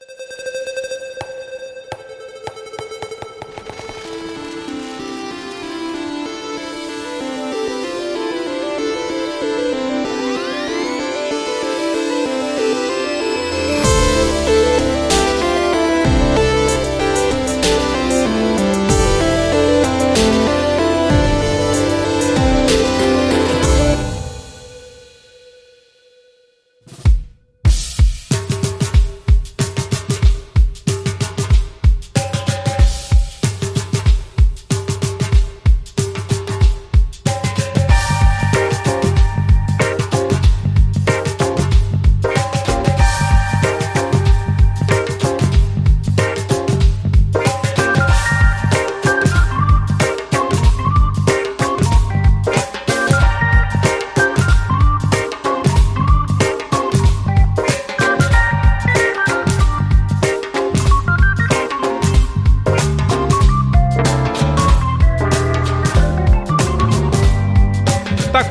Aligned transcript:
you 0.00 0.21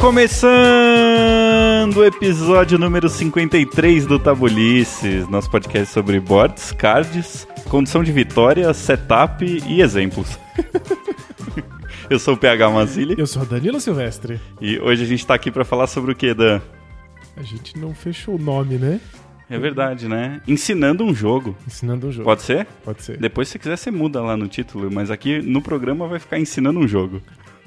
começando 0.01 1.97
o 1.97 2.03
episódio 2.03 2.79
número 2.79 3.07
53 3.07 4.07
do 4.07 4.17
Tabulices, 4.17 5.29
nosso 5.29 5.49
podcast 5.51 5.93
sobre 5.93 6.19
boards, 6.19 6.71
cards, 6.71 7.47
condição 7.69 8.03
de 8.03 8.11
vitória, 8.11 8.73
setup 8.73 9.45
e 9.45 9.79
exemplos. 9.79 10.39
Eu 12.09 12.17
sou 12.17 12.33
o 12.33 12.37
PH 12.37 12.69
Mazili 12.71 13.15
Eu 13.15 13.27
sou 13.27 13.45
Danilo 13.45 13.79
Silvestre. 13.79 14.41
e 14.59 14.79
hoje 14.79 15.03
a 15.03 15.05
gente 15.05 15.23
tá 15.25 15.35
aqui 15.35 15.51
pra 15.51 15.63
falar 15.63 15.85
sobre 15.85 16.11
o 16.11 16.15
que, 16.15 16.33
Dan? 16.33 16.59
A 17.37 17.43
gente 17.43 17.77
não 17.77 17.93
fechou 17.93 18.35
o 18.35 18.39
nome, 18.39 18.79
né? 18.79 18.99
É 19.51 19.59
verdade, 19.59 20.07
né? 20.07 20.41
Ensinando 20.47 21.03
um 21.03 21.13
jogo. 21.13 21.55
Ensinando 21.67 22.07
um 22.07 22.11
jogo. 22.11 22.25
Pode 22.25 22.41
ser? 22.41 22.65
Pode 22.83 23.03
ser. 23.03 23.17
Depois, 23.17 23.49
se 23.49 23.59
quiser, 23.59 23.77
você 23.77 23.91
muda 23.91 24.19
lá 24.21 24.35
no 24.35 24.47
título, 24.47 24.89
mas 24.91 25.11
aqui 25.11 25.41
no 25.41 25.61
programa 25.61 26.07
vai 26.07 26.17
ficar 26.19 26.39
ensinando 26.39 26.79
um 26.79 26.87
jogo. 26.87 27.21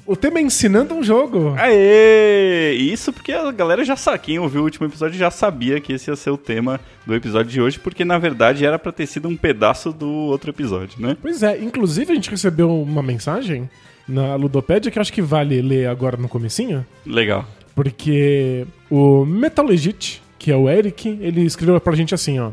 O 0.05 0.15
tema 0.15 0.37
é 0.37 0.41
ensinando 0.43 0.93
um 0.93 1.01
jogo. 1.01 1.55
Aê! 1.57 2.73
Isso 2.73 3.11
porque 3.11 3.31
a 3.31 3.51
galera 3.51 3.83
já 3.83 3.95
sabe, 3.95 4.19
quem 4.19 4.37
ouviu 4.37 4.61
o 4.61 4.63
último 4.65 4.85
episódio 4.85 5.17
já 5.17 5.31
sabia 5.31 5.81
que 5.81 5.93
esse 5.93 6.11
ia 6.11 6.15
ser 6.15 6.29
o 6.29 6.37
tema 6.37 6.79
do 7.07 7.15
episódio 7.15 7.51
de 7.51 7.59
hoje, 7.59 7.79
porque 7.79 8.05
na 8.05 8.19
verdade 8.19 8.63
era 8.65 8.77
pra 8.77 8.91
ter 8.91 9.07
sido 9.07 9.27
um 9.27 9.35
pedaço 9.35 9.91
do 9.91 10.07
outro 10.07 10.51
episódio, 10.51 11.01
né? 11.01 11.17
Pois 11.19 11.41
é, 11.41 11.57
inclusive 11.59 12.11
a 12.11 12.15
gente 12.15 12.29
recebeu 12.29 12.69
uma 12.81 13.01
mensagem 13.01 13.67
na 14.07 14.35
Ludopédia 14.35 14.91
que 14.91 14.99
eu 14.99 15.01
acho 15.01 15.11
que 15.11 15.23
vale 15.23 15.59
ler 15.59 15.87
agora 15.87 16.17
no 16.17 16.29
comecinho, 16.29 16.85
Legal. 17.03 17.43
porque 17.73 18.67
o 18.91 19.25
Metal 19.25 19.65
Legit, 19.65 20.21
que 20.37 20.51
é 20.51 20.55
o 20.55 20.69
Eric, 20.69 21.17
ele 21.19 21.41
escreveu 21.41 21.81
pra 21.81 21.95
gente 21.95 22.13
assim, 22.13 22.39
ó. 22.39 22.51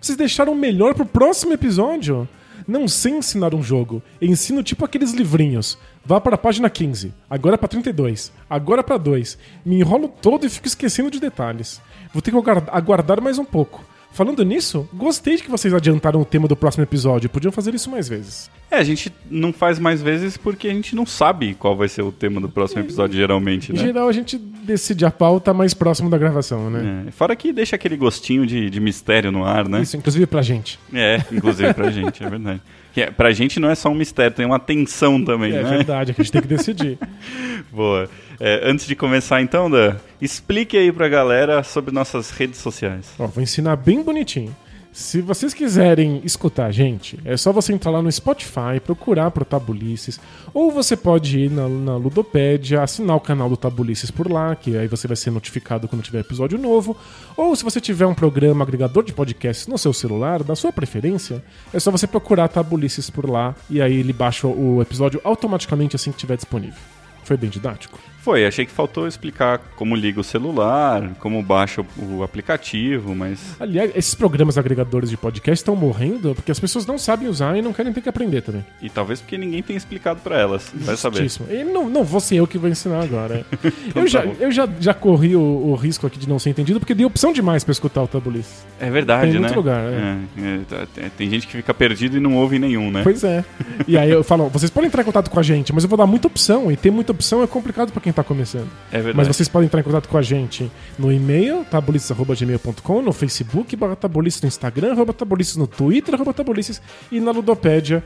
Vocês 0.00 0.16
deixaram 0.16 0.54
melhor 0.54 0.94
pro 0.94 1.04
próximo 1.04 1.52
episódio? 1.52 2.26
Não 2.66 2.88
sei 2.88 3.12
ensinar 3.12 3.54
um 3.54 3.62
jogo. 3.62 4.02
Ensino 4.22 4.62
tipo 4.62 4.84
aqueles 4.86 5.12
livrinhos. 5.12 5.78
Vá 6.06 6.20
para 6.20 6.34
a 6.34 6.38
página 6.38 6.68
15, 6.68 7.14
agora 7.30 7.56
para 7.56 7.68
32, 7.68 8.30
agora 8.48 8.82
para 8.82 8.98
2. 8.98 9.38
Me 9.64 9.76
enrolo 9.80 10.08
todo 10.08 10.44
e 10.44 10.50
fico 10.50 10.66
esquecendo 10.66 11.10
de 11.10 11.18
detalhes. 11.18 11.80
Vou 12.12 12.20
ter 12.20 12.30
que 12.30 12.36
aguar- 12.36 12.68
aguardar 12.70 13.20
mais 13.22 13.38
um 13.38 13.44
pouco. 13.44 13.82
Falando 14.14 14.44
nisso, 14.44 14.88
gostei 14.94 15.34
de 15.36 15.42
que 15.42 15.50
vocês 15.50 15.74
adiantaram 15.74 16.20
o 16.20 16.24
tema 16.24 16.46
do 16.46 16.54
próximo 16.54 16.84
episódio. 16.84 17.28
Podiam 17.28 17.50
fazer 17.50 17.74
isso 17.74 17.90
mais 17.90 18.08
vezes. 18.08 18.48
É, 18.70 18.76
a 18.76 18.84
gente 18.84 19.12
não 19.28 19.52
faz 19.52 19.76
mais 19.80 20.00
vezes 20.00 20.36
porque 20.36 20.68
a 20.68 20.72
gente 20.72 20.94
não 20.94 21.04
sabe 21.04 21.54
qual 21.54 21.76
vai 21.76 21.88
ser 21.88 22.02
o 22.02 22.12
tema 22.12 22.40
do 22.40 22.48
próximo 22.48 22.80
episódio, 22.80 23.16
geralmente, 23.16 23.72
Em 23.72 23.74
né? 23.74 23.80
geral, 23.82 24.08
a 24.08 24.12
gente 24.12 24.38
decide 24.38 25.04
a 25.04 25.10
pauta 25.10 25.52
mais 25.52 25.74
próximo 25.74 26.08
da 26.08 26.16
gravação, 26.16 26.70
né? 26.70 27.06
É, 27.08 27.10
Fora 27.10 27.34
que 27.34 27.52
deixa 27.52 27.74
aquele 27.74 27.96
gostinho 27.96 28.46
de, 28.46 28.70
de 28.70 28.78
mistério 28.78 29.32
no 29.32 29.44
ar, 29.44 29.68
né? 29.68 29.82
Isso, 29.82 29.96
inclusive 29.96 30.26
pra 30.26 30.42
gente. 30.42 30.78
É, 30.92 31.20
inclusive 31.32 31.74
pra 31.74 31.90
gente, 31.90 32.22
é 32.22 32.30
verdade. 32.30 32.62
Que 32.92 33.02
é, 33.02 33.10
pra 33.10 33.32
gente 33.32 33.58
não 33.58 33.68
é 33.68 33.74
só 33.74 33.88
um 33.88 33.94
mistério, 33.96 34.36
tem 34.36 34.46
uma 34.46 34.60
tensão 34.60 35.24
também, 35.24 35.52
É 35.52 35.60
né? 35.60 35.68
verdade, 35.70 36.12
é 36.12 36.14
que 36.14 36.20
a 36.20 36.24
gente 36.24 36.32
tem 36.32 36.42
que 36.42 36.46
decidir. 36.48 36.96
Boa. 37.72 38.08
É, 38.40 38.68
antes 38.68 38.86
de 38.86 38.96
começar 38.96 39.40
então, 39.40 39.70
Dan, 39.70 39.96
explique 40.20 40.76
aí 40.76 40.90
pra 40.92 41.08
galera 41.08 41.62
sobre 41.62 41.94
nossas 41.94 42.30
redes 42.30 42.58
sociais. 42.58 43.06
Ó, 43.18 43.26
vou 43.26 43.42
ensinar 43.42 43.76
bem 43.76 44.02
bonitinho. 44.02 44.54
Se 44.94 45.20
vocês 45.20 45.52
quiserem 45.52 46.20
escutar 46.22 46.66
a 46.66 46.70
gente, 46.70 47.18
é 47.24 47.36
só 47.36 47.50
você 47.50 47.72
entrar 47.72 47.90
lá 47.90 48.00
no 48.00 48.10
Spotify, 48.12 48.78
procurar 48.78 49.28
pro 49.32 49.44
Tabulices, 49.44 50.20
ou 50.52 50.70
você 50.70 50.96
pode 50.96 51.36
ir 51.36 51.50
na, 51.50 51.68
na 51.68 51.96
Ludopédia, 51.96 52.80
assinar 52.80 53.16
o 53.16 53.20
canal 53.20 53.48
do 53.48 53.56
Tabulices 53.56 54.12
por 54.12 54.30
lá, 54.30 54.54
que 54.54 54.76
aí 54.76 54.86
você 54.86 55.08
vai 55.08 55.16
ser 55.16 55.32
notificado 55.32 55.88
quando 55.88 56.00
tiver 56.00 56.20
episódio 56.20 56.56
novo, 56.56 56.96
ou 57.36 57.56
se 57.56 57.64
você 57.64 57.80
tiver 57.80 58.06
um 58.06 58.14
programa 58.14 58.62
agregador 58.62 59.02
de 59.02 59.12
podcasts 59.12 59.66
no 59.66 59.76
seu 59.76 59.92
celular, 59.92 60.44
da 60.44 60.54
sua 60.54 60.72
preferência, 60.72 61.42
é 61.72 61.80
só 61.80 61.90
você 61.90 62.06
procurar 62.06 62.46
Tabulices 62.46 63.10
por 63.10 63.28
lá, 63.28 63.52
e 63.68 63.82
aí 63.82 63.98
ele 63.98 64.12
baixa 64.12 64.46
o 64.46 64.80
episódio 64.80 65.20
automaticamente 65.24 65.96
assim 65.96 66.12
que 66.12 66.18
estiver 66.18 66.36
disponível. 66.36 66.78
Foi 67.24 67.36
bem 67.36 67.50
didático? 67.50 67.98
Foi, 68.24 68.46
achei 68.46 68.64
que 68.64 68.72
faltou 68.72 69.06
explicar 69.06 69.58
como 69.76 69.94
liga 69.94 70.18
o 70.18 70.24
celular, 70.24 71.10
como 71.20 71.42
baixa 71.42 71.84
o, 71.98 72.22
aplicativo, 72.22 73.14
mas 73.14 73.38
Aliás, 73.60 73.90
esses 73.94 74.14
programas 74.14 74.56
agregadores 74.56 75.10
de 75.10 75.16
podcast 75.16 75.60
estão 75.60 75.76
morrendo 75.76 76.34
porque 76.34 76.50
as 76.50 76.58
pessoas 76.58 76.86
não 76.86 76.96
sabem 76.96 77.28
usar 77.28 77.56
e 77.56 77.60
não 77.62 77.72
querem 77.72 77.92
ter 77.92 78.00
que 78.00 78.08
aprender 78.08 78.40
também. 78.40 78.64
e 78.80 78.88
talvez 78.88 79.20
porque 79.20 79.36
ninguém 79.36 79.62
tenha 79.62 79.76
explicado 79.76 80.20
pra 80.20 80.38
elas. 80.40 80.72
Vai 80.74 80.96
saber. 80.96 81.26
E 81.50 81.64
não, 81.64 81.88
não 81.90 82.02
vou 82.02 82.18
ser 82.20 82.36
eu 82.36 82.46
que 82.46 82.56
vou 82.56 82.68
ensinar 82.70 83.02
agora. 83.02 83.44
eu 83.94 84.02
tá 84.02 84.06
já, 84.06 84.22
bom. 84.22 84.34
eu 84.40 84.50
já, 84.50 84.68
já 84.80 84.94
corri 84.94 85.36
o, 85.36 85.40
o 85.42 85.74
risco 85.74 86.06
aqui 86.06 86.18
de 86.18 86.28
não 86.28 86.38
ser 86.38 86.50
entendido 86.50 86.80
porque 86.80 86.94
dei 86.94 87.04
opção 87.04 87.32
demais 87.32 87.62
pra 87.62 87.72
escutar 87.72 88.02
o 88.02 88.08
Tabulice. 88.08 88.64
É 88.80 88.88
verdade, 88.90 89.30
Tem 89.30 89.32
né? 89.34 89.40
muito 89.40 89.54
lugar, 89.56 89.80
É, 89.84 90.16
é, 90.38 90.58
tá- 90.68 90.86
tem- 90.94 91.10
tem 91.10 91.30
gente 91.30 91.46
que 91.46 91.52
fica 91.56 91.74
perdido 91.74 92.16
e 92.16 92.20
não 92.20 92.36
ouve 92.36 92.58
nenhum, 92.58 92.90
né? 92.90 93.02
Pois 93.02 93.22
é. 93.22 93.44
E 93.86 93.98
aí 93.98 94.10
eu 94.10 94.24
falo, 94.24 94.48
vocês 94.48 94.70
podem 94.70 94.88
entrar 94.88 95.02
em 95.02 95.04
contato 95.04 95.30
com 95.30 95.38
a 95.38 95.42
gente, 95.42 95.72
mas 95.72 95.82
eu 95.84 95.88
vou 95.88 95.98
dar 95.98 96.06
muita 96.06 96.26
opção. 96.26 96.70
E 96.70 96.76
ter 96.76 96.90
muita 96.90 97.12
opção 97.12 97.42
é 97.42 97.46
complicado 97.46 97.92
pra 97.92 98.00
quem 98.00 98.13
tá 98.14 98.24
começando. 98.24 98.68
É 98.90 98.96
verdade. 98.96 99.16
Mas 99.16 99.28
vocês 99.28 99.48
podem 99.48 99.66
entrar 99.66 99.80
em 99.80 99.82
contato 99.82 100.08
com 100.08 100.16
a 100.16 100.22
gente 100.22 100.70
no 100.98 101.12
e-mail, 101.12 101.64
tabulices.gmail.com, 101.70 103.02
no 103.02 103.12
Facebook, 103.12 103.74
barra 103.76 103.96
tabulices 103.96 104.40
no 104.42 104.48
Instagram, 104.48 104.92
arroba 104.92 105.12
tabulices 105.12 105.56
no 105.56 105.66
Twitter, 105.66 106.14
arroba 106.14 106.32
tabulices 106.32 106.80
e 107.10 107.20
na 107.20 107.30
Ludopédia, 107.30 108.04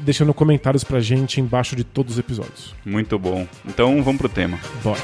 deixando 0.00 0.34
comentários 0.34 0.84
pra 0.84 1.00
gente 1.00 1.40
embaixo 1.40 1.74
de 1.74 1.84
todos 1.84 2.14
os 2.14 2.18
episódios. 2.18 2.74
Muito 2.84 3.18
bom. 3.18 3.46
Então 3.66 4.02
vamos 4.02 4.18
pro 4.18 4.28
tema. 4.28 4.58
Bora. 4.82 5.00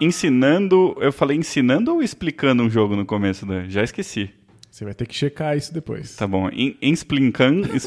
Ensinando, 0.00 0.96
eu 1.00 1.12
falei 1.12 1.36
ensinando 1.36 1.92
ou 1.94 2.02
explicando 2.02 2.62
um 2.62 2.70
jogo 2.70 2.96
no 2.96 3.06
começo, 3.06 3.46
né? 3.46 3.66
Já 3.68 3.82
esqueci. 3.82 4.30
Você 4.70 4.84
vai 4.84 4.92
ter 4.92 5.06
que 5.06 5.14
checar 5.14 5.56
isso 5.56 5.72
depois. 5.72 6.16
Tá 6.16 6.26
bom. 6.26 6.50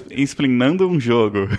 Explicando, 0.09 0.87
um 0.89 0.99
jogo. 0.99 1.49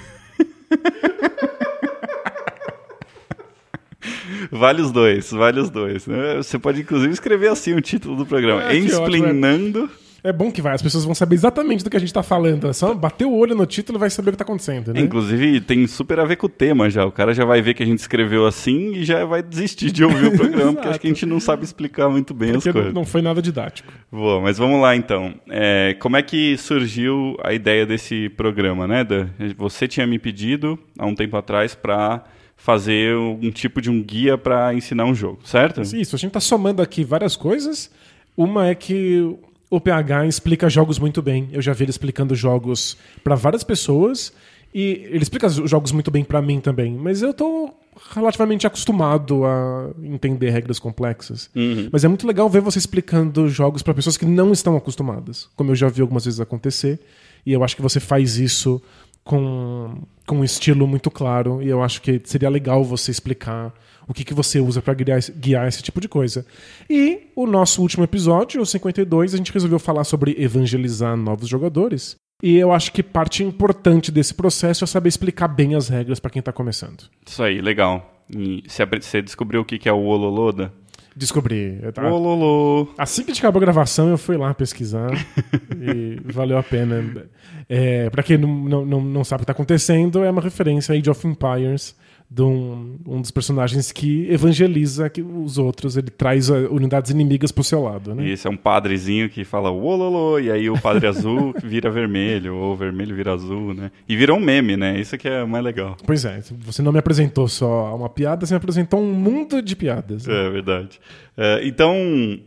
Vale 4.51 4.81
os 4.81 4.91
dois, 4.91 5.31
vale 5.31 5.61
os 5.61 5.71
dois. 5.71 6.07
né? 6.07 6.37
Você 6.37 6.59
pode 6.59 6.81
inclusive 6.81 7.13
escrever 7.13 7.49
assim 7.49 7.75
o 7.75 7.81
título 7.81 8.17
do 8.17 8.27
programa. 8.27 8.63
Ah, 8.63 8.73
que 8.73 8.79
Explicando. 8.79 9.91
É 10.29 10.33
bom 10.33 10.53
que 10.53 10.61
vai, 10.61 10.75
as 10.75 10.83
pessoas 10.83 11.07
vão 11.07 11.15
saber 11.15 11.37
exatamente 11.37 11.83
do 11.83 11.89
que 11.89 11.97
a 11.97 12.01
gente 12.01 12.13
tá 12.13 12.23
falando. 12.23 12.69
É 12.69 12.73
só 12.75 12.93
bater 12.93 13.25
o 13.25 13.33
olho 13.35 13.55
no 13.55 13.65
título 13.65 13.97
e 13.97 14.01
vai 14.01 14.11
saber 14.11 14.29
o 14.29 14.33
que 14.33 14.37
tá 14.39 14.45
acontecendo, 14.45 14.93
né? 14.93 15.01
Inclusive, 15.01 15.59
tem 15.63 15.87
super 15.87 16.21
a 16.21 16.25
ver 16.27 16.37
com 16.37 16.45
o 16.45 16.51
tema 16.51 16.91
já. 16.91 17.07
O 17.07 17.11
cara 17.11 17.33
já 17.33 17.47
vai 17.47 17.63
ver 17.63 17.73
que 17.73 17.83
a 17.83 17.87
gente 17.87 18.01
escreveu 18.01 18.47
assim 18.47 18.93
e 18.93 19.05
já 19.07 19.25
vai 19.25 19.43
desistir 19.43 19.91
de 19.91 20.05
ouvir 20.05 20.27
o 20.27 20.33
programa, 20.37 20.75
porque 20.75 20.89
acho 20.89 21.01
que 21.01 21.07
a 21.07 21.11
gente 21.11 21.25
não 21.25 21.41
sabe 21.41 21.65
explicar 21.65 22.11
muito 22.11 22.35
bem 22.35 22.53
Porque 22.53 22.69
as 22.69 22.73
coisas. 22.75 22.93
não 22.93 23.07
foi 23.07 23.23
nada 23.23 23.41
didático. 23.41 23.91
Boa, 24.13 24.39
mas 24.41 24.59
vamos 24.59 24.83
lá 24.83 24.95
então. 24.95 25.35
É, 25.49 25.97
como 25.99 26.19
é 26.19 26.23
que 26.23 26.59
surgiu 26.59 27.35
a 27.43 27.55
ideia 27.55 27.87
desse 27.87 28.29
programa, 28.31 28.87
né, 28.87 29.05
Dan? 29.05 29.29
Você 29.57 29.89
tinha 29.89 30.07
me 30.07 30.19
pedido 30.19 30.79
há 30.99 31.07
um 31.07 31.15
tempo 31.15 31.39
atrás 31.39 31.75
para 31.75 32.23
fazer 32.55 33.17
um 33.17 33.51
tipo 33.51 33.81
de 33.81 33.89
um 33.89 34.03
guia 34.03 34.37
para 34.37 34.75
ensinar 34.75 35.07
um 35.07 35.15
jogo, 35.15 35.39
certo? 35.45 35.81
Isso, 35.81 36.15
a 36.15 36.19
gente 36.19 36.33
tá 36.33 36.41
somando 36.41 36.83
aqui 36.83 37.03
várias 37.03 37.35
coisas. 37.35 37.91
Uma 38.37 38.69
é 38.69 38.75
que 38.75 39.35
o 39.71 39.81
PH 39.81 40.27
explica 40.27 40.69
jogos 40.69 40.99
muito 40.99 41.21
bem. 41.21 41.49
Eu 41.53 41.61
já 41.61 41.73
vi 41.73 41.85
ele 41.85 41.91
explicando 41.91 42.35
jogos 42.35 42.97
pra 43.23 43.35
várias 43.35 43.63
pessoas. 43.63 44.33
E 44.75 45.07
ele 45.11 45.23
explica 45.23 45.47
os 45.47 45.71
jogos 45.71 45.93
muito 45.93 46.11
bem 46.11 46.23
pra 46.23 46.43
mim 46.43 46.61
também, 46.61 46.93
mas 46.93 47.23
eu 47.23 47.33
tô 47.33 47.71
relativamente 48.15 48.67
acostumado 48.67 49.45
a 49.45 49.91
entender 50.03 50.51
regras 50.51 50.79
complexas. 50.79 51.51
Mas 51.91 52.05
é 52.05 52.09
muito 52.09 52.27
legal 52.27 52.49
ver 52.51 52.61
você 52.61 52.79
explicando 52.79 53.49
jogos 53.49 53.83
pra 53.83 53.95
pessoas 53.95 54.17
que 54.17 54.27
não 54.27 54.53
estão 54.53 54.77
acostumadas, 54.77 55.49
como 55.57 55.71
eu 55.71 55.75
já 55.75 55.89
vi 55.89 56.03
algumas 56.03 56.27
vezes 56.27 56.39
acontecer. 56.39 57.01
E 57.47 57.53
eu 57.53 57.65
acho 57.65 57.75
que 57.75 57.83
você 57.83 57.99
faz 57.99 58.37
isso 58.37 58.81
com, 59.25 60.03
com 60.27 60.41
um 60.41 60.45
estilo 60.45 60.87
muito 60.87 61.11
claro. 61.11 61.63
E 61.63 61.69
eu 61.69 61.83
acho 61.83 62.03
que 62.03 62.21
seria 62.25 62.51
legal 62.51 62.85
você 62.85 63.11
explicar 63.11 63.73
o 64.09 64.15
que, 64.15 64.25
que 64.25 64.35
você 64.35 64.59
usa 64.59 64.81
pra 64.83 64.95
guiar, 64.95 65.19
esse- 65.19 65.31
guiar 65.33 65.69
esse 65.69 65.83
tipo 65.83 66.01
de 66.01 66.09
coisa. 66.09 66.45
E 66.89 67.29
o 67.37 67.47
nosso 67.47 67.83
último 67.83 68.03
episódio, 68.05 68.61
o 68.61 68.67
52, 68.67 69.35
a 69.35 69.37
gente 69.37 69.53
resolveu 69.53 69.79
falar 69.79 70.05
sobre 70.05 70.35
evangelizar 70.39 71.17
novos 71.17 71.49
jogadores. 71.49 72.17
E 72.43 72.57
eu 72.57 72.73
acho 72.73 72.93
que 72.93 73.03
parte 73.03 73.43
importante 73.45 74.11
desse 74.13 74.33
processo 74.33 74.85
é 74.85 74.87
saber 74.87 75.09
explicar 75.09 75.49
bem 75.49 75.75
as 75.75 75.89
regras 75.89 76.19
pra 76.21 76.31
quem 76.31 76.41
tá 76.41 76.53
começando. 76.53 77.05
Isso 77.27 77.43
aí, 77.43 77.61
legal. 77.61 78.23
E 78.35 78.63
você, 79.01 79.21
descobriu 79.21 79.61
o 79.61 79.65
que 79.65 79.79
que 79.79 79.89
é 79.89 79.93
o 79.93 80.03
Ololoda? 80.05 80.73
Descobri. 81.17 81.81
tava- 81.93 82.11
Ololô. 82.13 82.87
Assim 82.97 83.25
que 83.25 83.33
acabou 83.33 83.59
a 83.59 83.61
gravação, 83.63 84.09
eu 84.09 84.17
fui 84.17 84.37
lá 84.37 84.55
pesquisar 84.55 85.11
e 85.81 86.21
valeu 86.33 86.57
a 86.59 86.63
pena. 86.63 87.27
É, 87.69 88.09
para 88.09 88.23
quem 88.23 88.39
não, 88.39 88.87
não, 88.87 89.01
não, 89.01 89.25
sabe 89.25 89.39
o 89.39 89.45
que 89.45 89.51
está 89.51 89.53
acontecendo, 89.53 90.23
é 90.23 90.31
uma 90.31 90.41
referência 90.41 90.95
a 90.95 90.99
Age 90.99 91.11
of 91.11 91.27
Empires, 91.27 91.97
de 92.31 92.43
um, 92.43 92.99
um 93.07 93.21
dos 93.23 93.31
personagens 93.31 93.91
que 93.91 94.29
evangeliza 94.31 95.09
que 95.09 95.23
os 95.23 95.57
outros, 95.57 95.97
ele 95.97 96.11
traz 96.11 96.51
unidades 96.51 97.11
inimigas 97.11 97.51
pro 97.51 97.65
seu 97.65 97.83
lado, 97.83 98.15
né? 98.15 98.29
Esse 98.29 98.47
é 98.47 98.51
um 98.51 98.57
padrezinho 98.57 99.31
que 99.31 99.45
fala 99.45 99.71
Ololô, 99.71 100.39
e 100.39 100.51
aí 100.51 100.69
o 100.69 100.79
padre 100.79 101.07
azul 101.09 101.55
vira 101.65 101.91
vermelho, 101.91 102.55
ou 102.55 102.77
vermelho 102.77 103.17
vira 103.17 103.33
azul, 103.33 103.73
né? 103.73 103.91
E 104.07 104.15
virou 104.15 104.37
um 104.37 104.41
meme, 104.41 104.77
né? 104.77 105.01
Isso 105.01 105.17
que 105.17 105.27
é 105.27 105.43
mais 105.45 105.65
legal. 105.65 105.97
Pois 106.05 106.27
é, 106.27 106.41
você 106.61 106.83
não 106.83 106.93
me 106.93 106.99
apresentou 106.99 107.49
só 107.49 107.97
uma 107.97 108.11
piada, 108.11 108.45
você 108.45 108.53
me 108.53 108.59
apresentou 108.59 109.01
um 109.01 109.13
mundo 109.13 109.63
de 109.63 109.75
piadas. 109.75 110.27
né? 110.27 110.47
É 110.47 110.51
verdade. 110.51 111.01
É, 111.35 111.61
então, 111.67 111.95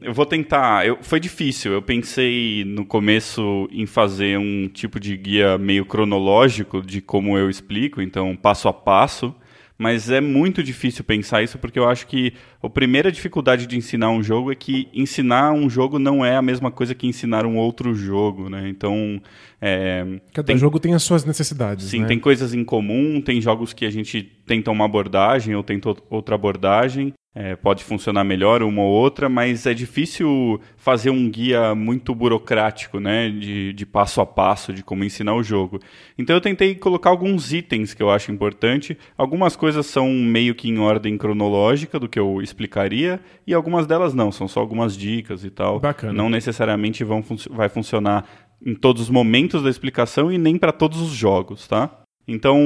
eu 0.02 0.14
vou 0.14 0.26
tentar. 0.26 0.86
Eu, 0.86 0.98
foi 1.02 1.20
difícil. 1.20 1.72
Eu 1.72 1.82
pensei 1.82 2.64
no 2.66 2.86
começo 2.86 3.68
em 3.72 3.86
fazer 3.86 4.38
um 4.38 4.68
tipo 4.68 5.00
de 5.00 5.16
guia 5.18 5.58
meio 5.58 5.86
cronológico 5.86 6.82
de 6.82 7.02
como 7.02 7.38
eu 7.38 7.50
explico, 7.50 8.02
então 8.02 8.36
passo 8.36 8.68
a 8.68 8.74
passo. 8.74 9.34
Mas 9.82 10.12
é 10.12 10.22
muito 10.22 10.62
difícil 10.62 11.04
pensar 11.04 11.42
isso 11.42 11.58
porque 11.58 11.80
eu 11.80 11.90
acho 11.90 12.06
que 12.06 12.34
a 12.62 12.70
primeira 12.70 13.12
dificuldade 13.12 13.66
de 13.66 13.76
ensinar 13.76 14.12
um 14.12 14.22
jogo 14.22 14.52
é 14.52 14.56
que 14.56 14.88
ensinar 14.94 15.54
um 15.54 15.68
jogo 15.68 15.98
não 15.98 16.24
é 16.24 16.36
a 16.36 16.42
mesma 16.42 16.70
coisa 16.70 16.94
que 16.94 17.08
ensinar 17.08 17.48
um 17.48 17.58
outro 17.58 17.96
jogo, 17.96 18.48
né? 18.48 18.70
Então, 18.70 19.20
é, 19.60 20.06
Cada 20.32 20.46
tem- 20.46 20.58
jogo 20.58 20.80
tem 20.80 20.94
as 20.94 21.02
suas 21.02 21.26
necessidades. 21.26 21.86
Sim, 21.86 22.02
né? 22.02 22.06
tem 22.06 22.20
coisas 22.20 22.54
em 22.54 22.64
comum, 22.64 23.20
tem 23.20 23.42
jogos 23.42 23.74
que 23.74 23.84
a 23.84 23.90
gente 23.90 24.22
tenta 24.46 24.70
uma 24.70 24.86
abordagem 24.86 25.56
ou 25.56 25.64
tenta 25.64 25.90
out- 25.90 26.04
outra 26.12 26.36
abordagem. 26.36 27.12
É, 27.34 27.56
pode 27.56 27.82
funcionar 27.86 28.26
melhor 28.26 28.62
uma 28.62 28.82
ou 28.82 28.90
outra, 28.92 29.30
mas 29.30 29.66
é 29.66 29.74
difícil 29.74 30.60
fazer 30.76 31.12
um 31.12 31.30
guia 31.30 31.74
muito 31.74 32.14
burocrático, 32.14 33.00
né? 33.00 33.30
De, 33.30 33.72
de 33.72 33.86
passo 33.86 34.20
a 34.20 34.26
passo 34.26 34.74
de 34.74 34.84
como 34.84 35.06
ensinar 35.06 35.34
o 35.36 35.42
jogo. 35.42 35.80
Então 36.18 36.36
eu 36.36 36.42
tentei 36.42 36.76
colocar 36.76 37.10
alguns 37.10 37.54
itens 37.54 37.94
que 37.94 38.04
eu 38.04 38.12
acho 38.12 38.34
importante. 38.34 38.98
Algumas 39.18 39.56
coisas 39.56 39.86
são 39.86 40.10
meio 40.10 40.54
que 40.54 40.68
em 40.68 40.78
ordem 40.78 41.18
cronológica 41.18 41.98
do 41.98 42.10
que 42.10 42.20
eu 42.20 42.42
explicaria, 42.42 43.22
e 43.48 43.54
algumas 43.54 43.88
delas 43.88 44.14
não, 44.14 44.30
são 44.30 44.46
só 44.46 44.60
algumas 44.60 44.98
dicas 44.98 45.46
e 45.46 45.50
tal. 45.50 45.80
Bacana. 45.80 46.12
Não 46.12 46.30
necessariamente 46.30 47.02
vão 47.06 47.24
fun- 47.24 47.38
vai 47.50 47.70
funcionar 47.70 48.26
em 48.66 48.76
todos 48.76 49.04
os 49.04 49.10
momentos 49.10 49.64
da 49.64 49.70
explicação 49.70 50.30
e 50.32 50.38
nem 50.38 50.58
para 50.58 50.74
todos 50.74 51.00
os 51.00 51.12
jogos, 51.12 51.66
tá? 51.66 51.98
Então, 52.28 52.60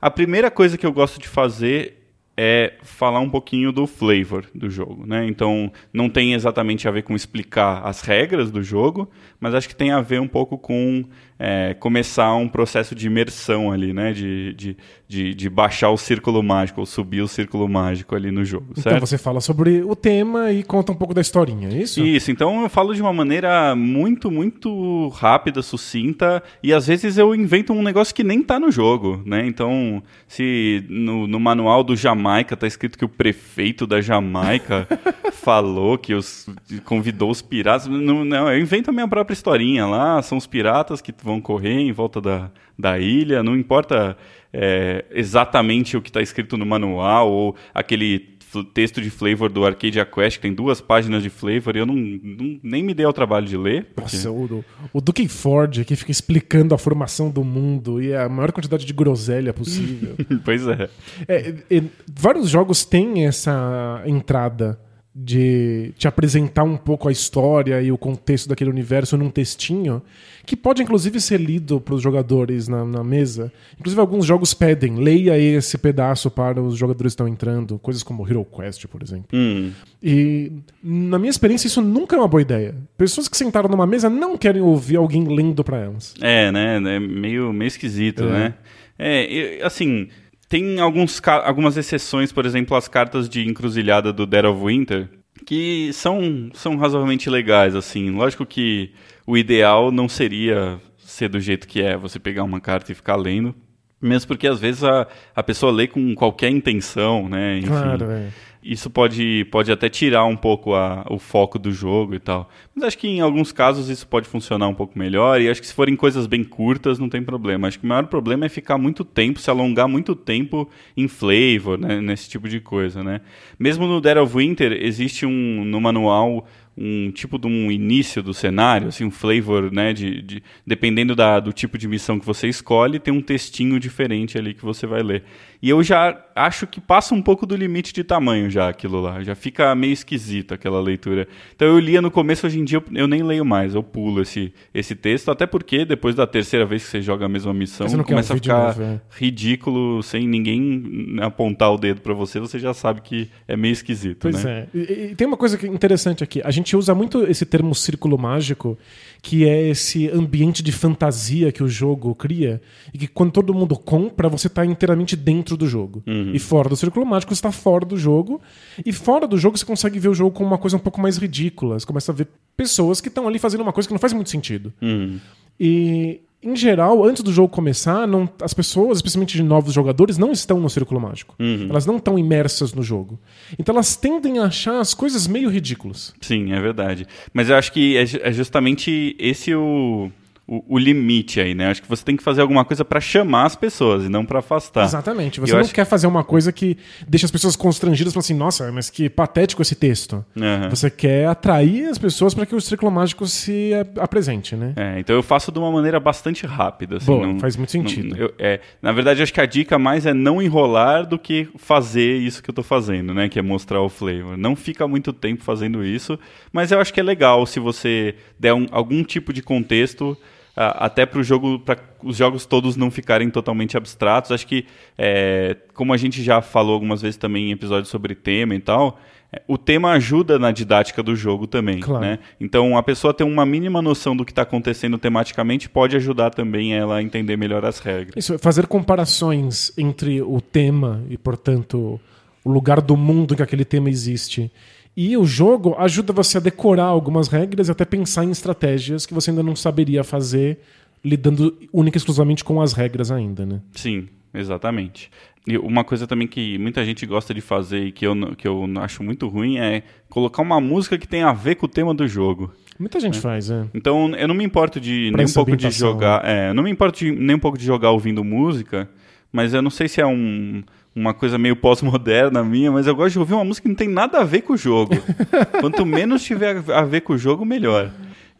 a 0.00 0.10
primeira 0.10 0.50
coisa 0.50 0.78
que 0.78 0.86
eu 0.86 0.92
gosto 0.92 1.20
de 1.20 1.28
fazer 1.28 2.01
é 2.36 2.74
falar 2.82 3.20
um 3.20 3.28
pouquinho 3.28 3.72
do 3.72 3.86
flavor 3.86 4.46
do 4.54 4.70
jogo, 4.70 5.06
né? 5.06 5.26
Então, 5.26 5.70
não 5.92 6.08
tem 6.08 6.32
exatamente 6.32 6.88
a 6.88 6.90
ver 6.90 7.02
com 7.02 7.14
explicar 7.14 7.82
as 7.84 8.00
regras 8.00 8.50
do 8.50 8.62
jogo, 8.62 9.10
mas 9.38 9.54
acho 9.54 9.68
que 9.68 9.76
tem 9.76 9.90
a 9.90 10.00
ver 10.00 10.20
um 10.20 10.28
pouco 10.28 10.56
com 10.56 11.04
é, 11.44 11.74
começar 11.74 12.32
um 12.36 12.46
processo 12.46 12.94
de 12.94 13.08
imersão 13.08 13.72
ali, 13.72 13.92
né? 13.92 14.12
De, 14.12 14.54
de, 14.54 14.76
de, 15.08 15.34
de 15.34 15.50
baixar 15.50 15.90
o 15.90 15.96
círculo 15.98 16.40
mágico 16.40 16.78
ou 16.78 16.86
subir 16.86 17.20
o 17.20 17.26
círculo 17.26 17.68
mágico 17.68 18.14
ali 18.14 18.30
no 18.30 18.44
jogo, 18.44 18.68
Então 18.70 18.84
certo? 18.84 19.00
você 19.00 19.18
fala 19.18 19.40
sobre 19.40 19.82
o 19.82 19.96
tema 19.96 20.52
e 20.52 20.62
conta 20.62 20.92
um 20.92 20.94
pouco 20.94 21.12
da 21.12 21.20
historinha, 21.20 21.68
é 21.68 21.82
isso? 21.82 22.00
Isso, 22.00 22.30
então 22.30 22.62
eu 22.62 22.68
falo 22.70 22.94
de 22.94 23.02
uma 23.02 23.12
maneira 23.12 23.74
muito, 23.74 24.30
muito 24.30 25.08
rápida, 25.08 25.62
sucinta, 25.62 26.42
e 26.62 26.72
às 26.72 26.86
vezes 26.86 27.18
eu 27.18 27.34
invento 27.34 27.72
um 27.72 27.82
negócio 27.82 28.14
que 28.14 28.22
nem 28.22 28.40
tá 28.40 28.60
no 28.60 28.70
jogo, 28.70 29.20
né? 29.26 29.44
Então, 29.44 30.00
se 30.28 30.84
no, 30.88 31.26
no 31.26 31.40
manual 31.40 31.82
do 31.82 31.96
Jamaica 31.96 32.56
tá 32.56 32.68
escrito 32.68 32.96
que 32.96 33.04
o 33.04 33.08
prefeito 33.08 33.84
da 33.84 34.00
Jamaica 34.00 34.86
falou 35.32 35.98
que 35.98 36.14
os 36.14 36.48
convidou 36.84 37.30
os 37.30 37.42
piratas, 37.42 37.88
não, 37.88 38.24
não, 38.24 38.50
eu 38.50 38.60
invento 38.60 38.90
a 38.90 38.92
minha 38.92 39.08
própria 39.08 39.34
historinha 39.34 39.86
lá, 39.86 40.22
são 40.22 40.38
os 40.38 40.46
piratas 40.46 41.00
que 41.00 41.12
vão 41.22 41.31
correr 41.40 41.80
em 41.80 41.92
volta 41.92 42.20
da, 42.20 42.50
da 42.78 42.98
ilha, 42.98 43.42
não 43.42 43.56
importa 43.56 44.16
é, 44.52 45.04
exatamente 45.10 45.96
o 45.96 46.02
que 46.02 46.10
está 46.10 46.20
escrito 46.20 46.56
no 46.56 46.66
manual 46.66 47.30
ou 47.30 47.56
aquele 47.74 48.32
texto 48.74 49.00
de 49.00 49.08
flavor 49.08 49.50
do 49.50 49.64
Arcadia 49.64 50.04
Quest, 50.04 50.36
que 50.36 50.42
tem 50.42 50.52
duas 50.52 50.78
páginas 50.78 51.22
de 51.22 51.30
flavor, 51.30 51.74
e 51.74 51.78
eu 51.78 51.86
não, 51.86 51.94
não- 51.94 52.60
nem 52.62 52.82
me 52.82 52.92
dei 52.92 53.06
ao 53.06 53.12
trabalho 53.12 53.46
de 53.46 53.56
ler. 53.56 53.86
porque- 53.94 54.14
Nossa, 54.16 54.30
o, 54.30 54.62
o 54.92 55.00
Duke 55.00 55.26
Ford 55.26 55.78
aqui 55.80 55.96
fica 55.96 56.10
explicando 56.10 56.74
a 56.74 56.78
formação 56.78 57.30
do 57.30 57.42
mundo 57.42 58.02
e 58.02 58.14
a 58.14 58.28
maior 58.28 58.52
quantidade 58.52 58.84
de 58.84 58.92
groselha 58.92 59.54
possível. 59.54 60.16
pois 60.44 60.66
é. 60.68 60.90
É, 61.26 61.54
é, 61.70 61.82
vários 62.14 62.50
jogos 62.50 62.84
têm 62.84 63.26
essa 63.26 64.02
entrada 64.04 64.78
de 65.14 65.92
te 65.98 66.08
apresentar 66.08 66.64
um 66.64 66.76
pouco 66.76 67.06
a 67.06 67.12
história 67.12 67.82
e 67.82 67.92
o 67.92 67.98
contexto 67.98 68.48
daquele 68.48 68.70
universo 68.70 69.14
num 69.16 69.28
textinho, 69.28 70.00
que 70.46 70.56
pode 70.56 70.82
inclusive 70.82 71.20
ser 71.20 71.38
lido 71.38 71.78
para 71.80 71.94
os 71.94 72.00
jogadores 72.02 72.66
na, 72.66 72.82
na 72.84 73.04
mesa. 73.04 73.52
Inclusive, 73.78 74.00
alguns 74.00 74.24
jogos 74.24 74.54
pedem, 74.54 74.96
leia 74.96 75.38
esse 75.38 75.76
pedaço 75.76 76.30
para 76.30 76.62
os 76.62 76.76
jogadores 76.76 77.12
que 77.12 77.14
estão 77.14 77.28
entrando, 77.28 77.78
coisas 77.78 78.02
como 78.02 78.26
Hero 78.26 78.44
Quest, 78.44 78.86
por 78.86 79.02
exemplo. 79.02 79.26
Hum, 79.34 79.70
E, 80.02 80.50
na 80.82 81.18
minha 81.18 81.30
experiência, 81.30 81.66
isso 81.66 81.82
nunca 81.82 82.16
é 82.16 82.18
uma 82.18 82.26
boa 82.26 82.40
ideia. 82.40 82.74
Pessoas 82.96 83.28
que 83.28 83.36
sentaram 83.36 83.68
numa 83.68 83.86
mesa 83.86 84.08
não 84.08 84.36
querem 84.38 84.62
ouvir 84.62 84.96
alguém 84.96 85.24
lendo 85.28 85.62
para 85.62 85.76
elas. 85.78 86.14
É, 86.22 86.50
né? 86.50 86.76
É 86.76 86.98
meio, 86.98 87.52
meio 87.52 87.68
esquisito, 87.68 88.22
É. 88.24 88.26
né? 88.30 88.54
É, 88.98 89.58
e, 89.58 89.62
assim, 89.62 90.08
tem 90.52 90.78
alguns, 90.80 91.18
algumas 91.44 91.78
exceções, 91.78 92.30
por 92.30 92.44
exemplo, 92.44 92.76
as 92.76 92.86
cartas 92.86 93.26
de 93.26 93.48
encruzilhada 93.48 94.12
do 94.12 94.26
Dead 94.26 94.44
of 94.44 94.62
Winter, 94.62 95.08
que 95.46 95.90
são, 95.94 96.50
são 96.52 96.76
razoavelmente 96.76 97.30
legais, 97.30 97.74
assim. 97.74 98.10
Lógico 98.10 98.44
que 98.44 98.92
o 99.26 99.38
ideal 99.38 99.90
não 99.90 100.10
seria 100.10 100.78
ser 100.98 101.30
do 101.30 101.40
jeito 101.40 101.66
que 101.66 101.80
é, 101.80 101.96
você 101.96 102.18
pegar 102.18 102.44
uma 102.44 102.60
carta 102.60 102.92
e 102.92 102.94
ficar 102.94 103.16
lendo. 103.16 103.54
Mesmo 103.98 104.28
porque 104.28 104.46
às 104.46 104.60
vezes 104.60 104.84
a, 104.84 105.06
a 105.34 105.42
pessoa 105.42 105.72
lê 105.72 105.86
com 105.86 106.14
qualquer 106.14 106.50
intenção, 106.50 107.30
né? 107.30 107.56
Enfim. 107.56 107.68
Claro, 107.68 108.10
é. 108.10 108.28
Isso 108.62 108.88
pode, 108.88 109.44
pode 109.50 109.72
até 109.72 109.88
tirar 109.88 110.24
um 110.24 110.36
pouco 110.36 110.72
a- 110.74 111.04
o 111.10 111.18
foco 111.18 111.58
do 111.58 111.72
jogo 111.72 112.14
e 112.14 112.20
tal. 112.20 112.48
Mas 112.74 112.84
acho 112.84 112.98
que 112.98 113.08
em 113.08 113.20
alguns 113.20 113.50
casos 113.50 113.88
isso 113.88 114.06
pode 114.06 114.28
funcionar 114.28 114.68
um 114.68 114.74
pouco 114.74 114.96
melhor. 114.96 115.40
E 115.40 115.48
acho 115.50 115.60
que 115.60 115.66
se 115.66 115.74
forem 115.74 115.96
coisas 115.96 116.28
bem 116.28 116.44
curtas, 116.44 116.96
não 116.98 117.08
tem 117.08 117.22
problema. 117.22 117.66
Acho 117.66 117.78
que 117.80 117.84
o 117.84 117.88
maior 117.88 118.06
problema 118.06 118.46
é 118.46 118.48
ficar 118.48 118.78
muito 118.78 119.04
tempo, 119.04 119.40
se 119.40 119.50
alongar 119.50 119.88
muito 119.88 120.14
tempo 120.14 120.68
em 120.96 121.08
flavor, 121.08 121.76
né, 121.76 122.00
nesse 122.00 122.30
tipo 122.30 122.48
de 122.48 122.60
coisa, 122.60 123.02
né? 123.02 123.20
Mesmo 123.58 123.86
no 123.86 124.00
Dead 124.00 124.16
of 124.16 124.36
Winter, 124.36 124.72
existe 124.80 125.26
um 125.26 125.64
no 125.64 125.80
manual 125.80 126.46
um 126.74 127.10
tipo 127.10 127.38
de 127.38 127.46
um 127.46 127.70
início 127.70 128.22
do 128.22 128.32
cenário, 128.32 128.88
assim, 128.88 129.04
um 129.04 129.10
flavor, 129.10 129.70
né, 129.70 129.92
de, 129.92 130.22
de- 130.22 130.42
dependendo 130.66 131.14
da, 131.14 131.38
do 131.38 131.52
tipo 131.52 131.76
de 131.76 131.86
missão 131.86 132.18
que 132.18 132.24
você 132.24 132.48
escolhe, 132.48 132.98
tem 132.98 133.12
um 133.12 133.20
textinho 133.20 133.78
diferente 133.78 134.38
ali 134.38 134.54
que 134.54 134.64
você 134.64 134.86
vai 134.86 135.02
ler. 135.02 135.22
E 135.62 135.70
eu 135.70 135.80
já 135.80 136.20
acho 136.34 136.66
que 136.66 136.80
passa 136.80 137.14
um 137.14 137.22
pouco 137.22 137.46
do 137.46 137.54
limite 137.54 137.92
de 137.92 138.02
tamanho 138.02 138.50
já 138.50 138.68
aquilo 138.68 139.00
lá, 139.00 139.22
já 139.22 139.34
fica 139.34 139.74
meio 139.74 139.92
esquisito 139.92 140.52
aquela 140.52 140.80
leitura. 140.80 141.28
Então 141.54 141.68
eu 141.68 141.78
lia 141.78 142.02
no 142.02 142.10
começo, 142.10 142.46
hoje 142.46 142.58
em 142.58 142.64
dia 142.64 142.78
eu, 142.78 142.84
eu 142.92 143.06
nem 143.06 143.22
leio 143.22 143.44
mais, 143.44 143.74
eu 143.74 143.82
pulo 143.82 144.22
esse, 144.22 144.52
esse 144.74 144.94
texto, 144.94 145.30
até 145.30 145.46
porque 145.46 145.84
depois 145.84 146.14
da 146.14 146.26
terceira 146.26 146.66
vez 146.66 146.84
que 146.84 146.90
você 146.90 147.02
joga 147.02 147.26
a 147.26 147.28
mesma 147.28 147.54
missão, 147.54 147.86
começa 148.02 148.32
a 148.32 148.34
ouvir 148.34 148.40
de 148.40 148.48
ficar 148.48 148.66
novo, 148.68 148.82
é. 148.82 149.00
ridículo, 149.10 150.02
sem 150.02 150.26
ninguém 150.26 151.16
apontar 151.20 151.72
o 151.72 151.78
dedo 151.78 152.00
pra 152.00 152.14
você, 152.14 152.40
você 152.40 152.58
já 152.58 152.74
sabe 152.74 153.00
que 153.00 153.30
é 153.46 153.56
meio 153.56 153.72
esquisito, 153.72 154.22
Pois 154.22 154.42
né? 154.42 154.66
é. 154.74 154.76
E, 154.76 155.10
e 155.10 155.14
tem 155.14 155.26
uma 155.26 155.36
coisa 155.36 155.58
é 155.62 155.66
interessante 155.68 156.24
aqui. 156.24 156.40
A 156.44 156.50
gente 156.50 156.76
usa 156.76 156.94
muito 156.94 157.24
esse 157.24 157.46
termo 157.46 157.74
círculo 157.74 158.18
mágico, 158.18 158.76
que 159.20 159.48
é 159.48 159.68
esse 159.68 160.08
ambiente 160.08 160.62
de 160.62 160.72
fantasia 160.72 161.52
que 161.52 161.62
o 161.62 161.68
jogo 161.68 162.14
cria, 162.14 162.60
e 162.92 162.98
que 162.98 163.06
quando 163.06 163.30
todo 163.30 163.54
mundo 163.54 163.76
compra, 163.76 164.28
você 164.28 164.48
está 164.48 164.66
inteiramente 164.66 165.14
dentro 165.14 165.51
do 165.56 165.66
jogo. 165.66 166.02
E 166.34 166.38
fora 166.38 166.68
do 166.68 166.76
círculo 166.76 167.04
mágico, 167.06 167.34
você 167.34 167.38
está 167.38 167.52
fora 167.52 167.84
do 167.84 167.96
jogo. 167.96 168.40
E 168.84 168.92
fora 168.92 169.26
do 169.26 169.36
jogo, 169.38 169.56
você 169.56 169.64
consegue 169.64 169.98
ver 169.98 170.08
o 170.08 170.14
jogo 170.14 170.30
como 170.30 170.48
uma 170.48 170.58
coisa 170.58 170.76
um 170.76 170.80
pouco 170.80 171.00
mais 171.00 171.16
ridícula. 171.16 171.78
Você 171.78 171.86
começa 171.86 172.12
a 172.12 172.14
ver 172.14 172.28
pessoas 172.56 173.00
que 173.00 173.08
estão 173.08 173.26
ali 173.26 173.38
fazendo 173.38 173.62
uma 173.62 173.72
coisa 173.72 173.88
que 173.88 173.94
não 173.94 173.98
faz 173.98 174.12
muito 174.12 174.30
sentido. 174.30 174.72
Hum. 174.82 175.18
E 175.58 176.20
em 176.42 176.56
geral, 176.56 177.04
antes 177.04 177.22
do 177.22 177.32
jogo 177.32 177.48
começar, 177.48 178.06
não, 178.06 178.28
as 178.40 178.52
pessoas, 178.52 178.98
especialmente 178.98 179.36
de 179.36 179.44
novos 179.44 179.72
jogadores, 179.72 180.18
não 180.18 180.32
estão 180.32 180.58
no 180.58 180.68
círculo 180.68 181.00
mágico. 181.00 181.36
Uhum. 181.38 181.68
Elas 181.70 181.86
não 181.86 181.98
estão 181.98 182.18
imersas 182.18 182.74
no 182.74 182.82
jogo. 182.82 183.18
Então 183.56 183.72
elas 183.72 183.94
tendem 183.94 184.40
a 184.40 184.46
achar 184.46 184.80
as 184.80 184.92
coisas 184.92 185.28
meio 185.28 185.48
ridículas. 185.48 186.12
Sim, 186.20 186.52
é 186.52 186.60
verdade. 186.60 187.06
Mas 187.32 187.48
eu 187.48 187.54
acho 187.54 187.72
que 187.72 187.96
é, 187.96 188.02
é 188.22 188.32
justamente 188.32 189.14
esse 189.20 189.54
o 189.54 190.10
o, 190.46 190.74
o, 190.74 190.78
limite 190.78 191.40
aí, 191.40 191.54
né? 191.54 191.70
Acho 191.70 191.80
que 191.80 191.88
você 191.88 192.04
tem 192.04 192.16
que 192.16 192.22
fazer 192.22 192.40
alguma 192.40 192.64
coisa 192.64 192.84
para 192.84 193.00
chamar 193.00 193.46
as 193.46 193.54
pessoas 193.54 194.04
e 194.04 194.08
não 194.08 194.24
para 194.24 194.40
afastar. 194.40 194.84
Exatamente. 194.84 195.40
Você 195.40 195.52
não 195.52 195.60
acho... 195.60 195.72
quer 195.72 195.84
fazer 195.84 196.06
uma 196.06 196.24
coisa 196.24 196.52
que 196.52 196.76
deixa 197.06 197.26
as 197.26 197.30
pessoas 197.30 197.54
constrangidas, 197.54 198.12
falando 198.12 198.24
assim, 198.24 198.34
nossa, 198.34 198.72
mas 198.72 198.90
que 198.90 199.08
patético 199.08 199.62
esse 199.62 199.74
texto. 199.74 200.24
Uhum. 200.34 200.68
Você 200.68 200.90
quer 200.90 201.28
atrair 201.28 201.86
as 201.86 201.96
pessoas 201.96 202.34
para 202.34 202.44
que 202.44 202.54
o 202.54 202.60
ciclo 202.60 202.90
mágico 202.90 203.26
se 203.26 203.70
apresente, 203.98 204.56
né? 204.56 204.72
É, 204.76 204.98
então 204.98 205.14
eu 205.14 205.22
faço 205.22 205.52
de 205.52 205.58
uma 205.58 205.70
maneira 205.70 206.00
bastante 206.00 206.44
rápida. 206.44 206.96
Assim, 206.96 207.06
Boa, 207.06 207.26
não, 207.26 207.38
faz 207.38 207.56
muito 207.56 207.70
sentido. 207.70 208.08
Não, 208.10 208.18
eu, 208.18 208.34
é, 208.38 208.60
na 208.82 208.90
verdade, 208.90 209.22
acho 209.22 209.32
que 209.32 209.40
a 209.40 209.46
dica 209.46 209.78
mais 209.78 210.06
é 210.06 210.12
não 210.12 210.42
enrolar 210.42 211.06
do 211.06 211.18
que 211.18 211.48
fazer 211.56 212.16
isso 212.16 212.42
que 212.42 212.50
eu 212.50 212.54
tô 212.54 212.64
fazendo, 212.64 213.14
né? 213.14 213.28
Que 213.28 213.38
é 213.38 213.42
mostrar 213.42 213.80
o 213.80 213.88
flavor. 213.88 214.36
Não 214.36 214.56
fica 214.56 214.88
muito 214.88 215.12
tempo 215.12 215.44
fazendo 215.44 215.84
isso, 215.84 216.18
mas 216.52 216.72
eu 216.72 216.80
acho 216.80 216.92
que 216.92 216.98
é 216.98 217.02
legal 217.02 217.46
se 217.46 217.60
você 217.60 218.16
der 218.38 218.52
um, 218.52 218.66
algum 218.72 219.04
tipo 219.04 219.32
de 219.32 219.40
contexto 219.40 220.16
até 220.54 221.06
para 221.06 221.18
o 221.18 221.22
jogo, 221.22 221.58
para 221.58 221.78
os 222.02 222.16
jogos 222.16 222.44
todos 222.44 222.76
não 222.76 222.90
ficarem 222.90 223.30
totalmente 223.30 223.76
abstratos. 223.76 224.32
Acho 224.32 224.46
que, 224.46 224.66
é, 224.98 225.56
como 225.74 225.92
a 225.92 225.96
gente 225.96 226.22
já 226.22 226.42
falou 226.42 226.74
algumas 226.74 227.00
vezes 227.00 227.16
também 227.16 227.48
em 227.48 227.52
episódios 227.52 227.88
sobre 227.88 228.14
tema 228.14 228.54
e 228.54 228.60
tal, 228.60 228.98
é, 229.32 229.40
o 229.48 229.56
tema 229.56 229.92
ajuda 229.92 230.38
na 230.38 230.52
didática 230.52 231.02
do 231.02 231.16
jogo 231.16 231.46
também. 231.46 231.80
Claro. 231.80 232.04
Né? 232.04 232.18
Então, 232.38 232.76
a 232.76 232.82
pessoa 232.82 233.14
ter 233.14 233.24
uma 233.24 233.46
mínima 233.46 233.80
noção 233.80 234.14
do 234.14 234.24
que 234.24 234.32
está 234.32 234.42
acontecendo 234.42 234.98
tematicamente 234.98 235.70
pode 235.70 235.96
ajudar 235.96 236.30
também 236.30 236.74
ela 236.74 236.96
a 236.96 237.02
entender 237.02 237.36
melhor 237.36 237.64
as 237.64 237.78
regras. 237.78 238.14
Isso, 238.14 238.38
fazer 238.38 238.66
comparações 238.66 239.72
entre 239.78 240.20
o 240.20 240.40
tema 240.40 241.02
e, 241.08 241.16
portanto, 241.16 241.98
o 242.44 242.50
lugar 242.50 242.82
do 242.82 242.96
mundo 242.96 243.32
em 243.32 243.36
que 243.38 243.42
aquele 243.42 243.64
tema 243.64 243.88
existe 243.88 244.50
e 244.96 245.16
o 245.16 245.24
jogo 245.24 245.74
ajuda 245.78 246.12
você 246.12 246.38
a 246.38 246.40
decorar 246.40 246.84
algumas 246.84 247.28
regras 247.28 247.68
e 247.68 247.70
até 247.70 247.84
pensar 247.84 248.24
em 248.24 248.30
estratégias 248.30 249.06
que 249.06 249.14
você 249.14 249.30
ainda 249.30 249.42
não 249.42 249.56
saberia 249.56 250.04
fazer 250.04 250.58
lidando 251.04 251.56
única 251.72 251.96
e 251.96 251.98
exclusivamente 251.98 252.44
com 252.44 252.60
as 252.60 252.72
regras 252.72 253.10
ainda, 253.10 253.44
né? 253.44 253.60
Sim, 253.72 254.08
exatamente. 254.32 255.10
E 255.46 255.58
uma 255.58 255.82
coisa 255.82 256.06
também 256.06 256.28
que 256.28 256.56
muita 256.58 256.84
gente 256.84 257.04
gosta 257.04 257.34
de 257.34 257.40
fazer 257.40 257.86
e 257.86 257.92
que 257.92 258.06
eu, 258.06 258.14
que 258.36 258.46
eu 258.46 258.64
acho 258.80 259.02
muito 259.02 259.26
ruim 259.26 259.58
é 259.58 259.82
colocar 260.08 260.40
uma 260.40 260.60
música 260.60 260.96
que 260.96 261.08
tem 261.08 261.22
a 261.22 261.32
ver 261.32 261.56
com 261.56 261.66
o 261.66 261.68
tema 261.68 261.92
do 261.92 262.06
jogo. 262.06 262.52
Muita 262.78 263.00
gente 263.00 263.16
né? 263.16 263.20
faz, 263.20 263.50
é. 263.50 263.66
Então 263.74 264.14
eu 264.14 264.28
não 264.28 264.34
me 264.34 264.44
importo 264.44 264.80
de 264.80 265.08
pra 265.10 265.18
nem 265.18 265.26
um 265.26 265.32
pouco 265.32 265.56
de 265.56 265.70
jogar. 265.70 266.24
É, 266.24 266.52
não 266.52 266.62
me 266.62 266.70
importo 266.70 266.98
de, 267.00 267.10
nem 267.10 267.34
um 267.34 267.40
pouco 267.40 267.58
de 267.58 267.64
jogar 267.64 267.90
ouvindo 267.90 268.22
música, 268.22 268.88
mas 269.32 269.52
eu 269.52 269.62
não 269.62 269.70
sei 269.70 269.88
se 269.88 270.00
é 270.00 270.06
um 270.06 270.62
uma 270.94 271.14
coisa 271.14 271.38
meio 271.38 271.56
pós-moderna 271.56 272.42
minha, 272.44 272.70
mas 272.70 272.86
eu 272.86 272.94
gosto 272.94 273.12
de 273.12 273.18
ouvir 273.18 273.34
uma 273.34 273.44
música 273.44 273.64
que 273.64 273.68
não 273.68 273.76
tem 273.76 273.88
nada 273.88 274.20
a 274.20 274.24
ver 274.24 274.42
com 274.42 274.52
o 274.52 274.56
jogo. 274.56 274.94
Quanto 275.60 275.84
menos 275.86 276.22
tiver 276.22 276.62
a 276.70 276.82
ver 276.82 277.00
com 277.02 277.14
o 277.14 277.18
jogo, 277.18 277.44
melhor. 277.44 277.90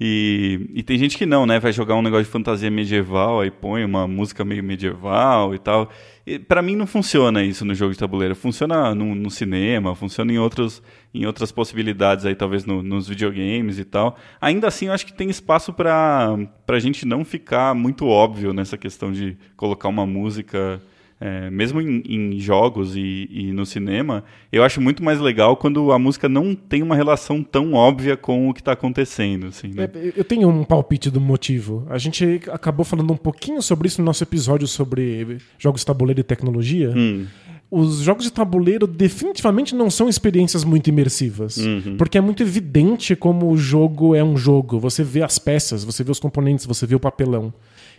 E, 0.04 0.68
e 0.74 0.82
tem 0.82 0.98
gente 0.98 1.16
que 1.16 1.24
não, 1.24 1.46
né? 1.46 1.60
Vai 1.60 1.72
jogar 1.72 1.94
um 1.94 2.02
negócio 2.02 2.24
de 2.24 2.30
fantasia 2.30 2.68
medieval, 2.68 3.40
aí 3.40 3.52
põe 3.52 3.84
uma 3.84 4.08
música 4.08 4.44
meio 4.44 4.64
medieval 4.64 5.54
e 5.54 5.60
tal. 5.60 5.90
E 6.26 6.40
para 6.40 6.60
mim 6.60 6.74
não 6.74 6.88
funciona 6.88 7.44
isso 7.44 7.64
no 7.64 7.72
jogo 7.72 7.92
de 7.92 7.98
tabuleiro. 8.00 8.34
Funciona 8.34 8.94
no, 8.96 9.14
no 9.14 9.30
cinema, 9.30 9.94
funciona 9.94 10.32
em, 10.32 10.38
outros, 10.38 10.82
em 11.14 11.24
outras 11.24 11.52
possibilidades 11.52 12.26
aí, 12.26 12.34
talvez 12.34 12.64
no, 12.64 12.82
nos 12.82 13.06
videogames 13.06 13.78
e 13.78 13.84
tal. 13.84 14.16
Ainda 14.40 14.66
assim, 14.66 14.86
eu 14.86 14.92
acho 14.92 15.06
que 15.06 15.12
tem 15.12 15.30
espaço 15.30 15.72
para 15.72 16.36
a 16.66 16.78
gente 16.80 17.06
não 17.06 17.24
ficar 17.24 17.72
muito 17.72 18.06
óbvio 18.06 18.52
nessa 18.52 18.76
questão 18.76 19.12
de 19.12 19.36
colocar 19.56 19.88
uma 19.88 20.04
música 20.04 20.82
é, 21.24 21.48
mesmo 21.50 21.80
em, 21.80 22.02
em 22.04 22.40
jogos 22.40 22.96
e, 22.96 23.28
e, 23.30 23.52
no 23.52 23.64
cinema, 23.64 24.24
eu 24.50 24.64
acho 24.64 24.80
muito 24.80 25.04
mais 25.04 25.20
legal 25.20 25.56
quando 25.56 25.92
a 25.92 25.98
música 25.98 26.28
não 26.28 26.52
tem 26.52 26.82
uma 26.82 26.96
relação 26.96 27.44
tão 27.44 27.74
óbvia 27.74 28.16
com 28.16 28.48
o 28.48 28.54
que 28.54 28.60
está 28.60 28.72
acontecendo. 28.72 29.46
Assim, 29.46 29.68
né? 29.68 29.84
é, 29.84 30.12
eu 30.16 30.24
tenho 30.24 30.48
um 30.48 30.64
palpite 30.64 31.10
do 31.10 31.20
motivo. 31.20 31.86
A 31.88 31.96
gente 31.96 32.40
acabou 32.50 32.84
falando 32.84 33.12
um 33.12 33.16
pouquinho 33.16 33.62
sobre 33.62 33.86
isso 33.86 34.00
no 34.00 34.04
nosso 34.04 34.24
episódio 34.24 34.66
sobre 34.66 35.38
jogos 35.60 35.82
de 35.82 35.86
tabuleiro 35.86 36.18
e 36.18 36.24
tecnologia. 36.24 36.90
Hum 36.90 37.26
os 37.74 38.00
jogos 38.00 38.24
de 38.24 38.30
tabuleiro 38.30 38.86
definitivamente 38.86 39.74
não 39.74 39.90
são 39.90 40.06
experiências 40.06 40.62
muito 40.62 40.88
imersivas. 40.88 41.56
Uhum. 41.56 41.96
Porque 41.96 42.18
é 42.18 42.20
muito 42.20 42.42
evidente 42.42 43.16
como 43.16 43.50
o 43.50 43.56
jogo 43.56 44.14
é 44.14 44.22
um 44.22 44.36
jogo. 44.36 44.78
Você 44.78 45.02
vê 45.02 45.22
as 45.22 45.38
peças, 45.38 45.82
você 45.82 46.04
vê 46.04 46.10
os 46.10 46.20
componentes, 46.20 46.66
você 46.66 46.86
vê 46.86 46.94
o 46.94 47.00
papelão. 47.00 47.50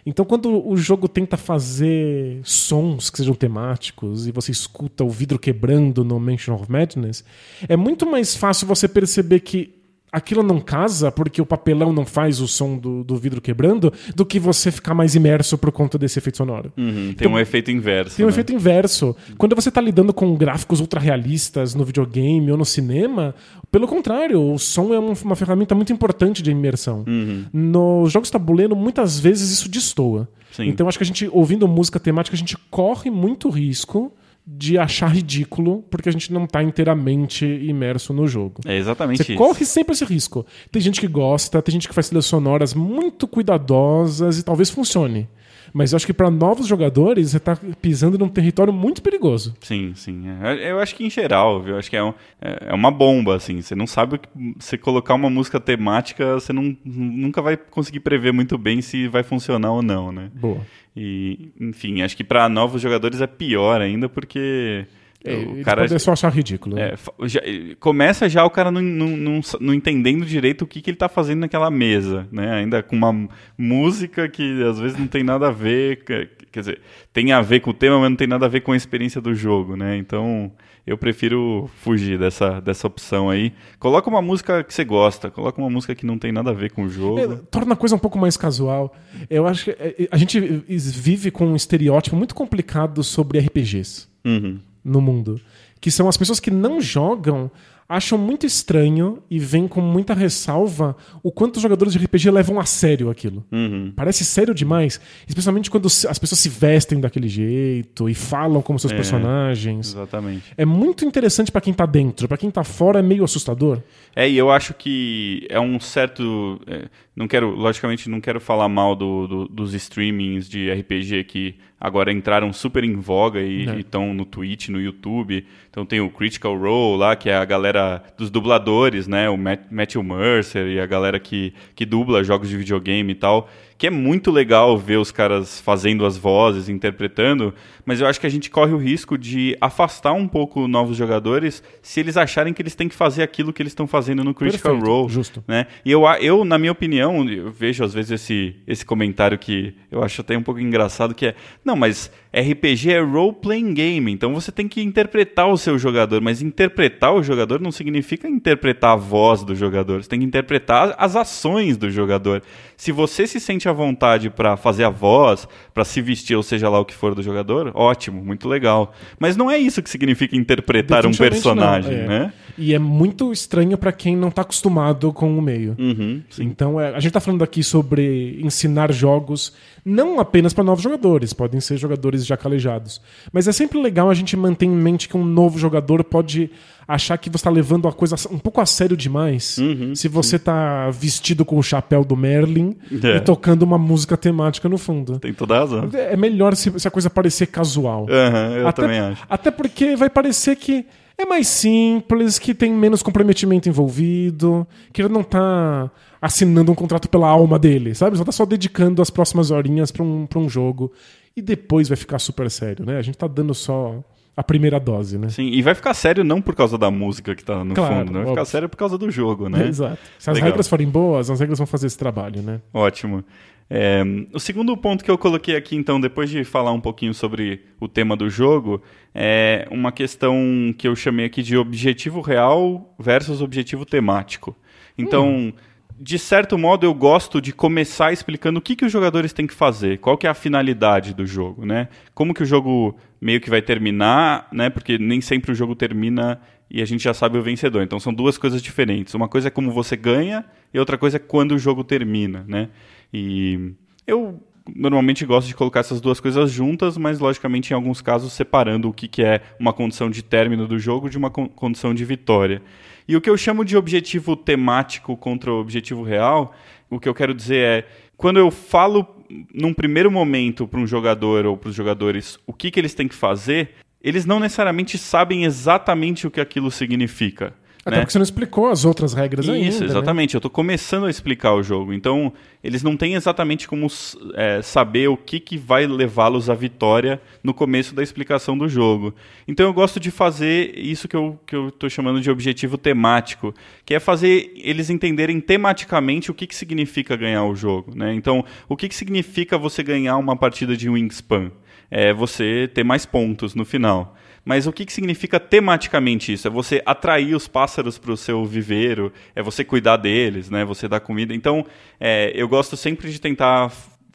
Então, 0.06 0.26
quando 0.26 0.68
o 0.68 0.76
jogo 0.76 1.08
tenta 1.08 1.38
fazer 1.38 2.42
sons 2.44 3.10
que 3.10 3.18
sejam 3.18 3.34
temáticos 3.34 4.28
e 4.28 4.32
você 4.32 4.52
escuta 4.52 5.04
o 5.04 5.10
vidro 5.10 5.40
quebrando 5.40 6.04
no 6.04 6.20
Mansion 6.20 6.56
of 6.56 6.70
Madness, 6.70 7.24
é 7.68 7.78
muito 7.78 8.06
mais 8.06 8.36
fácil 8.36 8.68
você 8.68 8.88
perceber 8.88 9.40
que 9.40 9.83
aquilo 10.14 10.44
não 10.44 10.60
casa 10.60 11.12
porque 11.12 11.42
o 11.42 11.46
papelão 11.46 11.92
não 11.92 12.06
faz 12.06 12.40
o 12.40 12.48
som 12.48 12.78
do, 12.78 13.04
do 13.04 13.16
vidro 13.16 13.42
quebrando, 13.42 13.92
do 14.16 14.24
que 14.24 14.40
você 14.40 14.72
ficar 14.72 14.94
mais 14.94 15.16
imerso 15.16 15.58
por 15.58 15.72
conta 15.72 15.98
desse 15.98 16.20
efeito 16.20 16.38
sonoro. 16.38 16.72
Uhum, 16.78 16.94
tem 16.94 17.10
então, 17.10 17.32
um 17.32 17.40
efeito 17.40 17.72
inverso. 17.72 18.16
Tem 18.16 18.24
um 18.24 18.28
né? 18.28 18.32
efeito 18.32 18.54
inverso. 18.54 19.16
Quando 19.40 19.56
você 19.56 19.70
está 19.70 19.82
lidando 19.82 20.14
com 20.14 20.36
gráficos 20.36 20.80
ultra 20.80 21.00
realistas 21.00 21.74
no 21.74 21.84
videogame 21.84 22.52
ou 22.52 22.58
no 22.58 22.64
cinema, 22.64 23.34
pelo 23.72 23.88
contrário, 23.88 24.40
o 24.40 24.60
som 24.60 24.94
é 24.94 25.00
uma 25.00 25.36
ferramenta 25.36 25.74
muito 25.74 25.92
importante 25.92 26.44
de 26.44 26.52
imersão. 26.52 27.04
Uhum. 27.08 27.46
Nos 27.52 28.12
jogos 28.12 28.30
tabuleiro, 28.30 28.76
muitas 28.76 29.20
vezes 29.20 29.50
isso 29.50 29.68
destoa. 29.68 30.30
Sim. 30.52 30.68
Então 30.68 30.88
acho 30.88 31.00
que 31.00 31.04
a 31.04 31.08
gente, 31.08 31.28
ouvindo 31.34 31.68
música 31.68 32.00
temática, 32.00 32.36
a 32.36 32.40
gente 32.40 32.56
corre 32.70 33.10
muito 33.10 33.50
risco 33.50 34.14
de 34.46 34.78
achar 34.78 35.08
ridículo 35.08 35.84
porque 35.90 36.10
a 36.10 36.12
gente 36.12 36.32
não 36.34 36.44
está 36.44 36.62
inteiramente 36.62 37.46
imerso 37.46 38.14
no 38.14 38.28
jogo. 38.28 38.62
É 38.66 38.78
exatamente 38.78 39.24
Você 39.24 39.34
isso. 39.34 39.42
corre 39.42 39.66
sempre 39.66 39.94
esse 39.94 40.04
risco. 40.04 40.46
Tem 40.72 40.82
gente 40.82 41.00
que 41.00 41.08
gosta, 41.08 41.62
tem 41.62 41.74
gente 41.74 41.88
que 41.88 41.94
faz 41.94 42.08
trilhas 42.10 42.26
sonoras 42.26 42.74
muito 42.74 43.28
cuidadosas 43.28 44.40
e 44.40 44.44
talvez 44.44 44.70
funcione. 44.70 45.30
Mas 45.74 45.92
eu 45.92 45.96
acho 45.96 46.06
que 46.06 46.14
para 46.14 46.30
novos 46.30 46.68
jogadores, 46.68 47.32
você 47.32 47.38
está 47.38 47.58
pisando 47.82 48.18
num 48.18 48.30
território 48.30 48.72
muito 48.72 49.02
perigoso. 49.02 49.56
Sim, 49.60 49.94
sim. 49.96 50.26
É, 50.44 50.72
eu 50.72 50.80
acho 50.80 50.96
que 50.96 51.04
em 51.04 51.10
geral, 51.10 51.62
viu? 51.62 51.74
Eu 51.74 51.80
acho 51.80 51.90
que 51.90 51.98
é, 51.98 52.04
um, 52.04 52.14
é, 52.40 52.68
é 52.68 52.74
uma 52.74 52.92
bomba, 52.92 53.36
assim. 53.36 53.60
Você 53.60 53.74
não 53.74 53.88
sabe 53.88 54.16
o 54.16 54.20
que. 54.20 54.30
Você 54.60 54.78
colocar 54.78 55.16
uma 55.16 55.32
música 55.32 55.60
temática, 55.60 56.36
você 56.36 56.54
não, 56.54 56.78
nunca 56.86 57.42
vai 57.42 57.58
conseguir 57.58 58.02
prever 58.02 58.32
muito 58.32 58.58
bem 58.58 58.82
se 58.82 59.08
vai 59.08 59.24
funcionar 59.24 59.72
ou 59.72 59.82
não, 59.82 60.12
né? 60.12 60.30
Boa. 60.36 60.62
E, 60.96 61.52
enfim, 61.60 62.04
acho 62.04 62.16
que 62.16 62.24
para 62.24 62.48
novos 62.48 62.80
jogadores 62.80 63.20
é 63.20 63.26
pior 63.26 63.82
ainda, 63.82 64.08
porque 64.08 64.86
é, 65.24 65.36
o 65.36 65.64
cara 65.64 66.00
só 66.00 66.12
achar 66.12 66.30
ridículo. 66.30 66.76
Né? 66.76 66.94
É, 66.94 67.28
já, 67.28 67.42
começa 67.80 68.28
já 68.28 68.44
o 68.44 68.50
cara 68.50 68.70
não, 68.70 68.82
não, 68.82 69.08
não, 69.08 69.42
não, 69.60 69.74
entendendo 69.74 70.26
direito 70.26 70.64
o 70.64 70.68
que, 70.68 70.82
que 70.82 70.90
ele 70.90 70.96
está 70.96 71.08
fazendo 71.08 71.40
naquela 71.40 71.72
mesa, 71.72 72.28
né? 72.30 72.52
Ainda 72.56 72.84
com 72.84 72.96
uma 72.96 73.30
música 73.58 74.28
que 74.28 74.62
às 74.64 74.80
vezes 74.80 74.98
não 74.98 75.08
tem 75.08 75.24
nada 75.24 75.48
a 75.48 75.52
ver, 75.52 76.04
quer 76.04 76.60
dizer, 76.60 76.82
tem 77.14 77.32
a 77.32 77.42
ver 77.42 77.62
com 77.62 77.70
o 77.70 77.74
tema, 77.74 78.00
mas 78.00 78.10
não 78.10 78.18
tem 78.18 78.28
nada 78.28 78.46
a 78.46 78.50
ver 78.50 78.62
com 78.62 78.74
a 78.74 78.78
experiência 78.78 79.22
do 79.22 79.34
jogo, 79.34 79.78
né? 79.78 79.96
Então 79.96 80.52
eu 80.86 80.98
prefiro 80.98 81.70
fugir 81.82 82.20
dessa, 82.20 82.60
dessa 82.60 82.86
opção 82.86 83.30
aí. 83.30 83.54
Coloca 83.80 84.10
uma 84.10 84.22
música 84.22 84.62
que 84.62 84.74
você 84.74 84.84
gosta, 84.84 85.32
coloca 85.32 85.62
uma 85.62 85.70
música 85.70 85.96
que 85.96 86.06
não 86.06 86.18
tem 86.18 86.34
nada 86.34 86.50
a 86.50 86.54
ver 86.54 86.72
com 86.72 86.84
o 86.84 86.90
jogo. 86.90 87.20
É, 87.20 87.28
torna 87.50 87.74
a 87.74 87.78
coisa 87.78 87.96
um 87.96 88.00
pouco 88.00 88.20
mais 88.20 88.36
casual. 88.36 88.94
Eu 89.30 89.48
acho 89.48 89.66
que 89.66 89.72
é, 89.72 90.08
a 90.12 90.18
gente 90.18 90.38
vive 90.68 91.32
com 91.32 91.46
um 91.46 91.56
estereótipo 91.56 92.18
muito 92.18 92.36
complicado 92.36 93.02
sobre 93.06 93.40
RPGs. 93.40 94.10
Uhum 94.26 94.60
no 94.84 95.02
mundo. 95.02 95.40
Que 95.80 95.92
são 95.92 96.08
as 96.08 96.18
pessoas 96.18 96.40
que 96.40 96.52
não 96.52 96.80
jogam 96.80 97.52
acham 97.88 98.18
muito 98.18 98.46
estranho 98.46 99.22
e 99.30 99.40
vêm 99.40 99.68
com 99.68 99.82
muita 99.82 100.14
ressalva 100.14 100.96
o 101.22 101.32
quanto 101.32 101.58
os 101.58 101.62
jogadores 101.62 101.94
de 101.94 102.00
RPG 102.00 102.32
levam 102.32 102.60
a 102.60 102.66
sério 102.66 103.10
aquilo. 103.10 103.46
Uhum. 103.52 103.92
Parece 103.96 104.26
sério 104.26 104.54
demais, 104.54 105.00
especialmente 105.28 105.70
quando 105.70 105.86
as 105.86 106.18
pessoas 106.18 106.40
se 106.40 106.50
vestem 106.50 107.00
daquele 107.00 107.28
jeito 107.28 108.10
e 108.10 108.16
falam 108.16 108.62
como 108.62 108.80
seus 108.80 108.94
é, 108.94 108.96
personagens. 108.96 109.90
Exatamente. 109.94 110.54
É 110.58 110.66
muito 110.66 111.06
interessante 111.06 111.52
para 111.52 111.62
quem 111.62 111.74
tá 111.74 111.86
dentro, 111.86 112.28
para 112.28 112.38
quem 112.38 112.50
tá 112.50 112.64
fora 112.64 113.00
é 113.00 113.04
meio 113.04 113.24
assustador. 113.24 113.80
É, 114.16 114.30
e 114.30 114.38
eu 114.38 114.50
acho 114.50 114.74
que 114.74 115.46
é 115.50 115.60
um 115.60 115.80
certo. 115.80 116.60
É, 116.68 116.88
não 117.16 117.28
quero, 117.28 117.50
logicamente, 117.52 118.10
não 118.10 118.20
quero 118.22 118.40
falar 118.42 118.68
mal 118.70 118.96
do, 118.96 119.28
do, 119.28 119.48
dos 119.48 119.74
streamings 119.74 120.50
de 120.50 120.72
RPG 120.72 121.24
que 121.26 121.56
agora 121.80 122.12
entraram 122.14 122.52
super 122.54 122.84
em 122.84 122.96
voga 122.96 123.42
e 123.42 123.68
É. 123.68 123.80
estão 123.80 124.14
no 124.14 124.24
Twitch, 124.26 124.70
no 124.70 124.80
YouTube. 124.80 125.46
Então 125.70 125.86
tem 125.86 126.00
o 126.00 126.10
Critical 126.10 126.58
Role 126.58 126.98
lá, 126.98 127.16
que 127.16 127.30
é 127.30 127.36
a 127.36 127.44
galera 127.44 128.02
dos 128.18 128.30
dubladores, 128.32 129.06
né? 129.08 129.30
O 129.30 129.38
Matt- 129.38 129.70
Matthew 129.70 130.02
Mercer 130.02 130.68
e 130.68 130.80
a 130.80 130.86
galera 130.86 131.20
que, 131.20 131.54
que 131.76 131.86
dubla 131.86 132.24
jogos 132.24 132.48
de 132.48 132.56
videogame 132.58 133.12
e 133.12 133.16
tal. 133.16 133.50
Que 133.78 133.88
é 133.88 133.90
muito 133.90 134.32
legal 134.32 134.78
ver 134.78 134.98
os 134.98 135.12
caras 135.12 135.60
fazendo 135.60 136.06
as 136.06 136.16
vozes, 136.18 136.70
interpretando, 136.70 137.54
mas 137.86 138.00
eu 138.00 138.08
acho 138.08 138.18
que 138.20 138.26
a 138.28 138.30
gente 138.30 138.50
corre 138.50 138.72
o 138.72 138.78
risco 138.78 139.18
de 139.18 139.58
afastar 139.60 140.14
um 140.14 140.26
pouco 140.28 140.70
novos 140.70 140.96
jogadores 140.96 141.62
se 141.82 142.00
eles 142.00 142.16
acharem 142.16 142.54
que 142.54 142.62
eles 142.62 142.76
têm 142.76 142.88
que 142.88 142.96
fazer 142.96 143.24
aquilo 143.24 143.52
que 143.52 143.62
eles 143.62 143.72
estão 143.72 143.86
fazendo 143.86 144.24
no 144.24 144.34
Critical 144.34 144.74
Perfeito, 144.74 144.90
Role. 144.96 145.12
justo. 145.12 145.44
Né? 145.46 145.66
E 145.84 145.92
eu, 145.92 146.04
eu, 146.22 146.46
na 146.46 146.58
minha 146.58 146.72
opinião, 146.72 147.03
eu 147.04 147.52
vejo 147.52 147.84
às 147.84 147.94
vezes 147.94 148.12
esse, 148.12 148.56
esse 148.68 148.86
comentário 148.86 149.38
que 149.38 149.76
eu 149.92 150.04
acho 150.04 150.22
até 150.22 150.38
um 150.38 150.44
pouco 150.44 150.60
engraçado, 150.60 151.16
que 151.16 151.28
é, 151.28 151.36
não, 151.66 151.76
mas 151.76 152.12
RPG 152.36 152.92
é 152.92 153.00
role-playing 153.00 153.76
game, 153.76 154.12
então 154.12 154.34
você 154.34 154.52
tem 154.52 154.68
que 154.68 154.82
interpretar 154.82 155.48
o 155.48 155.58
seu 155.58 155.78
jogador, 155.78 156.20
mas 156.20 156.42
interpretar 156.42 157.14
o 157.14 157.22
jogador 157.22 157.62
não 157.62 157.72
significa 157.72 158.28
interpretar 158.28 158.94
a 158.94 158.96
voz 158.96 159.44
do 159.44 159.54
jogador, 159.54 160.02
você 160.02 160.10
tem 160.10 160.20
que 160.20 160.26
interpretar 160.26 160.96
as 160.98 161.16
ações 161.16 161.78
do 161.78 161.92
jogador. 161.92 162.42
Se 162.76 162.92
você 162.92 163.28
se 163.28 163.40
sente 163.40 163.70
à 163.70 163.72
vontade 163.72 164.32
para 164.32 164.58
fazer 164.58 164.84
a 164.84 164.90
voz, 164.90 165.48
para 165.74 165.86
se 165.86 166.02
vestir, 166.02 166.36
ou 166.36 166.42
seja 166.42 166.68
lá 166.70 166.80
o 166.80 166.86
que 166.86 166.94
for 166.96 167.14
do 167.14 167.22
jogador, 167.22 167.72
ótimo, 167.76 168.26
muito 168.26 168.50
legal. 168.50 168.94
Mas 169.20 169.38
não 169.38 169.50
é 169.50 169.60
isso 169.60 169.84
que 169.84 169.90
significa 169.90 170.36
interpretar 170.36 171.06
um 171.06 171.12
personagem, 171.12 171.94
é. 171.94 172.08
né? 172.08 172.34
E 172.58 172.74
é 172.74 172.80
muito 172.80 173.32
estranho 173.32 173.78
pra 173.78 173.92
quem 173.92 174.18
não 174.18 174.32
tá 174.32 174.42
acostumado 174.42 175.14
com 175.14 175.38
o 175.38 175.42
meio. 175.42 175.76
Uhum. 175.78 176.22
Então, 176.40 176.80
é, 176.80 176.96
a 176.96 177.00
gente 177.00 177.12
tá 177.12 177.20
falando 177.20 177.44
aqui 177.44 177.64
sobre 177.64 178.40
ensinar 178.42 178.92
jogos 178.92 179.54
não 179.86 180.20
apenas 180.20 180.54
para 180.54 180.64
novos 180.64 180.84
jogadores, 180.84 181.34
podem 181.34 181.60
ser 181.60 181.78
jogadores 181.78 182.26
já 182.26 182.38
calejados. 182.38 183.02
Mas 183.32 183.48
é 183.48 183.52
sempre 183.52 183.82
legal 183.82 184.10
a 184.10 184.14
gente 184.14 184.36
manter 184.38 184.66
em 184.66 184.70
mente 184.70 185.10
que 185.10 185.18
um 185.18 185.26
novo 185.26 185.58
jogador 185.60 186.04
pode 186.04 186.50
achar 186.88 187.18
que 187.18 187.30
você 187.30 187.38
está 187.38 187.50
levando 187.50 187.88
a 187.88 187.94
coisa 187.94 188.16
um 188.30 188.38
pouco 188.38 188.60
a 188.60 188.66
sério 188.66 188.96
demais 188.98 189.58
Uhum, 189.58 189.96
se 189.96 190.08
você 190.10 190.38
tá 190.38 190.90
vestido 190.92 191.46
com 191.46 191.58
o 191.58 191.64
chapéu 191.64 192.04
do 192.04 192.16
Merlin 192.16 192.76
É. 193.04 193.18
e 193.18 193.20
tocando 193.22 193.64
uma 193.64 193.78
música 193.78 194.18
temática 194.18 194.68
no 194.68 194.78
fundo. 194.78 195.18
Tem 195.20 195.34
toda 195.34 195.60
razão. 195.60 195.90
É 195.94 196.16
melhor 196.18 196.56
se, 196.56 196.78
se 196.80 196.88
a 196.88 196.92
coisa 196.92 197.10
parecer 197.10 197.48
casual. 197.48 198.06
Aham, 198.10 198.52
eu 198.58 198.68
até, 198.68 198.82
também 198.82 199.00
acho. 199.00 199.24
Até 199.30 199.50
porque 199.52 199.96
vai 199.96 200.10
parecer 200.10 200.56
que 200.58 200.86
é 201.18 201.26
mais 201.26 201.48
simples, 201.48 202.38
que 202.40 202.54
tem 202.54 202.72
menos 202.74 203.02
comprometimento 203.04 203.70
envolvido, 203.70 204.68
que 204.92 205.02
ele 205.02 205.10
não 205.14 205.24
tá 205.24 205.90
assinando 206.24 206.72
um 206.72 206.76
contrato 206.76 207.10
pela 207.10 207.28
alma 207.28 207.60
dele, 207.60 207.94
sabe? 207.94 208.18
Só 208.18 208.24
tá 208.24 208.32
só 208.32 208.46
dedicando 208.46 209.02
as 209.02 209.10
próximas 209.10 209.52
horinhas 209.52 209.92
pra 209.92 210.02
um, 210.04 210.26
pra 210.26 210.40
um 210.40 210.48
jogo. 210.48 210.90
E 211.36 211.42
depois 211.42 211.90
vai 211.90 211.98
ficar 211.98 212.18
super 212.18 212.50
sério, 212.50 212.86
né? 212.86 212.98
A 212.98 213.02
gente 213.02 213.18
tá 213.18 213.28
dando 213.28 213.54
só 213.54 214.02
a 214.38 214.42
primeira 214.42 214.80
dose, 214.80 215.18
né? 215.18 215.28
Sim, 215.30 215.48
e 215.48 215.62
vai 215.62 215.76
ficar 215.76 215.94
sério 215.94 216.24
não 216.24 216.42
por 216.42 216.56
causa 216.56 216.78
da 216.78 216.90
música 216.90 217.36
que 217.36 217.44
tá 217.44 217.64
no 217.66 217.74
Claro, 217.76 217.94
fundo, 217.96 218.06
né? 218.14 218.20
vai 218.20 218.22
ficar 218.22 218.32
óbvio. 218.42 218.46
sério 218.46 218.70
por 218.70 218.78
causa 218.78 218.98
do 218.98 219.12
jogo, 219.12 219.50
né? 219.50 219.68
Exato. 219.68 219.98
Se 220.18 220.30
as 220.30 220.36
Legal. 220.36 220.50
regras 220.52 220.68
forem 220.70 220.88
boas, 220.88 221.30
as 221.30 221.40
regras 221.42 221.60
vão 221.60 221.68
fazer 221.68 221.88
esse 221.88 221.98
trabalho, 221.98 222.42
né? 222.42 222.62
Ótimo. 222.74 223.24
É, 223.70 224.02
o 224.34 224.40
segundo 224.40 224.78
ponto 224.78 225.04
que 225.04 225.12
eu 225.12 225.18
coloquei 225.18 225.56
aqui, 225.58 225.76
então, 225.76 226.00
depois 226.00 226.30
de 226.30 226.44
falar 226.46 226.72
um 226.72 226.80
pouquinho 226.80 227.14
sobre 227.14 227.62
o 227.82 227.88
tema 227.88 228.16
do 228.16 228.30
jogo, 228.30 228.82
é 229.14 229.68
uma 229.70 229.92
questão 229.92 230.74
que 230.78 230.88
eu 230.88 230.96
chamei 230.96 231.26
aqui 231.26 231.44
de 231.44 231.58
objetivo 231.58 232.22
real 232.22 232.96
versus 232.98 233.42
objetivo 233.42 233.86
temático. 233.86 234.56
Então, 234.98 235.52
de 236.00 236.20
certo 236.20 236.58
modo, 236.58 236.86
eu 236.86 236.94
gosto 236.94 237.40
de 237.42 237.54
começar 237.54 238.12
explicando 238.12 238.60
o 238.60 238.62
que, 238.62 238.76
que 238.76 238.86
os 238.86 238.92
jogadores 238.92 239.32
têm 239.32 239.48
que 239.48 239.54
fazer, 239.54 240.00
qual 240.00 240.18
que 240.18 240.28
é 240.28 240.30
a 240.30 240.34
finalidade 240.34 241.14
do 241.14 241.26
jogo, 241.26 241.66
né? 241.66 241.88
Como 242.14 242.34
que 242.34 242.44
o 242.44 242.46
jogo 242.46 242.96
meio 243.22 243.40
que 243.40 243.50
vai 243.50 243.62
terminar, 243.62 244.48
né? 244.52 244.70
Porque 244.70 244.98
nem 244.98 245.22
sempre 245.22 245.52
o 245.52 245.56
jogo 245.56 245.76
termina 245.76 246.42
e 246.70 246.82
a 246.82 246.86
gente 246.86 247.04
já 247.04 247.14
sabe 247.14 247.38
o 247.38 247.44
vencedor. 247.44 247.84
Então 247.84 248.00
são 248.00 248.14
duas 248.14 248.38
coisas 248.38 248.62
diferentes. 248.62 249.14
Uma 249.14 249.28
coisa 249.28 249.48
é 249.48 249.52
como 249.52 249.72
você 249.72 249.96
ganha 249.96 250.44
e 250.74 250.80
outra 250.80 250.98
coisa 250.98 251.18
é 251.18 251.20
quando 251.20 251.54
o 251.54 251.60
jogo 251.60 251.84
termina, 251.84 252.44
né? 252.48 252.70
E 253.14 253.74
eu 254.08 254.42
normalmente 254.76 255.26
gosto 255.26 255.48
de 255.48 255.56
colocar 255.56 255.82
essas 255.82 256.00
duas 256.00 256.20
coisas 256.20 256.50
juntas, 256.50 256.98
mas 256.98 257.20
logicamente 257.20 257.72
em 257.72 257.76
alguns 257.76 258.02
casos 258.02 258.34
separando 258.34 258.90
o 258.90 258.94
que, 258.94 259.08
que 259.08 259.22
é 259.22 259.42
uma 259.60 259.74
condição 259.74 260.10
de 260.10 260.24
término 260.24 260.68
do 260.68 260.80
jogo 260.80 261.10
de 261.10 261.18
uma 261.18 261.30
con- 261.30 261.50
condição 261.50 261.94
de 261.94 262.04
vitória. 262.06 262.62
E 263.08 263.16
o 263.16 263.22
que 263.22 263.30
eu 263.30 263.38
chamo 263.38 263.66
de 263.66 263.76
objetivo 263.76 264.36
temático 264.36 265.16
contra 265.18 265.52
o 265.52 265.60
objetivo 265.60 266.04
real, 266.04 266.54
o 266.90 267.00
que 267.00 267.10
eu 267.10 267.14
quero 267.14 267.34
dizer 267.34 267.58
é 267.58 267.88
quando 268.16 268.38
eu 268.38 268.50
falo 268.50 269.08
num 269.54 269.74
primeiro 269.74 270.12
momento 270.12 270.68
para 270.68 270.80
um 270.80 270.88
jogador 270.88 271.46
ou 271.46 271.58
para 271.58 271.70
os 271.70 271.76
jogadores 271.76 272.40
o 272.46 272.54
que, 272.54 272.70
que 272.70 272.80
eles 272.80 272.94
têm 272.94 273.08
que 273.08 273.16
fazer, 273.16 273.72
eles 274.02 274.26
não 274.26 274.40
necessariamente 274.40 274.98
sabem 274.98 275.44
exatamente 275.46 276.28
o 276.28 276.32
que 276.32 276.42
aquilo 276.42 276.70
significa. 276.70 277.54
Até 277.86 277.98
né? 277.98 278.02
porque 278.02 278.14
você 278.14 278.20
não 278.20 278.24
explicou 278.24 278.70
as 278.70 278.86
outras 278.86 279.14
regras 279.14 279.48
ainda. 279.48 279.68
Isso, 279.68 279.82
né? 279.82 279.88
exatamente. 279.88 280.36
Eu 280.36 280.40
estou 280.40 280.50
começando 280.50 281.06
a 281.06 281.10
explicar 281.10 281.54
o 281.54 281.62
jogo. 281.62 281.94
Então, 281.94 282.32
eles 282.64 282.82
não 282.82 282.96
têm 282.96 283.16
exatamente 283.16 283.68
como 283.68 283.88
é, 284.36 284.62
saber 284.62 285.10
o 285.10 285.18
que, 285.18 285.38
que 285.38 285.58
vai 285.58 285.86
levá-los 285.86 286.50
à 286.50 286.54
vitória 286.54 287.22
no 287.44 287.54
começo 287.54 287.94
da 287.94 288.02
explicação 288.02 288.58
do 288.58 288.70
jogo. 288.70 289.14
Então, 289.46 289.66
eu 289.66 289.74
gosto 289.74 290.00
de 290.00 290.12
fazer 290.12 290.78
isso 290.78 291.10
que 291.10 291.16
eu 291.16 291.38
que 291.46 291.58
estou 291.58 291.90
chamando 291.90 292.22
de 292.22 292.32
objetivo 292.32 292.78
temático, 292.78 293.54
que 293.86 293.94
é 293.94 294.00
fazer 294.00 294.54
eles 294.56 294.90
entenderem 294.90 295.42
tematicamente 295.42 296.32
o 296.32 296.34
que, 296.34 296.48
que 296.48 296.56
significa 296.56 297.18
ganhar 297.18 297.44
o 297.44 297.54
jogo. 297.54 297.94
Né? 297.94 298.14
Então, 298.14 298.46
o 298.70 298.78
que, 298.78 298.88
que 298.88 298.96
significa 298.96 299.58
você 299.58 299.84
ganhar 299.84 300.16
uma 300.16 300.38
partida 300.38 300.78
de 300.78 300.90
Wingspan? 300.90 301.52
É 301.92 302.14
você 302.14 302.70
ter 302.74 302.84
mais 302.86 303.06
pontos 303.06 303.54
no 303.54 303.66
final. 303.66 304.16
Mas 304.46 304.68
o 304.68 304.74
que, 304.74 304.86
que 304.86 304.94
significa 304.94 305.40
tematicamente 305.40 306.34
isso? 306.34 306.48
É 306.48 306.52
você 306.52 306.82
atrair 306.86 307.36
os 307.36 307.48
pássaros 307.48 307.98
para 307.98 308.12
o 308.12 308.18
seu 308.18 308.46
viveiro, 308.46 309.12
é 309.36 309.42
você 309.42 309.64
cuidar 309.64 309.98
deles, 309.98 310.50
né? 310.50 310.66
Você 310.66 310.88
dar 310.88 311.00
comida. 311.00 311.34
Então, 311.34 311.66
é, 312.00 312.32
eu 312.36 312.48
gosto 312.48 312.76
sempre 312.76 313.12
de 313.12 313.22
tentar 313.22 313.72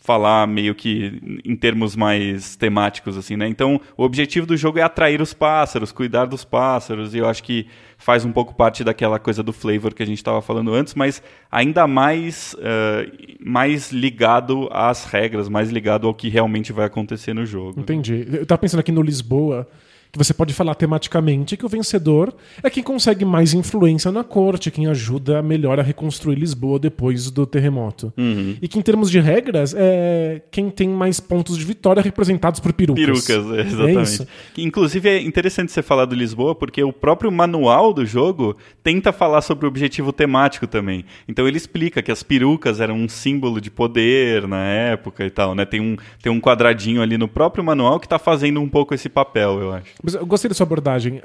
falar 0.08 0.46
meio 0.46 0.74
que 0.74 1.20
em 1.44 1.54
termos 1.54 1.94
mais 1.94 2.56
temáticos, 2.56 3.14
assim, 3.18 3.36
né? 3.36 3.46
Então, 3.46 3.78
o 3.94 4.04
objetivo 4.04 4.46
do 4.46 4.56
jogo 4.56 4.78
é 4.78 4.82
atrair 4.82 5.20
os 5.20 5.34
pássaros, 5.34 5.92
cuidar 5.92 6.24
dos 6.24 6.46
pássaros, 6.46 7.14
e 7.14 7.18
eu 7.18 7.28
acho 7.28 7.42
que 7.42 7.66
faz 7.98 8.24
um 8.24 8.32
pouco 8.32 8.54
parte 8.54 8.82
daquela 8.82 9.18
coisa 9.18 9.42
do 9.42 9.52
flavor 9.52 9.92
que 9.92 10.02
a 10.02 10.06
gente 10.06 10.16
estava 10.16 10.40
falando 10.40 10.72
antes, 10.72 10.94
mas 10.94 11.22
ainda 11.50 11.86
mais, 11.86 12.56
eh, 12.60 13.36
mais 13.38 13.92
ligado 13.92 14.66
às 14.72 15.04
regras, 15.04 15.46
mais 15.46 15.68
ligado 15.68 16.06
ao 16.06 16.14
que 16.14 16.30
realmente 16.30 16.72
vai 16.72 16.86
acontecer 16.86 17.34
no 17.34 17.44
jogo. 17.44 17.78
Entendi. 17.78 18.26
Eu 18.32 18.46
tava 18.46 18.60
pensando 18.60 18.80
aqui 18.80 18.92
no 18.92 19.02
Lisboa, 19.02 19.68
que 20.12 20.18
você 20.18 20.32
pode 20.32 20.54
falar 20.54 20.74
tematicamente 20.74 21.56
que 21.56 21.66
o 21.66 21.68
vencedor 21.68 22.34
é 22.62 22.70
quem 22.70 22.82
consegue 22.82 23.24
mais 23.24 23.54
influência 23.54 24.10
na 24.10 24.24
corte, 24.24 24.70
quem 24.70 24.86
ajuda 24.86 25.42
melhor 25.42 25.78
a 25.78 25.82
reconstruir 25.82 26.36
Lisboa 26.36 26.78
depois 26.78 27.30
do 27.30 27.46
terremoto. 27.46 28.12
Uhum. 28.16 28.56
E 28.60 28.68
que 28.68 28.78
em 28.78 28.82
termos 28.82 29.10
de 29.10 29.20
regras 29.20 29.74
é 29.76 30.42
quem 30.50 30.70
tem 30.70 30.88
mais 30.88 31.20
pontos 31.20 31.56
de 31.58 31.64
vitória 31.64 32.02
representados 32.02 32.60
por 32.60 32.72
perucas. 32.72 33.04
Perucas, 33.04 33.52
é, 33.52 33.60
É 33.60 33.66
exatamente. 33.66 34.02
isso. 34.02 34.26
Que, 34.54 34.62
Inclusive 34.62 35.08
é 35.08 35.22
interessante 35.22 35.72
você 35.72 35.82
falar 35.82 36.04
do 36.04 36.14
Lisboa, 36.14 36.54
porque 36.54 36.82
o 36.82 36.92
próprio 36.92 37.30
manual 37.30 37.92
do 37.92 38.06
jogo 38.06 38.56
tenta 38.82 39.12
falar 39.12 39.40
sobre 39.42 39.66
o 39.66 39.68
objetivo 39.68 40.12
temático 40.12 40.66
também. 40.66 41.04
Então 41.26 41.46
ele 41.46 41.56
explica 41.56 42.02
que 42.02 42.12
as 42.12 42.22
perucas 42.22 42.80
eram 42.80 42.96
um 42.96 43.08
símbolo 43.08 43.60
de 43.60 43.70
poder 43.70 44.46
na 44.46 44.64
época 44.64 45.24
e 45.24 45.30
tal, 45.30 45.54
né? 45.54 45.64
Tem 45.64 45.80
um, 45.80 45.96
tem 46.22 46.30
um 46.30 46.40
quadradinho 46.40 47.02
ali 47.02 47.18
no 47.18 47.28
próprio 47.28 47.64
manual 47.64 47.98
que 47.98 48.06
está 48.06 48.18
fazendo 48.18 48.60
um 48.60 48.68
pouco 48.68 48.94
esse 48.94 49.08
papel, 49.08 49.60
eu 49.60 49.72
acho. 49.72 49.92
Mas 50.02 50.14
eu 50.14 50.26
gostei 50.26 50.48
da 50.48 50.54
sua 50.54 50.64
abordagem. 50.64 51.20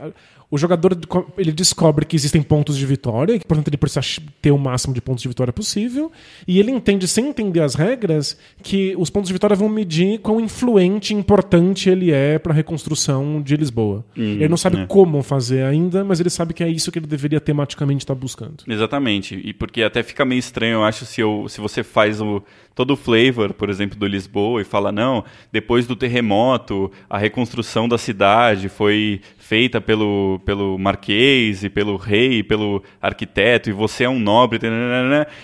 O 0.53 0.57
jogador 0.59 0.95
ele 1.35 1.51
descobre 1.51 2.05
que 2.05 2.15
existem 2.15 2.43
pontos 2.43 2.77
de 2.77 2.85
vitória, 2.85 3.39
que 3.39 3.47
portanto 3.47 3.69
ele 3.69 3.77
precisa 3.77 4.21
ter 4.39 4.51
o 4.51 4.57
máximo 4.59 4.93
de 4.93 5.01
pontos 5.01 5.23
de 5.23 5.27
vitória 5.27 5.51
possível, 5.51 6.11
e 6.47 6.59
ele 6.59 6.69
entende, 6.69 7.07
sem 7.07 7.29
entender 7.29 7.61
as 7.61 7.73
regras, 7.73 8.37
que 8.61 8.93
os 8.99 9.09
pontos 9.09 9.29
de 9.29 9.33
vitória 9.33 9.55
vão 9.55 9.67
medir 9.67 10.19
quão 10.19 10.39
influente 10.39 11.11
e 11.11 11.17
importante 11.17 11.89
ele 11.89 12.11
é 12.11 12.37
para 12.37 12.53
a 12.53 12.55
reconstrução 12.55 13.41
de 13.41 13.57
Lisboa. 13.57 14.05
ele 14.15 14.47
não 14.47 14.55
sabe 14.55 14.81
é. 14.81 14.85
como 14.85 15.23
fazer 15.23 15.63
ainda, 15.63 16.03
mas 16.03 16.19
ele 16.19 16.29
sabe 16.29 16.53
que 16.53 16.63
é 16.63 16.69
isso 16.69 16.91
que 16.91 16.99
ele 16.99 17.07
deveria 17.07 17.41
tematicamente 17.41 18.03
estar 18.03 18.13
buscando. 18.13 18.63
Exatamente. 18.67 19.41
E 19.43 19.53
porque 19.53 19.81
até 19.81 20.03
fica 20.03 20.23
meio 20.23 20.37
estranho, 20.37 20.75
eu 20.75 20.83
acho, 20.83 21.03
se, 21.03 21.19
eu, 21.19 21.47
se 21.49 21.59
você 21.59 21.81
faz 21.81 22.21
o, 22.21 22.43
todo 22.75 22.91
o 22.91 22.95
flavor, 22.95 23.53
por 23.53 23.71
exemplo, 23.71 23.97
do 23.97 24.05
Lisboa 24.05 24.61
e 24.61 24.63
fala, 24.63 24.91
não, 24.91 25.23
depois 25.51 25.87
do 25.87 25.95
terremoto, 25.95 26.91
a 27.09 27.17
reconstrução 27.17 27.89
da 27.89 27.97
cidade 27.97 28.69
foi 28.69 29.19
feita 29.53 29.79
pelo, 29.79 30.41
pelo 30.43 30.79
marquês 30.79 31.63
e 31.63 31.69
pelo 31.69 31.95
rei, 31.95 32.39
e 32.39 32.43
pelo 32.43 32.81
arquiteto, 32.99 33.69
e 33.69 33.71
você 33.71 34.03
é 34.03 34.09
um 34.09 34.17
nobre, 34.19 34.59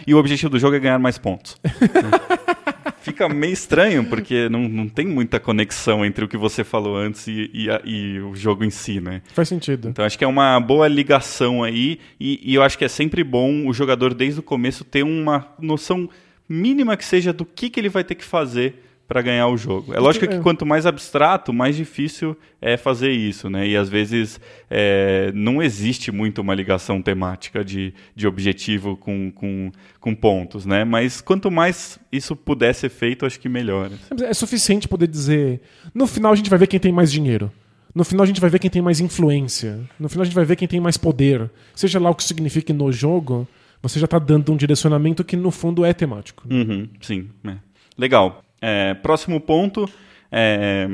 e 0.07 0.15
o 0.15 0.17
objetivo 0.17 0.49
do 0.49 0.57
jogo 0.57 0.75
é 0.75 0.79
ganhar 0.79 0.97
mais 0.97 1.19
pontos. 1.19 1.55
Fica 3.01 3.29
meio 3.29 3.53
estranho, 3.53 4.03
porque 4.05 4.49
não, 4.49 4.67
não 4.67 4.89
tem 4.89 5.05
muita 5.05 5.39
conexão 5.39 6.03
entre 6.03 6.25
o 6.25 6.27
que 6.27 6.37
você 6.37 6.63
falou 6.63 6.95
antes 6.97 7.27
e, 7.27 7.51
e, 7.53 7.69
a- 7.69 7.81
e 7.85 8.19
o 8.19 8.35
jogo 8.35 8.63
em 8.63 8.71
si, 8.71 8.99
né? 8.99 9.21
Faz 9.35 9.47
sentido. 9.47 9.87
Então 9.89 10.03
acho 10.03 10.17
que 10.17 10.23
é 10.23 10.27
uma 10.27 10.59
boa 10.59 10.87
ligação 10.87 11.61
aí 11.63 11.99
e, 12.19 12.39
e 12.43 12.55
eu 12.55 12.63
acho 12.63 12.79
que 12.79 12.85
é 12.85 12.89
sempre 12.89 13.23
bom 13.23 13.67
o 13.67 13.73
jogador 13.73 14.15
desde 14.15 14.39
o 14.39 14.43
começo 14.43 14.83
ter 14.83 15.03
uma 15.03 15.47
noção 15.61 16.09
mínima 16.47 16.97
que 16.97 17.05
seja 17.05 17.31
do 17.31 17.45
que, 17.45 17.69
que 17.69 17.79
ele 17.79 17.89
vai 17.89 18.03
ter 18.03 18.15
que 18.15 18.25
fazer 18.25 18.88
para 19.09 19.23
ganhar 19.23 19.47
o 19.47 19.57
jogo. 19.57 19.91
É 19.91 19.99
lógico 19.99 20.27
que 20.27 20.35
É. 20.35 20.39
quanto 20.39 20.67
mais 20.67 20.85
abstrato, 20.85 21.51
mais 21.51 21.75
difícil 21.75 22.37
é 22.61 22.77
fazer 22.77 23.11
isso, 23.11 23.49
né? 23.49 23.67
E 23.67 23.75
às 23.75 23.89
vezes 23.89 24.39
é, 24.69 25.31
não 25.33 25.63
existe 25.63 26.11
muito 26.11 26.41
uma 26.41 26.53
ligação 26.53 27.01
temática 27.01 27.65
de, 27.65 27.91
de 28.15 28.27
objetivo 28.27 28.95
com, 28.95 29.31
com, 29.31 29.71
com 29.99 30.13
pontos, 30.13 30.63
né? 30.63 30.85
Mas 30.85 31.21
quanto 31.21 31.49
mais 31.49 31.99
isso 32.11 32.35
puder 32.35 32.73
ser 32.75 32.89
feito, 32.89 33.25
acho 33.25 33.39
que 33.39 33.49
melhor. 33.49 33.89
É 34.21 34.33
suficiente 34.33 34.87
poder 34.87 35.07
dizer. 35.07 35.59
No 35.91 36.05
final 36.05 36.31
a 36.31 36.35
gente 36.35 36.49
vai 36.49 36.59
ver 36.59 36.67
quem 36.67 36.79
tem 36.79 36.91
mais 36.91 37.11
dinheiro. 37.11 37.51
No 37.95 38.03
final 38.03 38.23
a 38.23 38.27
gente 38.27 38.39
vai 38.39 38.51
ver 38.51 38.59
quem 38.59 38.69
tem 38.69 38.81
mais 38.83 38.99
influência. 38.99 39.79
No 39.99 40.07
final 40.07 40.21
a 40.21 40.25
gente 40.25 40.35
vai 40.35 40.45
ver 40.45 40.55
quem 40.55 40.67
tem 40.67 40.79
mais 40.79 40.97
poder. 40.97 41.49
Seja 41.73 41.99
lá 41.99 42.11
o 42.11 42.15
que 42.15 42.23
signifique 42.23 42.71
no 42.71 42.91
jogo, 42.91 43.47
você 43.81 43.99
já 43.99 44.05
tá 44.05 44.19
dando 44.19 44.51
um 44.53 44.55
direcionamento 44.55 45.23
que 45.23 45.35
no 45.35 45.49
fundo 45.49 45.83
é 45.83 45.93
temático. 45.93 46.43
Uhum, 46.47 46.87
sim, 47.01 47.27
é. 47.43 47.55
legal. 47.97 48.43
É, 48.61 48.93
próximo 48.95 49.39
ponto, 49.39 49.89
é, 50.31 50.87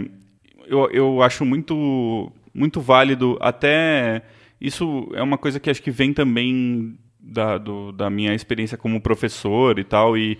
eu, 0.67 0.89
eu 0.91 1.21
acho 1.21 1.43
muito, 1.45 2.31
muito 2.53 2.79
válido, 2.81 3.37
até 3.41 4.21
isso 4.61 5.09
é 5.13 5.21
uma 5.21 5.37
coisa 5.37 5.59
que 5.59 5.69
acho 5.69 5.81
que 5.81 5.91
vem 5.91 6.13
também 6.13 6.97
da, 7.19 7.57
do- 7.57 7.91
da 7.91 8.09
minha 8.09 8.33
experiência 8.35 8.77
como 8.77 9.01
professor 9.01 9.79
e 9.79 9.83
tal, 9.83 10.15
e 10.17 10.37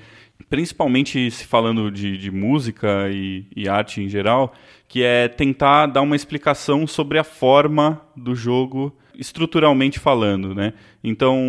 principalmente 0.49 1.29
se 1.31 1.45
falando 1.45 1.89
de, 1.91 2.17
de 2.17 2.29
música 2.31 3.09
e, 3.11 3.45
e 3.55 3.67
arte 3.67 4.01
em 4.01 4.07
geral, 4.09 4.53
que 4.87 5.01
é 5.03 5.27
tentar 5.27 5.87
dar 5.87 6.01
uma 6.01 6.15
explicação 6.15 6.85
sobre 6.85 7.17
a 7.17 7.23
forma 7.23 8.01
do 8.15 8.35
jogo 8.35 8.95
estruturalmente 9.17 9.97
falando, 9.99 10.53
né? 10.53 10.73
Então, 11.03 11.39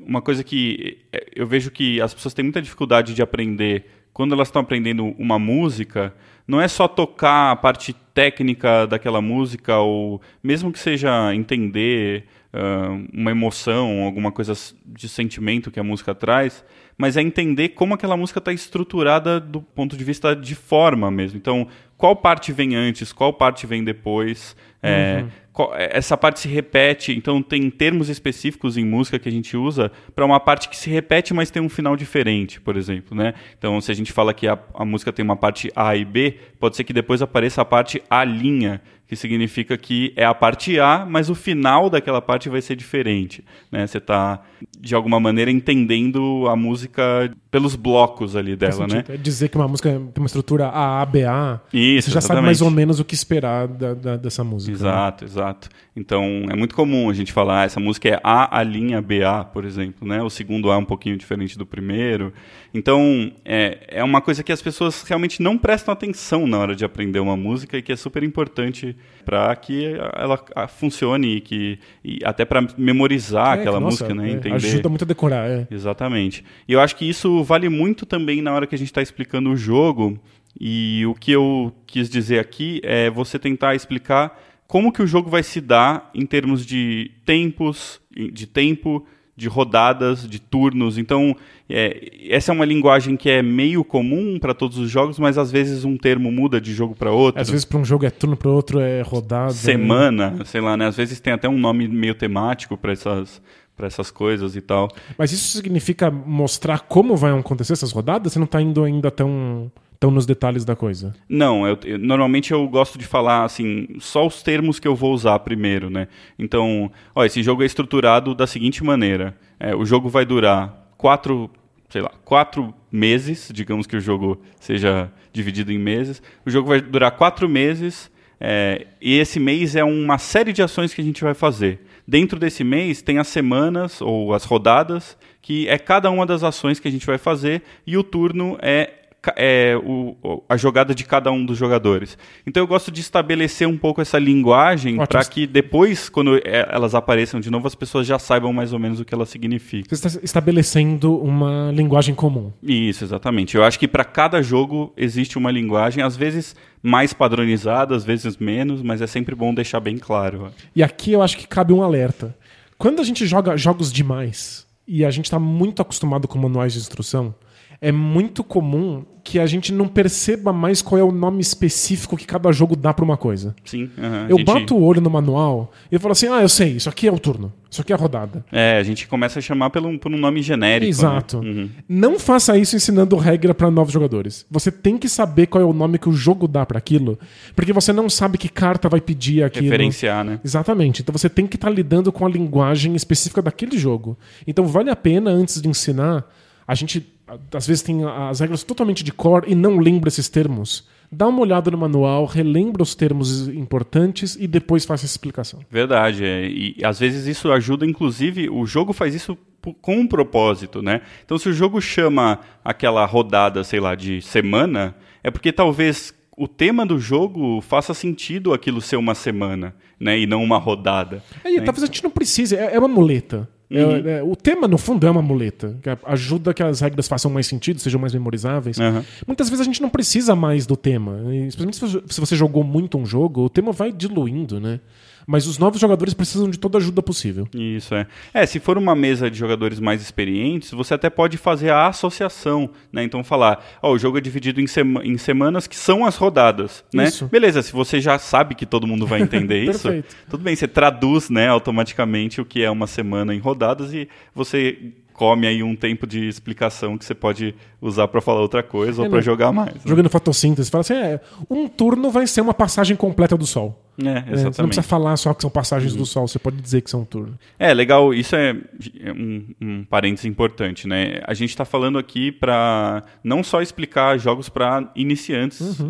uma 0.00 0.22
coisa 0.22 0.44
que 0.44 0.98
eh, 1.12 1.26
eu 1.34 1.46
vejo 1.46 1.70
que 1.70 2.00
as 2.00 2.14
pessoas 2.14 2.32
têm 2.34 2.44
muita 2.44 2.62
dificuldade 2.62 3.14
de 3.14 3.20
aprender 3.22 3.84
quando 4.14 4.32
elas 4.32 4.48
estão 4.48 4.62
aprendendo 4.62 5.14
uma 5.18 5.38
música, 5.38 6.14
não 6.48 6.60
é 6.60 6.68
só 6.68 6.88
tocar 6.88 7.50
a 7.50 7.56
parte 7.56 7.92
técnica 8.14 8.86
daquela 8.86 9.20
música 9.20 9.76
ou 9.78 10.22
mesmo 10.42 10.72
que 10.72 10.78
seja 10.78 11.34
entender 11.34 12.24
ah, 12.52 12.96
uma 13.12 13.32
emoção, 13.32 14.04
alguma 14.04 14.30
coisa 14.30 14.52
de 14.86 15.08
sentimento 15.08 15.70
que 15.70 15.80
a 15.80 15.84
música 15.84 16.14
traz, 16.14 16.64
mas 16.96 17.16
é 17.16 17.22
entender 17.22 17.70
como 17.70 17.92
aquela 17.94 18.16
música 18.16 18.38
está 18.38 18.52
estruturada 18.52 19.40
do 19.40 19.60
ponto 19.60 19.96
de 19.96 20.04
vista 20.04 20.34
de 20.36 20.54
forma 20.54 21.10
mesmo. 21.10 21.36
Então, 21.36 21.66
qual 21.96 22.14
parte 22.14 22.52
vem 22.52 22.76
antes, 22.76 23.12
qual 23.12 23.32
parte 23.32 23.66
vem 23.66 23.82
depois, 23.82 24.56
é, 24.80 25.16
qual- 25.22 25.30
essa 25.74 26.16
parte 26.16 26.40
se 26.40 26.48
repete, 26.48 27.12
então 27.12 27.40
tem 27.40 27.70
termos 27.70 28.08
específicos 28.08 28.76
em 28.76 28.84
música 28.84 29.18
que 29.18 29.28
a 29.28 29.32
gente 29.32 29.56
usa 29.56 29.90
para 30.14 30.24
uma 30.24 30.40
parte 30.40 30.68
que 30.68 30.76
se 30.76 30.90
repete, 30.90 31.32
mas 31.32 31.50
tem 31.50 31.62
um 31.62 31.68
final 31.68 31.96
diferente, 31.96 32.60
por 32.60 32.76
exemplo, 32.76 33.16
né? 33.16 33.34
Então, 33.56 33.80
se 33.80 33.92
a 33.92 33.94
gente 33.94 34.12
fala 34.12 34.34
que 34.34 34.48
a, 34.48 34.58
a 34.74 34.84
música 34.84 35.12
tem 35.12 35.24
uma 35.24 35.36
parte 35.36 35.70
A 35.76 35.94
e 35.94 36.04
B, 36.04 36.38
pode 36.58 36.76
ser 36.76 36.82
que 36.82 36.92
depois 36.92 37.22
apareça 37.22 37.62
a 37.62 37.64
parte 37.64 38.02
A 38.10 38.24
linha, 38.24 38.80
que 39.06 39.14
significa 39.16 39.76
que 39.76 40.12
é 40.16 40.24
a 40.24 40.34
parte 40.34 40.78
A, 40.80 41.04
mas 41.08 41.28
o 41.28 41.34
final 41.34 41.90
daquela 41.90 42.22
parte 42.22 42.48
vai 42.48 42.62
ser 42.62 42.74
diferente, 42.76 43.44
né? 43.70 43.86
Você 43.86 43.98
está 43.98 44.40
de 44.80 44.94
alguma 44.94 45.20
maneira 45.20 45.50
entendendo 45.50 46.46
a 46.48 46.56
música 46.56 47.30
pelos 47.50 47.76
blocos 47.76 48.34
ali 48.34 48.56
dela, 48.56 48.86
né? 48.86 49.04
É 49.08 49.16
dizer 49.16 49.48
que 49.48 49.56
uma 49.56 49.68
música 49.68 49.90
tem 49.90 50.22
uma 50.22 50.26
estrutura 50.26 50.66
AABA. 50.68 51.62
Isso, 51.72 52.08
você 52.08 52.14
já 52.14 52.20
sabe 52.20 52.34
exatamente. 52.40 52.44
mais 52.46 52.62
ou 52.62 52.70
menos 52.70 52.98
o 53.00 53.04
que 53.04 53.14
esperar 53.14 53.68
da- 53.68 53.94
da- 53.94 54.16
dessa 54.16 54.42
música. 54.42 54.72
né? 54.72 54.76
Exato, 54.78 55.24
exato. 55.24 55.68
Então 55.96 56.46
é 56.50 56.56
muito 56.56 56.74
comum 56.74 57.08
a 57.08 57.14
gente 57.14 57.32
falar, 57.32 57.60
"Ah, 57.60 57.64
essa 57.64 57.78
música 57.78 58.08
é 58.08 58.20
A, 58.24 58.58
a 58.58 58.62
linha 58.62 59.00
BA, 59.00 59.44
por 59.44 59.64
exemplo, 59.64 60.08
né? 60.08 60.22
O 60.22 60.30
segundo 60.30 60.70
A 60.72 60.74
é 60.74 60.78
um 60.78 60.84
pouquinho 60.84 61.16
diferente 61.16 61.56
do 61.56 61.64
primeiro. 61.66 62.32
Então 62.72 63.30
é, 63.44 63.78
é 63.88 64.02
uma 64.04 64.20
coisa 64.20 64.42
que 64.42 64.50
as 64.50 64.60
pessoas 64.62 65.02
realmente 65.04 65.40
não 65.42 65.56
prestam 65.56 65.92
atenção 65.92 66.46
na 66.46 66.58
hora 66.58 66.74
de 66.74 66.84
aprender 66.84 67.20
uma 67.20 67.36
música 67.36 67.76
e 67.78 67.82
que 67.82 67.92
é 67.92 67.96
super 67.96 68.22
importante 68.24 68.93
para 69.24 69.54
que 69.56 69.94
ela 70.14 70.38
funcione 70.68 71.36
e 71.36 71.40
que 71.40 71.78
e 72.04 72.18
até 72.24 72.44
para 72.44 72.66
memorizar 72.76 73.56
É, 73.56 73.60
aquela 73.60 73.78
que, 73.78 73.84
nossa, 73.84 74.04
música, 74.04 74.14
né? 74.14 74.30
é, 74.30 74.32
Entender. 74.34 74.54
Ajuda 74.56 74.88
muito 74.88 75.02
a 75.04 75.06
decorar, 75.06 75.48
é. 75.48 75.66
Exatamente. 75.70 76.44
E 76.68 76.72
eu 76.72 76.80
acho 76.80 76.94
que 76.96 77.08
isso 77.08 77.42
vale 77.42 77.68
muito 77.68 78.04
também 78.04 78.42
na 78.42 78.52
hora 78.52 78.66
que 78.66 78.74
a 78.74 78.78
gente 78.78 78.88
está 78.88 79.00
explicando 79.02 79.50
o 79.50 79.56
jogo. 79.56 80.18
E 80.60 81.04
o 81.06 81.14
que 81.14 81.32
eu 81.32 81.72
quis 81.86 82.08
dizer 82.08 82.38
aqui 82.38 82.80
é 82.84 83.10
você 83.10 83.38
tentar 83.38 83.74
explicar 83.74 84.40
como 84.68 84.92
que 84.92 85.02
o 85.02 85.06
jogo 85.06 85.28
vai 85.28 85.42
se 85.42 85.60
dar 85.60 86.10
em 86.14 86.24
termos 86.24 86.64
de 86.64 87.10
tempos, 87.24 88.00
de 88.32 88.46
tempo, 88.46 89.04
de 89.36 89.48
rodadas, 89.48 90.28
de 90.28 90.38
turnos. 90.38 90.96
Então, 90.96 91.36
é, 91.68 92.12
essa 92.28 92.52
é 92.52 92.54
uma 92.54 92.64
linguagem 92.64 93.16
que 93.16 93.28
é 93.28 93.42
meio 93.42 93.84
comum 93.84 94.38
para 94.38 94.54
todos 94.54 94.78
os 94.78 94.90
jogos, 94.90 95.18
mas 95.18 95.36
às 95.36 95.50
vezes 95.50 95.84
um 95.84 95.96
termo 95.96 96.30
muda 96.30 96.60
de 96.60 96.72
jogo 96.72 96.94
para 96.94 97.10
outro. 97.10 97.40
Às 97.40 97.50
vezes 97.50 97.64
para 97.64 97.78
um 97.78 97.84
jogo 97.84 98.06
é 98.06 98.10
turno, 98.10 98.36
para 98.36 98.50
outro 98.50 98.80
é 98.80 99.02
rodada. 99.02 99.52
Semana, 99.52 100.36
sei 100.44 100.60
lá, 100.60 100.76
né? 100.76 100.86
Às 100.86 100.96
vezes 100.96 101.20
tem 101.20 101.32
até 101.32 101.48
um 101.48 101.58
nome 101.58 101.88
meio 101.88 102.14
temático 102.14 102.76
para 102.76 102.92
essas, 102.92 103.42
para 103.76 103.86
essas 103.86 104.10
coisas 104.10 104.54
e 104.54 104.60
tal. 104.60 104.88
Mas 105.18 105.32
isso 105.32 105.56
significa 105.56 106.10
mostrar 106.10 106.80
como 106.80 107.16
vai 107.16 107.36
acontecer 107.36 107.72
essas 107.72 107.92
rodadas? 107.92 108.32
Você 108.32 108.38
não 108.38 108.46
tá 108.46 108.60
indo 108.60 108.84
ainda 108.84 109.10
tão, 109.10 109.70
tão 110.04 110.10
nos 110.10 110.26
detalhes 110.26 110.66
da 110.66 110.76
coisa? 110.76 111.14
Não, 111.26 111.66
eu, 111.66 111.78
eu- 111.84 111.98
normalmente 111.98 112.52
eu 112.52 112.68
gosto 112.68 112.98
de 112.98 113.06
falar 113.06 113.42
assim, 113.44 113.88
só 113.98 114.26
os 114.26 114.42
termos 114.42 114.78
que 114.78 114.86
eu 114.86 114.94
vou 114.94 115.14
usar 115.14 115.38
primeiro, 115.38 115.88
né? 115.88 116.08
Então, 116.38 116.92
ó, 117.14 117.24
esse 117.24 117.42
jogo 117.42 117.62
é 117.62 117.66
estruturado 117.66 118.34
da 118.34 118.46
seguinte 118.46 118.84
maneira: 118.84 119.34
é, 119.58 119.74
o 119.74 119.86
jogo 119.86 120.10
vai 120.10 120.26
durar 120.26 120.92
quatro, 120.98 121.50
sei 121.88 122.02
lá, 122.02 122.10
quatro 122.22 122.74
meses, 122.92 123.50
digamos 123.52 123.86
que 123.86 123.96
o 123.96 124.00
jogo 124.00 124.40
seja 124.60 125.10
dividido 125.32 125.72
em 125.72 125.78
meses. 125.78 126.22
O 126.44 126.50
jogo 126.50 126.68
vai 126.68 126.82
durar 126.82 127.10
quatro 127.12 127.48
meses 127.48 128.10
é, 128.38 128.86
e 129.00 129.14
esse 129.18 129.40
mês 129.40 129.74
é 129.74 129.82
uma 129.84 130.18
série 130.18 130.52
de 130.52 130.62
ações 130.62 130.92
que 130.92 131.00
a 131.00 131.04
gente 131.04 131.24
vai 131.24 131.32
fazer. 131.32 131.80
Dentro 132.06 132.38
desse 132.38 132.62
mês 132.62 133.00
tem 133.00 133.16
as 133.16 133.28
semanas 133.28 134.02
ou 134.02 134.34
as 134.34 134.44
rodadas, 134.44 135.16
que 135.40 135.66
é 135.66 135.78
cada 135.78 136.10
uma 136.10 136.26
das 136.26 136.44
ações 136.44 136.78
que 136.78 136.86
a 136.88 136.90
gente 136.90 137.06
vai 137.06 137.16
fazer, 137.16 137.62
e 137.86 137.96
o 137.96 138.02
turno 138.02 138.58
é 138.60 139.03
é, 139.36 139.76
o- 139.82 140.42
a 140.48 140.56
jogada 140.56 140.94
de 140.94 141.04
cada 141.04 141.30
um 141.32 141.44
dos 141.44 141.56
jogadores. 141.58 142.16
Então 142.46 142.62
eu 142.62 142.66
gosto 142.66 142.90
de 142.90 143.00
estabelecer 143.00 143.66
um 143.68 143.76
pouco 143.78 144.00
essa 144.00 144.18
linguagem 144.18 144.96
para 144.96 145.24
que 145.24 145.46
depois, 145.46 146.08
quando 146.08 146.36
é, 146.38 146.68
elas 146.70 146.94
apareçam 146.94 147.40
de 147.40 147.50
novo, 147.50 147.66
as 147.66 147.74
pessoas 147.74 148.06
já 148.06 148.18
saibam 148.18 148.52
mais 148.52 148.72
ou 148.72 148.78
menos 148.78 149.00
o 149.00 149.04
que 149.04 149.14
elas 149.14 149.28
significam. 149.28 149.86
Você 149.96 150.06
está 150.08 150.20
estabelecendo 150.22 151.16
uma 151.18 151.70
linguagem 151.72 152.14
comum. 152.14 152.52
Isso, 152.62 153.04
exatamente. 153.04 153.56
Eu 153.56 153.64
acho 153.64 153.78
que 153.78 153.88
para 153.88 154.04
cada 154.04 154.42
jogo 154.42 154.92
existe 154.96 155.38
uma 155.38 155.50
linguagem, 155.50 156.02
às 156.02 156.16
vezes 156.16 156.54
mais 156.82 157.12
padronizada, 157.12 157.96
às 157.96 158.04
vezes 158.04 158.36
menos, 158.36 158.82
mas 158.82 159.00
é 159.00 159.06
sempre 159.06 159.34
bom 159.34 159.54
deixar 159.54 159.80
bem 159.80 159.96
claro. 159.96 160.50
E 160.76 160.82
aqui 160.82 161.12
eu 161.12 161.22
acho 161.22 161.36
que 161.38 161.46
cabe 161.48 161.72
um 161.72 161.82
alerta. 161.82 162.36
Quando 162.76 163.00
a 163.00 163.04
gente 163.04 163.26
joga 163.26 163.56
jogos 163.56 163.90
demais 163.92 164.66
e 164.86 165.04
a 165.04 165.10
gente 165.10 165.24
está 165.26 165.38
muito 165.38 165.80
acostumado 165.80 166.28
com 166.28 166.38
manuais 166.38 166.72
de 166.74 166.80
instrução, 166.80 167.34
é 167.80 167.92
muito 167.92 168.42
comum 168.44 169.04
que 169.24 169.38
a 169.38 169.46
gente 169.46 169.72
não 169.72 169.88
perceba 169.88 170.52
mais 170.52 170.82
qual 170.82 170.98
é 170.98 171.02
o 171.02 171.10
nome 171.10 171.40
específico 171.40 172.14
que 172.14 172.26
cada 172.26 172.52
jogo 172.52 172.76
dá 172.76 172.92
para 172.92 173.04
uma 173.04 173.16
coisa. 173.16 173.56
Sim. 173.64 173.88
Eu 174.28 174.36
gente- 174.36 174.44
bato 174.46 174.76
o 174.76 174.82
olho 174.84 175.00
no 175.00 175.08
manual 175.08 175.72
e 175.90 175.94
eu 175.94 176.00
falo 176.00 176.12
assim: 176.12 176.28
ah, 176.28 176.42
eu 176.42 176.48
sei, 176.48 176.72
isso 176.72 176.90
aqui 176.90 177.08
é 177.08 177.12
o 177.12 177.18
turno, 177.18 177.50
isso 177.70 177.80
aqui 177.80 177.90
é 177.90 177.96
a 177.96 177.98
rodada. 177.98 178.44
É, 178.52 178.76
a 178.76 178.82
gente 178.82 179.08
começa 179.08 179.38
a 179.38 179.42
chamar 179.42 179.70
pelo, 179.70 179.98
por 179.98 180.12
um 180.12 180.18
nome 180.18 180.42
genérico. 180.42 180.90
Exato. 180.90 181.40
Né? 181.40 181.50
Uhum. 181.50 181.70
Não 181.88 182.18
faça 182.18 182.58
isso 182.58 182.76
ensinando 182.76 183.16
regra 183.16 183.54
para 183.54 183.70
novos 183.70 183.94
jogadores. 183.94 184.44
Você 184.50 184.70
tem 184.70 184.98
que 184.98 185.08
saber 185.08 185.46
qual 185.46 185.62
é 185.62 185.66
o 185.66 185.72
nome 185.72 185.98
que 185.98 186.08
o 186.08 186.12
jogo 186.12 186.46
dá 186.46 186.66
para 186.66 186.76
aquilo, 186.76 187.18
porque 187.56 187.72
você 187.72 187.94
não 187.94 188.10
sabe 188.10 188.36
que 188.36 188.50
carta 188.50 188.90
vai 188.90 189.00
pedir 189.00 189.42
aquilo. 189.42 189.64
Referenciar, 189.64 190.22
né? 190.22 190.38
Exatamente. 190.44 191.00
Então 191.00 191.14
você 191.14 191.30
tem 191.30 191.46
que 191.46 191.56
estar 191.56 191.70
lidando 191.70 192.12
com 192.12 192.26
a 192.26 192.28
linguagem 192.28 192.94
específica 192.94 193.40
daquele 193.40 193.78
jogo. 193.78 194.18
Então 194.46 194.66
vale 194.66 194.90
a 194.90 194.96
pena, 194.96 195.30
antes 195.30 195.62
de 195.62 195.68
ensinar, 195.68 196.26
a 196.66 196.74
gente 196.74 197.06
às 197.52 197.66
vezes 197.66 197.82
tem 197.82 198.04
as 198.04 198.40
regras 198.40 198.62
totalmente 198.62 199.02
de 199.02 199.12
cor 199.12 199.44
e 199.46 199.54
não 199.54 199.78
lembra 199.78 200.08
esses 200.08 200.28
termos. 200.28 200.86
Dá 201.10 201.28
uma 201.28 201.40
olhada 201.40 201.70
no 201.70 201.78
manual, 201.78 202.24
relembra 202.24 202.82
os 202.82 202.94
termos 202.94 203.48
importantes 203.48 204.36
e 204.38 204.46
depois 204.46 204.84
faça 204.84 205.04
essa 205.04 205.12
explicação. 205.12 205.60
Verdade, 205.70 206.24
é. 206.24 206.48
e 206.48 206.76
às 206.84 206.98
vezes 206.98 207.26
isso 207.26 207.52
ajuda, 207.52 207.86
inclusive, 207.86 208.48
o 208.50 208.66
jogo 208.66 208.92
faz 208.92 209.14
isso 209.14 209.38
com 209.80 210.00
um 210.00 210.06
propósito, 210.06 210.82
né? 210.82 211.02
Então, 211.24 211.38
se 211.38 211.48
o 211.48 211.52
jogo 211.52 211.80
chama 211.80 212.40
aquela 212.64 213.04
rodada, 213.06 213.64
sei 213.64 213.80
lá, 213.80 213.94
de 213.94 214.20
semana, 214.20 214.94
é 215.22 215.30
porque 215.30 215.52
talvez 215.52 216.12
o 216.36 216.48
tema 216.48 216.84
do 216.84 216.98
jogo 216.98 217.60
faça 217.60 217.94
sentido 217.94 218.52
aquilo 218.52 218.80
ser 218.80 218.96
uma 218.96 219.14
semana, 219.14 219.74
né? 219.98 220.18
E 220.18 220.26
não 220.26 220.42
uma 220.42 220.58
rodada. 220.58 221.22
É, 221.44 221.50
e 221.50 221.60
talvez 221.62 221.84
a 221.84 221.86
gente 221.86 222.02
não 222.02 222.10
precise, 222.10 222.56
é, 222.56 222.74
é 222.74 222.78
uma 222.78 222.88
muleta. 222.88 223.48
Uhum. 223.82 224.08
é- 224.08 224.22
o 224.22 224.36
tema, 224.36 224.68
no 224.68 224.78
fundo, 224.78 225.06
é 225.06 225.10
uma 225.10 225.22
muleta. 225.22 225.76
Que 225.82 225.90
ajuda 226.04 226.52
que 226.54 226.62
as 226.62 226.80
regras 226.80 227.08
façam 227.08 227.30
mais 227.30 227.46
sentido, 227.46 227.80
sejam 227.80 228.00
mais 228.00 228.12
memorizáveis. 228.14 228.78
Aham. 228.78 229.04
Muitas 229.26 229.48
vezes 229.48 229.60
a 229.62 229.64
gente 229.64 229.80
não 229.82 229.88
precisa 229.88 230.34
mais 230.36 230.66
do 230.66 230.76
tema. 230.76 231.18
Especialmente 231.46 232.04
se 232.12 232.20
você 232.20 232.36
jogou 232.36 232.62
muito 232.64 232.98
um 232.98 233.06
jogo, 233.06 233.42
o 233.44 233.48
tema 233.48 233.72
vai 233.72 233.90
diluindo, 233.92 234.60
né? 234.60 234.80
Mas 235.26 235.46
os 235.46 235.58
novos 235.58 235.80
jogadores 235.80 236.14
precisam 236.14 236.48
de 236.50 236.58
toda 236.58 236.78
ajuda 236.78 237.02
possível. 237.02 237.48
Isso 237.54 237.94
é. 237.94 238.06
É, 238.32 238.46
se 238.46 238.60
for 238.60 238.76
uma 238.78 238.94
mesa 238.94 239.30
de 239.30 239.38
jogadores 239.38 239.80
mais 239.80 240.02
experientes, 240.02 240.70
você 240.70 240.94
até 240.94 241.08
pode 241.08 241.36
fazer 241.36 241.70
a 241.70 241.88
associação, 241.88 242.70
né? 242.92 243.02
Então 243.02 243.22
falar, 243.24 243.64
ó, 243.82 243.92
o 243.92 243.98
jogo 243.98 244.18
é 244.18 244.20
dividido 244.20 244.60
em, 244.60 244.66
sema 244.66 245.04
em 245.04 245.16
semanas 245.16 245.66
que 245.66 245.76
são 245.76 246.04
as 246.04 246.16
rodadas, 246.16 246.84
né? 246.92 247.04
Isso. 247.04 247.26
Beleza, 247.26 247.62
se 247.62 247.72
você 247.72 248.00
já 248.00 248.18
sabe 248.18 248.54
que 248.54 248.66
todo 248.66 248.86
mundo 248.86 249.06
vai 249.06 249.20
entender 249.22 249.64
isso, 249.70 249.88
tudo 250.28 250.42
bem, 250.42 250.54
você 250.54 250.68
traduz, 250.68 251.30
né, 251.30 251.48
automaticamente 251.48 252.40
o 252.40 252.44
que 252.44 252.62
é 252.62 252.70
uma 252.70 252.86
semana 252.86 253.34
em 253.34 253.38
rodadas 253.38 253.92
e 253.92 254.08
você 254.34 254.92
come 255.14 255.46
aí 255.46 255.62
um 255.62 255.74
tempo 255.74 256.06
de 256.06 256.28
explicação 256.28 256.98
que 256.98 257.04
você 257.04 257.14
pode 257.14 257.54
usar 257.80 258.08
para 258.08 258.20
falar 258.20 258.40
outra 258.40 258.62
coisa 258.62 259.00
ou 259.00 259.06
É, 259.06 259.08
para 259.08 259.18
né? 259.18 259.22
jogar 259.24 259.52
mais. 259.52 259.72
né? 259.74 259.80
Jogando 259.86 260.10
fotossíntese, 260.10 260.70
fala 260.70 260.82
assim: 260.82 260.92
é, 260.94 261.20
um 261.48 261.66
turno 261.68 262.10
vai 262.10 262.26
ser 262.26 262.40
uma 262.42 262.52
passagem 262.52 262.96
completa 262.96 263.36
do 263.38 263.46
Sol. 263.46 263.80
É, 263.96 264.02
É, 264.02 264.12
você 264.12 264.18
não 264.18 264.32
exatamente. 264.34 264.54
precisa 264.68 264.82
falar 264.82 265.16
só 265.16 265.32
que 265.32 265.40
são 265.42 265.48
passagens 265.50 265.94
do 265.94 266.04
Sol, 266.04 266.26
você 266.26 266.38
pode 266.38 266.56
dizer 266.60 266.82
que 266.82 266.90
são 266.90 267.02
um 267.02 267.04
turno. 267.04 267.38
É, 267.58 267.72
legal, 267.72 268.12
isso 268.12 268.34
é 268.36 268.56
é 269.00 269.12
um, 269.12 269.46
um 269.62 269.84
parênteses 269.84 270.24
importante, 270.26 270.86
né? 270.88 271.20
A 271.26 271.32
gente 271.32 271.50
está 271.50 271.64
falando 271.64 271.96
aqui 271.96 272.32
para 272.32 273.04
não 273.22 273.42
só 273.44 273.62
explicar 273.62 274.18
jogos 274.18 274.48
para 274.48 274.90
iniciantes, 274.96 275.80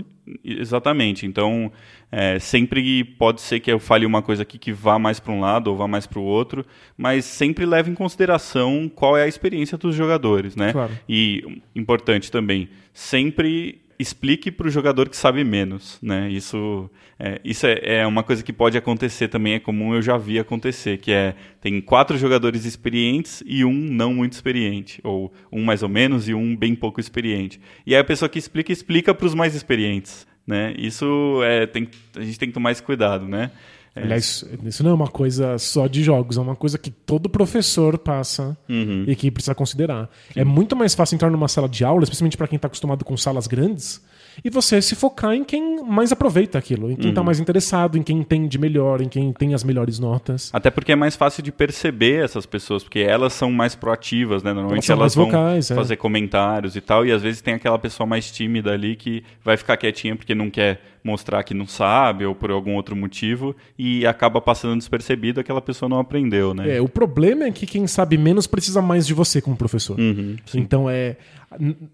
exatamente. 0.45 1.27
Então, 1.27 1.71
é, 2.11 2.39
sempre 2.39 3.05
pode 3.05 3.41
ser 3.41 3.61
que 3.61 3.71
eu 3.71 3.79
fale 3.79 4.07
uma 4.07 4.23
coisa 4.23 4.43
aqui 4.43 4.59
que 4.59 4.73
vá 4.73 4.99
mais 4.99 5.21
para 5.21 5.33
um 5.33 5.41
lado 5.41 5.69
ou 5.69 5.77
vá 5.77 5.87
mais 5.87 6.07
para 6.07 6.19
o 6.19 6.25
outro, 6.25 6.65
mas 6.97 7.25
sempre 7.25 7.67
leve 7.67 7.91
em 7.91 7.95
consideração 7.95 8.91
qual 8.95 9.17
é 9.17 9.25
a 9.25 9.29
experiência 9.29 9.77
dos 9.77 9.95
jogadores, 9.95 10.57
né? 10.57 10.73
Claro. 10.73 10.93
E 11.09 11.61
importante 11.75 12.31
também, 12.31 12.69
sempre 12.93 13.84
explique 13.99 14.51
para 14.51 14.67
o 14.67 14.71
jogador 14.71 15.09
que 15.09 15.17
sabe 15.17 15.45
menos, 15.45 15.99
né? 16.03 16.31
Isso, 16.31 16.91
é, 17.19 17.41
isso 17.45 17.67
é, 17.67 18.01
é 18.01 18.07
uma 18.07 18.23
coisa 18.23 18.43
que 18.43 18.53
pode 18.53 18.77
acontecer 18.77 19.29
também, 19.29 19.55
é 19.55 19.61
comum, 19.61 19.95
eu 19.95 20.03
já 20.03 20.17
vi 20.17 20.39
acontecer, 20.39 20.99
que 20.99 21.13
é 21.13 21.35
tem 21.61 21.81
quatro 21.81 22.17
jogadores 22.19 22.65
experientes 22.65 23.43
e 23.47 23.65
um 23.65 23.73
não 23.73 24.15
muito 24.15 24.33
experiente, 24.33 25.01
ou 25.05 25.33
um 25.53 25.65
mais 25.65 25.83
ou 25.83 25.89
menos 25.89 26.29
e 26.29 26.35
um 26.35 26.57
bem 26.57 26.75
pouco 26.75 27.01
experiente. 27.01 27.61
E 27.87 27.95
aí 27.95 28.01
a 28.01 28.05
pessoa 28.05 28.29
que 28.29 28.39
explica 28.39 28.73
explica 28.73 29.15
para 29.15 29.27
os 29.27 29.35
mais 29.35 29.55
experientes, 29.55 30.27
né? 30.47 30.75
Isso 30.77 31.41
é 31.43 31.67
tem, 31.67 31.89
a 32.17 32.23
gente 32.23 32.39
tem 32.39 32.49
que 32.49 32.55
tomar 32.55 32.73
esse 32.73 32.83
cuidado, 32.83 33.27
né? 33.27 33.51
É, 33.97 34.03
Aliás, 34.03 34.45
isso 34.65 34.83
não 34.83 34.91
é 34.91 34.95
uma 34.95 35.07
coisa 35.07 35.57
só 35.57 35.87
de 35.87 36.03
jogos, 36.03 36.37
é 36.37 36.41
uma 36.41 36.57
coisa 36.57 36.77
que 36.77 36.91
todo 36.91 37.29
professor 37.29 37.97
passa 37.97 38.57
Uhum. 38.69 39.05
e 39.07 39.15
que 39.15 39.31
precisa 39.31 39.55
considerar. 39.55 40.11
É 40.35 40.45
muito 40.45 40.75
mais 40.75 40.95
fácil 40.95 41.15
entrar 41.15 41.31
numa 41.31 41.47
sala 41.49 41.69
de 41.69 41.85
aula, 41.85 42.03
especialmente 42.03 42.37
para 42.37 42.49
quem 42.49 42.57
está 42.57 42.67
acostumado 42.67 43.05
com 43.05 43.17
salas 43.17 43.47
grandes, 43.47 44.03
e 44.45 44.51
você 44.51 44.83
se 44.83 44.97
focar 44.97 45.33
em 45.33 45.45
quem 45.45 45.85
mais 45.85 46.11
aproveita 46.11 46.59
aquilo, 46.59 46.91
em 46.91 46.97
quem 46.97 47.05
Uhum. 47.05 47.11
está 47.11 47.23
mais 47.23 47.39
interessado, 47.39 47.97
em 47.97 48.03
quem 48.03 48.19
entende 48.19 48.59
melhor, 48.59 49.01
em 49.01 49.09
quem 49.09 49.33
tem 49.33 49.55
as 49.55 49.63
melhores 49.63 50.01
notas. 50.01 50.51
Até 50.53 50.71
porque 50.71 50.91
é 50.91 50.97
mais 50.97 51.15
fácil 51.15 51.41
de 51.41 51.53
perceber 51.53 52.25
essas 52.25 52.45
pessoas, 52.47 52.83
porque 52.83 52.99
elas 52.99 53.33
são 53.33 53.53
mais 53.53 53.77
proativas, 53.77 54.43
né? 54.43 54.53
Normalmente 54.53 54.91
Elas 54.91 55.01
elas, 55.01 55.15
vão 55.15 55.27
vocais, 55.27 55.71
é. 55.71 55.75
fazer 55.77 55.97
comentários 55.99 56.75
e 56.75 56.81
tal, 56.81 57.07
e 57.07 57.13
às 57.13 57.23
vezes 57.23 57.41
tem 57.41 57.55
aquela 57.55 57.79
pessoa 57.79 58.07
mais 58.09 58.29
tímida 58.33 58.73
ali 58.73 58.97
que 58.97 59.23
vai 59.45 59.57
ficar 59.57 59.77
quietinha 59.77 60.17
porque 60.17 60.35
não 60.35 60.51
quer 60.51 60.81
mostrar 61.05 61.43
que 61.43 61.53
não 61.53 61.67
sabe 61.67 62.25
ou 62.25 62.35
por 62.35 62.51
algum 62.51 62.75
outro 62.75 62.97
motivo 62.97 63.55
e 63.79 64.07
acaba 64.07 64.41
passando 64.41 64.79
despercebido, 64.79 65.39
aquela 65.39 65.61
pessoa 65.61 65.87
não 65.87 65.99
aprendeu, 65.99 66.55
né? 66.55 66.77
É, 66.77 66.81
o 66.81 66.89
problema 66.89 67.45
é 67.45 67.51
que 67.53 67.67
quem 67.67 67.87
sabe 67.87 68.17
menos 68.17 68.47
precisa 68.47 68.81
mais 68.81 69.07
de 69.07 69.13
você 69.13 69.43
como 69.43 69.55
professor. 69.55 70.01
Uhum. 70.01 70.37
Então 70.55 70.89
é. 70.89 71.17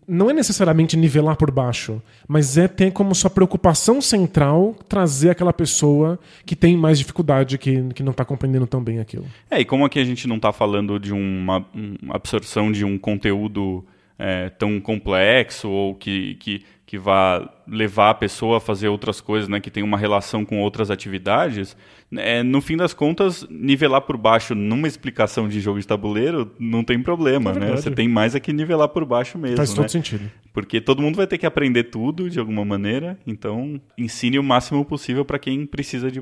Não 0.08 0.30
é 0.30 0.32
necessariamente 0.32 0.96
nivelar 0.96 1.36
por 1.36 1.50
baixo, 1.50 2.00
mas 2.26 2.56
é 2.56 2.66
ter 2.66 2.90
como 2.92 3.14
sua 3.14 3.28
preocupação 3.28 4.00
central 4.00 4.74
trazer 4.88 5.28
aquela 5.28 5.52
pessoa 5.52 6.18
que 6.46 6.56
tem 6.56 6.78
mais 6.78 6.98
dificuldade, 6.98 7.58
que, 7.58 7.82
que 7.92 8.02
não 8.02 8.12
está 8.12 8.24
compreendendo 8.24 8.66
tão 8.66 8.82
bem 8.82 9.00
aquilo. 9.00 9.26
É, 9.50 9.60
e 9.60 9.64
como 9.66 9.84
aqui 9.84 9.98
a 9.98 10.04
gente 10.04 10.26
não 10.26 10.36
está 10.36 10.50
falando 10.50 10.98
de 10.98 11.12
uma, 11.12 11.62
uma 11.74 12.16
absorção 12.16 12.72
de 12.72 12.86
um 12.86 12.96
conteúdo 12.96 13.84
é, 14.20 14.50
tão 14.50 14.78
complexo 14.78 15.70
ou 15.70 15.94
que, 15.94 16.34
que, 16.34 16.62
que 16.90 16.98
vá 16.98 17.48
levar 17.68 18.10
a 18.10 18.14
pessoa 18.14 18.56
a 18.56 18.60
fazer 18.60 18.88
outras 18.88 19.20
coisas, 19.20 19.48
né, 19.48 19.60
que 19.60 19.70
tem 19.70 19.80
uma 19.80 19.96
relação 19.96 20.44
com 20.44 20.58
outras 20.58 20.90
atividades, 20.90 21.76
é, 22.16 22.42
no 22.42 22.60
fim 22.60 22.76
das 22.76 22.92
contas, 22.92 23.46
nivelar 23.48 24.00
por 24.00 24.16
baixo 24.16 24.56
numa 24.56 24.88
explicação 24.88 25.48
de 25.48 25.60
jogo 25.60 25.78
de 25.78 25.86
tabuleiro 25.86 26.50
não 26.58 26.82
tem 26.82 27.00
problema, 27.00 27.52
É 27.52 27.58
né? 27.60 27.76
Você 27.76 27.92
tem 27.92 28.08
mais 28.08 28.34
é 28.34 28.40
que 28.40 28.52
nivelar 28.52 28.88
por 28.88 29.04
baixo 29.04 29.38
mesmo, 29.38 29.56
Faz 29.58 29.70
né? 29.70 29.76
todo 29.76 29.88
sentido. 29.88 30.28
Porque 30.52 30.80
todo 30.80 31.00
mundo 31.00 31.16
vai 31.16 31.26
ter 31.26 31.38
que 31.38 31.46
aprender 31.46 31.84
tudo 31.84 32.28
de 32.28 32.38
alguma 32.40 32.64
maneira, 32.64 33.16
então 33.26 33.80
ensine 33.96 34.38
o 34.38 34.42
máximo 34.42 34.84
possível 34.84 35.24
para 35.24 35.38
quem 35.38 35.64
precisa 35.64 36.10
de, 36.10 36.20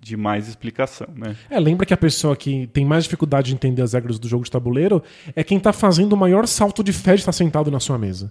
de 0.00 0.16
mais 0.16 0.48
explicação, 0.48 1.06
né? 1.14 1.36
É, 1.48 1.60
lembra 1.60 1.86
que 1.86 1.94
a 1.94 1.96
pessoa 1.96 2.36
que 2.36 2.66
tem 2.72 2.84
mais 2.84 3.04
dificuldade 3.04 3.48
de 3.48 3.54
entender 3.54 3.82
as 3.82 3.92
regras 3.92 4.18
do 4.18 4.26
jogo 4.26 4.44
de 4.44 4.50
tabuleiro 4.50 5.02
é 5.34 5.44
quem 5.44 5.60
tá 5.60 5.72
fazendo 5.72 6.12
o 6.12 6.16
maior 6.16 6.46
salto 6.46 6.82
de 6.82 6.92
fé 6.92 7.14
de 7.14 7.20
estar 7.20 7.32
sentado 7.32 7.70
na 7.70 7.78
sua 7.78 7.96
mesa. 7.98 8.30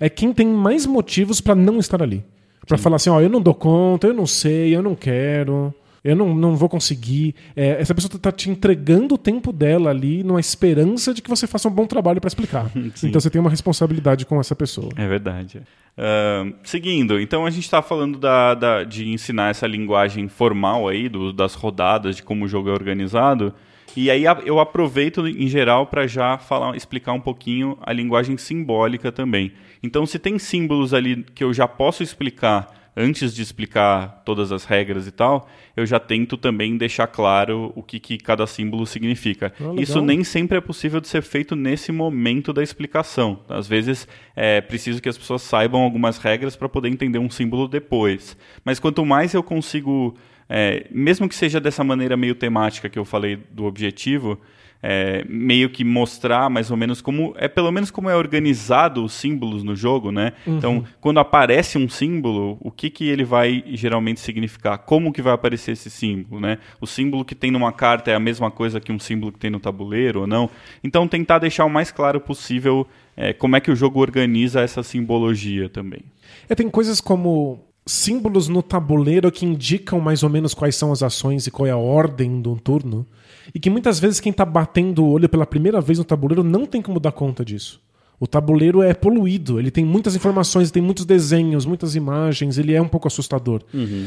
É 0.00 0.08
quem 0.08 0.32
tem 0.32 0.46
mais 0.48 0.84
motivos 0.84 1.40
pra 1.40 1.54
não 1.54 1.78
estar 1.78 2.02
ali. 2.02 2.24
Pra 2.66 2.76
falar 2.76 2.96
assim, 2.96 3.08
ó, 3.08 3.20
eu 3.20 3.30
não 3.30 3.40
dou 3.40 3.54
conta, 3.54 4.08
eu 4.08 4.12
não 4.14 4.26
sei, 4.26 4.76
eu 4.76 4.82
não 4.82 4.94
quero, 4.94 5.72
eu 6.04 6.14
não, 6.16 6.34
não 6.34 6.56
vou 6.56 6.68
conseguir. 6.68 7.34
É, 7.56 7.80
essa 7.80 7.94
pessoa 7.94 8.18
tá 8.20 8.30
te 8.32 8.48
entregando 8.50 9.14
o 9.14 9.18
tempo 9.18 9.52
dela 9.52 9.90
ali 9.90 10.22
numa 10.22 10.40
esperança 10.40 11.12
de 11.12 11.20
que 11.22 11.28
você 11.30 11.46
faça 11.46 11.68
um 11.68 11.72
bom 11.72 11.86
trabalho 11.86 12.20
pra 12.20 12.28
explicar. 12.28 12.70
então 13.02 13.20
você 13.20 13.30
tem 13.30 13.40
uma 13.40 13.50
responsabilidade 13.50 14.24
com 14.26 14.38
essa 14.40 14.54
pessoa. 14.56 14.88
É 14.96 15.06
verdade. 15.08 15.60
Ahn, 15.96 16.52
seguindo, 16.62 17.20
então 17.20 17.44
a 17.44 17.50
gente 17.50 17.64
está 17.64 17.82
falando 17.82 18.18
da, 18.18 18.54
da- 18.54 18.84
de 18.84 19.08
ensinar 19.08 19.50
essa 19.50 19.66
linguagem 19.66 20.28
formal 20.28 20.86
aí, 20.86 21.08
do- 21.08 21.32
das 21.32 21.54
rodadas, 21.54 22.16
de 22.16 22.22
como 22.22 22.44
o 22.44 22.48
jogo 22.48 22.68
é 22.68 22.72
organizado. 22.72 23.52
E 23.96 24.08
aí 24.10 24.22
eu 24.44 24.60
aproveito 24.60 25.26
em 25.26 25.48
geral 25.48 25.86
para 25.86 26.06
já 26.06 26.38
falar, 26.38 26.76
explicar 26.76 27.12
um 27.14 27.20
pouquinho 27.20 27.76
a 27.82 27.92
linguagem 27.92 28.36
simbólica 28.36 29.10
também. 29.10 29.50
Então, 29.82 30.06
se 30.06 30.18
tem 30.20 30.38
símbolos 30.38 30.94
ali 30.94 31.24
que 31.34 31.42
eu 31.42 31.52
já 31.52 31.66
posso 31.66 32.02
explicar 32.02 32.77
antes 32.98 33.32
de 33.32 33.40
explicar 33.40 34.22
todas 34.24 34.50
as 34.50 34.64
regras 34.64 35.06
e 35.06 35.12
tal, 35.12 35.48
eu 35.76 35.86
já 35.86 36.00
tento 36.00 36.36
também 36.36 36.76
deixar 36.76 37.06
claro 37.06 37.72
o 37.76 37.82
que, 37.82 38.00
que 38.00 38.18
cada 38.18 38.44
símbolo 38.44 38.84
significa. 38.84 39.52
Ah. 39.60 39.80
Isso 39.80 40.02
nem 40.02 40.24
sempre 40.24 40.58
é 40.58 40.60
possível 40.60 41.00
de 41.00 41.06
ser 41.06 41.22
feito 41.22 41.54
nesse 41.54 41.92
momento 41.92 42.52
da 42.52 42.60
explicação. 42.60 43.38
Às 43.48 43.68
vezes 43.68 44.08
é 44.34 44.60
preciso 44.60 45.00
que 45.00 45.08
as 45.08 45.16
pessoas 45.16 45.42
saibam 45.42 45.80
algumas 45.82 46.18
regras 46.18 46.56
para 46.56 46.68
poder 46.68 46.88
entender 46.88 47.20
um 47.20 47.30
símbolo 47.30 47.68
depois. 47.68 48.36
Mas 48.64 48.80
quanto 48.80 49.06
mais 49.06 49.32
eu 49.32 49.42
consigo, 49.44 50.16
é, 50.48 50.86
mesmo 50.90 51.28
que 51.28 51.36
seja 51.36 51.60
dessa 51.60 51.84
maneira 51.84 52.16
meio 52.16 52.34
temática 52.34 52.88
que 52.88 52.98
eu 52.98 53.04
falei 53.04 53.38
do 53.52 53.64
objetivo, 53.64 54.40
é, 54.82 55.24
meio 55.28 55.70
que 55.70 55.82
mostrar 55.84 56.48
mais 56.48 56.70
ou 56.70 56.76
menos 56.76 57.00
como 57.00 57.34
é 57.36 57.48
pelo 57.48 57.70
menos 57.72 57.90
como 57.90 58.08
é 58.08 58.16
organizado 58.16 59.04
os 59.04 59.12
símbolos 59.12 59.62
no 59.62 59.74
jogo, 59.74 60.12
né? 60.12 60.32
Então, 60.46 60.84
quando 61.00 61.18
aparece 61.18 61.76
um 61.76 61.88
símbolo, 61.88 62.56
o 62.60 62.70
que 62.70 62.88
que 62.88 63.08
ele 63.08 63.24
vai 63.24 63.64
geralmente 63.68 64.20
significar? 64.20 64.78
Como 64.78 65.12
que 65.12 65.22
vai 65.22 65.32
aparecer 65.32 65.72
esse 65.72 65.90
símbolo, 65.90 66.40
né? 66.40 66.58
O 66.80 66.86
símbolo 66.86 67.24
que 67.24 67.34
tem 67.34 67.50
numa 67.50 67.72
carta 67.72 68.10
é 68.10 68.14
a 68.14 68.20
mesma 68.20 68.50
coisa 68.50 68.80
que 68.80 68.92
um 68.92 68.98
símbolo 68.98 69.32
que 69.32 69.38
tem 69.38 69.50
no 69.50 69.60
tabuleiro 69.60 70.20
ou 70.20 70.26
não? 70.26 70.48
Então, 70.82 71.08
tentar 71.08 71.38
deixar 71.38 71.64
o 71.64 71.70
mais 71.70 71.90
claro 71.90 72.20
possível 72.20 72.86
é, 73.16 73.32
como 73.32 73.56
é 73.56 73.60
que 73.60 73.70
o 73.70 73.76
jogo 73.76 74.00
organiza 74.00 74.60
essa 74.60 74.82
simbologia 74.82 75.68
também. 75.68 76.02
É, 76.48 76.54
tem 76.54 76.68
coisas 76.70 77.00
como 77.00 77.64
símbolos 77.84 78.48
no 78.48 78.62
tabuleiro 78.62 79.32
que 79.32 79.46
indicam 79.46 79.98
mais 79.98 80.22
ou 80.22 80.28
menos 80.28 80.54
quais 80.54 80.76
são 80.76 80.92
as 80.92 81.02
ações 81.02 81.46
e 81.46 81.50
qual 81.50 81.66
é 81.66 81.70
a 81.70 81.76
ordem 81.76 82.40
de 82.40 82.48
um 82.48 82.56
turno. 82.56 83.06
E 83.54 83.58
que 83.58 83.70
muitas 83.70 83.98
vezes 83.98 84.20
quem 84.20 84.30
está 84.30 84.44
batendo 84.44 85.04
o 85.04 85.10
olho 85.10 85.28
pela 85.28 85.46
primeira 85.46 85.80
vez 85.80 85.98
no 85.98 86.04
tabuleiro 86.04 86.42
não 86.44 86.66
tem 86.66 86.82
como 86.82 87.00
dar 87.00 87.12
conta 87.12 87.44
disso. 87.44 87.80
O 88.20 88.26
tabuleiro 88.26 88.82
é 88.82 88.92
poluído, 88.92 89.60
ele 89.60 89.70
tem 89.70 89.84
muitas 89.84 90.16
informações, 90.16 90.72
tem 90.72 90.82
muitos 90.82 91.04
desenhos, 91.04 91.64
muitas 91.64 91.94
imagens, 91.94 92.58
ele 92.58 92.74
é 92.74 92.82
um 92.82 92.88
pouco 92.88 93.06
assustador. 93.06 93.62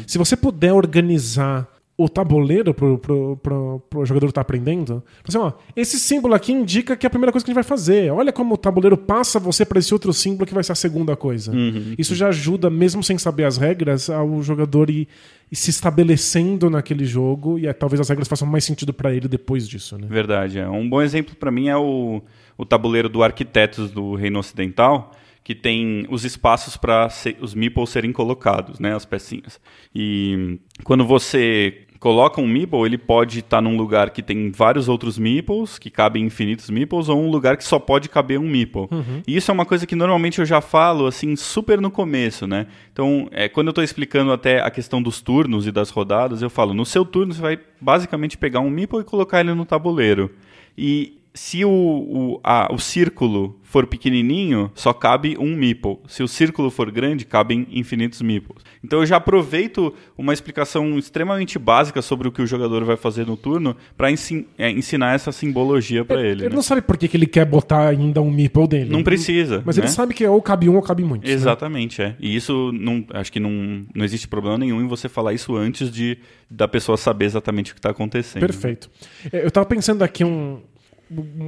Se 0.06 0.18
você 0.18 0.36
puder 0.36 0.74
organizar 0.74 1.68
o 1.98 2.10
tabuleiro 2.10 2.74
pro, 2.74 2.98
pro, 2.98 3.38
pro, 3.38 3.82
pro 3.90 4.06
jogador 4.06 4.28
que 4.28 4.34
tá 4.34 4.42
aprendendo, 4.42 5.04
assim, 5.26 5.38
ó, 5.38 5.54
esse 5.76 6.00
símbolo 6.00 6.34
aqui 6.34 6.52
indica 6.52 6.96
que 6.98 7.06
é 7.06 7.08
a 7.08 7.10
primeira 7.10 7.32
coisa 7.32 7.46
que 7.46 7.52
a 7.52 7.54
gente 7.54 7.64
vai 7.64 7.64
fazer. 7.64 8.12
Olha 8.12 8.34
como 8.34 8.56
o 8.56 8.58
tabuleiro 8.58 8.98
passa 8.98 9.40
você 9.40 9.64
para 9.64 9.78
esse 9.80 9.94
outro 9.94 10.12
símbolo 10.12 10.46
que 10.46 10.54
vai 10.54 10.64
ser 10.64 10.72
a 10.72 10.76
segunda 10.76 11.16
coisa. 11.16 11.54
Isso 11.98 12.16
já 12.16 12.30
ajuda, 12.30 12.70
mesmo 12.70 13.04
sem 13.04 13.18
saber 13.18 13.46
as 13.46 13.58
regras, 13.58 14.10
ao 14.10 14.42
jogador 14.42 14.90
ir, 14.90 15.08
ir 15.52 15.56
se 15.56 15.70
estabelecendo 15.70 16.70
naquele 16.70 17.04
jogo 17.04 17.60
e 17.60 17.68
é, 17.68 17.74
talvez 17.74 18.00
as 18.00 18.08
regras 18.08 18.28
façam 18.28 18.48
mais 18.48 18.64
sentido 18.64 18.94
para 18.94 19.14
ele 19.14 19.28
depois 19.28 19.68
disso, 19.68 19.98
né? 19.98 20.08
Verdade. 20.10 20.60
É. 20.60 20.70
Um 20.70 20.88
bom 20.88 21.02
exemplo 21.02 21.36
para 21.36 21.52
mim 21.52 21.68
é 21.68 21.76
o, 21.76 22.22
o 22.58 22.66
tabuleiro 22.66 23.10
do 23.10 23.22
Arquitetos 23.22 23.92
do 23.92 24.16
Reino 24.16 24.40
Ocidental, 24.40 25.12
que 25.44 25.54
tem 25.54 26.06
os 26.10 26.24
espaços 26.24 26.78
para 26.78 27.10
os 27.42 27.54
meeples 27.54 27.90
serem 27.90 28.14
colocados, 28.14 28.80
né, 28.80 28.96
as 28.96 29.06
pecinhas. 29.06 29.60
E 29.94 30.60
quando 30.84 31.06
você 31.06 31.86
coloca 32.02 32.42
um 32.42 32.48
meeple, 32.48 32.80
ele 32.80 32.98
pode 32.98 33.40
estar 33.40 33.58
tá 33.58 33.62
num 33.62 33.78
lugar 33.78 34.10
que 34.10 34.24
tem 34.24 34.50
vários 34.50 34.90
outros 34.90 35.20
meeples, 35.20 35.78
que 35.78 35.92
cabem 35.92 36.26
infinitos 36.26 36.68
meeples, 36.72 37.08
ou 37.08 37.22
um 37.22 37.30
lugar 37.30 37.56
que 37.56 37.64
só 37.64 37.78
pode 37.78 38.10
caber 38.10 38.40
um 38.40 38.50
meeple. 38.50 38.88
Uhum. 38.90 39.22
E 39.28 39.38
isso 39.38 39.52
é 39.52 39.54
uma 39.54 39.68
coisa 39.68 39.86
que 39.86 39.96
normalmente 39.96 40.40
eu 40.40 40.46
já 40.46 40.62
falo, 40.62 41.06
assim, 41.06 41.36
super 41.36 41.80
no 41.80 41.92
começo, 41.92 42.48
né? 42.48 42.66
Então, 42.92 43.30
é, 43.32 43.48
quando 43.48 43.68
eu 43.68 43.72
estou 43.72 43.84
explicando 43.84 44.32
até 44.32 44.60
a 44.60 44.72
questão 44.72 45.00
dos 45.00 45.22
turnos 45.22 45.68
e 45.68 45.72
das 45.72 45.92
rodadas, 45.92 46.42
eu 46.42 46.50
falo, 46.50 46.74
no 46.74 46.88
seu 46.88 47.06
turno 47.06 47.36
você 47.36 47.42
vai 47.42 47.60
basicamente 47.80 48.36
pegar 48.36 48.62
um 48.62 48.70
meeple 48.72 49.02
e 49.02 49.04
colocar 49.04 49.40
ele 49.40 49.54
no 49.54 49.64
tabuleiro. 49.64 50.32
E 50.76 51.21
se 51.34 51.64
o, 51.64 51.70
o, 51.70 52.40
a, 52.44 52.74
o 52.74 52.78
círculo 52.78 53.58
for 53.64 53.88
pequenininho, 53.88 54.70
só 54.76 54.92
cabe 54.92 55.38
um 55.40 55.56
meeple. 55.56 55.98
Se 56.06 56.22
o 56.22 56.28
círculo 56.28 56.70
for 56.70 56.92
grande, 56.92 57.24
cabem 57.24 57.66
infinitos 57.72 58.22
meeples. 58.22 58.62
Então 58.84 59.00
eu 59.00 59.06
já 59.06 59.16
aproveito 59.16 59.94
uma 60.18 60.34
explicação 60.34 61.00
extremamente 61.00 61.58
básica 61.58 62.02
sobre 62.02 62.28
o 62.28 62.34
que 62.34 62.42
o 62.42 62.46
jogador 62.46 62.84
vai 62.84 62.98
fazer 62.98 63.26
no 63.26 63.38
turno 63.38 63.78
para 63.96 64.12
ensin 64.12 64.46
é, 64.58 64.70
ensinar 64.70 65.16
essa 65.16 65.32
simbologia 65.32 66.04
para 66.04 66.20
ele. 66.20 66.42
Ele 66.42 66.50
né? 66.50 66.56
não 66.56 66.62
sabe 66.62 66.82
por 66.82 66.98
que, 66.98 67.08
que 67.08 67.16
ele 67.16 67.26
quer 67.26 67.46
botar 67.46 67.88
ainda 67.88 68.22
um 68.22 68.30
meeple 68.30 68.68
dele. 68.68 68.90
Não 68.90 69.04
precisa. 69.04 69.64
Mas 69.66 69.78
né? 69.78 69.84
ele 69.84 69.90
sabe 69.90 70.14
que 70.14 70.28
ou 70.28 70.42
cabe 70.42 70.68
um 70.68 70.76
ou 70.76 70.82
cabe 70.82 71.04
muitos. 71.06 71.30
Né? 71.30 71.34
Exatamente, 71.34 72.02
né? 72.02 72.08
é. 72.10 72.16
E 72.20 72.36
isso 72.36 72.74
não, 72.74 73.06
acho 73.14 73.32
que 73.32 73.40
não, 73.40 73.86
não 73.96 74.04
existe 74.04 74.28
problema 74.28 74.58
nenhum 74.58 74.82
em 74.82 74.88
você 74.88 75.08
falar 75.08 75.32
isso 75.32 75.56
antes 75.56 75.90
de 75.90 76.18
da 76.50 76.68
pessoa 76.68 76.98
saber 76.98 77.24
exatamente 77.24 77.72
o 77.72 77.74
que 77.74 77.80
está 77.80 77.92
acontecendo. 77.92 78.42
Perfeito. 78.42 78.90
É, 79.32 79.44
eu 79.44 79.48
estava 79.48 79.66
pensando 79.66 80.04
aqui 80.04 80.26
um, 80.26 80.60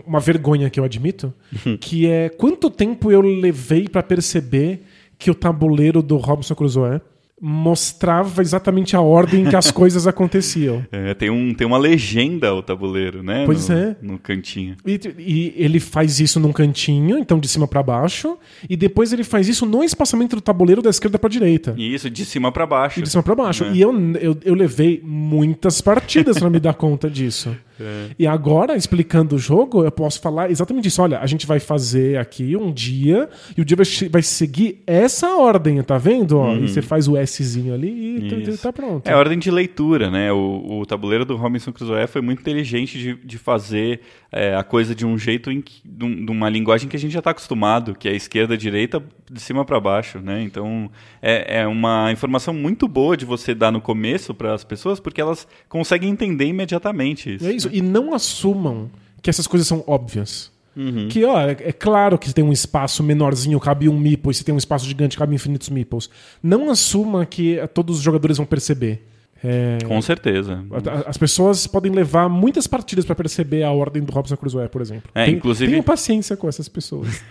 uma 0.05 0.19
vergonha 0.19 0.69
que 0.69 0.79
eu 0.79 0.83
admito, 0.83 1.33
uhum. 1.65 1.77
que 1.77 2.07
é 2.07 2.29
quanto 2.29 2.69
tempo 2.69 3.11
eu 3.11 3.21
levei 3.21 3.87
para 3.87 4.03
perceber 4.03 4.83
que 5.17 5.31
o 5.31 5.35
tabuleiro 5.35 6.01
do 6.01 6.17
Robinson 6.17 6.55
Crusoe 6.55 7.01
mostrava 7.45 8.41
exatamente 8.41 8.95
a 8.95 9.01
ordem 9.01 9.43
que 9.43 9.55
as 9.55 9.69
coisas 9.71 10.07
aconteciam. 10.07 10.85
É, 10.89 11.13
tem, 11.13 11.29
um, 11.29 11.53
tem 11.53 11.67
uma 11.67 11.77
legenda 11.77 12.53
o 12.53 12.63
tabuleiro, 12.63 13.21
né? 13.21 13.43
Pois 13.45 13.67
no, 13.67 13.75
é. 13.75 13.95
No 14.01 14.17
cantinho. 14.17 14.77
E, 14.85 14.97
e, 15.19 15.53
ele 15.57 15.81
faz 15.81 16.21
isso 16.21 16.39
num 16.39 16.53
cantinho, 16.53 17.17
então 17.17 17.37
de 17.37 17.49
cima 17.49 17.67
para 17.67 17.83
baixo, 17.83 18.37
e 18.69 18.77
depois 18.77 19.11
ele 19.11 19.25
faz 19.25 19.49
isso 19.49 19.65
no 19.65 19.83
espaçamento 19.83 20.37
do 20.37 20.41
tabuleiro 20.41 20.81
da 20.81 20.89
esquerda 20.89 21.19
para 21.19 21.29
direita. 21.29 21.75
Isso, 21.77 22.09
de 22.09 22.23
cima 22.23 22.49
para 22.49 22.65
baixo. 22.65 23.01
E 23.01 23.03
de 23.03 23.09
cima 23.09 23.21
para 23.21 23.35
baixo. 23.35 23.65
Né? 23.65 23.73
E 23.73 23.81
eu, 23.81 23.93
eu, 24.21 24.37
eu 24.45 24.53
levei 24.53 25.01
muitas 25.03 25.81
partidas 25.81 26.39
para 26.39 26.49
me 26.49 26.61
dar 26.61 26.75
conta 26.75 27.09
disso. 27.09 27.53
É. 27.79 28.09
E 28.17 28.27
agora, 28.27 28.75
explicando 28.75 29.35
o 29.35 29.39
jogo, 29.39 29.83
eu 29.83 29.91
posso 29.91 30.19
falar 30.19 30.51
exatamente 30.51 30.87
isso. 30.87 31.01
Olha, 31.01 31.19
a 31.19 31.25
gente 31.25 31.45
vai 31.45 31.59
fazer 31.59 32.17
aqui 32.17 32.55
um 32.55 32.71
dia, 32.71 33.29
e 33.57 33.61
o 33.61 33.65
dia 33.65 33.77
vai, 33.77 33.85
vai 34.09 34.21
seguir 34.21 34.81
essa 34.85 35.35
ordem, 35.35 35.81
tá 35.83 35.97
vendo? 35.97 36.37
Ó, 36.37 36.49
uhum. 36.49 36.63
E 36.63 36.69
você 36.69 36.81
faz 36.81 37.07
o 37.07 37.15
Szinho 37.25 37.73
ali 37.73 38.27
e 38.27 38.29
tá, 38.29 38.63
tá, 38.63 38.73
pronto. 38.73 39.07
É 39.07 39.13
a 39.13 39.17
ordem 39.17 39.39
de 39.39 39.49
leitura, 39.49 40.09
né? 40.09 40.31
O, 40.31 40.79
o 40.79 40.85
tabuleiro 40.85 41.25
do 41.25 41.35
Robinson 41.35 41.71
Crusoe 41.71 42.07
foi 42.07 42.21
muito 42.21 42.39
inteligente 42.39 42.97
de, 42.97 43.15
de 43.15 43.37
fazer 43.37 44.01
é, 44.31 44.55
a 44.55 44.63
coisa 44.63 44.95
de 44.95 45.05
um 45.05 45.17
jeito, 45.17 45.51
em 45.51 45.61
que, 45.61 45.81
de, 45.85 46.25
de, 46.25 46.31
uma 46.31 46.49
linguagem 46.49 46.89
que 46.89 46.95
a 46.95 46.99
gente 46.99 47.11
já 47.11 47.19
está 47.19 47.31
acostumado, 47.31 47.93
que 47.93 48.09
é 48.09 48.15
esquerda, 48.15 48.57
direita, 48.57 49.01
de 49.31 49.39
cima 49.39 49.63
para 49.63 49.79
baixo, 49.79 50.19
né? 50.19 50.41
Então, 50.41 50.89
é, 51.21 51.61
é 51.61 51.67
uma 51.67 52.11
informação 52.11 52.53
muito 52.53 52.87
boa 52.87 53.15
de 53.15 53.25
você 53.25 53.53
dar 53.53 53.71
no 53.71 53.79
começo 53.79 54.33
para 54.33 54.53
as 54.53 54.63
pessoas, 54.63 54.99
porque 54.99 55.21
elas 55.21 55.47
conseguem 55.69 56.09
entender 56.09 56.45
imediatamente 56.45 57.35
isso. 57.35 57.47
É 57.47 57.51
isso, 57.51 57.62
e 57.71 57.81
não 57.81 58.13
assumam 58.13 58.89
que 59.21 59.29
essas 59.29 59.47
coisas 59.47 59.67
são 59.67 59.83
óbvias. 59.87 60.51
Uhum. 60.75 61.07
Que, 61.07 61.23
ó, 61.23 61.39
é, 61.39 61.51
é, 61.51 61.71
claro 61.71 62.17
que 62.17 62.33
tem 62.33 62.43
um 62.43 62.51
espaço 62.51 63.03
menorzinho, 63.03 63.59
cabe 63.59 63.87
um 63.87 63.97
meeple, 63.97 64.31
e 64.31 64.33
se 64.33 64.43
tem 64.43 64.53
um 64.53 64.57
espaço 64.57 64.85
gigante, 64.85 65.17
cabe 65.17 65.35
infinitos 65.35 65.69
meeples. 65.69 66.09
Não 66.41 66.69
assuma 66.69 67.25
que 67.25 67.57
todos 67.73 67.97
os 67.97 68.03
jogadores 68.03 68.37
vão 68.37 68.45
perceber. 68.45 69.05
É... 69.43 69.77
Com 69.85 70.01
certeza. 70.01 70.63
As 71.05 71.17
pessoas 71.17 71.67
podem 71.67 71.91
levar 71.91 72.29
muitas 72.29 72.65
partidas 72.65 73.03
para 73.03 73.15
perceber 73.15 73.63
a 73.63 73.71
ordem 73.71 74.01
do 74.01 74.11
Robson 74.11 74.37
Crusoe, 74.37 74.69
por 74.69 74.81
exemplo. 74.81 75.09
É, 75.13 75.25
Tem, 75.25 75.35
inclusive... 75.35 75.69
Tenham 75.69 75.83
paciência 75.83 76.37
com 76.37 76.47
essas 76.47 76.69
pessoas. 76.69 77.23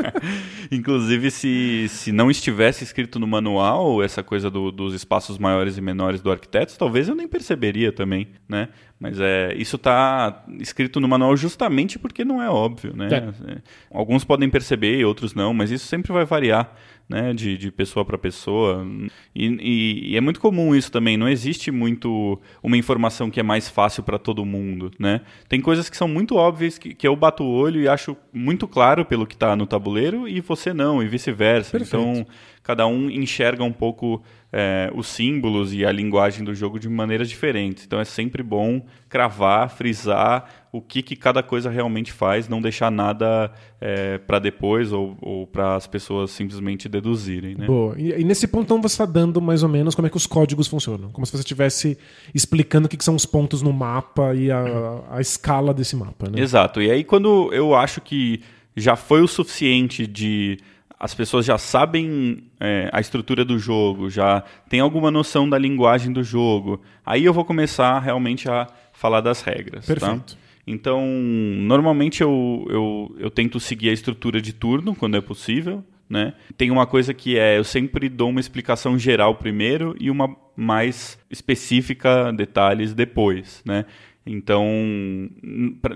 inclusive, 0.72 1.30
se, 1.30 1.86
se 1.88 2.10
não 2.10 2.30
estivesse 2.30 2.84
escrito 2.84 3.18
no 3.18 3.26
manual 3.26 4.02
essa 4.02 4.22
coisa 4.22 4.50
do, 4.50 4.72
dos 4.72 4.94
espaços 4.94 5.36
maiores 5.36 5.76
e 5.76 5.80
menores 5.82 6.22
do 6.22 6.30
arquiteto, 6.30 6.78
talvez 6.78 7.08
eu 7.08 7.14
nem 7.14 7.28
perceberia 7.28 7.92
também, 7.92 8.28
né? 8.48 8.68
Mas 8.98 9.18
é, 9.18 9.52
isso 9.56 9.74
está 9.74 10.44
escrito 10.60 11.00
no 11.00 11.08
manual 11.08 11.36
justamente 11.36 11.98
porque 11.98 12.24
não 12.24 12.40
é 12.40 12.48
óbvio, 12.48 12.96
né? 12.96 13.08
É. 13.48 13.58
Alguns 13.90 14.22
podem 14.22 14.48
perceber 14.48 14.96
e 14.96 15.04
outros 15.04 15.34
não, 15.34 15.52
mas 15.52 15.72
isso 15.72 15.86
sempre 15.86 16.12
vai 16.12 16.24
variar 16.24 16.72
né, 17.08 17.32
de, 17.34 17.56
de 17.58 17.70
pessoa 17.70 18.04
para 18.04 18.16
pessoa. 18.16 18.86
E, 19.34 19.46
e, 19.46 20.12
e, 20.12 20.16
é 20.16 20.20
muito 20.20 20.40
comum 20.40 20.74
isso 20.74 20.90
também. 20.90 21.16
Não 21.16 21.28
existe 21.28 21.70
muito 21.70 22.40
uma 22.62 22.76
informação 22.76 23.30
que 23.30 23.40
é 23.40 23.42
mais 23.42 23.68
fácil 23.68 24.02
para 24.02 24.18
todo 24.18 24.44
mundo. 24.44 24.90
Né? 24.98 25.20
Tem 25.48 25.60
coisas 25.60 25.90
que 25.90 25.96
são 25.96 26.08
muito 26.08 26.36
óbvias 26.36 26.78
que, 26.78 26.94
que 26.94 27.06
eu 27.06 27.14
bato 27.14 27.44
o 27.44 27.52
olho 27.52 27.80
e 27.80 27.88
acho 27.88 28.16
muito 28.32 28.66
claro 28.66 29.04
pelo 29.04 29.26
que 29.26 29.34
está 29.34 29.54
no 29.54 29.66
tabuleiro 29.66 30.26
e 30.26 30.40
você 30.40 30.72
não, 30.72 31.02
e 31.02 31.08
vice-versa. 31.08 31.76
Então, 31.76 32.26
cada 32.62 32.86
um 32.86 33.10
enxerga 33.10 33.64
um 33.64 33.72
pouco 33.72 34.22
é, 34.52 34.90
os 34.94 35.06
símbolos 35.06 35.72
e 35.72 35.84
a 35.84 35.90
linguagem 35.90 36.44
do 36.44 36.54
jogo 36.54 36.78
de 36.78 36.88
maneiras 36.88 37.28
diferentes. 37.28 37.84
Então 37.84 37.98
é 37.98 38.04
sempre 38.04 38.42
bom 38.42 38.84
cravar, 39.08 39.70
frisar 39.70 40.44
o 40.70 40.80
que, 40.80 41.02
que 41.02 41.16
cada 41.16 41.42
coisa 41.42 41.70
realmente 41.70 42.12
faz, 42.12 42.48
não 42.48 42.60
deixar 42.60 42.90
nada 42.90 43.50
é, 43.80 44.18
para 44.18 44.38
depois 44.38 44.92
ou, 44.92 45.16
ou 45.20 45.46
para 45.46 45.74
as 45.74 45.86
pessoas 45.86 46.30
simplesmente 46.30 46.88
deduzirem. 46.88 47.54
Né? 47.54 47.66
Boa. 47.66 47.94
E, 47.98 48.12
e, 48.12 48.24
nesse 48.24 48.46
ponto, 48.46 48.64
então, 48.64 48.80
você 48.80 48.94
está 48.94 49.06
dando 49.06 49.40
mais 49.40 49.62
ou 49.62 49.68
menos 49.68 49.94
como 49.94 50.06
é 50.06 50.10
que 50.10 50.16
os 50.16 50.26
códigos 50.26 50.68
funcionam. 50.68 51.10
Como 51.10 51.26
se 51.26 51.32
você 51.32 51.40
estivesse 51.40 51.98
explicando 52.34 52.86
o 52.86 52.88
que, 52.88 52.96
que, 52.96 53.04
são 53.04 53.14
os 53.14 53.26
pontos 53.26 53.60
no 53.60 53.72
mapa 53.72 54.34
e 54.34 54.50
a, 54.50 55.02
a 55.10 55.20
escala 55.20 55.74
desse 55.74 55.96
mapa. 55.96 56.30
Né? 56.30 56.40
Exato. 56.40 56.80
E 56.80 56.90
aí, 56.90 57.04
quando 57.04 57.52
eu 57.52 57.74
acho 57.74 58.00
que 58.00 58.40
já 58.76 58.96
foi 58.96 59.20
o 59.20 59.28
suficiente 59.28 60.06
de 60.06 60.58
as 61.02 61.12
pessoas 61.12 61.44
já 61.44 61.58
sabem 61.58 62.44
é, 62.60 62.88
a 62.92 63.00
estrutura 63.00 63.44
do 63.44 63.58
jogo, 63.58 64.08
já 64.08 64.44
tem 64.68 64.78
alguma 64.78 65.10
noção 65.10 65.50
da 65.50 65.58
linguagem 65.58 66.12
do 66.12 66.22
jogo, 66.22 66.80
aí 67.04 67.24
eu 67.24 67.34
vou 67.34 67.44
começar 67.44 67.98
realmente 67.98 68.48
a 68.48 68.68
falar 68.92 69.20
das 69.20 69.42
regras. 69.42 69.84
Tá? 69.84 69.94
Perfeito. 69.94 70.36
Tá? 70.36 70.40
Então, 70.64 71.04
normalmente 71.04 72.22
eu, 72.22 72.64
eu, 72.70 73.16
eu 73.18 73.30
tento 73.32 73.58
seguir 73.58 73.88
a 73.88 73.92
estrutura 73.92 74.40
de 74.40 74.52
turno 74.52 74.94
quando 74.94 75.16
é 75.16 75.20
possível. 75.20 75.82
Né? 76.08 76.34
Tem 76.56 76.70
uma 76.70 76.86
coisa 76.86 77.12
que 77.12 77.36
é, 77.36 77.58
eu 77.58 77.64
sempre 77.64 78.08
dou 78.08 78.30
uma 78.30 78.38
explicação 78.38 78.96
geral 78.96 79.34
primeiro 79.34 79.96
e 79.98 80.08
uma 80.08 80.36
mais 80.54 81.18
específica, 81.28 82.30
detalhes 82.32 82.94
depois, 82.94 83.60
né? 83.64 83.86
Então, 84.24 84.64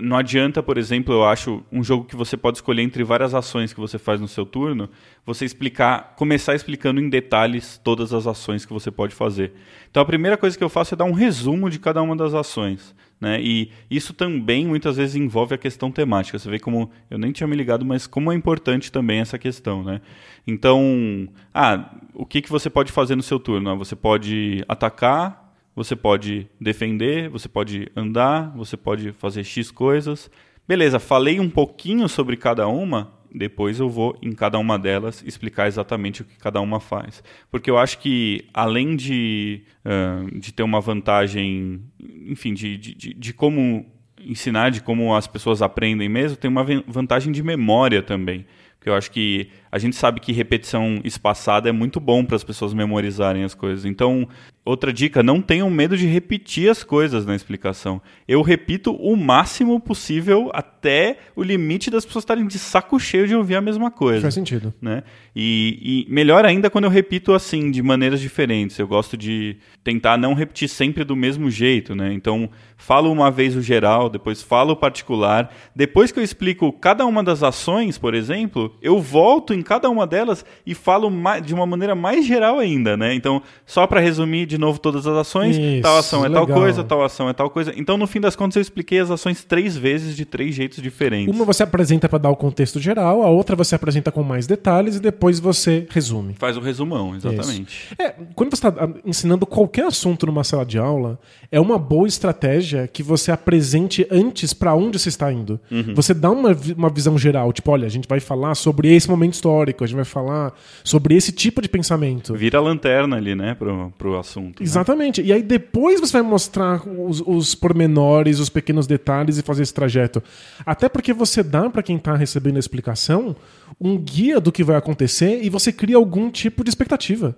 não 0.01 0.17
adianta, 0.17 0.61
por 0.61 0.77
exemplo, 0.77 1.13
eu 1.13 1.23
acho 1.23 1.63
um 1.71 1.81
jogo 1.81 2.03
que 2.03 2.15
você 2.15 2.35
pode 2.35 2.57
escolher 2.57 2.81
entre 2.81 3.01
várias 3.03 3.33
ações 3.33 3.71
que 3.71 3.79
você 3.79 3.97
faz 3.97 4.19
no 4.19 4.27
seu 4.27 4.45
turno, 4.45 4.89
você 5.25 5.45
explicar, 5.45 6.13
começar 6.17 6.53
explicando 6.53 6.99
em 6.99 7.09
detalhes 7.09 7.79
todas 7.81 8.13
as 8.13 8.27
ações 8.27 8.65
que 8.65 8.73
você 8.73 8.91
pode 8.91 9.15
fazer. 9.15 9.53
Então, 9.89 10.03
a 10.03 10.05
primeira 10.05 10.35
coisa 10.35 10.57
que 10.57 10.63
eu 10.63 10.69
faço 10.69 10.93
é 10.93 10.97
dar 10.97 11.05
um 11.05 11.13
resumo 11.13 11.69
de 11.69 11.79
cada 11.79 12.01
uma 12.01 12.15
das 12.17 12.33
ações. 12.33 12.93
Né? 13.19 13.41
E 13.41 13.71
isso 13.89 14.13
também 14.13 14.67
muitas 14.67 14.97
vezes 14.97 15.15
envolve 15.15 15.55
a 15.55 15.57
questão 15.57 15.89
temática. 15.89 16.37
Você 16.37 16.49
vê 16.49 16.59
como 16.59 16.91
eu 17.09 17.17
nem 17.17 17.31
tinha 17.31 17.47
me 17.47 17.55
ligado, 17.55 17.83
mas 17.85 18.05
como 18.05 18.31
é 18.31 18.35
importante 18.35 18.91
também 18.91 19.19
essa 19.19 19.39
questão, 19.39 19.83
né? 19.83 20.01
Então, 20.45 21.27
ah, 21.51 21.95
o 22.13 22.25
que, 22.25 22.41
que 22.41 22.49
você 22.49 22.69
pode 22.69 22.91
fazer 22.91 23.15
no 23.15 23.23
seu 23.23 23.39
turno? 23.39 23.71
Ah, 23.71 23.75
você 23.75 23.95
pode 23.95 24.63
atacar, 24.67 25.46
você 25.77 25.95
pode 25.95 26.47
defender, 26.59 27.29
você 27.29 27.47
pode 27.47 27.87
andar, 27.95 28.51
você 28.55 28.75
pode 28.75 29.11
fazer 29.11 29.43
X 29.43 29.69
coisas. 29.69 30.27
Beleza, 30.67 30.97
falei 30.97 31.39
um 31.39 31.51
pouquinho 31.51 32.09
sobre 32.09 32.35
cada 32.35 32.67
uma, 32.67 33.13
depois 33.31 33.79
eu 33.79 33.87
vou 33.87 34.17
em 34.19 34.31
cada 34.31 34.57
uma 34.57 34.79
delas 34.79 35.23
explicar 35.23 35.67
exatamente 35.67 36.23
o 36.23 36.25
que 36.25 36.35
cada 36.35 36.59
uma 36.59 36.79
faz. 36.79 37.23
Porque 37.51 37.69
eu 37.69 37.77
acho 37.77 37.99
que, 37.99 38.47
além 38.51 38.95
de, 38.95 39.61
uh, 39.85 40.39
de 40.39 40.51
ter 40.51 40.63
uma 40.63 40.81
vantagem, 40.81 41.79
enfim, 42.25 42.55
de, 42.55 42.75
de, 42.75 43.13
de 43.13 43.31
como 43.31 43.85
ensinar, 44.19 44.71
de 44.71 44.81
como 44.81 45.15
as 45.15 45.27
pessoas 45.27 45.61
aprendem 45.61 46.09
mesmo, 46.09 46.37
tem 46.37 46.49
uma 46.49 46.65
vantagem 46.87 47.31
de 47.31 47.43
memória 47.43 48.01
também. 48.01 48.47
Porque 48.79 48.89
eu 48.89 48.95
acho 48.95 49.11
que 49.11 49.49
a 49.71 49.77
gente 49.77 49.95
sabe 49.95 50.19
que 50.19 50.31
repetição 50.31 51.01
espaçada 51.03 51.69
é 51.69 51.71
muito 51.71 51.99
bom 51.99 52.25
para 52.25 52.35
as 52.35 52.43
pessoas 52.43 52.73
memorizarem 52.73 53.43
as 53.43 53.53
coisas. 53.53 53.85
Então, 53.85 54.27
outra 54.67 54.91
dica, 54.91 55.23
não 55.23 55.41
tenham 55.41 55.69
medo 55.69 55.97
de 55.97 56.05
repetir 56.05 56.69
as 56.69 56.83
coisas 56.83 57.25
na 57.25 57.35
explicação. 57.35 58.01
Eu 58.27 58.41
repito 58.41 58.91
o 58.93 59.15
máximo 59.15 59.79
possível 59.79 60.49
até 60.53 61.17
o 61.35 61.43
limite 61.43 61.89
das 61.89 62.05
pessoas 62.05 62.23
estarem 62.23 62.45
de 62.45 62.59
saco 62.59 62.99
cheio 62.99 63.27
de 63.27 63.35
ouvir 63.35 63.55
a 63.55 63.61
mesma 63.61 63.89
coisa. 63.89 64.21
Faz 64.21 64.33
sentido. 64.33 64.73
Né? 64.81 65.03
E, 65.35 66.05
e 66.07 66.13
melhor 66.13 66.45
ainda 66.45 66.69
quando 66.69 66.85
eu 66.85 66.89
repito 66.89 67.33
assim, 67.33 67.71
de 67.71 67.81
maneiras 67.81 68.19
diferentes. 68.19 68.77
Eu 68.77 68.87
gosto 68.87 69.15
de 69.15 69.57
tentar 69.83 70.17
não 70.17 70.33
repetir 70.33 70.67
sempre 70.67 71.03
do 71.03 71.15
mesmo 71.15 71.49
jeito. 71.49 71.95
Né? 71.95 72.13
Então, 72.13 72.49
falo 72.77 73.11
uma 73.11 73.31
vez 73.31 73.55
o 73.55 73.61
geral, 73.61 74.07
depois 74.09 74.41
falo 74.41 74.73
o 74.73 74.75
particular. 74.75 75.51
Depois 75.75 76.11
que 76.11 76.19
eu 76.19 76.23
explico 76.23 76.71
cada 76.71 77.05
uma 77.05 77.23
das 77.23 77.41
ações, 77.41 77.97
por 77.97 78.13
exemplo, 78.13 78.73
eu 78.81 79.01
volto 79.01 79.53
em 79.53 79.63
cada 79.63 79.89
uma 79.89 80.05
delas 80.05 80.45
e 80.65 80.75
falo 80.75 81.11
de 81.43 81.53
uma 81.53 81.65
maneira 81.65 81.95
mais 81.95 82.25
geral 82.25 82.59
ainda, 82.59 82.95
né? 82.95 83.13
Então, 83.15 83.41
só 83.65 83.87
para 83.87 83.99
resumir 83.99 84.45
de 84.45 84.57
novo 84.57 84.79
todas 84.79 85.07
as 85.07 85.17
ações. 85.17 85.57
Isso, 85.57 85.81
tal 85.81 85.97
ação 85.97 86.23
é 86.23 86.29
tal 86.29 86.45
legal. 86.45 86.59
coisa, 86.59 86.83
tal 86.83 87.03
ação 87.03 87.27
é 87.27 87.33
tal 87.33 87.49
coisa. 87.49 87.73
Então, 87.75 87.97
no 87.97 88.05
fim 88.05 88.21
das 88.21 88.35
contas, 88.35 88.57
eu 88.57 88.61
expliquei 88.61 88.99
as 88.99 89.09
ações 89.09 89.43
três 89.43 89.75
vezes 89.75 90.15
de 90.15 90.23
três 90.23 90.53
jeitos 90.53 90.81
diferentes. 90.81 91.35
Uma 91.35 91.43
você 91.43 91.63
apresenta 91.63 92.07
para 92.07 92.19
dar 92.19 92.29
o 92.29 92.35
contexto 92.35 92.79
geral, 92.79 93.23
a 93.23 93.29
outra 93.29 93.55
você 93.55 93.73
apresenta 93.73 94.11
com 94.11 94.21
mais 94.21 94.45
detalhes 94.45 94.97
e 94.97 94.99
depois 94.99 95.39
você 95.39 95.87
resume. 95.89 96.35
Faz 96.35 96.55
o 96.55 96.61
resumão, 96.61 97.15
exatamente. 97.15 97.95
É, 97.97 98.13
quando 98.35 98.55
você 98.55 98.67
está 98.67 98.89
ensinando 99.03 99.45
qualquer 99.45 99.85
assunto 99.85 100.27
numa 100.27 100.43
sala 100.43 100.65
de 100.65 100.77
aula, 100.77 101.19
é 101.51 101.59
uma 101.59 101.79
boa 101.79 102.07
estratégia 102.07 102.66
que 102.91 103.01
você 103.01 103.31
apresente 103.31 104.05
antes 104.11 104.53
para 104.53 104.75
onde 104.75 104.99
você 104.99 105.09
está 105.09 105.31
indo. 105.31 105.59
Uhum. 105.71 105.93
Você 105.95 106.13
dá 106.13 106.29
uma, 106.29 106.55
uma 106.75 106.89
visão 106.89 107.17
geral, 107.17 107.53
tipo, 107.53 107.71
olha, 107.71 107.85
a 107.85 107.89
gente 107.89 108.07
vai 108.07 108.19
falar 108.19 108.55
sobre 108.55 108.93
esse 108.93 109.09
momento 109.09 109.33
histórico, 109.33 109.83
a 109.83 109.87
gente 109.87 109.95
vai 109.95 110.05
falar 110.05 110.53
sobre 110.83 111.15
esse 111.15 111.31
tipo 111.31 111.61
de 111.61 111.69
pensamento. 111.69 112.33
Vira 112.33 112.57
a 112.57 112.61
lanterna 112.61 113.15
ali, 113.15 113.35
né, 113.35 113.53
pro, 113.53 113.93
pro 113.97 114.19
assunto. 114.19 114.59
né? 114.59 114.65
Exatamente. 114.65 115.21
E 115.21 115.31
aí 115.31 115.41
depois 115.41 115.99
você 115.99 116.13
vai 116.13 116.21
mostrar 116.21 116.81
os, 116.87 117.21
os 117.25 117.55
pormenores, 117.55 118.39
os 118.39 118.49
pequenos 118.49 118.87
detalhes 118.87 119.37
e 119.37 119.41
fazer 119.41 119.63
esse 119.63 119.73
trajeto. 119.73 120.21
Até 120.65 120.89
porque 120.89 121.13
você 121.13 121.41
dá 121.43 121.69
para 121.69 121.83
quem 121.83 121.95
está 121.95 122.15
recebendo 122.15 122.57
a 122.57 122.59
explicação 122.59 123.35
um 123.79 123.97
guia 123.97 124.39
do 124.39 124.51
que 124.51 124.63
vai 124.63 124.75
acontecer 124.75 125.43
e 125.43 125.49
você 125.49 125.71
cria 125.71 125.97
algum 125.97 126.29
tipo 126.31 126.63
de 126.63 126.69
expectativa. 126.69 127.35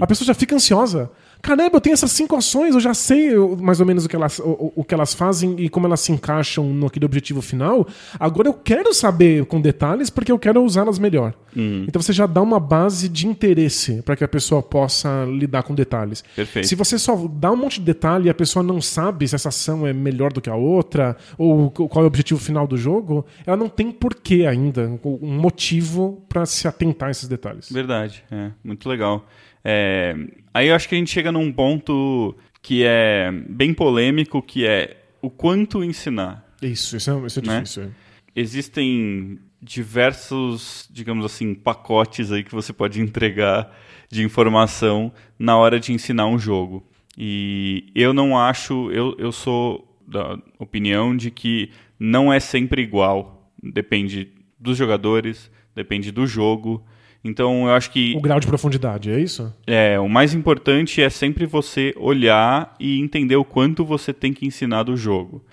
A 0.00 0.06
pessoa 0.06 0.26
já 0.26 0.34
fica 0.34 0.54
ansiosa. 0.54 1.10
Caramba, 1.42 1.76
eu 1.76 1.80
tenho 1.80 1.94
essas 1.94 2.12
cinco 2.12 2.36
ações, 2.36 2.74
eu 2.74 2.80
já 2.80 2.94
sei 2.94 3.34
mais 3.60 3.80
ou 3.80 3.86
menos 3.86 4.04
o 4.04 4.08
que, 4.08 4.14
elas, 4.14 4.38
o, 4.38 4.72
o 4.76 4.84
que 4.84 4.94
elas 4.94 5.12
fazem 5.12 5.56
e 5.58 5.68
como 5.68 5.86
elas 5.86 5.98
se 5.98 6.12
encaixam 6.12 6.72
naquele 6.72 7.04
objetivo 7.04 7.42
final. 7.42 7.86
Agora 8.18 8.48
eu 8.48 8.54
quero 8.54 8.94
saber 8.94 9.44
com 9.46 9.60
detalhes 9.60 10.08
porque 10.08 10.30
eu 10.30 10.38
quero 10.38 10.62
usá-las 10.62 11.00
melhor. 11.00 11.34
Então 11.86 12.00
você 12.00 12.12
já 12.12 12.26
dá 12.26 12.40
uma 12.40 12.60
base 12.60 13.08
de 13.08 13.26
interesse 13.26 14.02
para 14.02 14.16
que 14.16 14.24
a 14.24 14.28
pessoa 14.28 14.62
possa 14.62 15.24
lidar 15.24 15.64
com 15.64 15.74
detalhes. 15.74 16.22
Perfeito. 16.34 16.68
Se 16.68 16.74
você 16.74 16.98
só 16.98 17.16
dá 17.28 17.50
um 17.50 17.56
monte 17.56 17.80
de 17.80 17.86
detalhe 17.86 18.26
e 18.26 18.30
a 18.30 18.34
pessoa 18.34 18.62
não 18.62 18.80
sabe 18.80 19.26
se 19.26 19.34
essa 19.34 19.48
ação 19.48 19.86
é 19.86 19.92
melhor 19.92 20.32
do 20.32 20.40
que 20.40 20.48
a 20.48 20.54
outra, 20.54 21.16
ou 21.36 21.70
qual 21.70 22.02
é 22.02 22.04
o 22.04 22.06
objetivo 22.06 22.40
final 22.40 22.66
do 22.66 22.76
jogo, 22.76 23.26
ela 23.44 23.56
não 23.56 23.68
tem 23.68 23.90
porquê 23.90 24.46
ainda, 24.46 24.98
um 25.04 25.40
motivo 25.40 26.22
para 26.28 26.46
se 26.46 26.66
atentar 26.68 27.08
a 27.08 27.10
esses 27.10 27.28
detalhes. 27.28 27.70
Verdade, 27.70 28.24
é, 28.30 28.50
muito 28.64 28.88
legal. 28.88 29.26
É, 29.64 30.14
aí 30.52 30.68
eu 30.68 30.74
acho 30.74 30.88
que 30.88 30.94
a 30.94 30.98
gente 30.98 31.10
chega 31.10 31.30
num 31.32 31.52
ponto 31.52 32.36
que 32.60 32.84
é 32.84 33.30
bem 33.48 33.72
polêmico, 33.74 34.40
que 34.42 34.66
é 34.66 34.96
o 35.20 35.30
quanto 35.30 35.82
ensinar. 35.84 36.46
Isso, 36.60 36.96
isso 36.96 37.10
é, 37.10 37.26
isso 37.26 37.38
é 37.40 37.42
Né? 37.46 37.54
difícil. 37.60 37.82
é. 37.84 37.88
Existem 38.34 39.38
diversos, 39.60 40.88
digamos 40.90 41.24
assim, 41.24 41.54
pacotes 41.54 42.32
aí 42.32 42.42
que 42.42 42.52
você 42.52 42.72
pode 42.72 43.00
entregar 43.00 43.70
de 44.10 44.22
informação 44.24 45.12
na 45.38 45.56
hora 45.56 45.78
de 45.78 45.92
ensinar 45.92 46.26
um 46.26 46.38
jogo. 46.38 46.84
E 47.16 47.90
eu 47.94 48.12
não 48.12 48.38
acho, 48.38 48.90
eu, 48.90 49.14
eu 49.18 49.30
sou 49.30 49.98
da 50.06 50.38
opinião 50.58 51.16
de 51.16 51.30
que 51.30 51.70
não 51.98 52.32
é 52.32 52.40
sempre 52.40 52.82
igual. 52.82 53.52
Depende 53.62 54.32
dos 54.58 54.76
jogadores, 54.76 55.50
depende 55.74 56.10
do 56.10 56.26
jogo. 56.26 56.84
Então 57.24 57.66
eu 57.68 57.74
acho 57.74 57.90
que 57.90 58.14
O 58.16 58.20
grau 58.20 58.40
de 58.40 58.46
profundidade, 58.46 59.10
é 59.10 59.20
isso? 59.20 59.54
é, 59.66 59.98
o 60.00 60.08
mais 60.08 60.34
importante 60.34 61.00
é 61.00 61.08
sempre 61.08 61.46
você 61.46 61.94
olhar 61.96 62.74
e 62.80 63.00
entender 63.00 63.36
o 63.36 63.44
quanto 63.44 63.84
você 63.84 64.12
tem 64.12 64.32
que 64.32 64.46
ensinar 64.46 64.82
do 64.82 64.96
jogo. 64.96 65.44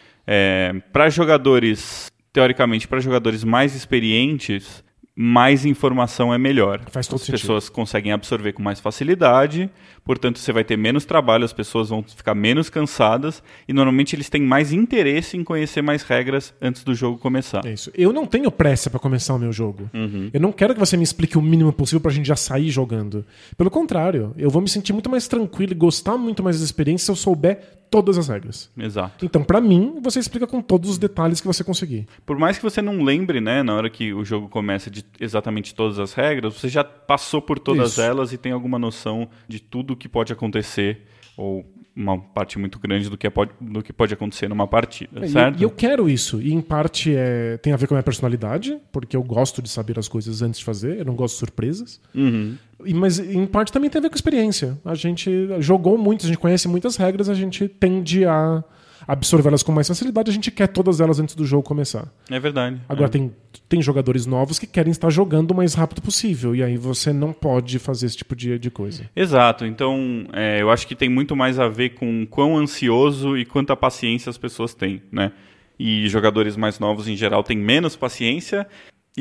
para 0.92 1.10
jogadores, 1.10 2.12
teoricamente, 2.32 2.88
para 2.88 3.00
jogadores 3.00 3.44
mais 3.44 3.76
experientes, 3.76 4.84
mais 5.22 5.66
informação 5.66 6.34
é 6.34 6.38
melhor. 6.38 6.80
Faz 6.90 7.06
todo 7.06 7.18
As 7.18 7.24
sentido. 7.24 7.42
pessoas 7.42 7.68
conseguem 7.68 8.14
absorver 8.14 8.54
com 8.54 8.64
mais 8.64 8.80
facilidade, 8.80 9.70
portanto 10.06 10.40
você 10.40 10.54
vai 10.54 10.64
ter 10.64 10.78
menos 10.78 11.04
trabalho, 11.04 11.44
as 11.44 11.52
pessoas 11.52 11.90
vão 11.90 12.02
ficar 12.02 12.34
menos 12.34 12.70
cansadas 12.70 13.44
e 13.68 13.74
normalmente 13.74 14.16
eles 14.16 14.30
têm 14.30 14.42
mais 14.42 14.72
interesse 14.72 15.36
em 15.36 15.44
conhecer 15.44 15.82
mais 15.82 16.04
regras 16.04 16.54
antes 16.62 16.86
do 16.86 16.96
jogo 16.96 17.18
começar. 17.18 17.66
É 17.66 17.74
isso. 17.74 17.92
Eu 17.94 18.14
não 18.14 18.26
tenho 18.26 18.50
pressa 18.50 18.90
para 18.90 18.98
começar 18.98 19.34
o 19.34 19.38
meu 19.38 19.52
jogo. 19.52 19.90
Uhum. 19.94 20.30
Eu 20.34 20.40
não 20.40 20.54
quero 20.54 20.74
que 20.74 20.80
você 20.80 20.96
me 20.96 21.04
explique 21.04 21.38
o 21.38 21.42
mínimo 21.42 21.74
possível 21.74 22.00
pra 22.00 22.12
gente 22.12 22.26
já 22.26 22.38
sair 22.38 22.70
jogando. 22.70 23.26
Pelo 23.58 23.70
contrário, 23.70 24.34
eu 24.38 24.50
vou 24.50 24.62
me 24.62 24.70
sentir 24.70 24.94
muito 24.94 25.10
mais 25.10 25.28
tranquilo 25.28 25.74
e 25.74 25.76
gostar 25.76 26.18
muito 26.18 26.42
mais 26.42 26.56
das 26.58 26.64
experiências 26.64 27.04
se 27.04 27.12
eu 27.12 27.16
souber 27.18 27.79
todas 27.90 28.18
as 28.18 28.28
regras. 28.28 28.70
Exato. 28.78 29.26
Então, 29.26 29.44
pra 29.44 29.60
mim, 29.60 30.00
você 30.02 30.20
explica 30.20 30.46
com 30.46 30.62
todos 30.62 30.90
os 30.90 30.98
detalhes 30.98 31.42
que 31.42 31.48
você 31.48 31.64
conseguir. 31.64 32.08
Por 32.26 32.38
mais 32.38 32.58
que 32.58 32.64
você 32.64 32.82
não 32.82 33.04
lembre, 33.04 33.42
né, 33.42 33.64
na 33.64 33.74
hora 33.74 33.90
que 33.90 34.14
o 34.14 34.24
jogo 34.24 34.48
começa 34.48 34.90
de 34.90 35.04
exatamente 35.20 35.74
todas 35.74 36.00
as 36.00 36.14
regras, 36.14 36.54
você 36.54 36.70
já 36.70 36.84
passou 36.84 37.42
por 37.42 37.60
todas 37.60 37.94
Isso. 37.94 38.02
elas 38.02 38.34
e 38.34 38.38
tem 38.38 38.52
alguma 38.52 38.78
noção 38.78 39.30
de 39.48 39.60
tudo 39.60 39.96
que 39.96 40.08
pode 40.08 40.32
acontecer 40.32 41.06
ou 41.36 41.66
uma 42.00 42.18
parte 42.18 42.58
muito 42.58 42.80
grande 42.80 43.10
do 43.10 43.18
que, 43.18 43.28
é 43.28 43.30
pode, 43.30 43.52
do 43.60 43.84
que 43.84 43.92
pode 43.92 44.14
acontecer 44.14 44.48
numa 44.48 44.66
partida, 44.66 45.26
É, 45.26 45.28
certo? 45.28 45.60
E 45.60 45.64
eu 45.64 45.70
quero 45.70 46.10
isso. 46.10 46.42
E 46.42 46.54
em 46.54 46.62
parte 46.62 47.14
é, 47.14 47.58
tem 47.58 47.74
a 47.74 47.76
ver 47.76 47.88
com 47.88 47.94
a 47.94 47.98
minha 47.98 48.04
personalidade, 48.04 48.78
porque 48.92 49.16
eu 49.18 49.22
gosto 49.24 49.62
de 49.62 49.70
saber 49.70 50.00
as 50.00 50.08
coisas 50.08 50.42
antes 50.42 50.60
de 50.60 50.66
fazer, 50.66 51.00
eu 51.00 51.06
não 51.06 51.16
gosto 51.16 51.34
de 51.36 51.40
surpresas. 51.40 52.00
Uhum. 52.16 52.56
E- 52.86 52.94
Mas 52.94 53.20
em 53.20 53.46
parte 53.46 53.72
também 53.74 53.90
tem 53.90 54.00
a 54.00 54.04
ver 54.04 54.10
com 54.10 54.16
experiência. 54.16 54.78
A 54.86 54.96
gente 54.96 55.30
jogou 55.60 55.98
muito, 55.98 56.26
a 56.26 56.28
gente 56.30 56.38
conhece 56.40 56.68
muitas 56.68 56.96
regras, 56.96 57.28
a 57.28 57.34
gente 57.34 57.68
tende 57.68 58.24
a 58.26 58.64
absorvê-las 59.10 59.64
com 59.64 59.72
mais 59.72 59.88
facilidade, 59.88 60.30
a 60.30 60.34
gente 60.34 60.52
quer 60.52 60.68
todas 60.68 61.02
elas 61.02 61.20
antes 61.20 61.34
do 61.34 61.44
jogo 61.44 61.64
começar. 61.64 62.08
É 62.30 62.40
verdade. 62.40 62.80
Agora 62.88 63.08
é. 63.08 63.10
tem, 63.10 63.34
tem 63.68 63.82
jogadores 63.82 64.28
novos 64.28 64.60
que 64.60 64.68
querem 64.68 64.92
estar 64.92 65.10
jogando 65.10 65.50
o 65.50 65.56
mais 65.56 65.74
rápido 65.74 66.00
possível, 66.00 66.56
e 66.56 66.62
aí 66.62 66.78
você 66.78 67.12
não 67.12 67.34
pode 67.34 67.80
fazer 67.80 68.06
esse 68.06 68.18
tipo 68.18 68.36
de, 68.36 68.60
de 68.60 68.70
coisa. 68.70 69.10
Exato, 69.16 69.66
então 69.66 70.28
é, 70.32 70.62
eu 70.62 70.70
acho 70.70 70.86
que 70.86 70.96
tem 70.96 71.10
muito 71.10 71.36
mais 71.36 71.60
a 71.60 71.68
ver 71.68 71.96
com 71.96 72.24
quão 72.28 72.56
ansioso 72.56 73.36
e 73.36 73.46
quanta 73.46 73.76
paciência 73.76 74.30
as 74.30 74.38
pessoas 74.38 74.76
têm, 74.76 75.02
né? 75.12 75.32
E 75.80 76.08
jogadores 76.08 76.56
mais 76.56 76.78
novos 76.78 77.08
em 77.08 77.16
geral 77.16 77.42
têm 77.42 77.58
menos 77.58 77.96
paciência 77.96 78.68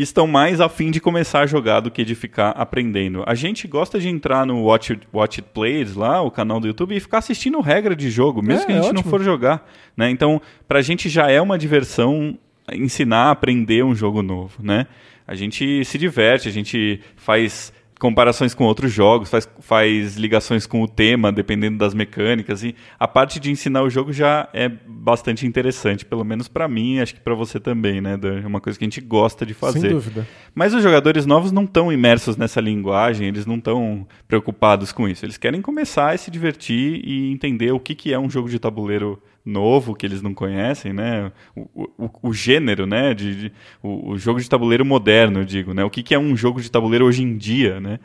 estão 0.03 0.27
mais 0.27 0.61
afim 0.61 0.91
de 0.91 1.01
começar 1.01 1.41
a 1.41 1.47
jogar 1.47 1.81
do 1.81 1.91
que 1.91 2.05
de 2.05 2.15
ficar 2.15 2.51
aprendendo. 2.51 3.25
A 3.27 3.35
gente 3.35 3.67
gosta 3.67 3.99
de 3.99 4.09
entrar 4.09 4.47
no 4.47 4.63
Watch 4.65 4.93
It, 4.93 5.09
Watch 5.13 5.41
It 5.41 5.51
Plays 5.53 5.95
lá, 5.95 6.21
o 6.23 6.31
canal 6.31 6.61
do 6.61 6.67
YouTube, 6.67 6.95
e 6.97 7.01
ficar 7.01 7.19
assistindo 7.19 7.61
regra 7.61 7.95
de 7.97 8.11
jogo, 8.11 8.43
mesmo 8.43 8.63
É, 8.63 8.67
que 8.67 8.73
a 8.73 8.83
gente 8.83 8.93
não 8.93 9.03
for 9.03 9.23
jogar, 9.23 9.69
né? 9.97 10.11
Então, 10.11 10.41
pra 10.67 10.81
gente 10.83 11.09
já 11.09 11.31
é 11.31 11.41
uma 11.41 11.59
diversão 11.59 12.39
ensinar 12.73 13.29
a 13.29 13.31
aprender 13.31 13.85
um 13.85 13.95
jogo 13.95 14.23
novo, 14.23 14.63
né? 14.63 14.87
A 15.27 15.35
gente 15.35 15.85
se 15.85 15.99
diverte, 15.99 16.49
a 16.49 16.53
gente 16.53 17.01
faz 17.17 17.73
comparações 17.99 18.55
com 18.55 18.65
outros 18.65 18.93
jogos, 18.93 19.29
faz, 19.29 19.49
faz 19.61 20.17
ligações 20.17 20.67
com 20.67 20.83
o 20.83 20.89
tema, 20.89 21.33
dependendo 21.33 21.79
das 21.79 21.95
mecânicas, 21.95 22.63
e 22.63 22.75
a 22.99 23.09
parte 23.09 23.41
de 23.41 23.51
ensinar 23.51 23.83
o 23.83 23.91
jogo 23.91 24.13
já 24.13 24.49
é 24.53 24.69
bastante 24.69 25.47
interessante, 25.47 26.05
pelo 26.05 26.25
menos 26.25 26.49
pra 26.49 26.69
mim, 26.69 27.01
acho 27.01 27.15
que 27.15 27.21
pra 27.21 27.35
você 27.35 27.59
também, 27.59 28.01
né, 28.01 28.17
Dan? 28.17 28.41
É 28.41 28.47
uma 28.47 28.61
coisa 28.61 28.79
que 28.79 28.85
a 28.85 28.87
gente 28.87 29.01
gosta 29.01 29.45
de 29.45 29.55
fazer. 29.55 29.81
Sem 29.81 29.91
dúvida. 29.91 30.27
Mas 30.55 30.73
os 30.75 30.83
jogadores 30.83 31.27
novos 31.27 31.53
não 31.53 31.65
estão 31.65 31.93
imersos 31.93 32.37
nessa 32.37 32.61
linguagem, 32.61 33.29
eles 33.29 33.47
não 33.47 33.57
estão 33.57 34.07
preocupados 34.27 34.93
com 34.93 35.09
isso. 35.09 35.25
Eles 35.25 35.37
querem 35.37 35.61
começar 35.61 36.15
a 36.15 36.17
se 36.17 36.31
divertir 36.31 37.03
e 37.05 37.33
entender 37.33 37.73
o 37.73 37.81
que, 37.81 37.95
que 37.95 38.13
é 38.13 38.19
um 38.19 38.31
jogo 38.31 38.49
de 38.49 38.59
tabuleiro 38.59 39.21
novo 39.49 39.95
que 39.95 40.07
eles 40.07 40.23
não 40.23 40.35
conhecem, 40.35 40.93
né? 40.93 41.33
O, 41.57 41.91
o, 41.99 42.11
o 42.31 42.33
gênero, 42.35 42.87
né? 42.87 43.15
De, 43.15 43.35
de- 43.49 43.53
o, 43.83 44.11
o 44.13 44.19
jogo 44.19 44.41
de 44.41 44.49
tabuleiro 44.49 44.85
moderno, 44.85 45.41
eu 45.41 45.45
digo, 45.45 45.73
né? 45.75 45.85
O 45.85 45.91
que, 45.91 46.03
que 46.03 46.15
é 46.15 46.19
um 46.19 46.37
jogo 46.37 46.61
de 46.61 46.71
tabuleiro 46.71 47.05
hoje 47.07 47.23
em 47.23 47.37
dia, 47.37 47.81
né? 47.81 47.99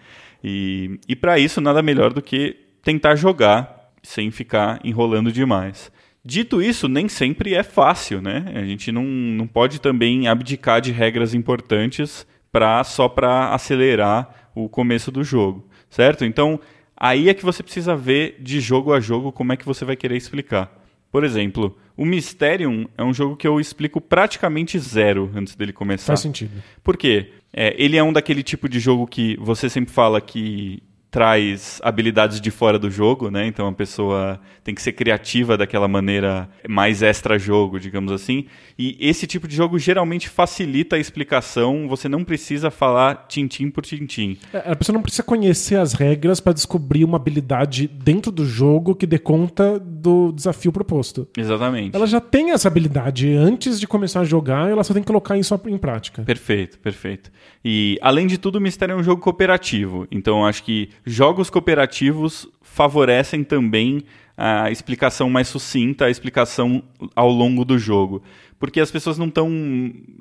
E, 0.44 1.00
e 1.08 1.16
para 1.16 1.40
isso 1.40 1.62
nada 1.62 1.82
melhor 1.82 2.14
do 2.14 2.22
que 2.22 2.56
tentar 2.84 3.16
jogar 3.16 3.92
sem 4.02 4.32
ficar 4.32 4.80
enrolando 4.84 5.32
demais. 5.32 5.92
Dito 6.26 6.62
isso, 6.62 6.88
nem 6.88 7.08
sempre 7.10 7.54
é 7.54 7.64
fácil, 7.64 8.22
né? 8.22 8.46
A 8.56 8.64
gente 8.64 8.92
não, 8.92 9.04
não 9.04 9.46
pode 9.48 9.80
também 9.82 10.28
abdicar 10.28 10.80
de 10.82 10.92
regras 10.92 11.34
importantes 11.34 12.26
pra, 12.52 12.84
só 12.84 13.10
para 13.10 13.54
acelerar 13.54 14.50
o 14.56 14.70
começo 14.70 15.12
do 15.12 15.24
jogo, 15.24 15.68
certo? 15.90 16.24
Então, 16.24 16.60
aí 16.96 17.28
é 17.28 17.34
que 17.34 17.44
você 17.44 17.62
precisa 17.64 17.96
ver 17.96 18.38
de 18.40 18.60
jogo 18.62 18.94
a 18.94 19.00
jogo 19.00 19.32
como 19.32 19.52
é 19.52 19.58
que 19.58 19.66
você 19.66 19.84
vai 19.84 19.96
querer 19.96 20.16
explicar. 20.16 20.72
Por 21.14 21.24
exemplo, 21.24 21.78
o 21.96 22.08
Mysterium 22.08 22.88
é 22.98 23.04
um 23.04 23.14
jogo 23.14 23.36
que 23.36 23.48
eu 23.48 23.60
explico 23.60 24.02
praticamente 24.02 24.80
zero 24.80 25.30
antes 25.36 25.56
dele 25.56 25.72
começar. 25.72 26.08
Faz 26.08 26.22
sentido. 26.22 26.52
Por 26.84 26.98
quê? 26.98 27.30
É, 27.54 27.76
ele 27.78 27.96
é 27.96 28.04
um 28.04 28.12
daquele 28.12 28.42
tipo 28.42 28.68
de 28.68 28.80
jogo 28.80 29.06
que 29.06 29.38
você 29.40 29.70
sempre 29.70 29.94
fala 29.94 30.20
que 30.20 30.82
traz 31.14 31.80
habilidades 31.84 32.42
de 32.42 32.50
fora 32.50 32.80
do 32.80 32.90
jogo, 32.90 33.30
né? 33.30 33.46
Então 33.46 33.68
a 33.68 33.72
pessoa 33.72 34.40
tem 34.64 34.74
que 34.74 34.82
ser 34.82 34.94
criativa 34.94 35.56
daquela 35.56 35.88
maneira 35.88 36.50
mais 36.68 37.04
extra-jogo, 37.04 37.80
digamos 37.80 38.12
assim. 38.12 38.48
E 38.80 38.98
esse 39.00 39.28
tipo 39.28 39.48
de 39.48 39.56
jogo 39.56 39.78
geralmente 39.78 40.28
facilita 40.28 40.96
a 40.96 41.00
explicação, 41.00 41.88
você 41.88 42.10
não 42.10 42.24
precisa 42.24 42.72
falar 42.72 43.28
tintim 43.30 43.70
por 43.70 43.86
tintim. 43.86 44.40
É, 44.52 44.72
A 44.72 44.76
pessoa 44.76 44.96
não 44.96 45.04
precisa 45.04 45.22
conhecer 45.22 45.76
as 45.76 45.94
regras 45.94 46.40
para 46.40 46.52
descobrir 46.52 47.04
uma 47.04 47.18
habilidade 47.18 47.88
dentro 47.88 48.32
do 48.32 48.44
jogo 48.44 48.96
que 48.96 49.06
dê 49.06 49.20
conta 49.20 49.80
do 49.80 50.32
desafio 50.32 50.72
proposto. 50.72 51.28
Exatamente. 51.38 51.96
Ela 51.96 52.08
já 52.08 52.20
tem 52.20 52.54
essa 52.54 52.68
habilidade 52.68 53.32
antes 53.36 53.80
de 53.80 53.86
começar 53.86 54.22
a 54.22 54.26
jogar, 54.26 54.72
ela 54.72 54.84
só 54.84 54.96
tem 54.96 55.04
que 55.04 55.08
colocar 55.08 55.38
isso 55.38 55.54
em 55.68 55.78
prática. 55.78 56.24
Perfeito, 56.24 56.80
perfeito. 56.80 57.32
E 57.64 58.00
além 58.02 58.26
de 58.26 58.40
tudo, 58.40 58.56
o 58.56 58.62
Mistério 58.62 58.94
é 58.94 58.96
um 58.96 59.04
jogo 59.04 59.22
cooperativo. 59.22 60.08
Então 60.10 60.44
acho 60.44 60.64
que 60.64 60.90
jogos 61.06 61.50
cooperativos 61.50 62.48
favorecem 62.62 63.44
também 63.44 64.04
a 64.36 64.72
explicação 64.72 65.30
mais 65.30 65.48
sucinta, 65.48 66.06
a 66.06 66.10
explicação 66.10 66.84
ao 67.16 67.30
longo 67.30 67.64
do 67.64 67.78
jogo 67.78 68.24
porque 68.64 68.80
as 68.80 68.90
pessoas 68.90 69.18
não 69.18 69.26
estão. 69.26 69.52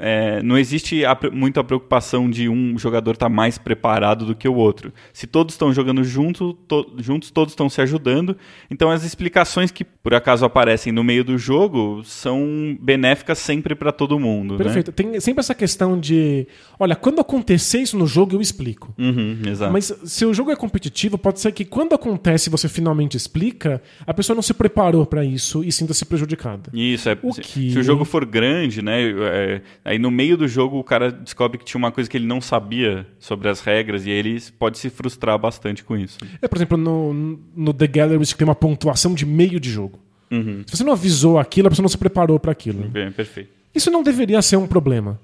É, 0.00 0.42
não 0.42 0.58
existe 0.58 1.04
a, 1.04 1.16
muita 1.32 1.62
preocupação 1.62 2.28
de 2.28 2.48
um 2.48 2.76
jogador 2.76 3.12
estar 3.12 3.26
tá 3.26 3.30
mais 3.30 3.56
preparado 3.56 4.26
do 4.26 4.34
que 4.34 4.48
o 4.48 4.54
outro. 4.56 4.92
Se 5.12 5.28
todos 5.28 5.54
estão 5.54 5.72
jogando 5.72 6.02
junto, 6.02 6.52
to, 6.66 6.92
juntos, 6.98 7.30
todos 7.30 7.52
estão 7.52 7.70
se 7.70 7.80
ajudando. 7.80 8.36
Então 8.68 8.90
as 8.90 9.04
explicações 9.04 9.70
que 9.70 9.84
por 9.84 10.12
acaso 10.12 10.44
aparecem 10.44 10.92
no 10.92 11.04
meio 11.04 11.22
do 11.22 11.38
jogo 11.38 12.02
são 12.02 12.76
benéficas 12.80 13.38
sempre 13.38 13.76
para 13.76 13.92
todo 13.92 14.18
mundo. 14.18 14.58
Né? 14.58 14.64
Perfeito. 14.64 14.88
Né? 14.88 14.94
Tem 14.96 15.20
sempre 15.20 15.38
essa 15.38 15.54
questão 15.54 15.96
de. 15.96 16.48
Olha, 16.80 16.96
quando 16.96 17.20
acontecer 17.20 17.78
isso 17.78 17.96
no 17.96 18.08
jogo, 18.08 18.34
eu 18.34 18.40
explico. 18.40 18.92
Uhum, 18.98 19.38
Mas 19.70 19.94
se 20.04 20.26
o 20.26 20.34
jogo 20.34 20.50
é 20.50 20.56
competitivo, 20.56 21.16
pode 21.16 21.38
ser 21.38 21.52
que 21.52 21.64
quando 21.64 21.94
acontece 21.94 22.50
você 22.50 22.68
finalmente 22.68 23.16
explica, 23.16 23.80
a 24.04 24.12
pessoa 24.12 24.34
não 24.34 24.42
se 24.42 24.52
preparou 24.52 25.06
para 25.06 25.24
isso 25.24 25.62
e 25.62 25.70
sinta-se 25.70 26.04
prejudicada. 26.04 26.72
Isso, 26.74 27.08
é. 27.08 27.16
O 27.22 27.32
se, 27.32 27.40
que... 27.40 27.70
se 27.70 27.78
o 27.78 27.84
jogo 27.84 28.04
for 28.04 28.31
grande, 28.32 28.80
né? 28.80 29.02
É, 29.02 29.60
aí 29.84 29.98
no 29.98 30.10
meio 30.10 30.36
do 30.36 30.48
jogo 30.48 30.78
o 30.78 30.84
cara 30.84 31.12
descobre 31.12 31.58
que 31.58 31.64
tinha 31.64 31.78
uma 31.78 31.92
coisa 31.92 32.08
que 32.08 32.16
ele 32.16 32.26
não 32.26 32.40
sabia 32.40 33.06
sobre 33.18 33.48
as 33.48 33.60
regras 33.60 34.06
e 34.06 34.10
ele 34.10 34.40
pode 34.58 34.78
se 34.78 34.88
frustrar 34.88 35.38
bastante 35.38 35.84
com 35.84 35.96
isso. 35.96 36.18
É, 36.40 36.48
por 36.48 36.56
exemplo, 36.56 36.78
no, 36.78 37.38
no 37.54 37.74
The 37.74 37.86
Galleries 37.86 38.32
que 38.32 38.38
tem 38.38 38.48
uma 38.48 38.54
pontuação 38.54 39.14
de 39.14 39.26
meio 39.26 39.60
de 39.60 39.70
jogo. 39.70 39.98
Uhum. 40.30 40.64
Se 40.66 40.76
você 40.76 40.82
não 40.82 40.94
avisou 40.94 41.38
aquilo, 41.38 41.68
a 41.68 41.70
pessoa 41.70 41.84
não 41.84 41.90
se 41.90 41.98
preparou 41.98 42.40
para 42.40 42.50
aquilo. 42.50 42.88
Bem, 42.88 43.12
perfeito. 43.12 43.50
Isso 43.74 43.90
não 43.90 44.02
deveria 44.02 44.40
ser 44.40 44.56
um 44.56 44.66
problema. 44.66 45.20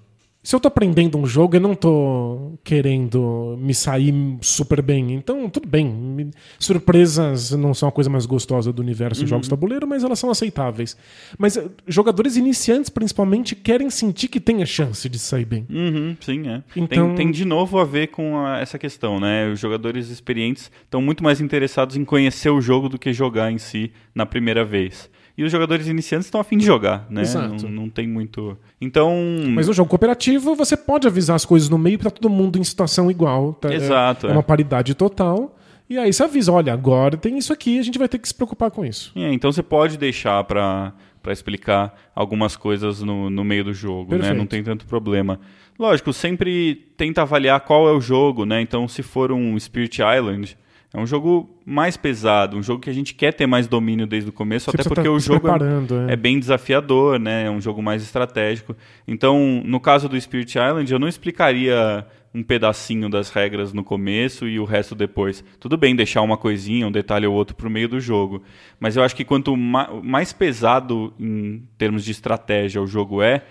Se 0.49 0.57
eu 0.57 0.61
tô 0.61 0.66
aprendendo 0.68 1.18
um 1.18 1.26
jogo, 1.26 1.57
eu 1.57 1.61
não 1.61 1.74
tô 1.74 2.53
querendo 2.64 3.59
me 3.61 3.74
sair 3.74 4.14
super 4.40 4.80
bem. 4.80 5.12
Então, 5.12 5.46
tudo 5.51 5.68
bem. 5.68 6.30
Surpresas 6.59 7.51
não 7.51 7.74
são 7.74 7.86
a 7.86 7.92
coisa 7.92 8.09
mais 8.09 8.24
gostosa 8.24 8.72
do 8.72 8.80
universo 8.80 9.20
uhum. 9.20 9.24
de 9.26 9.30
jogos 9.30 9.46
tabuleiro, 9.46 9.86
mas 9.86 10.05
elas 10.05 10.18
são 10.18 10.30
aceitáveis. 10.30 10.96
Mas 11.36 11.59
eh, 11.59 11.68
jogadores 11.86 12.38
iniciantes, 12.38 12.88
principalmente, 12.88 13.55
querem 13.55 13.90
sentir 13.90 14.28
que 14.28 14.40
tem 14.40 14.62
a 14.62 14.66
chance 14.66 15.07
de 15.07 15.18
sair 15.18 15.44
bem. 15.44 15.66
Uhum, 15.68 16.16
sim, 16.18 16.49
é. 16.49 16.62
Então... 16.74 17.09
Tem, 17.09 17.26
tem, 17.26 17.30
de 17.30 17.44
novo 17.44 17.78
a 17.78 17.84
ver 17.84 18.07
com 18.07 18.38
a, 18.38 18.59
essa 18.59 18.78
questão, 18.78 19.20
né? 19.20 19.53
Os 19.53 19.61
jogadores 19.61 20.09
experientes 20.09 20.70
estão 20.82 21.03
muito 21.03 21.22
mais 21.22 21.42
interessados 21.42 21.94
em 21.94 22.07
conhecer 22.07 22.49
o 22.49 22.59
jogo 22.59 22.88
do 22.88 22.99
que 22.99 23.12
jogar 23.12 23.53
em 23.53 23.59
si 23.59 23.92
na 24.14 24.24
primeira 24.24 24.64
vez 24.64 25.11
e 25.39 25.45
os 25.45 25.53
jogadores 25.53 25.86
iniciantes 25.86 26.26
estão 26.26 26.41
afim 26.41 26.59
de 26.59 26.66
jogar, 26.66 27.07
né? 27.09 27.20
Exato. 27.20 27.62
Não, 27.68 27.82
não 27.82 27.89
tem 27.89 28.09
muito. 28.09 28.59
Então. 28.80 29.14
Mas 29.55 29.68
no 29.68 29.72
jogo 29.72 29.89
cooperativo 29.89 30.57
você 30.57 30.76
pode 30.76 31.07
avisar 31.07 31.36
as 31.36 31.45
coisas 31.45 31.68
no 31.68 31.78
meio 31.78 31.97
para 31.97 32.11
todo 32.11 32.28
mundo 32.28 32.59
em 32.59 32.64
situação 32.64 33.09
igual. 33.09 33.53
Tá? 33.53 33.72
Exato. 33.72 34.26
É, 34.26 34.30
é, 34.30 34.32
uma 34.32 34.43
paridade 34.43 34.97
total. 34.97 35.57
E 35.89 35.97
aí 35.97 36.12
você 36.12 36.24
avisa, 36.24 36.51
olha, 36.53 36.72
agora 36.72 37.16
tem 37.16 37.39
isso 37.39 37.53
aqui, 37.53 37.78
a 37.78 37.82
gente 37.82 37.99
vai 37.99 38.09
ter 38.09 38.18
que 38.18 38.26
se 38.26 38.34
preocupar 38.34 38.72
com 38.72 38.84
isso. 38.84 39.12
É, 39.14 39.32
então 39.32 39.53
você 39.53 39.62
pode 39.62 39.97
deixar 39.97 40.43
para 40.43 40.93
para 41.22 41.32
explicar 41.32 41.95
algumas 42.14 42.57
coisas 42.57 43.03
no, 43.03 43.28
no 43.28 43.45
meio 43.45 43.64
do 43.64 43.74
jogo, 43.74 44.11
Perfeito. 44.11 44.32
né? 44.32 44.39
Não 44.39 44.47
tem 44.47 44.62
tanto 44.62 44.86
problema. 44.86 45.39
Lógico, 45.78 46.12
sempre 46.12 46.86
tenta 46.97 47.22
avaliar 47.22 47.61
qual 47.61 47.89
é 47.89 47.93
o 47.93 48.01
jogo, 48.01 48.45
né? 48.45 48.61
Então, 48.61 48.89
se 48.89 49.03
for 49.03 49.30
um 49.30 49.59
Spirit 49.59 50.01
Island, 50.01 50.57
é 50.93 50.99
um 50.99 51.07
jogo 51.07 51.51
mais 51.66 51.97
pesado, 51.99 52.57
um 52.57 52.62
jogo 52.62 52.80
que 52.80 52.89
a 52.89 52.93
gente 52.95 53.14
quer 53.14 53.32
ter 53.34 53.47
mais 53.47 53.66
domínio 53.66 54.07
desde 54.07 54.30
o 54.30 54.32
começo, 54.32 54.70
Você 54.70 54.80
até 54.80 54.89
porque 54.89 55.03
tá 55.03 55.11
o 55.11 55.20
jogo 55.20 55.47
é, 55.49 56.12
é, 56.14 56.16
bem 56.16 56.39
desafiador, 56.39 57.18
né? 57.18 57.45
É 57.45 57.51
um 57.51 57.61
jogo 57.61 57.82
mais 57.82 58.03
estratégico. 58.03 58.74
Então, 59.07 59.62
no 59.64 59.78
caso 59.78 60.09
do 60.09 60.18
Spirit 60.18 60.57
Island, 60.57 60.91
eu 60.91 60.99
não 60.99 61.07
explicaria 61.07 62.07
um 62.34 62.42
pedacinho 62.42 63.08
das 63.08 63.30
regras 63.30 63.72
no 63.72 63.82
começo 63.82 64.46
e 64.46 64.60
o 64.60 64.64
resto 64.64 64.94
depois. 64.94 65.42
Tudo 65.58 65.76
bem 65.76 65.96
deixar 65.96 66.22
uma 66.22 66.36
coisinha, 66.36 66.86
um 66.86 66.92
detalhe 66.92 67.26
ou 67.26 67.34
outro 67.34 67.56
para 67.56 67.66
o 67.66 67.70
meio 67.70 67.88
do 67.88 68.00
jogo, 68.00 68.42
mas 68.78 68.96
eu 68.96 69.02
acho 69.02 69.16
que 69.16 69.24
quanto 69.24 69.56
mais 69.56 70.32
pesado 70.32 71.12
em 71.18 71.62
termos 71.76 72.04
de 72.04 72.10
estratégia 72.10 72.82
o 72.82 72.86
jogo 72.86 73.22
é, 73.22 73.42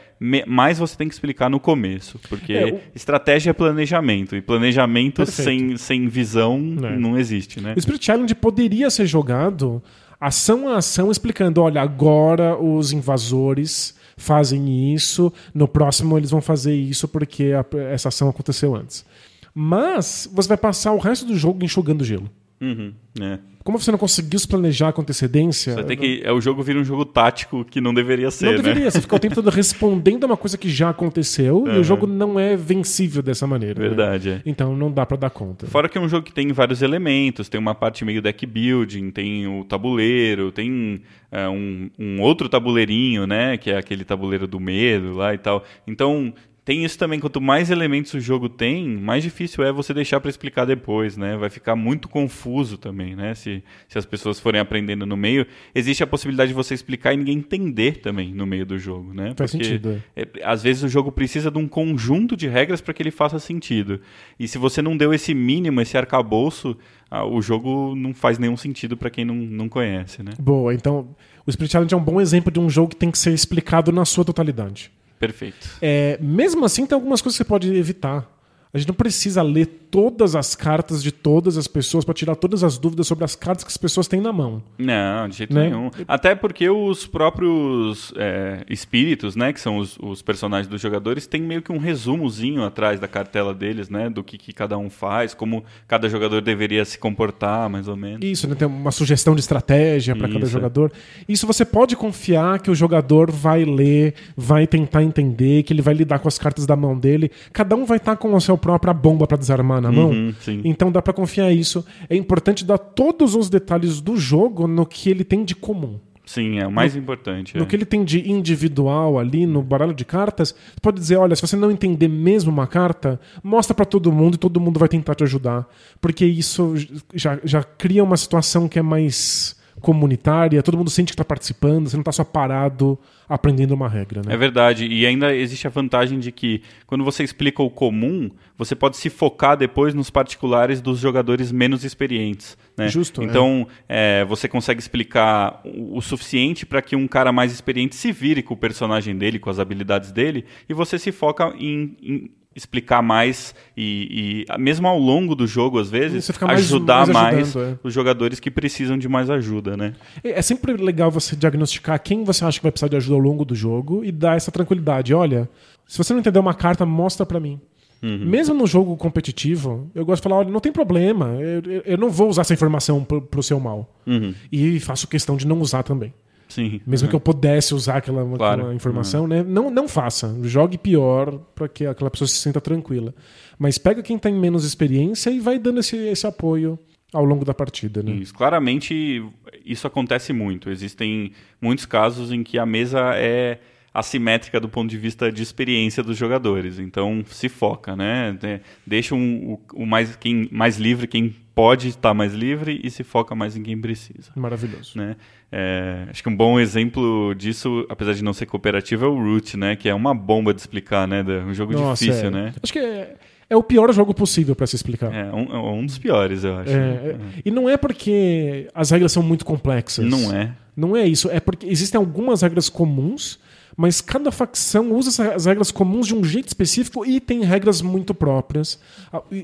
mais 0.45 0.79
você 0.79 0.95
tem 0.95 1.07
que 1.07 1.13
explicar 1.13 1.49
no 1.49 1.59
começo, 1.59 2.19
porque 2.29 2.53
é, 2.53 2.65
o... 2.65 2.81
estratégia 2.95 3.49
é 3.49 3.53
planejamento 3.53 4.35
e 4.35 4.41
planejamento 4.41 5.25
sem, 5.25 5.75
sem 5.77 6.07
visão 6.07 6.75
é. 6.83 6.95
não 6.97 7.17
existe, 7.17 7.59
né? 7.59 7.73
O 7.75 7.81
Spirit 7.81 8.05
Challenge 8.05 8.35
poderia 8.35 8.89
ser 8.89 9.05
jogado 9.05 9.81
ação 10.19 10.69
a 10.69 10.77
ação 10.77 11.11
explicando, 11.11 11.61
olha, 11.61 11.81
agora 11.81 12.57
os 12.57 12.91
invasores 12.91 13.96
fazem 14.17 14.93
isso, 14.93 15.31
no 15.53 15.67
próximo 15.67 16.17
eles 16.17 16.31
vão 16.31 16.41
fazer 16.41 16.75
isso 16.75 17.07
porque 17.07 17.53
a, 17.53 17.65
essa 17.91 18.09
ação 18.09 18.27
aconteceu 18.27 18.75
antes. 18.75 19.05
Mas 19.53 20.29
você 20.33 20.49
vai 20.49 20.57
passar 20.57 20.91
o 20.91 20.99
resto 20.99 21.25
do 21.25 21.35
jogo 21.35 21.63
enxugando 21.63 22.03
gelo. 22.03 22.29
Uhum, 22.59 22.93
é. 23.21 23.39
Como 23.67 23.77
você 23.77 23.91
não 23.91 23.97
conseguiu 23.99 24.39
se 24.39 24.47
planejar 24.47 24.93
com 24.93 25.01
antecedência. 25.01 25.73
Você 25.73 25.83
tem 25.83 25.97
que. 25.97 26.21
É, 26.23 26.31
o 26.31 26.39
jogo 26.39 26.63
vira 26.63 26.79
um 26.79 26.85
jogo 26.85 27.03
tático 27.03 27.65
que 27.65 27.81
não 27.81 27.93
deveria 27.93 28.31
ser. 28.31 28.45
Não 28.45 28.51
né? 28.53 28.57
deveria. 28.59 28.89
Você 28.89 29.01
fica 29.01 29.13
o 29.13 29.19
tempo 29.19 29.35
todo 29.35 29.49
respondendo 29.49 30.23
a 30.23 30.27
uma 30.27 30.37
coisa 30.37 30.57
que 30.57 30.69
já 30.69 30.91
aconteceu 30.91 31.63
uhum. 31.63 31.75
e 31.75 31.77
o 31.79 31.83
jogo 31.83 32.07
não 32.07 32.39
é 32.39 32.55
vencível 32.55 33.21
dessa 33.21 33.45
maneira. 33.45 33.81
Né? 33.81 33.89
Verdade, 33.89 34.29
né? 34.29 34.35
é. 34.45 34.49
Então 34.49 34.73
não 34.73 34.89
dá 34.89 35.05
para 35.05 35.17
dar 35.17 35.29
conta. 35.31 35.67
Fora 35.67 35.89
que 35.89 35.97
é 35.97 36.01
um 36.01 36.07
jogo 36.07 36.25
que 36.25 36.31
tem 36.31 36.49
vários 36.53 36.81
elementos, 36.81 37.49
tem 37.49 37.59
uma 37.59 37.75
parte 37.75 38.05
meio 38.05 38.21
deck 38.21 38.45
building, 38.45 39.11
tem 39.11 39.45
o 39.47 39.65
tabuleiro, 39.65 40.49
tem 40.49 41.01
é, 41.29 41.49
um, 41.49 41.89
um 41.99 42.21
outro 42.21 42.47
tabuleirinho, 42.47 43.27
né? 43.27 43.57
Que 43.57 43.71
é 43.71 43.77
aquele 43.77 44.05
tabuleiro 44.05 44.47
do 44.47 44.61
medo 44.61 45.11
lá 45.11 45.33
e 45.33 45.37
tal. 45.37 45.65
Então 45.85 46.33
tem 46.67 46.83
isso 46.83 46.99
também, 46.99 47.17
quanto 47.17 47.39
mais 47.39 47.71
elementos 47.71 48.13
o 48.13 48.19
jogo 48.19 48.49
tem, 48.49 48.85
mais 48.89 49.23
difícil 49.23 49.63
é 49.63 49.71
você 49.71 49.93
deixar 49.93 50.19
para 50.19 50.29
explicar 50.29 50.65
depois, 50.65 51.15
né? 51.15 51.37
Vai 51.37 51.49
ficar 51.49 51.77
muito 51.77 52.09
confuso 52.09 52.77
também, 52.77 53.15
né? 53.15 53.33
Se, 53.35 53.63
se 53.87 53.97
as 53.97 54.05
pessoas 54.05 54.37
forem 54.37 54.59
aprendendo 54.59 55.05
no 55.05 55.15
meio, 55.15 55.47
existe 55.73 56.03
a 56.03 56.07
possibilidade 56.07 56.49
de 56.49 56.53
você 56.53 56.73
explicar 56.73 57.13
e 57.13 57.17
ninguém 57.17 57.37
entender 57.37 57.99
também 58.01 58.33
no 58.33 58.45
meio 58.45 58.65
do 58.65 58.77
jogo, 58.77 59.13
né? 59.13 59.33
Faz 59.37 59.51
Porque, 59.51 59.63
sentido. 59.63 60.03
É. 60.13 60.23
é, 60.23 60.27
às 60.43 60.61
vezes 60.61 60.83
o 60.83 60.89
jogo 60.89 61.09
precisa 61.09 61.49
de 61.49 61.57
um 61.57 61.69
conjunto 61.69 62.35
de 62.35 62.49
regras 62.49 62.81
para 62.81 62.93
que 62.93 63.01
ele 63.01 63.11
faça 63.11 63.39
sentido. 63.39 64.01
E 64.37 64.45
se 64.45 64.57
você 64.57 64.81
não 64.81 64.97
deu 64.97 65.13
esse 65.13 65.33
mínimo, 65.33 65.79
esse 65.79 65.97
arcabouço, 65.97 66.77
ah, 67.09 67.25
o 67.25 67.41
jogo 67.41 67.95
não 67.95 68.13
faz 68.13 68.37
nenhum 68.37 68.57
sentido 68.57 68.97
para 68.97 69.09
quem 69.09 69.23
não, 69.23 69.35
não 69.35 69.69
conhece, 69.69 70.21
né? 70.21 70.33
Boa, 70.37 70.73
então 70.73 71.15
o 71.45 71.49
Spirit 71.49 71.71
Challenge 71.71 71.93
é 71.93 71.97
um 71.97 72.03
bom 72.03 72.19
exemplo 72.19 72.51
de 72.51 72.59
um 72.59 72.69
jogo 72.69 72.89
que 72.89 72.97
tem 72.97 73.09
que 73.09 73.17
ser 73.17 73.33
explicado 73.33 73.89
na 73.93 74.03
sua 74.03 74.25
totalidade. 74.25 74.91
Perfeito. 75.19 75.69
É, 75.81 76.17
mesmo 76.21 76.63
assim, 76.65 76.85
tem 76.85 76.95
algumas 76.95 77.21
coisas 77.21 77.37
que 77.37 77.43
você 77.43 77.47
pode 77.47 77.73
evitar. 77.75 78.29
A 78.73 78.77
gente 78.77 78.87
não 78.87 78.95
precisa 78.95 79.41
ler 79.41 79.65
todas 79.89 80.35
as 80.35 80.55
cartas 80.55 81.01
de 81.01 81.11
todas 81.11 81.57
as 81.57 81.67
pessoas 81.67 82.05
para 82.05 82.13
tirar 82.13 82.35
todas 82.35 82.63
as 82.63 82.77
dúvidas 82.77 83.07
sobre 83.07 83.23
as 83.23 83.35
cartas 83.35 83.63
que 83.63 83.69
as 83.69 83.77
pessoas 83.77 84.07
têm 84.07 84.21
na 84.21 84.33
mão. 84.33 84.61
Não, 84.77 85.27
de 85.27 85.37
jeito 85.37 85.53
né? 85.53 85.69
nenhum. 85.69 85.89
Até 86.07 86.35
porque 86.35 86.69
os 86.69 87.05
próprios 87.05 88.13
é, 88.15 88.63
espíritos, 88.69 89.35
né, 89.35 89.53
que 89.53 89.59
são 89.59 89.77
os, 89.77 89.97
os, 89.99 90.21
personagens 90.21 90.67
dos 90.67 90.81
jogadores, 90.81 91.25
têm 91.27 91.41
meio 91.41 91.61
que 91.61 91.71
um 91.71 91.77
resumozinho 91.77 92.63
atrás 92.63 92.99
da 92.99 93.07
cartela 93.07 93.53
deles, 93.53 93.89
né, 93.89 94.09
do 94.09 94.23
que, 94.23 94.37
que 94.37 94.51
cada 94.51 94.77
um 94.77 94.89
faz, 94.89 95.33
como 95.33 95.63
cada 95.87 96.09
jogador 96.09 96.41
deveria 96.41 96.83
se 96.83 96.97
comportar, 96.97 97.69
mais 97.69 97.87
ou 97.87 97.95
menos. 97.95 98.19
Isso, 98.23 98.47
né, 98.47 98.55
tem 98.55 98.67
uma 98.67 98.91
sugestão 98.91 99.35
de 99.35 99.41
estratégia 99.41 100.15
para 100.15 100.27
cada 100.27 100.45
jogador. 100.45 100.91
Isso 101.27 101.47
você 101.47 101.63
pode 101.63 101.95
confiar 101.95 102.59
que 102.59 102.69
o 102.69 102.75
jogador 102.75 103.31
vai 103.31 103.63
ler, 103.63 104.13
vai 104.35 104.67
tentar 104.67 105.03
entender, 105.03 105.63
que 105.63 105.73
ele 105.73 105.81
vai 105.81 105.93
lidar 105.93 106.19
com 106.19 106.27
as 106.27 106.37
cartas 106.37 106.65
da 106.65 106.75
mão 106.75 106.97
dele. 106.97 107.31
Cada 107.53 107.75
um 107.75 107.85
vai 107.85 107.97
estar 107.97 108.15
com 108.17 108.33
o 108.33 108.41
seu 108.41 108.57
própria 108.57 108.93
bomba 108.93 109.25
para 109.27 109.37
desarmar 109.37 109.76
na 109.81 109.91
mão. 109.91 110.09
Uhum, 110.09 110.33
então 110.63 110.91
dá 110.91 111.01
para 111.01 111.13
confiar 111.13 111.51
isso. 111.51 111.85
É 112.09 112.15
importante 112.15 112.65
dar 112.65 112.77
todos 112.77 113.35
os 113.35 113.49
detalhes 113.49 114.01
do 114.01 114.17
jogo 114.17 114.67
no 114.67 114.85
que 114.85 115.09
ele 115.09 115.23
tem 115.23 115.43
de 115.43 115.55
comum. 115.55 115.99
Sim, 116.27 116.59
é 116.59 116.67
o 116.67 116.71
mais 116.71 116.93
no, 116.93 116.99
importante. 116.99 117.55
No 117.55 117.63
é. 117.63 117.65
que 117.65 117.73
ele 117.73 117.85
tem 117.85 118.03
de 118.03 118.29
individual 118.29 119.17
ali 119.17 119.45
no 119.45 119.63
baralho 119.63 119.93
de 119.93 120.03
cartas, 120.03 120.49
você 120.51 120.79
pode 120.81 120.99
dizer, 120.99 121.15
olha, 121.15 121.33
se 121.35 121.41
você 121.41 121.55
não 121.55 121.71
entender 121.71 122.09
mesmo 122.09 122.51
uma 122.51 122.67
carta, 122.67 123.17
mostra 123.41 123.73
para 123.73 123.85
todo 123.85 124.11
mundo 124.11 124.35
e 124.35 124.37
todo 124.37 124.59
mundo 124.59 124.77
vai 124.77 124.89
tentar 124.89 125.15
te 125.15 125.23
ajudar, 125.23 125.65
porque 126.01 126.25
isso 126.25 126.73
já, 127.13 127.39
já 127.45 127.63
cria 127.63 128.03
uma 128.03 128.17
situação 128.17 128.67
que 128.67 128.77
é 128.77 128.81
mais 128.81 129.56
comunitária, 129.81 130.63
todo 130.63 130.77
mundo 130.77 130.89
sente 130.89 131.07
que 131.07 131.13
está 131.13 131.25
participando, 131.25 131.89
você 131.89 131.95
não 131.95 132.01
está 132.01 132.11
só 132.11 132.23
parado 132.23 132.97
aprendendo 133.29 133.73
uma 133.73 133.89
regra. 133.89 134.21
Né? 134.25 134.33
É 134.33 134.37
verdade, 134.37 134.87
e 134.87 135.05
ainda 135.05 135.35
existe 135.35 135.67
a 135.67 135.69
vantagem 135.69 136.17
de 136.19 136.31
que 136.31 136.61
quando 136.85 137.03
você 137.03 137.23
explica 137.23 137.61
o 137.61 137.69
comum, 137.69 138.31
você 138.57 138.75
pode 138.75 138.97
se 138.97 139.09
focar 139.09 139.57
depois 139.57 139.93
nos 139.93 140.09
particulares 140.09 140.81
dos 140.81 140.99
jogadores 140.99 141.51
menos 141.51 141.83
experientes. 141.83 142.57
Né? 142.77 142.87
Justo. 142.87 143.21
É. 143.21 143.25
Então, 143.25 143.67
é. 143.87 144.21
É, 144.21 144.25
você 144.25 144.47
consegue 144.47 144.79
explicar 144.79 145.61
o, 145.65 145.97
o 145.97 146.01
suficiente 146.01 146.65
para 146.65 146.81
que 146.81 146.95
um 146.95 147.07
cara 147.07 147.31
mais 147.31 147.51
experiente 147.51 147.95
se 147.95 148.11
vire 148.11 148.41
com 148.41 148.53
o 148.53 148.57
personagem 148.57 149.17
dele, 149.17 149.39
com 149.39 149.49
as 149.49 149.59
habilidades 149.59 150.11
dele, 150.11 150.45
e 150.69 150.73
você 150.73 150.97
se 150.97 151.11
foca 151.11 151.53
em, 151.57 151.97
em 152.01 152.31
explicar 152.57 153.03
mais 153.03 153.53
e, 153.77 154.45
e, 154.49 154.57
mesmo 154.57 154.87
ao 154.87 154.97
longo 154.97 155.35
do 155.35 155.45
jogo, 155.45 155.77
às 155.79 155.89
vezes, 155.91 156.29
mais, 156.41 156.59
ajudar 156.61 157.07
mais, 157.07 157.53
mais 157.53 157.55
é. 157.55 157.77
os 157.83 157.93
jogadores 157.93 158.39
que 158.39 158.49
precisam 158.49 158.97
de 158.97 159.07
mais 159.07 159.29
ajuda, 159.29 159.77
né? 159.77 159.93
É, 160.23 160.39
é 160.39 160.41
sempre 160.41 160.73
legal 160.73 161.11
você 161.11 161.35
diagnosticar 161.35 162.01
quem 162.01 162.23
você 162.23 162.43
acha 162.43 162.59
que 162.59 162.63
vai 162.63 162.71
precisar 162.71 162.89
de 162.89 162.95
ajuda 162.95 163.13
ao 163.15 163.21
longo 163.21 163.45
do 163.45 163.53
jogo 163.53 164.03
e 164.03 164.11
dar 164.11 164.35
essa 164.35 164.51
tranquilidade. 164.51 165.13
Olha, 165.13 165.47
se 165.87 165.97
você 165.97 166.11
não 166.13 166.19
entender 166.19 166.39
uma 166.39 166.53
carta, 166.55 166.85
mostra 166.85 167.25
para 167.25 167.39
mim. 167.39 167.61
Mesmo 167.99 168.53
no 168.53 168.67
jogo 168.67 168.95
competitivo, 168.95 169.89
eu 169.95 170.05
gosto 170.05 170.21
de 170.21 170.29
falar: 170.29 170.41
olha, 170.41 170.49
não 170.51 170.59
tem 170.59 170.71
problema, 170.71 171.35
eu, 171.39 171.61
eu- 171.71 171.81
eu 171.83 171.97
não 171.97 172.09
vou 172.11 172.29
usar 172.29 172.41
essa 172.41 172.53
informação 172.53 173.03
pro, 173.03 173.21
pro 173.21 173.41
seu 173.41 173.59
mal. 173.59 173.91
Uhum. 174.05 174.35
E 174.51 174.79
faço 174.79 175.07
questão 175.07 175.35
de 175.35 175.47
não 175.47 175.59
usar 175.59 175.81
também. 175.81 176.13
Sim. 176.47 176.79
Mesmo 176.87 177.09
que 177.09 177.15
eu 177.15 177.19
pudesse 177.19 177.73
usar 177.75 177.97
aquela, 177.97 178.23
Claro. 178.37 178.61
aquela 178.61 178.75
informação, 178.75 179.27
né? 179.27 179.43
Não, 179.43 179.69
não 179.69 179.87
faça. 179.87 180.35
Jogue 180.43 180.77
pior 180.77 181.39
para 181.53 181.67
que 181.67 181.85
aquela 181.85 182.09
pessoa 182.09 182.27
se 182.27 182.35
sinta 182.35 182.61
tranquila. 182.61 183.13
Mas 183.59 183.77
pega 183.77 184.01
quem 184.01 184.17
tem 184.17 184.33
menos 184.33 184.63
experiência 184.63 185.29
e 185.29 185.39
vai 185.39 185.59
dando 185.59 185.79
esse, 185.79 185.95
esse 185.97 186.25
apoio 186.25 186.79
ao 187.13 187.23
longo 187.25 187.43
da 187.45 187.53
partida, 187.53 188.01
né? 188.03 188.11
Isso. 188.11 188.33
Claramente, 188.33 189.23
isso 189.65 189.87
acontece 189.87 190.31
muito. 190.33 190.69
Existem 190.69 191.31
muitos 191.61 191.85
casos 191.85 192.31
em 192.31 192.43
que 192.43 192.57
a 192.57 192.65
mesa 192.65 193.13
é 193.15 193.59
assimétrica 193.99 194.59
do 194.59 194.69
ponto 194.69 194.89
de 194.89 194.97
vista 194.97 195.31
de 195.31 195.41
experiência 195.41 196.03
dos 196.03 196.15
jogadores. 196.17 196.77
Então, 196.79 197.23
se 197.27 197.49
foca, 197.49 197.95
né? 197.95 198.37
De- 198.39 198.61
Deixa 198.85 199.15
um- 199.15 199.53
o, 199.73 199.83
o 199.83 199.85
mais, 199.85 200.15
quem, 200.15 200.47
mais 200.51 200.77
livre, 200.77 201.07
quem 201.07 201.35
pode 201.55 201.87
estar 201.87 202.13
mais 202.13 202.33
livre, 202.33 202.79
e 202.83 202.91
se 202.91 203.03
foca 203.03 203.33
mais 203.33 203.57
em 203.57 203.63
quem 203.63 203.75
precisa. 203.79 204.29
Maravilhoso. 204.35 204.91
né? 204.95 205.15
É, 205.51 206.05
acho 206.09 206.21
que 206.21 206.29
um 206.29 206.35
bom 206.35 206.59
exemplo 206.59 207.33
disso, 207.33 207.85
apesar 207.89 208.13
de 208.13 208.23
não 208.23 208.33
ser 208.33 208.45
cooperativo, 208.45 209.05
é 209.05 209.07
o 209.07 209.15
Root, 209.15 209.57
né? 209.57 209.75
Que 209.75 209.89
é 209.89 209.93
uma 209.95 210.13
bomba 210.13 210.53
de 210.53 210.59
explicar, 210.61 211.07
né? 211.07 211.23
Um 211.47 211.53
jogo 211.55 211.73
Nossa, 211.73 212.05
difícil, 212.05 212.27
é. 212.27 212.31
né? 212.31 212.53
Acho 212.61 212.71
que 212.73 212.77
é, 212.79 213.15
é 213.49 213.55
o 213.57 213.63
pior 213.63 213.91
jogo 213.91 214.13
possível 214.13 214.55
para 214.55 214.67
se 214.67 214.75
explicar. 214.75 215.11
É 215.11 215.33
um, 215.33 215.45
é 215.55 215.57
um 215.71 215.83
dos 215.85 215.97
piores, 215.97 216.43
eu 216.43 216.55
acho. 216.57 216.69
É, 216.71 216.75
é, 216.75 217.17
E 217.43 217.49
não 217.49 217.67
é 217.67 217.75
porque 217.77 218.69
as 218.75 218.91
regras 218.91 219.11
são 219.11 219.23
muito 219.23 219.43
complexas. 219.43 220.05
Não 220.05 220.31
é. 220.31 220.51
Não 220.75 220.95
é 220.95 221.07
isso. 221.07 221.27
É 221.31 221.39
porque 221.39 221.65
existem 221.65 221.97
algumas 221.97 222.43
regras 222.43 222.69
comuns, 222.69 223.39
mas 223.77 224.01
cada 224.01 224.31
facção 224.31 224.91
usa 224.91 225.35
as 225.35 225.45
regras 225.45 225.69
comuns 225.69 226.07
de 226.07 226.15
um 226.15 226.23
jeito 226.23 226.47
específico 226.47 227.05
e 227.05 227.19
tem 227.19 227.43
regras 227.43 227.79
muito 227.79 228.11
próprias. 228.11 228.79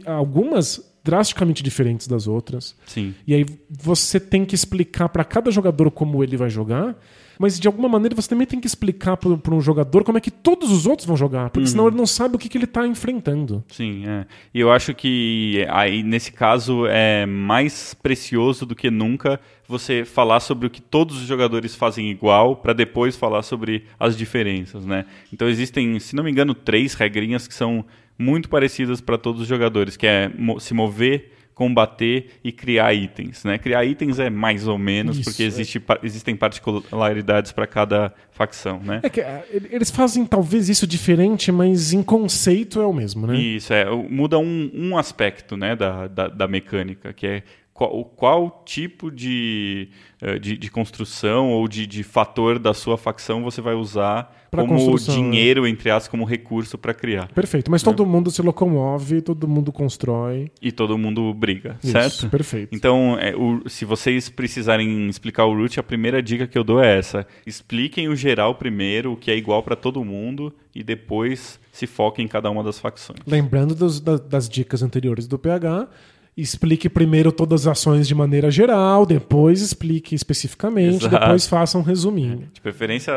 Algumas 0.07 0.81
drasticamente 1.03 1.61
diferentes 1.61 2.07
das 2.07 2.27
outras. 2.27 2.75
Sim. 2.87 3.13
E 3.27 3.35
aí 3.35 3.45
você 3.69 4.19
tem 4.19 4.43
que 4.43 4.55
explicar 4.55 5.07
para 5.09 5.23
cada 5.23 5.51
jogador 5.51 5.91
como 5.91 6.23
ele 6.23 6.35
vai 6.35 6.49
jogar, 6.49 6.97
mas 7.37 7.59
de 7.59 7.67
alguma 7.67 7.89
maneira 7.89 8.15
você 8.15 8.29
também 8.29 8.47
tem 8.47 8.59
que 8.59 8.67
explicar 8.67 9.17
para 9.17 9.53
um 9.53 9.61
jogador 9.61 10.03
como 10.03 10.17
é 10.17 10.21
que 10.21 10.31
todos 10.31 10.71
os 10.71 10.85
outros 10.85 11.07
vão 11.07 11.17
jogar, 11.17 11.49
porque 11.49 11.67
senão 11.67 11.87
ele 11.87 11.97
não 11.97 12.07
sabe 12.07 12.35
o 12.35 12.39
que, 12.39 12.49
que 12.49 12.57
ele 12.57 12.65
está 12.65 12.85
enfrentando. 12.87 13.63
Sim, 13.69 14.05
é. 14.07 14.25
E 14.53 14.59
eu 14.59 14.71
acho 14.71 14.93
que 14.93 15.65
aí, 15.69 16.03
nesse 16.03 16.31
caso, 16.31 16.85
é 16.87 17.25
mais 17.25 17.93
precioso 17.93 18.65
do 18.65 18.75
que 18.75 18.89
nunca 18.89 19.39
você 19.67 20.05
falar 20.05 20.39
sobre 20.39 20.67
o 20.67 20.69
que 20.69 20.81
todos 20.81 21.17
os 21.17 21.27
jogadores 21.27 21.75
fazem 21.75 22.09
igual 22.09 22.55
para 22.55 22.73
depois 22.73 23.15
falar 23.15 23.43
sobre 23.43 23.85
as 23.99 24.17
diferenças, 24.17 24.85
né? 24.85 25.05
Então 25.31 25.47
existem, 25.47 25.99
se 25.99 26.15
não 26.15 26.23
me 26.23 26.31
engano, 26.31 26.53
três 26.53 26.93
regrinhas 26.93 27.47
que 27.47 27.53
são 27.53 27.85
muito 28.17 28.49
parecidas 28.49 29.01
para 29.01 29.17
todos 29.17 29.41
os 29.41 29.47
jogadores, 29.47 29.97
que 29.97 30.05
é 30.05 30.31
se 30.59 30.73
mover, 30.73 31.31
combater 31.53 32.39
e 32.43 32.51
criar 32.51 32.93
itens, 32.93 33.43
né? 33.43 33.57
Criar 33.57 33.85
itens 33.85 34.19
é 34.19 34.29
mais 34.29 34.67
ou 34.67 34.77
menos, 34.77 35.17
Isso, 35.17 35.29
porque 35.29 35.43
é. 35.43 35.45
existe, 35.45 35.79
pa- 35.79 35.99
existem 36.03 36.35
particularidades 36.35 37.51
para 37.51 37.67
cada 37.67 38.13
facção, 38.31 38.79
né? 38.79 38.99
É 39.03 39.09
que 39.09 39.21
é, 39.21 39.45
eles 39.69 39.91
fazem 39.91 40.25
talvez 40.25 40.69
isso 40.69 40.87
diferente, 40.87 41.51
mas 41.51 41.93
em 41.93 42.01
conceito 42.01 42.81
é 42.81 42.85
o 42.85 42.93
mesmo, 42.93 43.27
né? 43.27 43.37
Isso, 43.37 43.73
é. 43.73 43.85
Muda 43.89 44.39
um, 44.39 44.71
um 44.73 44.97
aspecto 44.97 45.55
né, 45.55 45.75
da, 45.75 46.07
da, 46.07 46.27
da 46.27 46.47
mecânica, 46.47 47.13
que 47.13 47.27
é 47.27 47.43
qual, 47.73 48.05
qual 48.05 48.63
tipo 48.65 49.11
de, 49.11 49.89
eh, 50.21 50.37
de, 50.39 50.57
de 50.57 50.69
construção 50.71 51.49
ou 51.51 51.67
de, 51.67 51.87
de 51.87 52.03
fator 52.03 52.59
da 52.59 52.73
sua 52.73 52.97
facção 52.97 53.43
você 53.43 53.61
vai 53.61 53.73
usar 53.73 54.42
Pra 54.53 54.63
como 54.65 54.75
construção, 54.79 55.15
né? 55.15 55.21
dinheiro, 55.31 55.67
entre 55.67 55.89
aspas, 55.89 56.07
como 56.09 56.23
recurso 56.25 56.77
para 56.77 56.93
criar. 56.93 57.27
Perfeito. 57.33 57.69
Mas 57.71 57.83
todo 57.83 58.05
mundo 58.05 58.29
se 58.31 58.41
locomove, 58.41 59.21
todo 59.21 59.47
mundo 59.47 59.71
constrói. 59.71 60.51
E 60.61 60.71
todo 60.71 60.97
mundo 60.97 61.33
briga, 61.33 61.77
Isso, 61.83 61.91
certo? 61.91 62.29
perfeito. 62.29 62.75
Então, 62.75 63.17
é, 63.19 63.35
o- 63.35 63.61
se 63.67 63.85
vocês 63.85 64.29
precisarem 64.29 65.07
explicar 65.09 65.45
o 65.45 65.53
root, 65.55 65.79
a 65.79 65.83
primeira 65.83 66.21
dica 66.21 66.47
que 66.47 66.57
eu 66.57 66.63
dou 66.63 66.81
é 66.81 66.97
essa: 66.97 67.25
expliquem 67.45 68.07
o 68.07 68.15
geral 68.15 68.55
primeiro, 68.55 69.13
o 69.13 69.17
que 69.17 69.31
é 69.31 69.35
igual 69.35 69.61
para 69.63 69.75
todo 69.75 70.03
mundo, 70.03 70.53
e 70.75 70.83
depois 70.83 71.59
se 71.71 71.87
foquem 71.87 72.25
em 72.25 72.27
cada 72.27 72.49
uma 72.51 72.63
das 72.63 72.79
facções. 72.79 73.19
Lembrando 73.25 73.73
dos- 73.75 73.99
da- 73.99 74.17
das 74.17 74.47
dicas 74.47 74.83
anteriores 74.83 75.27
do 75.27 75.39
PH, 75.39 75.87
explique 76.35 76.89
primeiro 76.89 77.31
todas 77.31 77.67
as 77.67 77.77
ações 77.79 78.07
de 78.07 78.15
maneira 78.15 78.49
geral, 78.49 79.05
depois 79.05 79.61
explique 79.61 80.15
especificamente, 80.15 81.05
Exato. 81.05 81.19
depois 81.19 81.47
faça 81.47 81.77
um 81.77 81.81
resuminho. 81.81 82.49
De 82.53 82.59
preferência, 82.61 83.13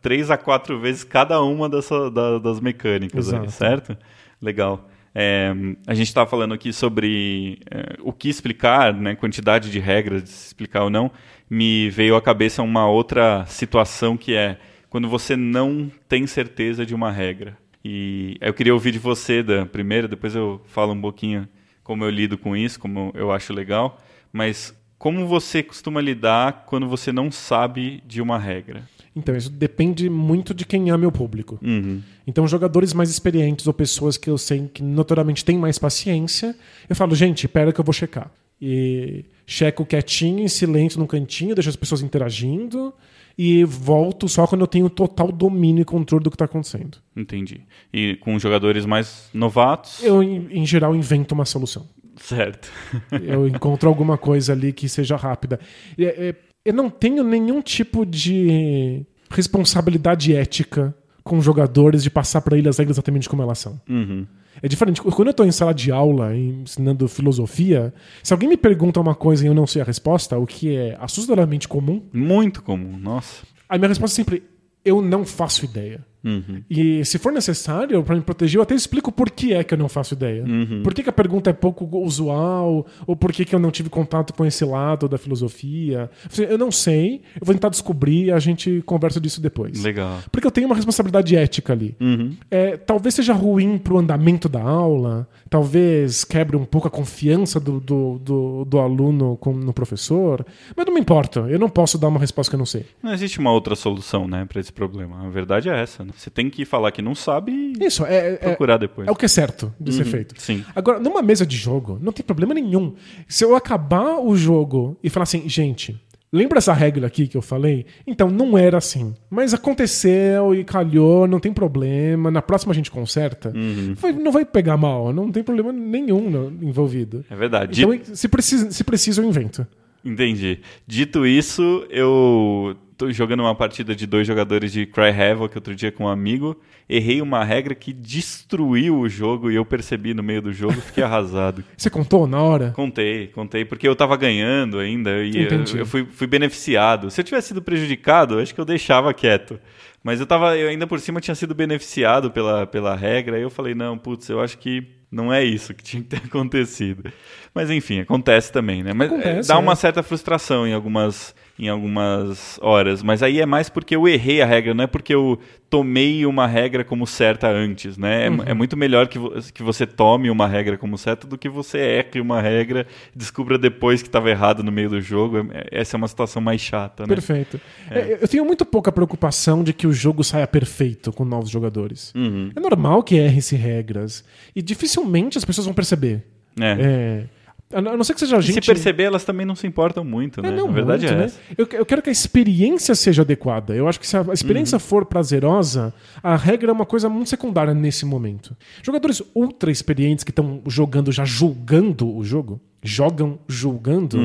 três 0.00 0.30
a 0.30 0.36
quatro 0.36 0.78
vezes 0.80 1.02
cada 1.04 1.40
uma 1.42 1.68
dessa, 1.68 2.10
da- 2.10 2.38
das 2.38 2.60
mecânicas, 2.60 3.32
aí, 3.32 3.50
certo? 3.50 3.96
Legal. 4.40 4.88
É, 5.12 5.52
a 5.88 5.94
gente 5.94 6.06
estava 6.06 6.30
falando 6.30 6.54
aqui 6.54 6.72
sobre 6.72 7.58
é, 7.70 7.96
o 8.00 8.12
que 8.12 8.28
explicar, 8.28 8.94
né, 8.94 9.16
quantidade 9.16 9.68
de 9.70 9.78
regras, 9.80 10.22
de 10.22 10.28
se 10.28 10.46
explicar 10.48 10.84
ou 10.84 10.90
não. 10.90 11.10
Me 11.48 11.90
veio 11.90 12.14
à 12.14 12.22
cabeça 12.22 12.62
uma 12.62 12.88
outra 12.88 13.44
situação 13.46 14.16
que 14.16 14.34
é 14.36 14.56
quando 14.88 15.08
você 15.08 15.34
não 15.36 15.90
tem 16.08 16.26
certeza 16.28 16.86
de 16.86 16.94
uma 16.94 17.10
regra. 17.10 17.56
E 17.84 18.36
eu 18.40 18.54
queria 18.54 18.72
ouvir 18.74 18.92
de 18.92 18.98
você, 19.00 19.42
Dan, 19.42 19.66
primeiro, 19.66 20.06
depois 20.06 20.36
eu 20.36 20.60
falo 20.66 20.92
um 20.92 21.00
pouquinho 21.00 21.48
como 21.90 22.04
eu 22.04 22.10
lido 22.10 22.38
com 22.38 22.56
isso, 22.56 22.78
como 22.78 23.10
eu 23.16 23.32
acho 23.32 23.52
legal. 23.52 24.00
Mas 24.32 24.72
como 24.96 25.26
você 25.26 25.60
costuma 25.60 26.00
lidar 26.00 26.64
quando 26.64 26.88
você 26.88 27.10
não 27.10 27.32
sabe 27.32 28.00
de 28.06 28.22
uma 28.22 28.38
regra? 28.38 28.88
Então, 29.16 29.34
isso 29.34 29.50
depende 29.50 30.08
muito 30.08 30.54
de 30.54 30.64
quem 30.64 30.90
é 30.90 30.96
meu 30.96 31.10
público. 31.10 31.58
Uhum. 31.60 32.00
Então, 32.24 32.46
jogadores 32.46 32.92
mais 32.92 33.10
experientes 33.10 33.66
ou 33.66 33.72
pessoas 33.74 34.16
que 34.16 34.30
eu 34.30 34.38
sei 34.38 34.70
que 34.72 34.84
notoriamente 34.84 35.44
têm 35.44 35.58
mais 35.58 35.80
paciência, 35.80 36.56
eu 36.88 36.94
falo, 36.94 37.12
gente, 37.16 37.48
pera 37.48 37.72
que 37.72 37.80
eu 37.80 37.84
vou 37.84 37.92
checar. 37.92 38.30
E 38.62 39.24
checo 39.44 39.84
quietinho, 39.84 40.44
em 40.44 40.48
silêncio 40.48 41.00
no 41.00 41.08
cantinho, 41.08 41.56
deixo 41.56 41.70
as 41.70 41.74
pessoas 41.74 42.02
interagindo 42.02 42.94
e 43.42 43.64
volto 43.64 44.28
só 44.28 44.46
quando 44.46 44.60
eu 44.60 44.66
tenho 44.66 44.90
total 44.90 45.32
domínio 45.32 45.80
e 45.80 45.84
controle 45.86 46.22
do 46.22 46.28
que 46.28 46.34
está 46.34 46.44
acontecendo. 46.44 46.98
Entendi. 47.16 47.62
E 47.90 48.16
com 48.16 48.38
jogadores 48.38 48.84
mais 48.84 49.30
novatos? 49.32 50.04
Eu, 50.04 50.22
em, 50.22 50.66
geral, 50.66 50.94
invento 50.94 51.34
uma 51.34 51.46
solução. 51.46 51.88
Certo. 52.16 52.70
Eu 53.10 53.48
encontro 53.48 53.88
alguma 53.88 54.18
coisa 54.18 54.52
ali 54.52 54.74
que 54.74 54.86
seja 54.90 55.16
rápida. 55.16 55.58
É, 55.96 56.04
é, 56.04 56.34
eu 56.66 56.74
não 56.74 56.90
tenho 56.90 57.24
nenhum 57.24 57.62
tipo 57.62 58.04
de 58.04 59.06
responsabilidade 59.30 60.36
ética 60.36 60.94
com 61.24 61.40
jogadores 61.40 62.02
de 62.02 62.10
passar 62.10 62.42
para 62.42 62.58
eles 62.58 62.68
as 62.68 62.76
regras 62.76 62.96
exatamente 62.98 63.26
como 63.26 63.40
elas 63.40 63.58
são. 63.58 63.80
Uhum. 63.88 64.26
É 64.62 64.68
diferente. 64.68 65.00
Quando 65.00 65.28
eu 65.28 65.30
estou 65.30 65.46
em 65.46 65.52
sala 65.52 65.72
de 65.72 65.90
aula, 65.90 66.36
ensinando 66.36 67.08
filosofia, 67.08 67.92
se 68.22 68.32
alguém 68.32 68.48
me 68.48 68.56
pergunta 68.56 69.00
uma 69.00 69.14
coisa 69.14 69.44
e 69.44 69.46
eu 69.46 69.54
não 69.54 69.66
sei 69.66 69.82
a 69.82 69.84
resposta, 69.84 70.38
o 70.38 70.46
que 70.46 70.76
é 70.76 70.96
assustadoramente 71.00 71.66
comum, 71.66 72.02
Muito 72.12 72.62
comum, 72.62 72.96
nossa. 72.98 73.44
a 73.68 73.78
minha 73.78 73.88
resposta 73.88 74.14
é 74.14 74.16
sempre: 74.16 74.42
eu 74.84 75.00
não 75.00 75.24
faço 75.24 75.64
ideia. 75.64 76.04
Uhum. 76.22 76.62
E 76.68 77.04
se 77.04 77.18
for 77.18 77.32
necessário, 77.32 78.02
para 78.02 78.14
me 78.14 78.22
proteger, 78.22 78.58
eu 78.58 78.62
até 78.62 78.74
explico 78.74 79.10
por 79.10 79.30
que 79.30 79.52
é 79.52 79.64
que 79.64 79.74
eu 79.74 79.78
não 79.78 79.88
faço 79.88 80.14
ideia. 80.14 80.44
Uhum. 80.44 80.82
Por 80.82 80.94
que, 80.94 81.02
que 81.02 81.10
a 81.10 81.12
pergunta 81.12 81.50
é 81.50 81.52
pouco 81.52 81.88
usual, 81.98 82.86
ou 83.06 83.16
por 83.16 83.32
que, 83.32 83.44
que 83.44 83.54
eu 83.54 83.58
não 83.58 83.70
tive 83.70 83.88
contato 83.88 84.32
com 84.34 84.44
esse 84.44 84.64
lado 84.64 85.08
da 85.08 85.18
filosofia. 85.18 86.10
Eu 86.38 86.58
não 86.58 86.70
sei, 86.70 87.22
eu 87.40 87.44
vou 87.44 87.54
tentar 87.54 87.68
descobrir 87.68 88.26
e 88.26 88.30
a 88.30 88.38
gente 88.38 88.82
conversa 88.86 89.20
disso 89.20 89.40
depois. 89.40 89.82
Legal. 89.82 90.18
Porque 90.30 90.46
eu 90.46 90.50
tenho 90.50 90.66
uma 90.66 90.76
responsabilidade 90.76 91.34
ética 91.36 91.72
ali. 91.72 91.96
Uhum. 92.00 92.36
É, 92.50 92.76
talvez 92.76 93.14
seja 93.14 93.32
ruim 93.32 93.78
pro 93.78 93.98
andamento 93.98 94.48
da 94.48 94.62
aula, 94.62 95.28
talvez 95.48 96.24
quebre 96.24 96.56
um 96.56 96.64
pouco 96.64 96.88
a 96.88 96.90
confiança 96.90 97.58
do, 97.58 97.80
do, 97.80 98.18
do, 98.18 98.64
do 98.64 98.78
aluno 98.78 99.36
com, 99.36 99.52
no 99.52 99.72
professor, 99.72 100.44
mas 100.76 100.86
não 100.86 100.94
me 100.94 101.00
importa, 101.00 101.40
eu 101.40 101.58
não 101.58 101.68
posso 101.68 101.98
dar 101.98 102.08
uma 102.08 102.20
resposta 102.20 102.50
que 102.50 102.54
eu 102.56 102.58
não 102.58 102.66
sei. 102.66 102.86
Não 103.02 103.12
existe 103.12 103.38
uma 103.38 103.52
outra 103.52 103.74
solução, 103.74 104.28
né, 104.28 104.44
para 104.44 104.60
esse 104.60 104.72
problema. 104.72 105.26
A 105.26 105.28
verdade 105.28 105.68
é 105.68 105.80
essa. 105.80 106.04
né? 106.04 106.09
Você 106.16 106.30
tem 106.30 106.48
que 106.50 106.64
falar 106.64 106.90
que 106.92 107.00
não 107.02 107.14
sabe 107.14 107.52
e 107.78 107.84
Isso, 107.84 108.04
é, 108.04 108.34
é, 108.34 108.36
procurar 108.36 108.76
depois. 108.76 109.06
é 109.08 109.10
o 109.10 109.16
que 109.16 109.24
é 109.24 109.28
certo 109.28 109.72
de 109.80 109.92
ser 109.92 110.04
feito. 110.04 110.34
Sim. 110.40 110.64
Agora, 110.74 110.98
numa 111.00 111.22
mesa 111.22 111.44
de 111.46 111.56
jogo, 111.56 111.98
não 112.00 112.12
tem 112.12 112.24
problema 112.24 112.54
nenhum. 112.54 112.94
Se 113.28 113.44
eu 113.44 113.54
acabar 113.56 114.18
o 114.18 114.36
jogo 114.36 114.96
e 115.02 115.08
falar 115.10 115.24
assim, 115.24 115.48
gente, 115.48 116.00
lembra 116.32 116.58
essa 116.58 116.72
regra 116.72 117.06
aqui 117.06 117.26
que 117.26 117.36
eu 117.36 117.42
falei? 117.42 117.86
Então, 118.06 118.30
não 118.30 118.56
era 118.56 118.78
assim. 118.78 119.14
Mas 119.28 119.52
aconteceu 119.54 120.54
e 120.54 120.64
calhou, 120.64 121.26
não 121.26 121.40
tem 121.40 121.52
problema. 121.52 122.30
Na 122.30 122.42
próxima 122.42 122.72
a 122.72 122.74
gente 122.74 122.90
conserta. 122.90 123.52
Vai- 123.96 124.12
não 124.12 124.30
vai 124.32 124.44
pegar 124.44 124.76
mal, 124.76 125.12
não 125.12 125.30
tem 125.32 125.42
problema 125.42 125.72
nenhum 125.72 126.30
no- 126.30 126.68
envolvido. 126.68 127.24
É 127.30 127.34
verdade. 127.36 127.82
Então, 127.82 128.14
se 128.14 128.28
precisa, 128.28 128.70
se 128.70 128.84
precisa, 128.84 129.20
eu 129.22 129.28
invento. 129.28 129.66
Entendi. 130.04 130.60
Dito 130.86 131.26
isso, 131.26 131.86
eu 131.90 132.74
jogando 133.10 133.40
uma 133.40 133.54
partida 133.54 133.94
de 133.94 134.06
dois 134.06 134.26
jogadores 134.26 134.72
de 134.72 134.86
Cry 134.86 135.10
Havoc 135.10 135.54
outro 135.54 135.74
dia 135.74 135.90
com 135.90 136.04
um 136.04 136.08
amigo. 136.08 136.60
Errei 136.88 137.22
uma 137.22 137.44
regra 137.44 137.74
que 137.74 137.92
destruiu 137.92 138.98
o 138.98 139.08
jogo 139.08 139.50
e 139.50 139.54
eu 139.54 139.64
percebi 139.64 140.12
no 140.12 140.22
meio 140.22 140.42
do 140.42 140.52
jogo, 140.52 140.74
fiquei 140.80 141.02
arrasado. 141.04 141.64
Você 141.76 141.88
contou 141.88 142.26
na 142.26 142.42
hora? 142.42 142.72
Contei, 142.72 143.28
contei, 143.28 143.64
porque 143.64 143.86
eu 143.86 143.96
tava 143.96 144.16
ganhando 144.16 144.78
ainda 144.78 145.22
e 145.22 145.36
eu, 145.36 145.42
Entendi. 145.44 145.78
eu 145.78 145.86
fui, 145.86 146.04
fui 146.04 146.26
beneficiado. 146.26 147.10
Se 147.10 147.20
eu 147.20 147.24
tivesse 147.24 147.48
sido 147.48 147.62
prejudicado, 147.62 148.38
acho 148.38 148.54
que 148.54 148.60
eu 148.60 148.64
deixava 148.64 149.14
quieto. 149.14 149.58
Mas 150.02 150.18
eu 150.18 150.26
tava, 150.26 150.56
eu 150.56 150.68
ainda 150.68 150.86
por 150.86 150.98
cima 150.98 151.20
tinha 151.20 151.34
sido 151.34 151.54
beneficiado 151.54 152.30
pela, 152.30 152.66
pela 152.66 152.96
regra, 152.96 153.36
aí 153.36 153.42
eu 153.42 153.50
falei, 153.50 153.74
não, 153.74 153.98
putz, 153.98 154.28
eu 154.28 154.40
acho 154.40 154.56
que 154.58 155.00
não 155.10 155.32
é 155.32 155.44
isso 155.44 155.74
que 155.74 155.82
tinha 155.82 156.02
que 156.02 156.08
ter 156.08 156.22
acontecido. 156.24 157.12
Mas 157.54 157.70
enfim, 157.70 158.00
acontece 158.00 158.52
também, 158.52 158.82
né? 158.82 158.92
Mas 158.92 159.12
Acontece, 159.12 159.48
dá 159.48 159.56
é. 159.56 159.58
uma 159.58 159.74
certa 159.74 160.02
frustração 160.02 160.66
em 160.66 160.72
algumas 160.72 161.34
em 161.62 161.68
algumas 161.68 162.58
horas, 162.62 163.02
mas 163.02 163.22
aí 163.22 163.38
é 163.38 163.44
mais 163.44 163.68
porque 163.68 163.94
eu 163.94 164.08
errei 164.08 164.40
a 164.40 164.46
regra, 164.46 164.72
não 164.72 164.84
é 164.84 164.86
porque 164.86 165.14
eu 165.14 165.38
tomei 165.68 166.24
uma 166.24 166.46
regra 166.46 166.82
como 166.82 167.06
certa 167.06 167.48
antes, 167.48 167.98
né? 167.98 168.26
É, 168.26 168.30
Uhum. 168.30 168.42
é 168.46 168.54
muito 168.54 168.76
melhor 168.78 169.06
que, 169.08 169.18
vo- 169.18 169.34
que 169.52 169.62
você 169.62 169.86
tome 169.86 170.30
uma 170.30 170.48
regra 170.48 170.78
como 170.78 170.96
certa 170.96 171.26
do 171.26 171.36
que 171.36 171.48
você 171.50 171.78
erre 171.78 172.18
uma 172.20 172.40
regra 172.40 172.86
e 173.14 173.18
descubra 173.18 173.58
depois 173.58 174.00
que 174.00 174.08
estava 174.08 174.30
errado 174.30 174.62
no 174.64 174.72
meio 174.72 174.88
do 174.88 175.00
jogo. 175.02 175.46
É- 175.52 175.68
Essa 175.80 175.96
é 175.96 175.98
uma 175.98 176.08
situação 176.08 176.40
mais 176.40 176.60
chata, 176.62 177.02
né? 177.02 177.08
Perfeito. 177.14 177.60
É, 177.90 178.18
Eu 178.22 178.26
tenho 178.26 178.44
muito 178.44 178.64
pouca 178.64 178.90
preocupação 178.90 179.62
de 179.62 179.72
que 179.74 179.86
o 179.86 179.92
jogo 179.92 180.24
saia 180.24 180.46
perfeito 180.46 181.12
com 181.12 181.24
novos 181.26 181.50
jogadores. 181.50 182.10
Uhum. 182.16 182.50
É 182.56 182.58
normal 182.60 183.02
que 183.02 183.16
erre-se 183.16 183.54
regras. 183.54 184.24
E 184.56 184.62
dificilmente 184.62 185.36
as 185.36 185.44
pessoas 185.44 185.66
vão 185.66 185.74
perceber. 185.74 186.24
É. 186.58 186.76
É, 186.80 187.24
a 187.72 187.80
não 187.80 188.02
ser 188.02 188.14
que 188.14 188.20
seja 188.20 188.36
a 188.36 188.38
E 188.40 188.42
gente. 188.42 188.54
se 188.54 188.60
perceber, 188.66 189.04
elas 189.04 189.24
também 189.24 189.46
não 189.46 189.54
se 189.54 189.66
importam 189.66 190.04
muito, 190.04 190.42
né? 190.42 190.48
É, 190.48 190.52
não, 190.52 190.68
a 190.68 190.72
verdade 190.72 191.06
muito, 191.06 191.18
é 191.20 191.26
né? 191.26 191.32
Eu, 191.56 191.68
eu 191.72 191.86
quero 191.86 192.02
que 192.02 192.08
a 192.08 192.12
experiência 192.12 192.94
seja 192.94 193.22
adequada. 193.22 193.74
Eu 193.74 193.88
acho 193.88 194.00
que 194.00 194.06
se 194.06 194.16
a 194.16 194.22
experiência 194.32 194.76
Uhum. 194.76 194.80
for 194.80 195.04
prazerosa, 195.06 195.94
a 196.22 196.36
regra 196.36 196.70
é 196.70 196.72
uma 196.72 196.86
coisa 196.86 197.08
muito 197.08 197.28
secundária 197.30 197.72
nesse 197.72 198.04
momento. 198.04 198.56
Jogadores 198.82 199.22
ultra 199.34 199.70
experientes 199.70 200.24
que 200.24 200.30
estão 200.30 200.60
jogando 200.66 201.12
já 201.12 201.24
julgando 201.24 202.12
o 202.12 202.24
jogo, 202.24 202.60
jogam 202.82 203.38
julgando, 203.46 204.18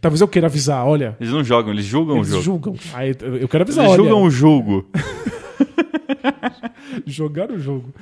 talvez 0.00 0.20
eu 0.20 0.28
queira 0.28 0.46
avisar, 0.46 0.86
olha, 0.86 1.16
Eles 1.20 1.32
não 1.32 1.42
jogam, 1.42 1.72
eles 1.72 1.84
julgam 1.84 2.16
eles 2.18 2.32
Hum. 2.32 2.38
o 2.38 2.42
jogo. 2.42 2.64
julgam. 2.76 2.80
Aí 2.94 3.10
eu 3.40 3.48
quero 3.48 3.64
avisar, 3.64 3.84
Eles 3.84 3.98
olha, 3.98 4.08
julgam 4.08 4.22
o 4.22 4.30
julgo. 4.30 4.86
jogar 7.06 7.50
o 7.50 7.58
jogo. 7.58 7.92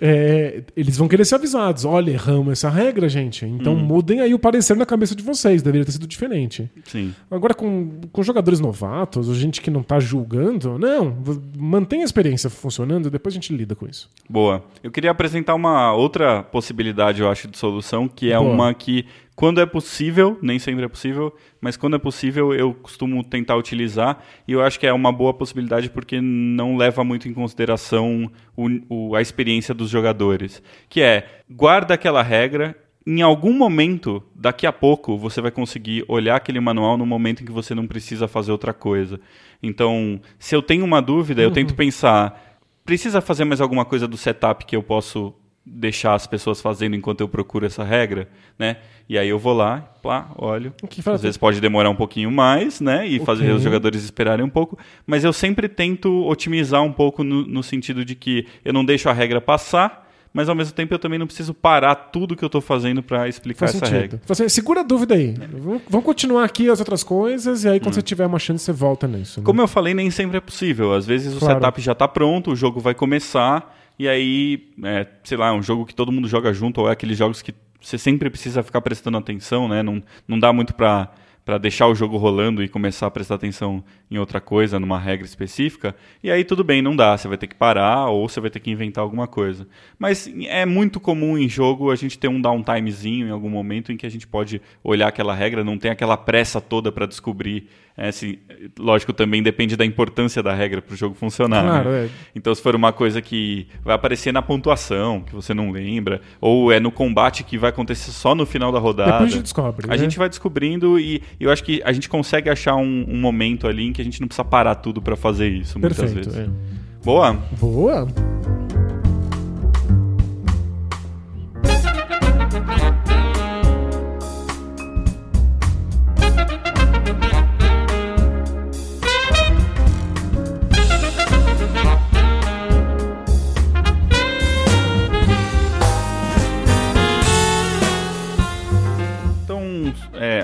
É, 0.00 0.62
eles 0.76 0.96
vão 0.96 1.08
querer 1.08 1.24
ser 1.24 1.36
avisados. 1.36 1.84
Olha, 1.84 2.10
erramos 2.10 2.52
essa 2.52 2.68
regra, 2.68 3.08
gente. 3.08 3.44
Então 3.46 3.74
Hum. 3.74 3.78
mudem 3.78 4.20
aí 4.20 4.34
o 4.34 4.38
parecer 4.38 4.76
na 4.76 4.84
cabeça 4.84 5.14
de 5.14 5.22
vocês. 5.22 5.62
Deveria 5.62 5.84
ter 5.86 5.92
sido 5.92 6.06
diferente. 6.06 6.70
Sim. 6.84 7.14
Agora, 7.30 7.54
com, 7.54 8.00
com 8.12 8.22
jogadores 8.22 8.60
novatos, 8.60 9.26
gente 9.36 9.60
que 9.60 9.70
não 9.70 9.82
tá 9.82 9.98
julgando, 9.98 10.78
não, 10.78 11.16
mantém 11.56 12.02
a 12.02 12.04
experiência 12.04 12.50
funcionando 12.50 13.06
e 13.08 13.10
depois 13.10 13.34
a 13.34 13.36
gente 13.36 13.54
lida 13.54 13.74
com 13.74 13.86
isso. 13.86 14.10
Boa. 14.28 14.62
Eu 14.82 14.90
queria 14.90 15.10
apresentar 15.10 15.54
uma 15.54 15.92
outra 15.94 16.42
possibilidade, 16.42 17.22
eu 17.22 17.30
acho, 17.30 17.48
de 17.48 17.56
solução, 17.58 18.06
que 18.08 18.30
é 18.32 18.38
Boa. 18.38 18.50
uma 18.50 18.74
que, 18.74 19.06
quando 19.36 19.60
é 19.60 19.66
possível, 19.66 20.38
nem 20.40 20.58
sempre 20.58 20.84
é 20.84 20.88
possível, 20.88 21.32
mas 21.60 21.76
quando 21.76 21.94
é 21.94 21.98
possível, 21.98 22.54
eu 22.54 22.72
costumo 22.72 23.22
tentar 23.22 23.54
utilizar, 23.56 24.18
e 24.48 24.52
eu 24.52 24.62
acho 24.62 24.80
que 24.80 24.86
é 24.86 24.92
uma 24.92 25.12
boa 25.12 25.34
possibilidade 25.34 25.90
porque 25.90 26.20
não 26.22 26.76
leva 26.76 27.04
muito 27.04 27.28
em 27.28 27.34
consideração 27.34 28.30
o- 28.56 28.80
o- 29.10 29.14
a 29.14 29.20
experiência 29.20 29.74
dos 29.74 29.90
jogadores. 29.90 30.62
Que 30.88 31.02
é, 31.02 31.42
guarda 31.50 31.92
aquela 31.94 32.22
regra. 32.22 32.74
Em 33.06 33.22
algum 33.22 33.52
momento, 33.52 34.20
daqui 34.34 34.66
a 34.66 34.72
pouco, 34.72 35.16
você 35.18 35.40
vai 35.40 35.50
conseguir 35.52 36.02
olhar 36.08 36.34
aquele 36.36 36.58
manual 36.58 36.96
no 36.96 37.06
momento 37.06 37.42
em 37.42 37.46
que 37.46 37.52
você 37.52 37.74
não 37.74 37.86
precisa 37.86 38.26
fazer 38.26 38.50
outra 38.50 38.72
coisa. 38.72 39.20
Então, 39.62 40.18
se 40.38 40.56
eu 40.56 40.62
tenho 40.62 40.84
uma 40.84 41.00
dúvida, 41.02 41.40
eu 41.42 41.50
tento 41.52 41.74
pensar: 41.76 42.58
precisa 42.84 43.20
fazer 43.20 43.44
mais 43.44 43.60
alguma 43.60 43.84
coisa 43.84 44.08
do 44.08 44.16
setup 44.16 44.64
que 44.64 44.74
eu 44.74 44.82
posso 44.82 45.32
deixar 45.68 46.14
as 46.14 46.26
pessoas 46.28 46.60
fazendo 46.60 46.94
enquanto 46.94 47.20
eu 47.22 47.28
procuro 47.28 47.66
essa 47.66 47.82
regra, 47.82 48.28
né? 48.58 48.76
E 49.08 49.18
aí 49.18 49.28
eu 49.28 49.38
vou 49.38 49.52
lá, 49.52 49.80
pá, 50.02 50.28
olho. 50.36 50.72
que 50.88 51.02
faz- 51.02 51.16
Às 51.16 51.22
vezes 51.22 51.36
pode 51.36 51.60
demorar 51.60 51.90
um 51.90 51.94
pouquinho 51.96 52.30
mais, 52.30 52.80
né? 52.80 53.06
E 53.06 53.18
fazer 53.20 53.44
Ok. 53.44 53.54
os 53.56 53.62
jogadores 53.62 54.02
esperarem 54.04 54.44
um 54.44 54.48
pouco. 54.48 54.78
Mas 55.06 55.24
eu 55.24 55.32
sempre 55.32 55.68
tento 55.68 56.24
otimizar 56.26 56.82
um 56.82 56.92
pouco 56.92 57.24
no, 57.24 57.44
no 57.46 57.62
sentido 57.62 58.04
de 58.04 58.14
que 58.14 58.46
eu 58.64 58.72
não 58.72 58.84
deixo 58.84 59.08
a 59.08 59.12
regra 59.12 59.40
passar, 59.40 60.06
mas 60.32 60.48
ao 60.48 60.54
mesmo 60.54 60.72
tempo 60.74 60.92
eu 60.94 60.98
também 60.98 61.18
não 61.18 61.26
preciso 61.26 61.52
parar 61.54 61.94
tudo 61.96 62.36
que 62.36 62.44
eu 62.44 62.48
estou 62.48 62.60
fazendo 62.60 63.02
para 63.02 63.26
explicar 63.28 63.60
Faz 63.66 63.74
essa 63.74 63.86
sentido. 63.86 64.00
regra. 64.00 64.20
Você, 64.26 64.48
segura 64.48 64.80
a 64.80 64.84
dúvida 64.84 65.14
aí. 65.14 65.34
Vamos, 65.52 65.82
vamos 65.88 66.04
continuar 66.06 66.44
aqui 66.44 66.68
as 66.70 66.78
outras 66.78 67.02
coisas 67.02 67.64
e 67.64 67.68
aí 67.68 67.80
quando 67.80 67.94
você 67.94 68.02
tiver 68.02 68.26
uma 68.26 68.38
chance 68.38 68.64
você 68.64 68.72
volta 68.72 69.08
nisso. 69.08 69.40
né? 69.40 69.44
Como 69.46 69.60
eu 69.60 69.66
falei, 69.68 69.94
nem 69.94 70.10
sempre 70.10 70.36
é 70.36 70.40
possível. 70.40 70.92
Às 70.94 71.06
vezes 71.06 71.34
o 71.34 71.38
Claro. 71.40 71.54
setup 71.54 71.80
já 71.80 71.92
está 71.92 72.06
pronto, 72.06 72.52
o 72.52 72.56
jogo 72.56 72.80
vai 72.80 72.94
começar, 72.94 73.74
e 73.98 74.08
aí, 74.08 74.68
é, 74.82 75.06
sei 75.24 75.36
lá, 75.36 75.48
é 75.48 75.52
um 75.52 75.62
jogo 75.62 75.86
que 75.86 75.94
todo 75.94 76.12
mundo 76.12 76.28
joga 76.28 76.52
junto, 76.52 76.80
ou 76.80 76.88
é 76.88 76.92
aqueles 76.92 77.16
jogos 77.16 77.42
que 77.42 77.54
você 77.80 77.98
sempre 77.98 78.28
precisa 78.30 78.62
ficar 78.62 78.80
prestando 78.80 79.18
atenção, 79.18 79.68
né? 79.68 79.82
Não, 79.82 80.02
não 80.26 80.38
dá 80.38 80.52
muito 80.52 80.74
para 80.74 81.10
para 81.46 81.58
deixar 81.58 81.86
o 81.86 81.94
jogo 81.94 82.16
rolando 82.16 82.60
e 82.60 82.68
começar 82.68 83.06
a 83.06 83.10
prestar 83.10 83.36
atenção 83.36 83.84
em 84.10 84.18
outra 84.18 84.40
coisa, 84.40 84.80
numa 84.80 84.98
regra 84.98 85.24
específica, 85.24 85.94
e 86.20 86.28
aí 86.28 86.42
tudo 86.42 86.64
bem, 86.64 86.82
não 86.82 86.96
dá, 86.96 87.16
você 87.16 87.28
vai 87.28 87.38
ter 87.38 87.46
que 87.46 87.54
parar 87.54 88.08
ou 88.08 88.28
você 88.28 88.40
vai 88.40 88.50
ter 88.50 88.58
que 88.58 88.68
inventar 88.68 89.02
alguma 89.02 89.28
coisa. 89.28 89.64
Mas 89.96 90.28
é 90.48 90.66
muito 90.66 90.98
comum 90.98 91.38
em 91.38 91.48
jogo 91.48 91.92
a 91.92 91.94
gente 91.94 92.18
ter 92.18 92.26
um 92.26 92.40
downtimezinho 92.40 93.28
em 93.28 93.30
algum 93.30 93.48
momento 93.48 93.92
em 93.92 93.96
que 93.96 94.04
a 94.04 94.10
gente 94.10 94.26
pode 94.26 94.60
olhar 94.82 95.06
aquela 95.06 95.36
regra, 95.36 95.62
não 95.62 95.78
tem 95.78 95.88
aquela 95.88 96.16
pressa 96.16 96.60
toda 96.60 96.90
para 96.90 97.06
descobrir. 97.06 97.68
É, 97.98 98.08
assim, 98.08 98.36
lógico, 98.78 99.12
também 99.12 99.42
depende 99.42 99.74
da 99.74 99.84
importância 99.84 100.42
da 100.42 100.54
regra 100.54 100.82
para 100.82 100.92
o 100.92 100.96
jogo 100.96 101.14
funcionar. 101.14 101.62
né? 101.62 101.70
Claro, 101.70 101.90
é. 101.90 102.08
Então, 102.34 102.54
se 102.54 102.60
for 102.60 102.76
uma 102.76 102.92
coisa 102.92 103.22
que 103.22 103.66
vai 103.82 103.94
aparecer 103.94 104.32
na 104.32 104.42
pontuação, 104.42 105.22
que 105.22 105.34
você 105.34 105.54
não 105.54 105.70
lembra, 105.70 106.20
ou 106.40 106.70
é 106.70 106.78
no 106.78 106.90
combate 106.90 107.42
que 107.42 107.56
vai 107.56 107.70
acontecer 107.70 108.10
só 108.10 108.34
no 108.34 108.44
final 108.44 108.70
da 108.70 108.78
rodada. 108.78 109.12
Depois 109.12 109.30
a 109.30 109.34
gente 109.34 109.42
descobre. 109.44 109.86
A 109.86 109.90
né? 109.90 109.98
gente 109.98 110.18
vai 110.18 110.28
descobrindo 110.28 111.00
e 111.00 111.22
eu 111.40 111.50
acho 111.50 111.64
que 111.64 111.80
a 111.84 111.92
gente 111.92 112.08
consegue 112.08 112.50
achar 112.50 112.76
um, 112.76 113.06
um 113.08 113.18
momento 113.18 113.66
ali 113.66 113.86
em 113.86 113.92
que 113.92 114.02
a 114.02 114.04
gente 114.04 114.20
não 114.20 114.28
precisa 114.28 114.44
parar 114.44 114.74
tudo 114.74 115.00
para 115.00 115.16
fazer 115.16 115.48
isso, 115.48 115.78
muitas 115.78 115.98
Perfeito. 115.98 116.30
vezes. 116.30 116.48
é. 116.48 116.76
Boa? 117.02 117.32
Boa. 117.58 118.08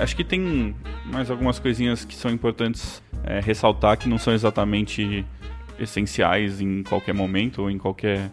Acho 0.03 0.15
que 0.15 0.23
tem 0.23 0.75
mais 1.05 1.31
algumas 1.31 1.59
coisinhas 1.59 2.05
que 2.05 2.15
são 2.15 2.29
importantes 2.31 3.01
é, 3.23 3.39
ressaltar 3.39 3.97
que 3.97 4.07
não 4.09 4.17
são 4.17 4.33
exatamente 4.33 5.25
essenciais 5.79 6.61
em 6.61 6.83
qualquer 6.83 7.13
momento 7.13 7.63
ou 7.63 7.71
em 7.71 7.77
qualquer 7.77 8.29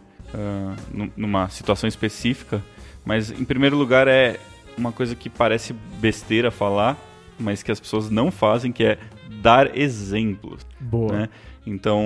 nu- 0.92 1.10
numa 1.16 1.48
situação 1.48 1.88
específica, 1.88 2.62
mas 3.04 3.30
em 3.30 3.44
primeiro 3.44 3.76
lugar 3.76 4.06
é 4.08 4.38
uma 4.76 4.92
coisa 4.92 5.14
que 5.14 5.28
parece 5.28 5.72
besteira 6.00 6.50
falar, 6.50 6.96
mas 7.38 7.62
que 7.62 7.72
as 7.72 7.80
pessoas 7.80 8.10
não 8.10 8.30
fazem, 8.30 8.70
que 8.72 8.84
é 8.84 8.98
dar 9.42 9.76
exemplos 9.76 10.66
Boa. 10.78 11.12
né? 11.12 11.28
Então, 11.66 12.02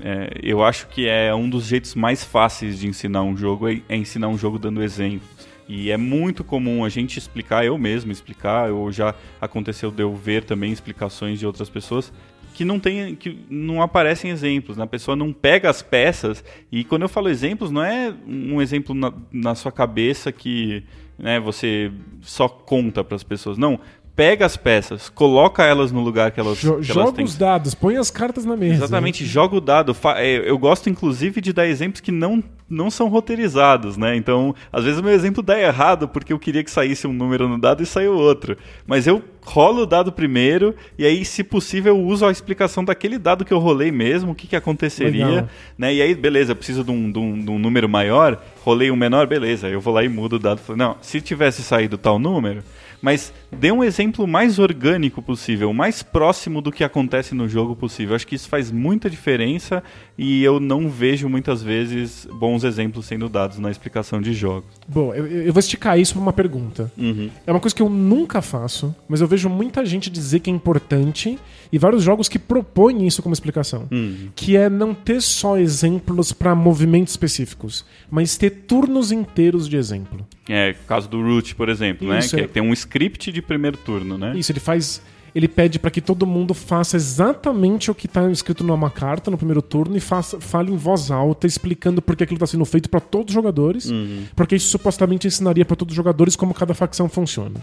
é, 0.00 0.38
eu 0.42 0.62
acho 0.64 0.86
que 0.88 1.06
é 1.08 1.34
um 1.34 1.48
dos 1.48 1.66
jeitos 1.66 1.94
mais 1.94 2.24
fáceis 2.24 2.78
de 2.78 2.86
ensinar 2.86 3.22
um 3.22 3.36
jogo 3.36 3.68
é, 3.68 3.80
é 3.88 3.96
ensinar 3.96 4.28
um 4.28 4.38
jogo 4.38 4.58
dando 4.58 4.82
exemplos. 4.82 5.28
E 5.74 5.90
é 5.90 5.96
muito 5.96 6.44
comum 6.44 6.84
a 6.84 6.90
gente 6.90 7.18
explicar, 7.18 7.64
eu 7.64 7.78
mesmo 7.78 8.12
explicar, 8.12 8.70
ou 8.70 8.92
já 8.92 9.14
aconteceu 9.40 9.90
de 9.90 10.02
eu 10.02 10.14
ver 10.14 10.44
também 10.44 10.70
explicações 10.70 11.38
de 11.38 11.46
outras 11.46 11.70
pessoas 11.70 12.12
que 12.52 12.62
não 12.62 12.78
tem, 12.78 13.14
que 13.14 13.38
não 13.48 13.80
aparecem 13.80 14.30
exemplos, 14.30 14.76
né? 14.76 14.84
a 14.84 14.86
pessoa 14.86 15.16
não 15.16 15.32
pega 15.32 15.70
as 15.70 15.80
peças 15.80 16.44
e 16.70 16.84
quando 16.84 17.00
eu 17.00 17.08
falo 17.08 17.30
exemplos 17.30 17.70
não 17.70 17.82
é 17.82 18.12
um 18.26 18.60
exemplo 18.60 18.94
na, 18.94 19.14
na 19.32 19.54
sua 19.54 19.72
cabeça 19.72 20.30
que 20.30 20.84
né, 21.18 21.40
você 21.40 21.90
só 22.20 22.48
conta 22.48 23.02
para 23.02 23.16
as 23.16 23.22
pessoas, 23.22 23.56
não. 23.56 23.80
Pega 24.14 24.44
as 24.44 24.58
peças, 24.58 25.08
coloca 25.08 25.64
elas 25.64 25.90
no 25.90 26.00
lugar 26.00 26.30
que 26.32 26.38
elas, 26.38 26.58
Jo- 26.58 26.72
que 26.72 26.74
elas 26.76 26.86
joga 26.86 27.12
têm 27.12 27.24
os 27.24 27.34
dados, 27.34 27.74
põe 27.74 27.96
as 27.96 28.10
cartas 28.10 28.44
na 28.44 28.54
mesa. 28.54 28.74
Exatamente, 28.74 29.24
joga 29.24 29.56
o 29.56 29.60
dado. 29.60 29.96
É, 30.16 30.50
Eu 30.50 30.58
gosto, 30.58 30.90
inclusive, 30.90 31.40
de 31.40 31.50
dar 31.50 31.66
exemplos 31.66 32.02
que 32.02 32.12
não, 32.12 32.44
não 32.68 32.90
são 32.90 33.08
roteirizados, 33.08 33.96
né? 33.96 34.14
Então, 34.14 34.54
às 34.70 34.84
vezes 34.84 35.00
o 35.00 35.02
meu 35.02 35.12
exemplo 35.14 35.42
dá 35.42 35.58
errado 35.58 36.06
porque 36.06 36.30
eu 36.30 36.38
queria 36.38 36.62
que 36.62 36.70
saísse 36.70 37.06
um 37.06 37.12
número 37.12 37.48
no 37.48 37.58
dado 37.58 37.82
e 37.82 37.86
saiu 37.86 38.12
outro. 38.12 38.54
Mas 38.86 39.06
eu 39.06 39.22
rolo 39.44 39.82
o 39.82 39.86
dado 39.86 40.12
primeiro 40.12 40.74
e 40.98 41.06
aí, 41.06 41.24
se 41.24 41.42
possível, 41.42 41.96
eu 41.96 42.02
uso 42.02 42.26
a 42.26 42.30
explicação 42.30 42.84
daquele 42.84 43.16
dado 43.18 43.46
que 43.46 43.52
eu 43.54 43.58
rolei 43.58 43.90
mesmo, 43.90 44.32
o 44.32 44.34
que, 44.34 44.46
que 44.46 44.54
aconteceria. 44.56 45.26
Legal. 45.26 45.48
Né? 45.78 45.94
E 45.94 46.02
aí, 46.02 46.14
beleza, 46.14 46.52
eu 46.52 46.56
preciso 46.56 46.84
de 46.84 46.90
um, 46.90 47.10
de, 47.10 47.18
um, 47.18 47.42
de 47.42 47.50
um 47.50 47.58
número 47.58 47.88
maior, 47.88 48.38
rolei 48.62 48.90
um 48.90 48.96
menor, 48.96 49.26
beleza. 49.26 49.68
Eu 49.68 49.80
vou 49.80 49.94
lá 49.94 50.04
e 50.04 50.08
mudo 50.10 50.34
o 50.36 50.38
dado. 50.38 50.58
Falo, 50.58 50.76
Não, 50.76 50.96
se 51.00 51.18
tivesse 51.22 51.62
saído 51.62 51.96
tal 51.96 52.18
número, 52.18 52.62
mas 53.02 53.32
dê 53.50 53.72
um 53.72 53.82
exemplo 53.82 54.26
mais 54.26 54.60
orgânico 54.60 55.20
possível, 55.20 55.72
mais 55.72 56.02
próximo 56.02 56.62
do 56.62 56.70
que 56.70 56.84
acontece 56.84 57.34
no 57.34 57.48
jogo 57.48 57.74
possível. 57.74 58.14
Acho 58.14 58.26
que 58.26 58.36
isso 58.36 58.48
faz 58.48 58.70
muita 58.70 59.10
diferença 59.10 59.82
e 60.16 60.42
eu 60.44 60.60
não 60.60 60.88
vejo 60.88 61.28
muitas 61.28 61.62
vezes 61.62 62.26
bons 62.32 62.62
exemplos 62.62 63.06
sendo 63.06 63.28
dados 63.28 63.58
na 63.58 63.70
explicação 63.70 64.22
de 64.22 64.32
jogos. 64.32 64.70
Bom, 64.86 65.12
eu, 65.12 65.26
eu 65.26 65.52
vou 65.52 65.60
esticar 65.60 65.98
isso 65.98 66.14
para 66.14 66.22
uma 66.22 66.32
pergunta. 66.32 66.90
Uhum. 66.96 67.28
É 67.44 67.50
uma 67.50 67.60
coisa 67.60 67.74
que 67.74 67.82
eu 67.82 67.90
nunca 67.90 68.40
faço, 68.40 68.94
mas 69.08 69.20
eu 69.20 69.26
vejo 69.26 69.48
muita 69.48 69.84
gente 69.84 70.08
dizer 70.08 70.38
que 70.40 70.48
é 70.48 70.52
importante 70.52 71.38
e 71.72 71.78
vários 71.78 72.02
jogos 72.02 72.28
que 72.28 72.38
propõem 72.38 73.06
isso 73.06 73.22
como 73.22 73.32
explicação. 73.32 73.88
Uhum. 73.90 74.28
Que 74.36 74.56
é 74.56 74.68
não 74.68 74.92
ter 74.92 75.22
só 75.22 75.56
exemplos 75.56 76.30
para 76.32 76.54
movimentos 76.54 77.14
específicos, 77.14 77.84
mas 78.10 78.36
ter 78.36 78.50
turnos 78.50 79.10
inteiros 79.10 79.68
de 79.68 79.76
exemplo. 79.78 80.26
É, 80.48 80.76
o 80.82 80.86
caso 80.86 81.08
do 81.08 81.22
Root, 81.22 81.54
por 81.54 81.68
exemplo, 81.68 82.06
Isso, 82.18 82.36
né? 82.36 82.42
é. 82.42 82.46
Que 82.46 82.52
tem 82.52 82.62
um 82.62 82.72
script 82.74 83.32
de 83.32 83.40
primeiro 83.40 83.78
turno, 83.78 84.18
né? 84.18 84.34
Isso, 84.36 84.52
ele 84.52 84.60
faz. 84.60 85.00
Ele 85.34 85.48
pede 85.48 85.78
para 85.78 85.90
que 85.90 86.02
todo 86.02 86.26
mundo 86.26 86.52
faça 86.52 86.94
exatamente 86.94 87.90
o 87.90 87.94
que 87.94 88.04
está 88.04 88.30
escrito 88.30 88.62
numa 88.62 88.90
carta 88.90 89.30
no 89.30 89.38
primeiro 89.38 89.62
turno 89.62 89.96
e 89.96 90.00
faça, 90.00 90.38
fale 90.38 90.70
em 90.70 90.76
voz 90.76 91.10
alta, 91.10 91.46
explicando 91.46 92.02
por 92.02 92.14
que 92.14 92.24
aquilo 92.24 92.36
está 92.36 92.46
sendo 92.46 92.66
feito 92.66 92.90
para 92.90 93.00
todos 93.00 93.30
os 93.30 93.34
jogadores, 93.34 93.86
Uhum. 93.90 94.24
porque 94.36 94.56
isso 94.56 94.68
supostamente 94.68 95.26
ensinaria 95.26 95.64
para 95.64 95.74
todos 95.74 95.92
os 95.92 95.96
jogadores 95.96 96.36
como 96.36 96.52
cada 96.52 96.74
facção 96.74 97.08
funciona. 97.08 97.54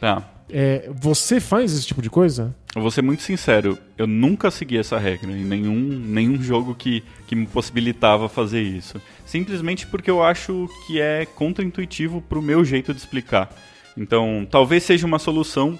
Tá. 0.00 0.22
É, 0.48 0.88
você 0.92 1.40
faz 1.40 1.72
esse 1.72 1.86
tipo 1.86 2.00
de 2.00 2.08
coisa? 2.08 2.54
Eu 2.74 2.82
vou 2.82 2.90
ser 2.90 3.02
muito 3.02 3.22
sincero, 3.22 3.78
eu 3.96 4.06
nunca 4.06 4.50
segui 4.50 4.76
essa 4.76 4.98
regra 4.98 5.32
em 5.32 5.44
nenhum, 5.44 5.74
nenhum 5.74 6.40
jogo 6.40 6.74
que, 6.74 7.02
que 7.26 7.34
me 7.34 7.46
possibilitava 7.46 8.28
fazer 8.28 8.60
isso. 8.60 9.00
Simplesmente 9.24 9.86
porque 9.86 10.10
eu 10.10 10.22
acho 10.22 10.68
que 10.86 11.00
é 11.00 11.24
contraintuitivo 11.24 12.20
pro 12.20 12.42
meu 12.42 12.64
jeito 12.64 12.92
de 12.92 13.00
explicar. 13.00 13.50
Então, 13.96 14.46
talvez 14.50 14.82
seja 14.82 15.06
uma 15.06 15.18
solução 15.18 15.78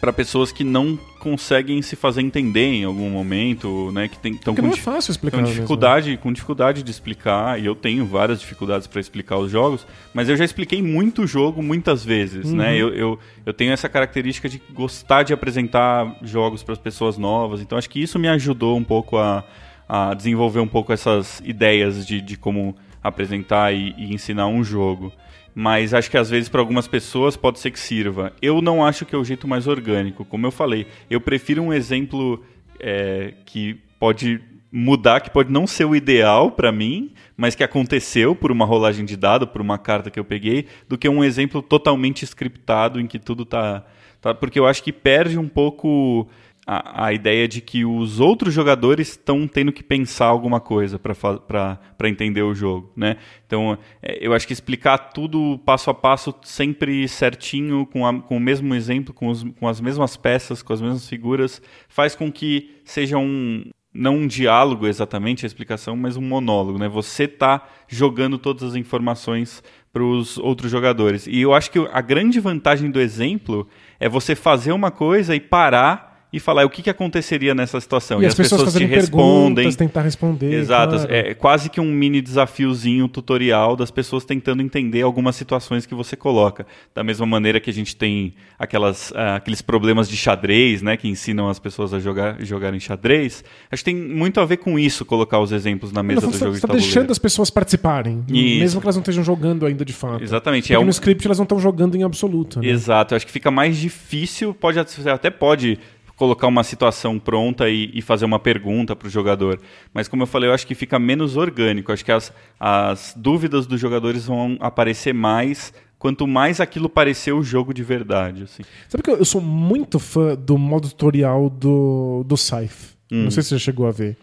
para 0.00 0.12
pessoas 0.12 0.52
que 0.52 0.62
não 0.62 0.98
conseguem 1.18 1.80
se 1.82 1.96
fazer 1.96 2.20
entender 2.20 2.66
em 2.66 2.84
algum 2.84 3.10
momento, 3.10 3.90
né, 3.92 4.08
que 4.08 4.28
estão 4.28 4.54
com 4.54 4.66
é 4.66 4.76
fácil 4.76 5.10
explicar. 5.10 5.38
mesmo. 5.38 5.54
dificuldade, 5.54 6.16
com 6.18 6.32
dificuldade 6.32 6.82
de 6.82 6.90
explicar, 6.90 7.60
e 7.60 7.66
eu 7.66 7.74
tenho 7.74 8.04
várias 8.06 8.40
dificuldades 8.40 8.86
para 8.86 9.00
explicar 9.00 9.38
os 9.38 9.50
jogos, 9.50 9.86
mas 10.14 10.28
eu 10.28 10.36
já 10.36 10.44
expliquei 10.44 10.82
muito 10.82 11.26
jogo 11.26 11.62
muitas 11.62 12.04
vezes, 12.04 12.46
Uhum. 12.50 12.56
né? 12.56 12.76
Eu, 12.76 12.94
eu, 12.94 13.18
eu 13.44 13.52
tenho 13.52 13.72
essa 13.72 13.88
característica 13.88 14.48
de 14.48 14.60
gostar 14.72 15.22
de 15.22 15.32
apresentar 15.32 16.16
jogos 16.22 16.62
para 16.62 16.74
as 16.74 16.78
pessoas 16.78 17.18
novas, 17.18 17.60
então 17.60 17.76
acho 17.76 17.90
que 17.90 18.00
isso 18.00 18.18
me 18.18 18.28
ajudou 18.28 18.76
um 18.76 18.84
pouco 18.84 19.16
a, 19.16 19.44
a 19.88 20.14
desenvolver 20.14 20.60
um 20.60 20.68
pouco 20.68 20.92
essas 20.92 21.40
ideias 21.44 22.06
de, 22.06 22.20
de 22.20 22.36
como 22.36 22.76
apresentar 23.02 23.72
e, 23.72 23.94
e 23.96 24.12
ensinar 24.12 24.46
um 24.48 24.62
jogo. 24.62 25.12
Mas 25.58 25.94
acho 25.94 26.10
que 26.10 26.18
às 26.18 26.28
vezes 26.28 26.50
para 26.50 26.60
algumas 26.60 26.86
pessoas 26.86 27.34
pode 27.34 27.60
ser 27.60 27.70
que 27.70 27.80
sirva. 27.80 28.30
Eu 28.42 28.60
não 28.60 28.84
acho 28.84 29.06
que 29.06 29.14
é 29.14 29.18
o 29.18 29.24
jeito 29.24 29.48
mais 29.48 29.66
orgânico. 29.66 30.22
Como 30.22 30.46
eu 30.46 30.50
falei, 30.50 30.86
eu 31.08 31.18
prefiro 31.18 31.62
um 31.62 31.72
exemplo 31.72 32.44
é, 32.78 33.32
que 33.46 33.80
pode 33.98 34.38
mudar, 34.70 35.22
que 35.22 35.30
pode 35.30 35.50
não 35.50 35.66
ser 35.66 35.86
o 35.86 35.96
ideal 35.96 36.50
para 36.50 36.70
mim, 36.70 37.10
mas 37.38 37.54
que 37.54 37.64
aconteceu 37.64 38.36
por 38.36 38.52
uma 38.52 38.66
rolagem 38.66 39.06
de 39.06 39.16
dado, 39.16 39.46
por 39.46 39.62
uma 39.62 39.78
carta 39.78 40.10
que 40.10 40.20
eu 40.20 40.26
peguei, 40.26 40.66
do 40.86 40.98
que 40.98 41.08
um 41.08 41.24
exemplo 41.24 41.62
totalmente 41.62 42.22
scriptado 42.26 43.00
em 43.00 43.06
que 43.06 43.18
tudo 43.18 43.46
tá, 43.46 43.82
tá 44.20 44.34
porque 44.34 44.58
eu 44.58 44.66
acho 44.66 44.82
que 44.82 44.92
perde 44.92 45.38
um 45.38 45.48
pouco 45.48 46.28
a, 46.66 47.06
a 47.06 47.12
ideia 47.12 47.46
de 47.46 47.60
que 47.60 47.84
os 47.84 48.18
outros 48.18 48.52
jogadores 48.52 49.10
estão 49.10 49.46
tendo 49.46 49.72
que 49.72 49.84
pensar 49.84 50.26
alguma 50.26 50.58
coisa 50.58 50.98
para 50.98 52.08
entender 52.08 52.42
o 52.42 52.54
jogo, 52.54 52.92
né? 52.96 53.18
Então, 53.46 53.78
é, 54.02 54.18
eu 54.20 54.32
acho 54.32 54.46
que 54.46 54.52
explicar 54.52 54.98
tudo 54.98 55.60
passo 55.64 55.90
a 55.90 55.94
passo, 55.94 56.34
sempre 56.42 57.06
certinho, 57.06 57.86
com, 57.86 58.04
a, 58.04 58.20
com 58.20 58.36
o 58.36 58.40
mesmo 58.40 58.74
exemplo, 58.74 59.14
com, 59.14 59.28
os, 59.28 59.44
com 59.60 59.68
as 59.68 59.80
mesmas 59.80 60.16
peças, 60.16 60.60
com 60.60 60.72
as 60.72 60.82
mesmas 60.82 61.08
figuras, 61.08 61.62
faz 61.88 62.16
com 62.16 62.32
que 62.32 62.80
seja 62.84 63.16
um, 63.16 63.64
não 63.94 64.16
um 64.16 64.26
diálogo 64.26 64.88
exatamente 64.88 65.46
a 65.46 65.48
explicação, 65.48 65.96
mas 65.96 66.16
um 66.16 66.22
monólogo, 66.22 66.80
né? 66.80 66.88
Você 66.88 67.24
está 67.24 67.64
jogando 67.86 68.38
todas 68.38 68.64
as 68.64 68.74
informações 68.74 69.62
para 69.92 70.02
os 70.02 70.36
outros 70.36 70.70
jogadores. 70.70 71.28
E 71.28 71.40
eu 71.40 71.54
acho 71.54 71.70
que 71.70 71.78
a 71.92 72.00
grande 72.00 72.40
vantagem 72.40 72.90
do 72.90 73.00
exemplo 73.00 73.68
é 74.00 74.08
você 74.08 74.34
fazer 74.34 74.72
uma 74.72 74.90
coisa 74.90 75.34
e 75.34 75.38
parar 75.40 76.15
e 76.36 76.40
falar 76.40 76.66
o 76.66 76.70
que, 76.70 76.82
que 76.82 76.90
aconteceria 76.90 77.54
nessa 77.54 77.80
situação. 77.80 78.22
E, 78.22 78.26
as 78.26 78.34
pessoas, 78.34 78.60
te 78.60 78.64
fazerem 78.66 78.88
respondem. 78.88 79.72
tentar 79.72 80.02
responder. 80.02 80.52
Exato, 80.52 80.96
claro. 80.96 81.14
é 81.14 81.32
quase 81.32 81.70
que 81.70 81.80
um 81.80 81.90
mini 81.90 82.20
desafiozinho 82.20 83.08
tutorial 83.08 83.74
das 83.74 83.90
pessoas 83.90 84.22
tentando 84.22 84.62
entender 84.62 85.00
algumas 85.00 85.34
situações 85.34 85.86
que 85.86 85.94
você 85.94 86.14
coloca. 86.14 86.66
Da 86.94 87.02
mesma 87.02 87.24
maneira 87.24 87.58
que 87.58 87.70
a 87.70 87.72
gente 87.72 87.96
tem 87.96 88.34
aquelas, 88.58 89.14
ah, 89.16 89.36
aqueles 89.36 89.62
problemas 89.62 90.10
de 90.10 90.16
xadrez, 90.16 90.82
né, 90.82 90.94
que 90.98 91.08
ensinam 91.08 91.48
as 91.48 91.58
pessoas 91.58 91.94
a 91.94 91.98
jogar, 91.98 92.36
jogarem 92.44 92.78
xadrez. 92.78 93.42
Acho 93.70 93.82
que 93.82 93.90
tem 93.90 93.96
muito 93.96 94.38
a 94.38 94.44
ver 94.44 94.58
com 94.58 94.78
isso 94.78 95.06
colocar 95.06 95.40
os 95.40 95.52
exemplos 95.52 95.90
na 95.90 96.02
mesa 96.02 96.20
fundo, 96.20 96.32
do 96.32 96.36
você 96.36 96.44
jogo 96.44 96.50
de 96.52 96.56
está 96.58 96.68
tabuleiro. 96.68 96.92
deixando 96.92 97.10
as 97.10 97.18
pessoas 97.18 97.48
participarem, 97.48 98.22
Isso. 98.28 98.60
mesmo 98.60 98.80
que 98.82 98.86
elas 98.86 98.96
não 98.96 99.00
estejam 99.00 99.24
jogando 99.24 99.64
ainda 99.64 99.86
de 99.86 99.94
fato. 99.94 100.22
Exatamente, 100.22 100.64
Porque 100.64 100.74
é 100.74 100.78
um, 100.78 100.84
no 100.84 100.90
script 100.90 101.26
elas 101.26 101.38
não 101.38 101.44
estão 101.44 101.58
jogando 101.58 101.96
em 101.96 102.02
absoluto. 102.02 102.60
Né? 102.60 102.68
Exato, 102.68 103.14
eu 103.14 103.16
acho 103.16 103.24
que 103.24 103.32
fica 103.32 103.50
mais 103.50 103.78
difícil, 103.78 104.52
pode 104.52 104.76
você 104.76 105.08
até 105.08 105.30
pode 105.30 105.78
colocar 106.16 106.46
uma 106.46 106.64
situação 106.64 107.18
pronta 107.18 107.68
e, 107.68 107.90
e 107.94 108.02
fazer 108.02 108.24
uma 108.24 108.38
pergunta 108.38 108.96
para 108.96 109.06
o 109.06 109.10
jogador. 109.10 109.60
Mas 109.92 110.08
como 110.08 110.22
eu 110.22 110.26
falei, 110.26 110.48
eu 110.48 110.54
acho 110.54 110.66
que 110.66 110.74
fica 110.74 110.98
menos 110.98 111.36
orgânico. 111.36 111.92
Acho 111.92 112.04
que 112.04 112.12
as, 112.12 112.32
as 112.58 113.14
dúvidas 113.16 113.66
dos 113.66 113.80
jogadores 113.80 114.26
vão 114.26 114.56
aparecer 114.58 115.12
mais 115.12 115.72
quanto 115.98 116.26
mais 116.26 116.60
aquilo 116.60 116.88
parecer 116.88 117.32
o 117.32 117.42
jogo 117.42 117.72
de 117.72 117.82
verdade. 117.82 118.44
Assim. 118.44 118.62
Sabe 118.88 119.02
que 119.02 119.10
eu, 119.10 119.16
eu 119.16 119.24
sou 119.24 119.40
muito 119.40 119.98
fã 119.98 120.34
do 120.34 120.56
modo 120.58 120.88
tutorial 120.88 121.50
do, 121.50 122.24
do 122.26 122.36
Scythe. 122.36 122.96
Hum. 123.12 123.24
Não 123.24 123.30
sei 123.30 123.42
se 123.42 123.50
você 123.50 123.58
chegou 123.58 123.86
a 123.86 123.92
ver. 123.92 124.16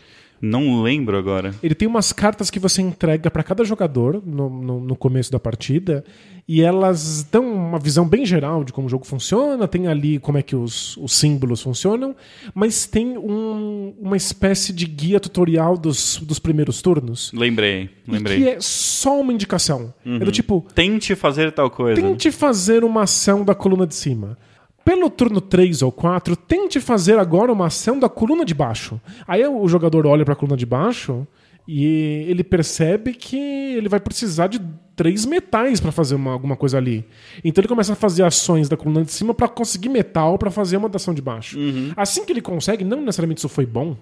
Não 0.46 0.84
lembro 0.84 1.18
agora. 1.18 1.56
Ele 1.64 1.74
tem 1.74 1.88
umas 1.88 2.12
cartas 2.12 2.50
que 2.50 2.60
você 2.60 2.82
entrega 2.82 3.32
para 3.32 3.42
cada 3.44 3.64
jogador 3.64 4.22
no, 4.26 4.50
no, 4.50 4.80
no 4.82 4.96
começo 4.96 5.32
da 5.32 5.40
partida 5.40 6.04
e 6.46 6.62
elas 6.62 7.24
dão 7.32 7.50
uma 7.54 7.80
visão 7.80 8.06
bem 8.06 8.26
geral 8.26 8.66
de 8.66 8.74
como 8.74 8.88
o 8.88 8.90
jogo 8.90 9.06
funciona, 9.06 9.66
tem 9.70 9.88
ali 9.88 10.20
como 10.20 10.38
é 10.38 10.42
que 10.42 10.54
os, 10.54 10.98
os 10.98 11.14
símbolos 11.14 11.62
funcionam, 11.62 12.14
mas 12.54 12.86
tem 12.86 13.18
um- 13.18 13.94
uma 14.02 14.18
espécie 14.18 14.74
de 14.74 14.86
guia 14.86 15.18
tutorial 15.18 15.78
dos, 15.78 16.18
dos 16.22 16.40
primeiros 16.40 16.82
turnos. 16.82 17.32
Lembrei, 17.34 17.90
lembrei. 18.06 18.38
Uhum. 18.40 18.44
que 18.44 18.50
é 18.50 18.58
só 18.60 19.22
uma 19.22 19.32
indicação. 19.32 19.94
É 20.06 20.20
do 20.26 20.32
tipo, 20.34 20.66
Tente 20.76 21.16
fazer 21.16 21.54
tal 21.54 21.70
coisa. 21.70 22.02
tente 22.02 22.30
fazer 22.32 22.84
uma 22.84 23.04
ação 23.04 23.46
da 23.46 23.56
coluna 23.56 23.88
de 23.88 23.96
cima. 23.96 24.38
Pelo 24.86 25.10
turno 25.10 25.40
3 25.40 25.82
ou 25.82 25.92
4, 25.92 26.36
tente 26.36 26.80
fazer 26.80 27.18
agora 27.18 27.52
uma 27.52 27.68
ação 27.68 27.98
da 28.00 28.10
coluna 28.10 28.44
de 28.44 28.54
baixo. 28.54 29.00
Aí 29.28 29.46
o 29.48 29.68
jogador 29.68 30.06
olha 30.06 30.26
para 30.26 30.34
a 30.34 30.38
coluna 30.38 30.58
de 30.58 30.66
baixo 30.66 31.26
e 31.68 32.26
ele 32.28 32.44
percebe 32.44 33.14
que 33.14 33.38
ele 33.38 33.88
vai 33.88 34.00
precisar 34.00 34.48
de 34.48 34.60
três 34.96 35.26
metais 35.26 35.80
para 35.80 35.92
fazer 35.92 36.14
uma- 36.16 36.34
alguma 36.34 36.56
coisa 36.58 36.78
ali. 36.78 37.06
Então 37.44 37.62
ele 37.62 37.68
começa 37.70 37.94
a 37.94 37.96
fazer 37.96 38.24
ações 38.24 38.68
da 38.68 38.76
coluna 38.76 39.04
de 39.06 39.12
cima 39.12 39.34
para 39.34 39.48
conseguir 39.48 39.88
metal 39.90 40.38
para 40.38 40.52
fazer 40.52 40.76
uma 40.78 40.90
da 40.90 40.98
ação 40.98 41.14
de 41.14 41.22
baixo. 41.22 41.58
Assim 41.96 42.26
que 42.26 42.34
ele 42.34 42.42
consegue, 42.42 42.84
não 42.84 43.00
necessariamente 43.00 43.40
isso 43.40 43.50
foi 43.50 43.66
bom, 43.66 43.96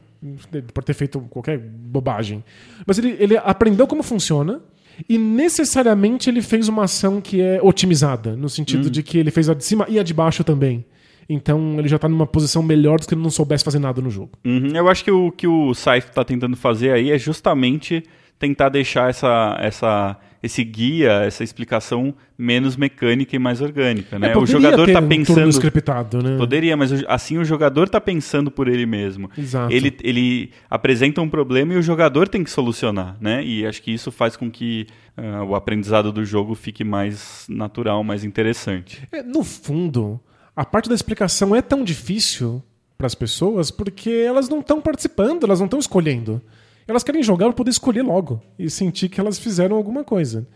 por 0.74 0.84
ter 0.84 0.94
feito 0.94 1.20
qualquer 1.30 1.58
bobagem, 1.60 2.44
mas 2.86 2.98
ele, 2.98 3.16
ele 3.20 3.38
aprendeu 3.38 3.86
como 3.88 4.02
funciona 4.04 4.60
e 5.08 5.18
necessariamente 5.18 6.30
ele 6.30 6.42
fez 6.42 6.68
uma 6.68 6.84
ação 6.84 7.20
que 7.22 7.42
é 7.42 7.60
otimizada, 7.62 8.36
no 8.36 8.50
sentido 8.50 8.90
de 8.90 9.04
que 9.04 9.18
ele 9.18 9.32
fez 9.32 9.50
a 9.50 9.54
de 9.54 9.64
cima 9.64 9.86
e 9.90 10.00
a 10.00 10.04
de 10.04 10.14
baixo 10.14 10.44
também. 10.44 10.86
Então 11.30 11.80
ele 11.80 11.88
já 11.88 11.98
tá 11.98 12.10
numa 12.10 12.28
posição 12.28 12.62
melhor 12.62 13.00
do 13.00 13.08
que 13.08 13.14
ele 13.14 13.22
não 13.22 13.30
soubesse 13.30 13.64
fazer 13.64 13.80
nada 13.80 14.02
no 14.02 14.10
jogo. 14.10 14.32
Uhum, 14.46 14.76
Eu 14.76 14.90
acho 14.90 15.04
que 15.04 15.12
o 15.12 15.32
que 15.32 15.48
o 15.48 15.74
Scythe 15.74 16.10
está 16.10 16.24
tentando 16.24 16.58
fazer 16.58 16.92
aí 16.92 17.12
é 17.12 17.18
justamente 17.18 18.04
tentar 18.38 18.70
deixar 18.70 19.10
essa, 19.10 19.58
essa, 19.62 20.18
esse 20.44 20.64
guia, 20.64 21.24
essa 21.24 21.44
explicação 21.44 22.14
menos 22.38 22.76
mecânica 22.76 23.36
e 23.36 23.40
mais 23.40 23.62
orgânica. 23.62 24.18
Né? 24.18 24.32
É, 24.32 24.38
o 24.38 24.46
jogador 24.46 24.88
está 24.88 25.00
um 25.00 25.08
pensando. 25.08 25.50
scriptado, 25.50 26.22
né? 26.22 26.38
Poderia, 26.38 26.76
mas 26.76 26.92
assim 27.08 27.38
o 27.38 27.46
jogador 27.46 27.86
está 27.86 28.02
pensando 28.02 28.50
por 28.50 28.68
ele 28.68 28.86
mesmo. 28.86 29.30
Exato. 29.38 29.72
Ele, 29.72 29.96
ele 30.02 30.52
apresenta 30.70 31.22
um 31.22 31.30
problema 31.30 31.74
e 31.74 31.78
o 31.78 31.82
jogador 31.82 32.28
tem 32.28 32.44
que 32.44 32.50
solucionar, 32.50 33.18
né? 33.22 33.44
E 33.44 33.66
acho 33.66 33.82
que 33.84 33.92
isso 33.92 34.12
faz 34.12 34.36
com 34.36 34.50
que 34.50 34.88
ah, 35.16 35.44
o 35.44 35.54
aprendizado 35.54 36.12
do 36.12 36.26
jogo 36.26 36.56
fique 36.56 36.84
mais 36.84 37.46
natural, 37.48 38.04
mais 38.04 38.24
interessante. 38.24 39.08
É, 39.12 39.22
no 39.22 39.44
fundo, 39.44 40.20
a 40.56 40.66
parte 40.66 40.90
da 40.90 40.96
explicação 40.96 41.56
é 41.56 41.62
tão 41.62 41.84
difícil 41.84 42.64
para 42.98 43.08
as 43.08 43.16
pessoas 43.16 43.70
porque 43.70 44.10
elas 44.10 44.50
não 44.50 44.60
estão 44.60 44.82
participando, 44.82 45.44
elas 45.44 45.60
não 45.60 45.66
estão 45.66 45.80
escolhendo. 45.80 46.42
Elas 46.88 47.04
querem 47.04 47.24
jogar 47.24 47.46
para 47.46 47.54
poder 47.54 47.72
escolher 47.72 48.02
logo 48.02 48.42
e 48.58 48.70
sentir 48.70 49.10
que 49.10 49.20
elas 49.20 49.40
fizeram 49.40 49.76
alguma 49.76 50.04
coisa. 50.04 50.48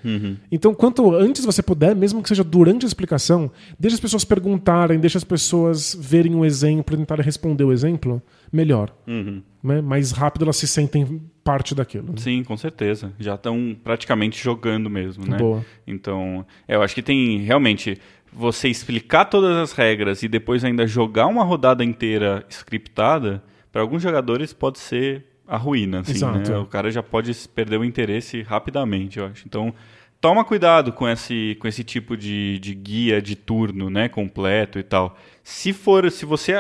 Então, 0.52 0.74
quanto 0.74 1.14
antes 1.16 1.46
você 1.46 1.62
puder, 1.62 1.96
mesmo 1.96 2.22
que 2.22 2.30
seja 2.30 2.44
durante 2.44 2.86
a 2.86 2.88
explicação, 2.88 3.52
deixa 3.80 3.96
as 3.96 4.02
pessoas 4.02 4.26
perguntarem, 4.26 5.00
deixa 5.00 5.18
as 5.18 5.24
pessoas 5.24 5.96
verem 6.00 6.36
o 6.36 6.44
exemplo 6.46 6.96
e 6.96 6.98
tentarem 6.98 7.24
responder 7.24 7.64
o 7.64 7.72
exemplo, 7.72 8.22
melhor. 8.52 8.94
Uhum. 9.08 9.42
Né? 9.64 9.82
Mais 9.82 10.12
rápido 10.12 10.44
elas 10.44 10.58
se 10.58 10.68
sentem 10.68 11.22
parte 11.44 11.74
daquilo. 11.76 12.08
né? 12.08 12.18
Sim, 12.18 12.44
com 12.44 12.58
certeza. 12.58 13.14
Já 13.20 13.36
estão 13.36 13.76
praticamente 13.84 14.42
jogando 14.44 14.90
mesmo, 14.90 15.26
né? 15.26 15.38
Boa. 15.38 15.66
Então, 15.86 16.46
eu 16.68 16.82
acho 16.82 16.96
que 16.96 17.02
tem 17.02 17.40
realmente 17.40 17.98
você 18.34 18.68
explicar 18.68 19.26
todas 19.26 19.56
as 19.56 19.72
regras 19.72 20.22
e 20.22 20.28
depois 20.28 20.64
ainda 20.64 20.86
jogar 20.86 21.28
uma 21.28 21.44
rodada 21.44 21.84
inteira 21.84 22.46
scriptada, 22.50 23.44
para 23.72 23.82
alguns 23.82 24.02
jogadores 24.02 24.54
pode 24.54 24.80
ser 24.80 25.26
a 25.48 25.58
ruína, 25.58 26.00
assim, 26.00 26.14
Exato. 26.14 26.52
né? 26.52 26.58
O 26.58 26.66
cara 26.66 26.92
já 26.92 27.04
pode 27.04 27.34
perder 27.50 27.80
o 27.80 27.86
interesse 27.86 28.42
rapidamente, 28.42 29.20
eu 29.20 29.26
acho. 29.26 29.44
Então, 29.46 29.74
toma 30.20 30.44
cuidado 30.44 30.92
com 30.92 31.08
esse, 31.08 31.56
com 31.60 31.68
esse 31.68 31.84
tipo 31.84 32.18
de, 32.18 32.58
de 32.60 32.74
guia 32.74 33.22
de 33.22 33.36
turno, 33.36 33.90
né, 33.90 34.10
completo 34.10 34.80
e 34.80 34.84
tal. 34.84 35.18
Se 35.44 35.72
for, 35.72 36.10
se 36.12 36.26
você 36.26 36.54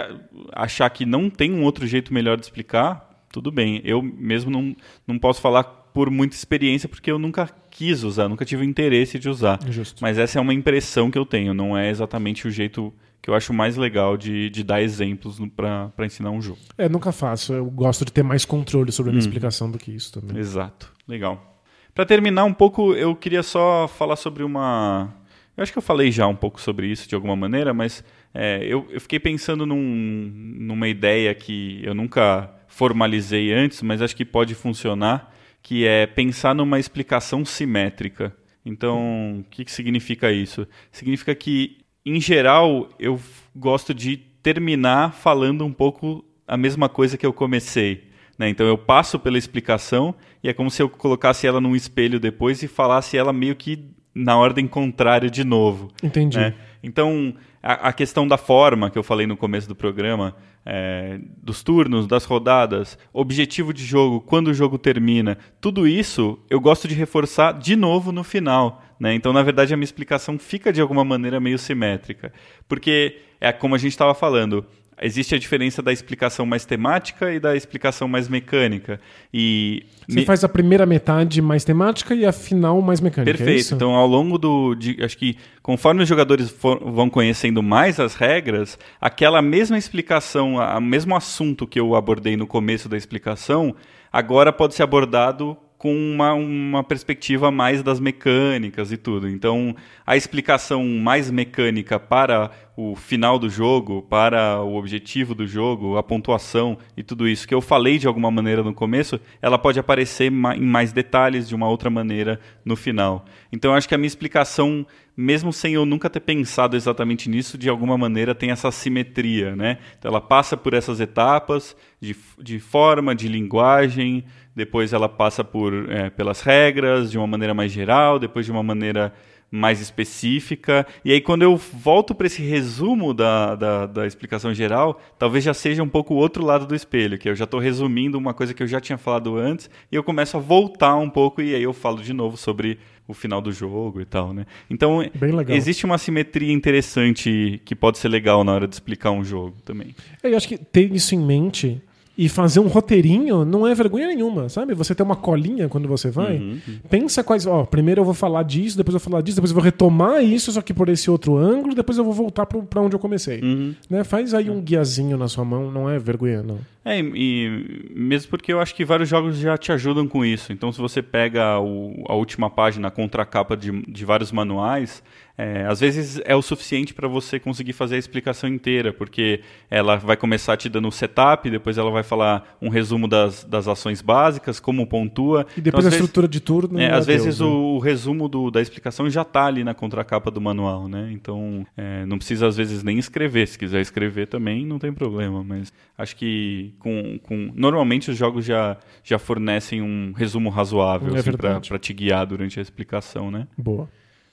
achar 0.54 0.90
que 0.90 1.06
não 1.06 1.30
tem 1.30 1.52
um 1.52 1.64
outro 1.64 1.88
jeito 1.88 2.14
melhor 2.14 2.38
de 2.38 2.44
explicar, 2.44 3.10
tudo 3.32 3.52
bem. 3.52 3.82
Eu 3.84 4.02
mesmo 4.02 4.52
não, 4.52 4.76
não 5.08 5.18
posso 5.18 5.42
falar 5.42 5.64
por 5.64 6.10
muita 6.10 6.36
experiência 6.36 6.88
porque 6.88 7.10
eu 7.10 7.18
nunca 7.18 7.50
quis 7.72 8.04
usar, 8.04 8.30
nunca 8.30 8.46
tive 8.46 8.64
o 8.64 8.66
interesse 8.66 9.18
de 9.18 9.30
usar. 9.30 9.60
Justo. 9.70 10.02
Mas 10.02 10.18
essa 10.18 10.38
é 10.38 10.42
uma 10.42 10.54
impressão 10.54 11.10
que 11.10 11.18
eu 11.18 11.26
tenho, 11.26 11.54
não 11.54 11.78
é 11.78 11.90
exatamente 11.90 12.48
o 12.48 12.52
jeito 12.52 12.94
que 13.26 13.30
eu 13.32 13.34
acho 13.34 13.51
mais 13.51 13.76
legal 13.76 14.15
de, 14.15 14.51
de 14.51 14.63
dar 14.63 14.84
exemplos 14.84 15.39
para 15.55 16.05
ensinar 16.05 16.30
um 16.30 16.39
jogo. 16.39 16.59
É, 16.78 16.88
nunca 16.88 17.11
faço. 17.11 17.53
Eu 17.53 17.65
gosto 17.65 18.05
de 18.05 18.11
ter 18.11 18.21
mais 18.21 18.45
controle 18.45 18.91
sobre 18.91 19.09
a 19.09 19.13
minha 19.13 19.19
explicação 19.19 19.71
do 19.71 19.80
que 19.80 19.89
isso 19.91 20.13
também. 20.13 20.38
Exato, 20.38 20.93
legal. 21.07 21.59
Para 21.91 22.05
terminar 22.05 22.43
um 22.43 22.53
pouco, 22.53 22.93
eu 22.93 23.15
queria 23.15 23.41
só 23.41 23.88
falar 23.88 24.15
sobre 24.15 24.43
uma. 24.43 25.11
Eu 25.57 25.63
acho 25.63 25.71
que 25.71 25.78
eu 25.80 25.82
falei 25.82 26.11
já 26.11 26.28
um 26.28 26.36
pouco 26.36 26.61
sobre 26.61 26.86
isso 26.86 27.09
de 27.09 27.15
alguma 27.15 27.36
maneira, 27.36 27.73
mas 27.73 28.03
é, 28.32 28.63
eu, 28.63 28.86
eu 28.91 29.01
fiquei 29.01 29.19
pensando 29.19 29.65
num, 29.65 30.32
numa 30.59 30.88
ideia 30.88 31.34
que 31.34 31.82
eu 31.84 31.95
nunca 31.95 32.53
formalizei 32.67 33.51
antes, 33.51 33.82
mas 33.82 34.03
acho 34.03 34.15
que 34.15 34.23
pode 34.23 34.53
funcionar, 34.53 35.34
que 35.63 35.84
é 35.84 36.05
pensar 36.05 36.53
numa 36.53 36.78
explicação 36.78 37.43
simétrica. 37.43 38.36
Então, 38.63 39.39
o 39.39 39.43
que, 39.49 39.65
que 39.65 39.71
significa 39.71 40.32
isso? 40.32 40.67
Significa 40.91 41.34
que, 41.34 41.78
em 42.06 42.22
geral, 42.22 42.89
eu 42.99 43.20
gosto 43.56 43.93
de 43.93 44.18
terminar 44.43 45.14
falando 45.14 45.66
um 45.66 45.74
pouco 45.74 46.24
a 46.47 46.56
mesma 46.56 46.88
coisa 46.88 47.18
que 47.18 47.26
eu 47.26 47.34
comecei. 47.34 48.03
Né? 48.38 48.49
Então 48.49 48.68
eu 48.68 48.78
passo 48.78 49.18
pela 49.18 49.38
explicação 49.38 50.14
e 50.43 50.49
é 50.49 50.53
como 50.53 50.70
se 50.70 50.82
eu 50.82 50.89
colocasse 50.89 51.47
ela 51.47 51.60
num 51.60 51.76
espelho 51.76 52.20
depois 52.20 52.62
e 52.62 52.68
falasse 52.68 53.18
ela 53.18 53.34
meio 53.34 53.56
que 53.56 53.89
na 54.14 54.38
ordem 54.38 54.68
contrária 54.68 55.30
de 55.30 55.43
novo. 55.43 55.91
Entendi. 56.03 56.38
Né? 56.38 56.53
Então 56.84 57.34
a, 57.62 57.89
a, 57.89 57.93
questão 57.93 58.28
da 58.28 58.38
forma 58.38 58.91
que 58.91 58.97
eu 58.97 59.03
falei 59.03 59.26
no 59.26 59.36
começo 59.36 59.68
do 59.68 59.76
programa, 59.76 60.36
é, 60.66 61.20
dos 61.38 61.61
turnos, 61.61 62.07
das 62.07 62.26
rodadas, 62.26 62.97
objetivo 63.13 63.74
de 63.74 63.86
jogo, 63.86 64.20
quando 64.22 64.47
o 64.47 64.53
jogo 64.53 64.78
termina, 64.78 65.38
tudo 65.61 65.88
isso 65.88 66.39
eu 66.49 66.59
gosto 66.59 66.88
de 66.88 66.95
reforçar 66.95 67.53
de 67.53 67.76
novo 67.76 68.11
no 68.11 68.24
final. 68.24 68.82
Né? 68.99 69.13
Então, 69.13 69.32
na 69.32 69.43
verdade, 69.43 69.74
a 69.74 69.78
minha 69.78 69.86
explicação 69.86 70.39
fica 70.39 70.72
de 70.72 70.82
alguma 70.82 71.03
maneira 71.03 71.39
meio 71.39 71.59
simétrica. 71.59 72.34
Porque 72.68 73.18
é 73.39 73.51
como 73.51 73.76
a 73.76 73.78
gente 73.78 73.91
estava 73.91 74.13
falando, 74.13 74.66
existe 75.02 75.36
a 75.36 75.39
diferença 75.39 75.82
da 75.82 75.91
explicação 75.91 76.46
mais 76.46 76.66
temática 76.66 77.32
e 77.32 77.39
da 77.39 77.56
explicação 77.56 78.08
mais 78.08 78.28
mecânica. 78.28 79.00
E 79.34 79.86
você 80.08 80.20
me... 80.20 80.26
faz 80.26 80.43
a 80.43 80.50
primeira 80.50 80.86
metade 80.86 81.41
mais 81.41 81.64
temática 81.64 82.16
e 82.16 82.26
a 82.26 82.32
final 82.32 82.82
mais 82.82 83.02
mecânica. 83.02 83.32
É 83.32 83.34
Perfeito. 83.34 83.74
É 83.74 83.76
então, 83.76 83.96
ao 83.96 84.08
longo 84.08 84.38
do. 84.38 84.76
De, 84.76 85.04
acho 85.04 85.18
que 85.18 85.38
conforme 85.62 86.04
os 86.04 86.10
jogadores 86.10 86.50
for, 86.50 86.80
vão 86.80 87.10
conhecendo 87.10 87.62
mais 87.62 88.00
as 88.00 88.16
regras, 88.16 88.78
aquela 89.00 89.41
mesma 89.41 89.78
explicação, 89.78 90.56
o 90.56 90.82
mesmo 90.82 91.16
assunto 91.16 91.68
que 91.68 91.80
eu 91.80 91.96
abordei 91.96 92.38
no 92.38 92.48
começo 92.48 92.88
da 92.88 92.98
explicação, 92.98 93.76
agora 94.12 94.54
pode 94.54 94.76
ser 94.76 94.84
abordado 94.84 95.58
com 95.86 95.96
uma, 95.96 96.34
uma 96.34 96.84
perspectiva 96.84 97.52
mais 97.52 97.84
das 97.84 98.00
mecânicas 98.00 98.92
e 98.92 98.98
tudo. 98.98 99.30
Então, 99.30 99.76
a 100.04 100.18
explicação 100.18 100.84
mais 100.84 101.30
mecânica 101.30 102.00
para 102.00 102.50
o 102.76 102.96
final 102.96 103.38
do 103.38 103.48
jogo, 103.52 104.02
para 104.02 104.64
o 104.64 104.78
objetivo 104.78 105.36
do 105.36 105.46
jogo, 105.46 105.96
a 105.96 106.02
pontuação 106.02 106.76
e 106.98 107.04
tudo 107.04 107.28
isso 107.28 107.48
que 107.48 107.54
eu 107.54 107.62
falei 107.62 108.00
de 108.00 108.08
alguma 108.08 108.32
maneira 108.32 108.64
no 108.64 108.74
começo, 108.74 109.20
ela 109.40 109.60
pode 109.60 109.80
aparecer 109.80 110.32
em 110.32 110.66
mais 110.66 110.92
detalhes 110.92 111.48
de 111.48 111.54
uma 111.54 111.70
outra 111.70 111.92
maneira 111.92 112.40
no 112.66 112.76
final. 112.76 113.24
Então, 113.52 113.70
eu 113.70 113.78
acho 113.78 113.88
que 113.88 113.94
a 113.94 113.98
minha 114.00 114.08
explicação 114.08 114.88
mesmo 115.18 115.54
sem 115.54 115.74
eu 115.74 115.86
nunca 115.86 116.10
ter 116.10 116.20
pensado 116.20 116.76
exatamente 116.76 117.30
nisso, 117.30 117.58
de 117.58 117.70
alguma 117.70 117.98
maneira 117.98 118.36
tem 118.36 118.52
essa 118.52 118.70
simetria, 118.70 119.56
né? 119.56 119.78
Então 119.98 120.10
ela 120.10 120.20
passa 120.20 120.58
por 120.58 120.74
essas 120.74 121.00
etapas 121.00 121.76
de, 122.02 122.16
de 122.38 122.60
forma, 122.60 123.16
de 123.16 123.28
linguagem, 123.30 124.26
depois 124.56 124.93
ela 124.93 125.10
passa 125.10 125.43
por 125.43 125.91
é, 125.91 126.10
pelas 126.10 126.41
regras 126.41 127.12
de 127.12 127.18
uma 127.18 127.28
maneira 127.28 127.53
mais 127.53 127.72
geral, 127.72 128.18
depois 128.18 128.45
de 128.45 128.51
uma 128.51 128.64
maneira 128.64 129.14
mais 129.51 129.80
específica. 129.80 130.86
E 131.03 131.12
aí, 131.12 131.22
quando 131.22 131.43
eu 131.43 131.56
volto 131.56 132.14
para 132.14 132.28
esse 132.28 132.41
resumo 132.41 133.14
da, 133.14 133.56
da, 133.56 133.86
da, 133.86 134.08
explicação 134.08 134.53
geral, 134.53 134.99
talvez 135.18 135.43
já 135.43 135.53
seja 135.53 135.82
um 135.82 135.88
pouco 135.88 136.14
o 136.14 136.18
outro 136.18 136.43
lado 136.43 136.66
do 136.66 136.76
espelho, 136.76 137.18
que 137.18 137.30
eu 137.30 137.36
já 137.36 137.45
estou 137.45 137.60
resumindo 137.60 138.18
uma 138.18 138.34
coisa 138.34 138.53
que 138.53 138.62
eu 138.62 138.68
já 138.68 138.82
tinha 138.82 138.97
falado 138.97 139.38
antes, 139.38 139.70
e 139.91 139.95
eu 139.95 140.03
começo 140.03 140.36
a 140.36 140.39
voltar 140.39 140.95
um 140.95 141.10
pouco, 141.10 141.41
e 141.41 141.56
aí 141.56 141.64
eu 141.64 141.74
falo 141.74 142.01
de 142.01 142.12
novo 142.14 142.38
sobre 142.38 142.80
o 143.08 143.14
final 143.14 143.39
do 143.39 143.51
jogo 143.51 144.01
e 144.01 144.06
tal, 144.06 144.34
né? 144.34 144.45
Então, 144.70 144.99
existe 145.47 145.86
uma 145.86 145.97
simetria 145.97 146.51
interessante 146.51 147.62
que 147.64 147.76
pode 147.76 147.99
ser 147.99 148.10
legal 148.10 148.43
na 148.43 148.51
hora 148.51 148.68
de 148.68 148.74
explicar 148.74 149.12
um 149.12 149.24
jogo 149.24 149.56
também. 149.64 149.95
Eu 150.24 150.36
acho 150.36 150.47
que 150.47 150.58
ter 150.58 150.91
isso 150.91 151.14
em 151.14 151.20
mente 151.20 151.82
e 152.18 152.30
fazer 152.30 152.59
um 152.59 152.68
roteirinho 152.68 153.43
não 153.43 153.68
é 153.68 153.76
vergonha 153.76 154.07
nenhuma, 154.07 154.47
sabe? 154.47 154.74
Você 154.74 154.95
tem 154.95 155.05
uma 155.05 155.16
colinha 155.16 155.68
quando 155.68 155.88
você 155.88 156.09
vai. 156.09 156.38
Uhum, 156.38 156.59
uhum. 156.68 156.80
Pensa 156.89 157.24
quais. 157.24 157.45
Ó, 157.45 157.66
primeiro 157.66 158.01
eu 158.01 158.05
vou 158.05 158.13
falar 158.13 158.43
disso, 158.43 158.78
depois 158.78 158.93
eu 158.93 158.99
vou 158.99 159.09
falar 159.11 159.22
disso, 159.22 159.36
depois 159.36 159.51
eu 159.51 159.55
vou 159.55 159.63
retomar 159.63 160.24
isso, 160.24 160.51
só 160.51 160.61
que 160.61 160.74
por 160.74 160.88
esse 160.89 161.11
outro 161.11 161.38
ângulo, 161.38 161.76
depois 161.76 161.97
eu 161.97 162.03
vou 162.03 162.13
voltar 162.13 162.45
para 162.45 162.82
onde 162.82 162.95
eu 162.95 162.99
comecei. 162.99 163.41
Uhum. 163.41 163.76
Né? 163.89 164.03
Faz 164.03 164.34
aí 164.34 164.49
um 164.49 164.61
guiazinho 164.61 165.18
na 165.18 165.28
sua 165.28 165.43
mão, 165.43 165.70
não 165.70 165.89
é 165.89 165.99
vergonha, 165.99 166.41
não. 166.41 166.59
É, 166.86 166.99
e 166.99 167.89
mesmo 167.95 168.30
porque 168.30 168.53
eu 168.53 168.59
acho 168.59 168.76
que 168.76 168.86
vários 168.86 169.09
jogos 169.09 169.38
já 169.38 169.57
te 169.57 169.72
ajudam 169.72 170.07
com 170.07 170.24
isso. 170.24 170.53
Então, 170.53 170.72
se 170.72 170.80
você 170.80 171.01
pega 171.01 171.59
o, 171.59 172.03
a 172.07 172.13
última 172.13 172.47
página, 172.47 172.89
a 172.89 172.91
contracapa 172.91 173.57
de, 173.57 173.72
de 173.91 174.05
vários 174.05 174.32
manuais, 174.32 175.01
é, 175.38 175.66
às 175.66 175.82
vezes 175.82 176.22
é 176.24 176.36
o 176.36 176.42
suficiente 176.42 176.94
para 176.94 177.08
você 177.08 177.40
conseguir 177.40 177.74
fazer 177.74 177.96
a 177.96 178.00
explicação 178.00 178.50
inteira, 178.50 178.94
porque 178.94 179.42
ela 179.70 179.98
vai 179.98 180.16
começar 180.16 180.56
te 180.56 180.70
dando 180.70 180.88
o 180.88 180.92
setup, 180.92 181.50
depois 181.50 181.78
ela 181.78 181.92
vai 181.92 182.04
falar 182.04 182.58
um 182.62 182.70
resumo 182.70 183.08
das, 183.08 183.44
das 183.44 183.68
ações 183.68 184.02
básicas, 184.02 184.60
como 184.60 184.88
pontua. 184.88 185.46
E 185.58 185.62
depois 185.62 185.86
então, 185.86 185.98
a 185.98 186.00
estrutura 186.00 186.28
de 186.28 186.40
turno. 186.40 186.80
É, 186.80 186.92
às 186.92 187.06
vezes 187.06 187.40
Deus, 187.40 187.42
o, 187.42 187.46
né? 187.46 187.50
o, 187.50 187.80
resumo 187.80 188.30
do, 188.30 188.50
da 188.50 188.62
explicação 188.62 189.10
já 189.10 189.24
está 189.24 189.46
ali 189.46 189.64
na 189.64 189.74
contracapa 189.74 190.32
do 190.32 190.40
manual, 190.40 190.88
né? 190.88 191.10
Então 191.12 191.66
é, 191.76 192.06
não 192.06 192.18
precisa 192.18 192.48
às 192.48 192.56
vezes 192.56 192.82
nem 192.82 192.98
escrever. 192.98 193.48
Se 193.48 193.60
quiser 193.60 193.82
escrever 193.82 194.28
também, 194.28 194.66
não 194.66 194.80
tem 194.80 194.94
problema. 194.94 195.44
Mas 195.44 195.74
acho 195.98 196.16
que 196.16 196.74
com, 196.80 197.20
com 197.22 197.52
normalmente 197.54 198.10
os 198.10 198.18
jogos 198.18 198.46
já, 198.46 198.78
já 199.04 199.20
fornecem 199.20 199.82
um 199.82 200.14
resumo 200.14 200.50
razoável 200.50 201.14
é 201.16 201.20
assim, 201.20 201.32
para 201.34 201.80
te 201.80 201.94
guiar 201.94 202.26
durante 202.26 202.58
a 202.58 202.62
explicação, 202.62 203.30
né? 203.30 203.48
Boa. 203.58 203.90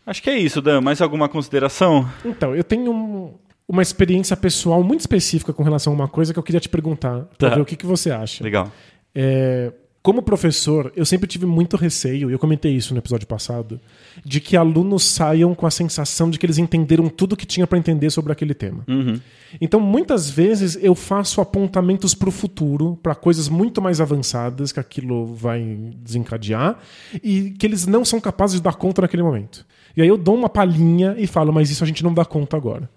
Acho 0.07 0.23
que 0.23 0.31
é 0.31 0.39
isso, 0.39 0.61
Dan. 0.61 0.81
Mais 0.81 1.01
alguma 1.01 1.29
consideração? 1.29 2.09
Então, 2.25 2.55
eu 2.55 2.65
tenho 2.65 2.93
um, 2.93 3.35
uma 3.69 3.83
experiência 3.83 4.37
pessoal 4.37 4.83
muito 4.83 5.01
específica 5.01 5.53
com 5.53 5.63
relação 5.63 5.93
a 5.93 5.97
uma 5.97 6.09
coisa 6.09 6.33
que 6.33 6.39
eu 6.39 6.43
queria 6.43 6.61
te 6.61 6.69
perguntar, 6.69 7.27
para 7.39 7.51
tá. 7.51 7.55
ver 7.55 7.61
o 7.61 7.65
que, 7.65 7.77
que 7.77 7.87
você 7.87 8.11
acha. 8.11 8.43
Legal. 8.43 8.71
É, 9.15 9.73
como 10.03 10.21
professor, 10.21 10.93
eu 10.97 11.07
sempre 11.07 11.29
tive 11.29 11.47
muito 11.47 11.77
receio, 11.77 12.29
e 12.29 12.33
eu 12.33 12.39
comentei 12.39 12.75
isso 12.75 12.93
no 12.93 12.99
episódio 12.99 13.27
passado, 13.27 13.81
de 14.25 14.41
que 14.41 14.57
alunos 14.57 15.05
saiam 15.05 15.55
com 15.55 15.65
a 15.65 15.71
sensação 15.71 16.29
de 16.29 16.41
que 16.41 16.45
eles 16.45 16.59
entenderam 16.59 17.09
tudo 17.09 17.37
que 17.37 17.47
tinha 17.47 17.69
para 17.69 17.79
entender 17.79 18.11
sobre 18.11 18.33
aquele 18.33 18.53
tema. 18.53 18.83
Uhum. 18.89 19.21
Então, 19.61 19.79
muitas 19.79 20.29
vezes, 20.29 20.77
eu 20.83 20.97
faço 20.97 21.41
apontamentos 21.41 22.15
para 22.15 22.29
o 22.29 22.33
futuro, 22.33 22.99
para 23.01 23.15
coisas 23.15 23.49
muito 23.49 23.81
mais 23.81 24.01
avançadas 24.01 24.73
que 24.73 24.81
aquilo 24.81 25.27
vai 25.37 25.63
desencadear, 26.03 26.79
e 27.23 27.53
que 27.53 27.65
eles 27.65 27.87
não 27.87 28.05
são 28.05 28.21
capazes 28.21 28.57
de 28.57 28.63
dar 28.63 28.75
conta 28.75 29.03
naquele 29.03 29.23
momento. 29.23 29.65
E 29.97 30.03
aí 30.03 30.09
eu 30.09 30.19
dou 30.19 30.35
uma 30.35 30.49
palhinha 30.49 31.15
e 31.17 31.29
falo, 31.29 31.53
mas 31.53 31.71
isso 31.71 31.85
a 31.85 31.87
gente 31.87 32.03
não 32.03 32.13
dá 32.13 32.25
conta 32.25 32.57
agora 32.57 32.91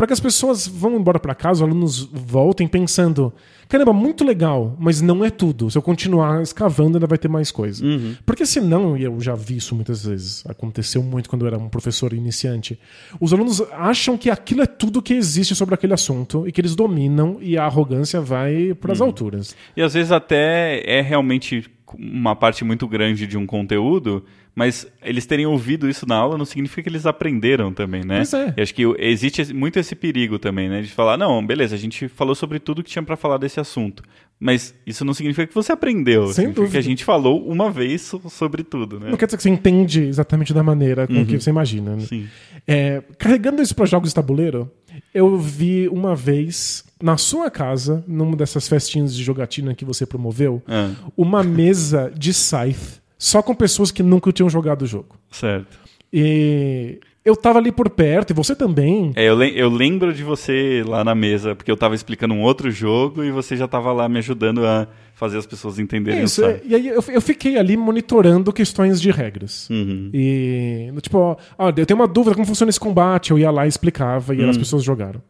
para 0.00 0.06
que 0.06 0.14
as 0.14 0.20
pessoas 0.20 0.66
vão 0.66 0.96
embora 0.96 1.20
para 1.20 1.34
casa, 1.34 1.62
os 1.62 1.70
alunos 1.70 2.08
voltem 2.10 2.66
pensando: 2.66 3.30
caramba, 3.68 3.92
muito 3.92 4.24
legal, 4.24 4.74
mas 4.80 5.02
não 5.02 5.22
é 5.22 5.28
tudo. 5.28 5.70
Se 5.70 5.76
eu 5.76 5.82
continuar 5.82 6.40
escavando, 6.40 6.96
ainda 6.96 7.06
vai 7.06 7.18
ter 7.18 7.28
mais 7.28 7.50
coisa. 7.50 7.84
Uhum. 7.84 8.16
Porque 8.24 8.46
senão, 8.46 8.96
e 8.96 9.02
eu 9.02 9.20
já 9.20 9.34
vi 9.34 9.58
isso 9.58 9.74
muitas 9.74 10.02
vezes, 10.06 10.42
aconteceu 10.46 11.02
muito 11.02 11.28
quando 11.28 11.42
eu 11.42 11.48
era 11.48 11.58
um 11.58 11.68
professor 11.68 12.14
iniciante, 12.14 12.80
os 13.20 13.30
alunos 13.34 13.60
acham 13.72 14.16
que 14.16 14.30
aquilo 14.30 14.62
é 14.62 14.66
tudo 14.66 15.02
que 15.02 15.12
existe 15.12 15.54
sobre 15.54 15.74
aquele 15.74 15.92
assunto 15.92 16.48
e 16.48 16.52
que 16.52 16.62
eles 16.62 16.74
dominam 16.74 17.36
e 17.38 17.58
a 17.58 17.66
arrogância 17.66 18.22
vai 18.22 18.72
para 18.72 18.94
as 18.94 19.00
uhum. 19.00 19.06
alturas. 19.08 19.54
E 19.76 19.82
às 19.82 19.92
vezes 19.92 20.12
até 20.12 20.82
é 20.86 21.02
realmente 21.02 21.70
uma 21.98 22.34
parte 22.34 22.64
muito 22.64 22.88
grande 22.88 23.26
de 23.26 23.36
um 23.36 23.44
conteúdo 23.44 24.24
mas 24.54 24.86
eles 25.02 25.26
terem 25.26 25.46
ouvido 25.46 25.88
isso 25.88 26.06
na 26.06 26.16
aula 26.16 26.36
não 26.36 26.44
significa 26.44 26.82
que 26.82 26.88
eles 26.88 27.06
aprenderam 27.06 27.72
também, 27.72 28.04
né? 28.04 28.16
Pois 28.16 28.34
é. 28.34 28.54
E 28.56 28.60
acho 28.62 28.74
que 28.74 28.82
existe 28.98 29.54
muito 29.54 29.78
esse 29.78 29.94
perigo 29.94 30.38
também, 30.38 30.68
né? 30.68 30.82
De 30.82 30.88
falar, 30.88 31.16
não, 31.16 31.44
beleza, 31.44 31.74
a 31.74 31.78
gente 31.78 32.08
falou 32.08 32.34
sobre 32.34 32.58
tudo 32.58 32.82
que 32.82 32.90
tinha 32.90 33.02
para 33.02 33.16
falar 33.16 33.38
desse 33.38 33.60
assunto. 33.60 34.02
Mas 34.42 34.74
isso 34.86 35.04
não 35.04 35.12
significa 35.12 35.46
que 35.46 35.54
você 35.54 35.70
aprendeu. 35.70 36.24
Sem 36.28 36.34
significa 36.34 36.54
dúvida. 36.54 36.72
que 36.72 36.78
a 36.78 36.82
gente 36.82 37.04
falou 37.04 37.46
uma 37.46 37.70
vez 37.70 38.00
so- 38.02 38.22
sobre 38.30 38.62
tudo, 38.64 38.98
né? 38.98 39.10
Não 39.10 39.16
quer 39.18 39.26
dizer 39.26 39.36
que 39.36 39.42
você 39.42 39.50
entende 39.50 40.02
exatamente 40.02 40.54
da 40.54 40.62
maneira 40.62 41.06
com 41.06 41.24
que 41.26 41.38
você 41.38 41.50
imagina. 41.50 41.94
né? 41.96 42.00
Sim. 42.06 42.26
É, 42.66 43.02
carregando 43.18 43.60
isso 43.60 43.74
para 43.74 43.84
jogos 43.84 44.08
de 44.10 44.14
tabuleiro, 44.14 44.70
eu 45.14 45.38
vi 45.38 45.88
uma 45.88 46.14
vez 46.16 46.84
na 47.02 47.16
sua 47.18 47.50
casa, 47.50 48.02
numa 48.08 48.34
dessas 48.34 48.66
festinhas 48.66 49.14
de 49.14 49.22
jogatina 49.22 49.74
que 49.74 49.84
você 49.84 50.06
promoveu, 50.06 50.62
Ah, 50.66 50.90
uma 51.16 51.42
mesa 51.42 52.10
de 52.16 52.32
Scythe 52.32 52.99
só 53.20 53.42
com 53.42 53.54
pessoas 53.54 53.90
que 53.92 54.02
nunca 54.02 54.32
tinham 54.32 54.48
jogado 54.48 54.82
o 54.82 54.86
jogo. 54.86 55.14
certo. 55.30 55.78
E 56.12 56.98
eu 57.24 57.36
tava 57.36 57.58
ali 57.60 57.70
por 57.70 57.88
perto, 57.90 58.30
e 58.30 58.34
você 58.34 58.56
também. 58.56 59.12
É, 59.14 59.28
eu, 59.28 59.34
lem- 59.36 59.52
eu 59.54 59.68
lembro 59.68 60.12
de 60.12 60.24
você 60.24 60.82
lá 60.84 61.04
na 61.04 61.14
mesa, 61.14 61.54
porque 61.54 61.70
eu 61.70 61.76
tava 61.76 61.94
explicando 61.94 62.34
um 62.34 62.42
outro 62.42 62.68
jogo 62.70 63.22
e 63.22 63.30
você 63.30 63.56
já 63.56 63.68
tava 63.68 63.92
lá 63.92 64.08
me 64.08 64.18
ajudando 64.18 64.66
a 64.66 64.88
fazer 65.14 65.36
as 65.38 65.46
pessoas 65.46 65.78
entenderem 65.78 66.24
Isso, 66.24 66.42
o 66.42 66.46
é, 66.46 66.60
e 66.64 66.74
aí 66.74 66.88
eu, 66.88 67.04
eu 67.08 67.20
fiquei 67.20 67.58
ali 67.58 67.76
monitorando 67.76 68.52
questões 68.52 69.00
de 69.00 69.10
regras. 69.10 69.68
Uhum. 69.70 70.10
E, 70.14 70.90
tipo, 71.02 71.18
ó, 71.18 71.36
ó, 71.58 71.68
eu 71.76 71.86
tenho 71.86 72.00
uma 72.00 72.08
dúvida 72.08 72.34
como 72.34 72.46
funciona 72.46 72.70
esse 72.70 72.80
combate. 72.80 73.30
Eu 73.30 73.38
ia 73.38 73.50
lá 73.50 73.66
e 73.66 73.68
explicava, 73.68 74.34
e 74.34 74.42
Hum. 74.44 74.48
as 74.50 74.56
pessoas 74.58 74.82
jogaram. 74.82 75.22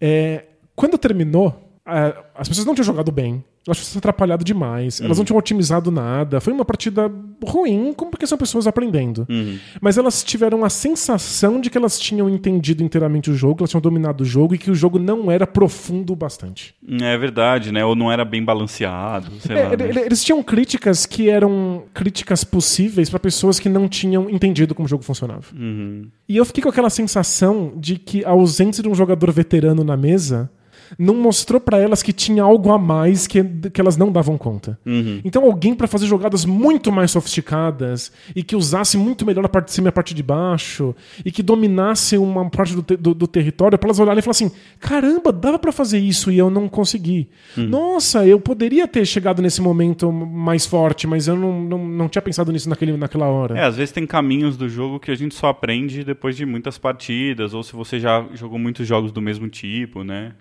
É, 0.00 0.44
quando 0.74 0.96
terminou, 0.96 1.71
as 1.84 2.48
pessoas 2.48 2.66
não 2.66 2.74
tinham 2.74 2.84
jogado 2.86 3.10
bem. 3.10 3.42
Elas 3.64 3.76
tinham 3.78 3.92
se 3.92 3.98
atrapalhado 3.98 4.44
demais. 4.44 5.00
Elas 5.00 5.16
Hum. 5.16 5.20
não 5.20 5.24
tinham 5.24 5.38
otimizado 5.38 5.88
nada. 5.92 6.40
Foi 6.40 6.52
uma 6.52 6.64
partida 6.64 7.08
ruim, 7.44 7.92
como 7.96 8.10
porque 8.10 8.26
são 8.26 8.36
pessoas 8.36 8.66
aprendendo. 8.66 9.24
Uhum. 9.30 9.56
Mas 9.80 9.96
elas 9.96 10.24
tiveram 10.24 10.64
a 10.64 10.68
sensação 10.70 11.60
de 11.60 11.70
que 11.70 11.78
elas 11.78 11.96
tinham 11.98 12.28
entendido 12.28 12.82
inteiramente 12.82 13.30
o 13.30 13.34
jogo, 13.34 13.58
elas 13.60 13.70
tinham 13.70 13.80
dominado 13.80 14.22
o 14.22 14.24
jogo 14.24 14.54
e 14.54 14.58
que 14.58 14.68
o 14.70 14.74
jogo 14.74 14.98
não 14.98 15.30
era 15.30 15.46
profundo 15.46 16.12
o 16.12 16.16
bastante. 16.16 16.74
É 17.00 17.16
verdade, 17.16 17.70
né? 17.70 17.84
Ou 17.84 17.94
não 17.94 18.10
era 18.10 18.24
bem 18.24 18.44
balanceado, 18.44 19.30
sei 19.38 19.56
É, 19.56 19.62
lá. 19.64 19.76
né? 19.76 19.88
ele- 19.88 20.00
Eles 20.00 20.24
tinham 20.24 20.42
críticas 20.42 21.06
que 21.06 21.30
eram 21.30 21.84
críticas 21.94 22.42
possíveis 22.42 23.08
para 23.10 23.20
pessoas 23.20 23.60
que 23.60 23.68
não 23.68 23.88
tinham 23.88 24.28
entendido 24.28 24.74
como 24.74 24.86
o 24.86 24.88
jogo 24.88 25.04
funcionava. 25.04 25.44
Uhum. 25.56 26.06
E 26.28 26.36
eu 26.36 26.44
fiquei 26.44 26.62
com 26.64 26.68
aquela 26.68 26.90
sensação 26.90 27.72
de 27.76 27.96
que 27.96 28.24
a 28.24 28.30
ausência 28.30 28.82
de 28.82 28.88
um 28.88 28.94
jogador 28.94 29.30
veterano 29.30 29.84
na 29.84 29.96
mesa 29.96 30.50
não 30.98 31.14
mostrou 31.14 31.60
pra 31.60 31.78
elas 31.78 32.02
que 32.02 32.12
tinha 32.12 32.42
algo 32.42 32.70
a 32.72 32.78
mais 32.78 33.26
que, 33.26 33.42
que 33.72 33.80
elas 33.80 33.96
não 33.96 34.10
davam 34.12 34.36
conta. 34.38 34.78
Uhum. 34.84 35.20
Então 35.24 35.44
alguém 35.44 35.74
pra 35.74 35.86
fazer 35.86 36.06
jogadas 36.06 36.44
muito 36.44 36.90
mais 36.92 37.10
sofisticadas 37.10 38.12
e 38.34 38.42
que 38.42 38.54
usasse 38.56 38.96
muito 38.96 39.24
melhor 39.26 39.44
a 39.44 39.48
parte 39.48 39.66
de 39.66 39.72
cima 39.72 39.88
e 39.88 39.90
a 39.90 39.92
parte 39.92 40.14
de 40.14 40.22
baixo 40.22 40.94
e 41.24 41.30
que 41.32 41.42
dominasse 41.42 42.16
uma 42.18 42.48
parte 42.50 42.74
do, 42.74 42.82
te- 42.82 42.96
do- 42.96 43.14
do 43.14 43.26
território 43.26 43.78
pra 43.78 43.88
elas 43.88 43.98
olharem 43.98 44.18
e 44.18 44.22
falar 44.22 44.32
assim: 44.32 44.50
caramba, 44.78 45.32
dava 45.32 45.58
pra 45.58 45.72
fazer 45.72 45.98
isso 45.98 46.30
e 46.30 46.38
eu 46.38 46.50
não 46.50 46.68
consegui. 46.68 47.28
Nossa, 47.56 48.26
eu 48.26 48.40
poderia 48.40 48.86
ter 48.88 49.04
chegado 49.06 49.40
nesse 49.42 49.60
momento 49.60 50.10
mais 50.12 50.66
forte, 50.66 51.06
mas 51.06 51.28
eu 51.28 51.36
não, 51.36 51.60
não, 51.62 51.78
não 51.86 52.08
tinha 52.08 52.22
pensado 52.22 52.52
nisso 52.52 52.68
naquele, 52.68 52.96
naquela 52.96 53.26
hora. 53.26 53.58
É, 53.58 53.64
às 53.64 53.76
vezes 53.76 53.92
tem 53.92 54.06
caminhos 54.06 54.56
do 54.56 54.68
jogo 54.68 54.98
que 55.00 55.10
a 55.10 55.14
gente 55.14 55.34
só 55.34 55.48
aprende 55.48 56.04
depois 56.04 56.36
de 56.36 56.44
muitas 56.46 56.78
partidas, 56.78 57.54
ou 57.54 57.62
se 57.62 57.72
você 57.74 57.98
já 57.98 58.24
jogou 58.34 58.58
muitos 58.58 58.86
jogos 58.86 59.12
do 59.12 59.20
mesmo 59.20 59.48
tipo, 59.48 60.02
né? 60.04 60.32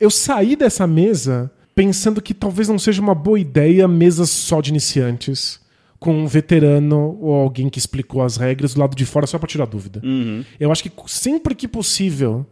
Eu 0.00 0.10
saí 0.10 0.56
dessa 0.56 0.86
mesa 0.86 1.50
pensando 1.74 2.22
que 2.22 2.34
talvez 2.34 2.68
não 2.68 2.78
seja 2.78 3.02
uma 3.02 3.14
boa 3.14 3.38
ideia 3.38 3.86
mesas 3.86 4.30
só 4.30 4.60
de 4.60 4.70
iniciantes, 4.70 5.60
com 5.98 6.14
um 6.14 6.26
veterano 6.26 7.18
ou 7.20 7.34
alguém 7.34 7.68
que 7.68 7.78
explicou 7.78 8.22
as 8.22 8.38
regras 8.38 8.72
do 8.72 8.80
lado 8.80 8.96
de 8.96 9.04
fora 9.04 9.26
só 9.26 9.38
pra 9.38 9.46
tirar 9.46 9.66
dúvida. 9.66 10.00
Uhum. 10.02 10.42
Eu 10.58 10.72
acho 10.72 10.82
que 10.82 10.90
sempre 11.06 11.54
que 11.54 11.68
possível 11.68 12.46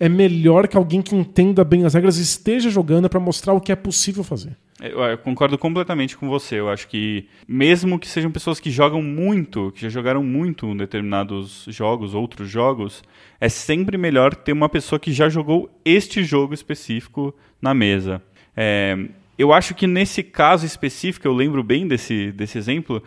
é 0.00 0.08
melhor 0.08 0.66
que 0.66 0.76
alguém 0.76 1.02
que 1.02 1.14
entenda 1.14 1.62
bem 1.62 1.84
as 1.84 1.92
regras 1.92 2.16
esteja 2.16 2.70
jogando 2.70 3.08
pra 3.08 3.20
mostrar 3.20 3.52
o 3.52 3.60
que 3.60 3.70
é 3.70 3.76
possível 3.76 4.24
fazer. 4.24 4.56
Eu, 4.90 5.00
eu 5.02 5.18
concordo 5.18 5.56
completamente 5.56 6.16
com 6.16 6.28
você. 6.28 6.58
Eu 6.60 6.68
acho 6.68 6.88
que, 6.88 7.28
mesmo 7.46 7.98
que 7.98 8.08
sejam 8.08 8.30
pessoas 8.30 8.60
que 8.60 8.70
jogam 8.70 9.02
muito, 9.02 9.72
que 9.72 9.82
já 9.82 9.88
jogaram 9.88 10.22
muito 10.22 10.66
em 10.66 10.76
determinados 10.76 11.66
jogos, 11.68 12.14
outros 12.14 12.48
jogos, 12.48 13.02
é 13.40 13.48
sempre 13.48 13.96
melhor 13.96 14.34
ter 14.34 14.52
uma 14.52 14.68
pessoa 14.68 14.98
que 14.98 15.12
já 15.12 15.28
jogou 15.28 15.70
este 15.84 16.22
jogo 16.24 16.54
específico 16.54 17.34
na 17.60 17.72
mesa. 17.72 18.22
É, 18.56 18.96
eu 19.38 19.52
acho 19.52 19.74
que 19.74 19.86
nesse 19.86 20.22
caso 20.22 20.64
específico, 20.64 21.26
eu 21.26 21.32
lembro 21.32 21.62
bem 21.62 21.86
desse, 21.86 22.30
desse 22.32 22.58
exemplo, 22.58 23.02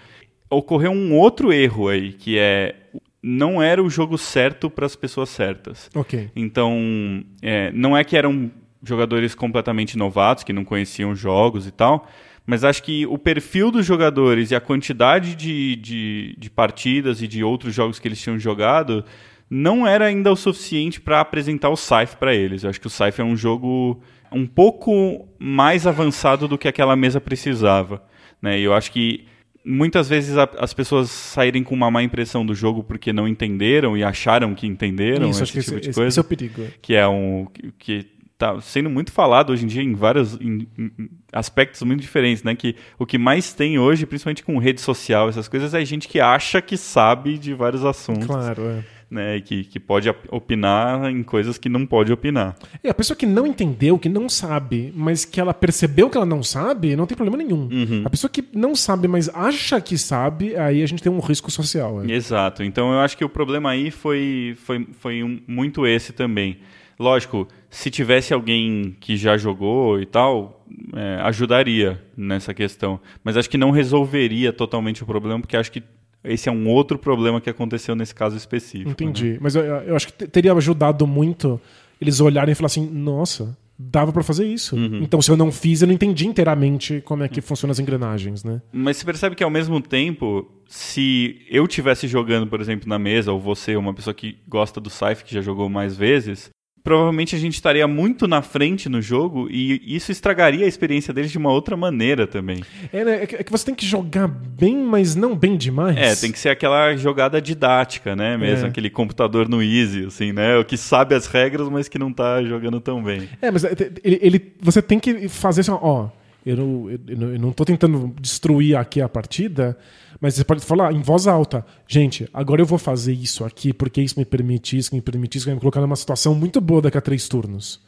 ocorreu 0.50 0.92
um 0.92 1.14
outro 1.14 1.54
erro 1.54 1.88
aí, 1.88 2.14
que 2.14 2.38
é 2.38 2.76
não 3.22 3.62
era 3.62 3.84
o 3.84 3.90
jogo 3.90 4.18
certo 4.18 4.70
para 4.70 4.86
as 4.86 4.96
pessoas 4.96 5.30
certas. 5.30 5.90
Ok. 5.94 6.30
Então, 6.36 7.24
é, 7.42 7.72
não 7.72 7.98
é 7.98 8.04
que 8.04 8.16
eram 8.16 8.50
jogadores 8.88 9.36
completamente 9.36 9.98
novatos, 9.98 10.44
que 10.44 10.54
não 10.54 10.64
conheciam 10.64 11.16
jogos 11.16 11.68
e 11.68 11.72
tal, 11.72 12.08
mas 12.46 12.64
acho 12.64 12.82
que 12.84 13.06
o 13.08 13.18
perfil 13.18 13.70
dos 13.72 13.86
jogadores 13.86 14.52
e 14.52 14.56
a 14.56 14.62
quantidade 14.62 15.36
de, 15.36 15.76
de, 15.76 16.36
de 16.38 16.50
partidas 16.50 17.22
e 17.22 17.28
de 17.28 17.44
outros 17.44 17.74
jogos 17.76 18.00
que 18.00 18.08
eles 18.08 18.22
tinham 18.22 18.40
jogado 18.40 19.04
não 19.50 19.86
era 19.88 20.06
ainda 20.06 20.32
o 20.32 20.36
suficiente 20.36 21.00
para 21.00 21.20
apresentar 21.22 21.70
o 21.70 21.76
Scythe 21.78 22.16
para 22.18 22.34
eles. 22.34 22.64
Eu 22.64 22.70
acho 22.70 22.80
que 22.82 22.88
o 22.88 22.90
Scythe 22.90 23.22
é 23.22 23.24
um 23.24 23.36
jogo 23.36 24.02
um 24.32 24.46
pouco 24.46 25.28
mais 25.40 25.88
avançado 25.88 26.48
do 26.48 26.58
que 26.58 26.68
aquela 26.68 26.96
mesa 26.96 27.20
precisava. 27.22 28.02
Né? 28.42 28.60
E 28.60 28.64
eu 28.64 28.74
acho 28.74 28.92
que 28.92 29.26
muitas 29.66 30.08
vezes 30.10 30.38
a- 30.38 30.50
as 30.60 30.74
pessoas 30.74 31.10
saírem 31.10 31.64
com 31.64 31.76
uma 31.76 31.90
má 31.92 32.02
impressão 32.04 32.46
do 32.46 32.54
jogo 32.56 32.84
porque 32.84 33.12
não 33.14 33.28
entenderam 33.28 33.98
e 33.98 34.04
acharam 34.04 34.54
que 34.54 34.68
entenderam 34.68 35.30
Isso, 35.30 35.44
esse 35.44 35.52
tipo 35.62 35.78
esse, 35.78 35.90
de 35.90 35.94
coisa 35.94 36.08
esse 36.10 36.20
é 36.20 36.22
o 36.22 36.26
perigo. 36.26 36.62
é. 36.64 36.68
que 36.82 36.94
é 36.96 37.08
um 37.08 37.48
que 37.78 38.06
tá 38.38 38.60
sendo 38.62 38.90
muito 38.90 39.12
falado 39.12 39.52
hoje 39.52 39.64
em 39.66 39.68
dia 39.68 39.82
em 39.82 39.94
vários 39.96 40.36
em- 40.40 40.68
em- 40.78 41.10
aspectos 41.34 41.82
muito 41.84 42.02
diferentes, 42.02 42.44
né? 42.44 42.54
Que 42.56 42.76
o 43.00 43.06
que 43.06 43.18
mais 43.18 43.52
tem 43.54 43.80
hoje, 43.80 44.06
principalmente 44.06 44.44
com 44.44 44.58
rede 44.60 44.80
social, 44.82 45.28
essas 45.28 45.48
coisas, 45.48 45.74
é 45.74 45.84
gente 45.84 46.08
que 46.08 46.20
acha 46.20 46.62
que 46.62 46.78
sabe 46.78 47.38
de 47.38 47.54
vários 47.54 47.84
assuntos, 47.84 48.28
Claro, 48.28 48.62
é. 48.64 48.84
né? 49.10 49.38
E 49.38 49.42
que, 49.42 49.64
que 49.64 49.80
pode 49.80 50.08
op- 50.08 50.28
opinar 50.30 51.10
em 51.10 51.24
coisas 51.24 51.58
que 51.58 51.68
não 51.68 51.84
pode 51.86 52.12
opinar. 52.14 52.56
E 52.84 52.88
a 52.90 52.94
pessoa 52.94 53.18
que 53.18 53.26
não 53.26 53.48
entendeu, 53.48 53.98
que 53.98 54.08
não 54.10 54.30
sabe, 54.30 54.94
mas 54.96 55.26
que 55.26 55.40
ela 55.42 55.54
percebeu 55.54 56.08
que 56.10 56.18
ela 56.18 56.26
não 56.26 56.44
sabe, 56.44 56.96
não 56.96 57.08
tem 57.08 57.16
problema 57.18 57.38
nenhum. 57.44 57.68
Uhum. 57.72 58.02
A 58.06 58.10
pessoa 58.10 58.30
que 58.30 58.44
não 58.54 58.76
sabe, 58.76 59.08
mas 59.08 59.30
acha 59.30 59.82
que 59.82 59.98
sabe, 59.98 60.56
aí 60.56 60.84
a 60.84 60.86
gente 60.88 61.02
tem 61.02 61.12
um 61.12 61.20
risco 61.20 61.50
social. 61.50 62.04
é. 62.04 62.12
Exato. 62.12 62.64
Então 62.64 62.92
eu 62.94 63.00
acho 63.00 63.18
que 63.18 63.26
o 63.26 63.30
problema 63.30 63.72
aí 63.72 63.90
foi, 63.90 64.56
foi, 64.64 64.88
foi 65.00 65.24
um- 65.24 65.40
muito 65.48 65.88
esse 65.88 66.14
também. 66.14 66.58
Lógico, 67.00 67.48
se 67.70 67.92
tivesse 67.92 68.34
alguém 68.34 68.96
que 69.00 69.16
já 69.18 69.38
jogou 69.38 70.02
e 70.02 70.06
tal, 70.06 70.66
é, 70.96 71.20
ajudaria 71.22 72.02
nessa 72.16 72.54
questão. 72.54 73.00
Mas 73.24 73.38
acho 73.38 73.50
que 73.50 73.58
não 73.58 73.72
resolveria 73.72 74.52
totalmente 74.52 75.04
o 75.04 75.06
problema, 75.06 75.40
porque 75.40 75.56
acho 75.58 75.72
que 75.72 75.84
esse 76.24 76.50
é 76.50 76.52
um 76.52 76.68
outro 76.68 76.98
problema 76.98 77.40
que 77.40 77.50
aconteceu 77.50 77.96
nesse 77.96 78.16
caso 78.16 78.36
específico. 78.36 78.90
né? 78.90 78.94
Entendi. 78.94 79.38
Mas 79.40 79.56
eu, 79.56 79.64
eu 79.64 79.96
acho 79.96 80.08
que 80.08 80.14
te- 80.14 80.28
teria 80.28 80.52
ajudado 80.54 81.06
muito 81.06 81.62
eles 82.02 82.20
olharem 82.20 82.52
e 82.52 82.56
falar 82.56 82.66
assim: 82.66 82.90
nossa, 82.90 83.56
dava 83.78 84.12
pra 84.12 84.24
fazer 84.24 84.48
isso. 84.48 84.76
Uhum. 84.76 85.00
Então, 85.04 85.22
se 85.22 85.30
eu 85.30 85.38
não 85.38 85.52
fiz, 85.52 85.82
eu 85.84 85.88
não 85.88 85.94
entendi 85.94 86.26
inteiramente 86.28 87.00
como 87.06 87.24
é 87.24 87.30
que 87.30 87.42
funcionam 87.42 87.72
as 87.72 87.80
engrenagens, 87.80 88.44
né? 88.44 88.60
Mas 88.74 88.98
você 88.98 89.06
percebe 89.06 89.36
que 89.36 89.44
ao 89.44 89.50
mesmo 89.52 89.80
tempo, 89.80 90.50
se 90.68 91.46
eu 91.50 91.68
tivesse 91.68 92.08
jogando, 92.08 92.48
por 92.48 92.60
exemplo, 92.60 92.90
na 92.90 92.98
mesa, 93.00 93.32
ou 93.32 93.40
você, 93.40 93.76
uma 93.76 93.94
pessoa 93.94 94.14
que 94.16 94.38
gosta 94.48 94.82
do 94.82 94.90
Scythe, 94.90 95.24
que 95.24 95.34
já 95.36 95.42
jogou 95.42 95.70
mais 95.70 95.96
vezes, 95.96 96.50
provavelmente 96.88 97.36
a 97.36 97.40
gente 97.40 97.56
estaria 97.56 97.86
muito 97.86 98.28
na 98.30 98.42
frente 98.42 98.88
no 98.88 99.02
jogo 99.02 99.50
e 99.52 99.82
isso 99.86 100.10
estragaria 100.10 100.64
a 100.64 100.68
experiência 100.70 101.14
deles 101.14 101.30
de 101.32 101.38
uma 101.38 101.52
outra 101.52 101.76
maneira 101.76 102.26
também. 102.26 102.64
É, 102.94 103.04
né? 103.04 103.24
É 103.24 103.26
que- 103.28 103.36
é 103.36 103.44
que 103.44 103.52
você 103.52 103.66
tem 103.66 103.76
que 103.76 103.86
jogar 103.86 104.28
bem, 104.30 104.78
mas 104.78 105.14
não 105.14 105.36
bem 105.36 105.58
demais. 105.58 105.98
É, 105.98 106.16
tem 106.16 106.32
que 106.32 106.40
ser 106.40 106.48
aquela 106.48 106.96
jogada 106.96 107.42
didática, 107.42 108.16
né? 108.16 108.38
Mesmo 108.38 108.66
É. 108.68 108.70
aquele 108.70 108.90
computador 108.90 109.50
no 109.50 109.62
easy, 109.62 110.06
assim, 110.06 110.32
né? 110.32 110.58
O 110.58 110.64
que 110.64 110.78
sabe 110.78 111.14
as 111.14 111.28
regras, 111.28 111.68
mas 111.68 111.90
que 111.90 112.00
não 112.00 112.14
tá 112.14 112.42
jogando 112.42 112.80
tão 112.80 113.04
bem. 113.04 113.28
É, 113.42 113.52
mas 113.52 113.66
é, 113.66 113.72
ele, 114.04 114.20
ele- 114.22 114.54
você 114.62 114.82
tem 114.82 114.98
que 114.98 115.28
fazer 115.28 115.62
assim, 115.62 115.72
ó, 115.72 116.08
eu 116.46 116.56
não, 116.56 116.90
eu, 116.90 117.00
eu 117.10 117.18
não- 117.18 117.34
eu 117.34 117.40
não 117.40 117.52
tô 117.52 117.66
tentando 117.66 118.14
destruir 118.22 118.78
aqui 118.78 119.02
a 119.02 119.10
partida, 119.10 119.78
mas 120.20 120.36
você 120.36 120.44
pode 120.44 120.64
falar 120.64 120.94
em 120.94 121.02
voz 121.02 121.28
alta, 121.28 121.66
gente, 121.88 122.28
agora 122.34 122.62
eu 122.62 122.66
vou 122.66 122.78
fazer 122.78 123.14
isso 123.14 123.44
aqui 123.44 123.74
porque 123.74 124.02
isso 124.02 124.18
me 124.18 124.26
permite 124.26 124.78
isso, 124.78 124.96
me 124.96 125.02
permite 125.02 125.38
isso, 125.38 125.46
vai 125.46 125.56
me 125.56 125.60
colocar 125.60 125.82
numa 125.82 125.96
situação 125.96 126.34
muito 126.34 126.60
boa 126.62 126.82
daqui 126.82 126.98
a 126.98 127.02
três 127.02 127.28
turnos. 127.28 127.80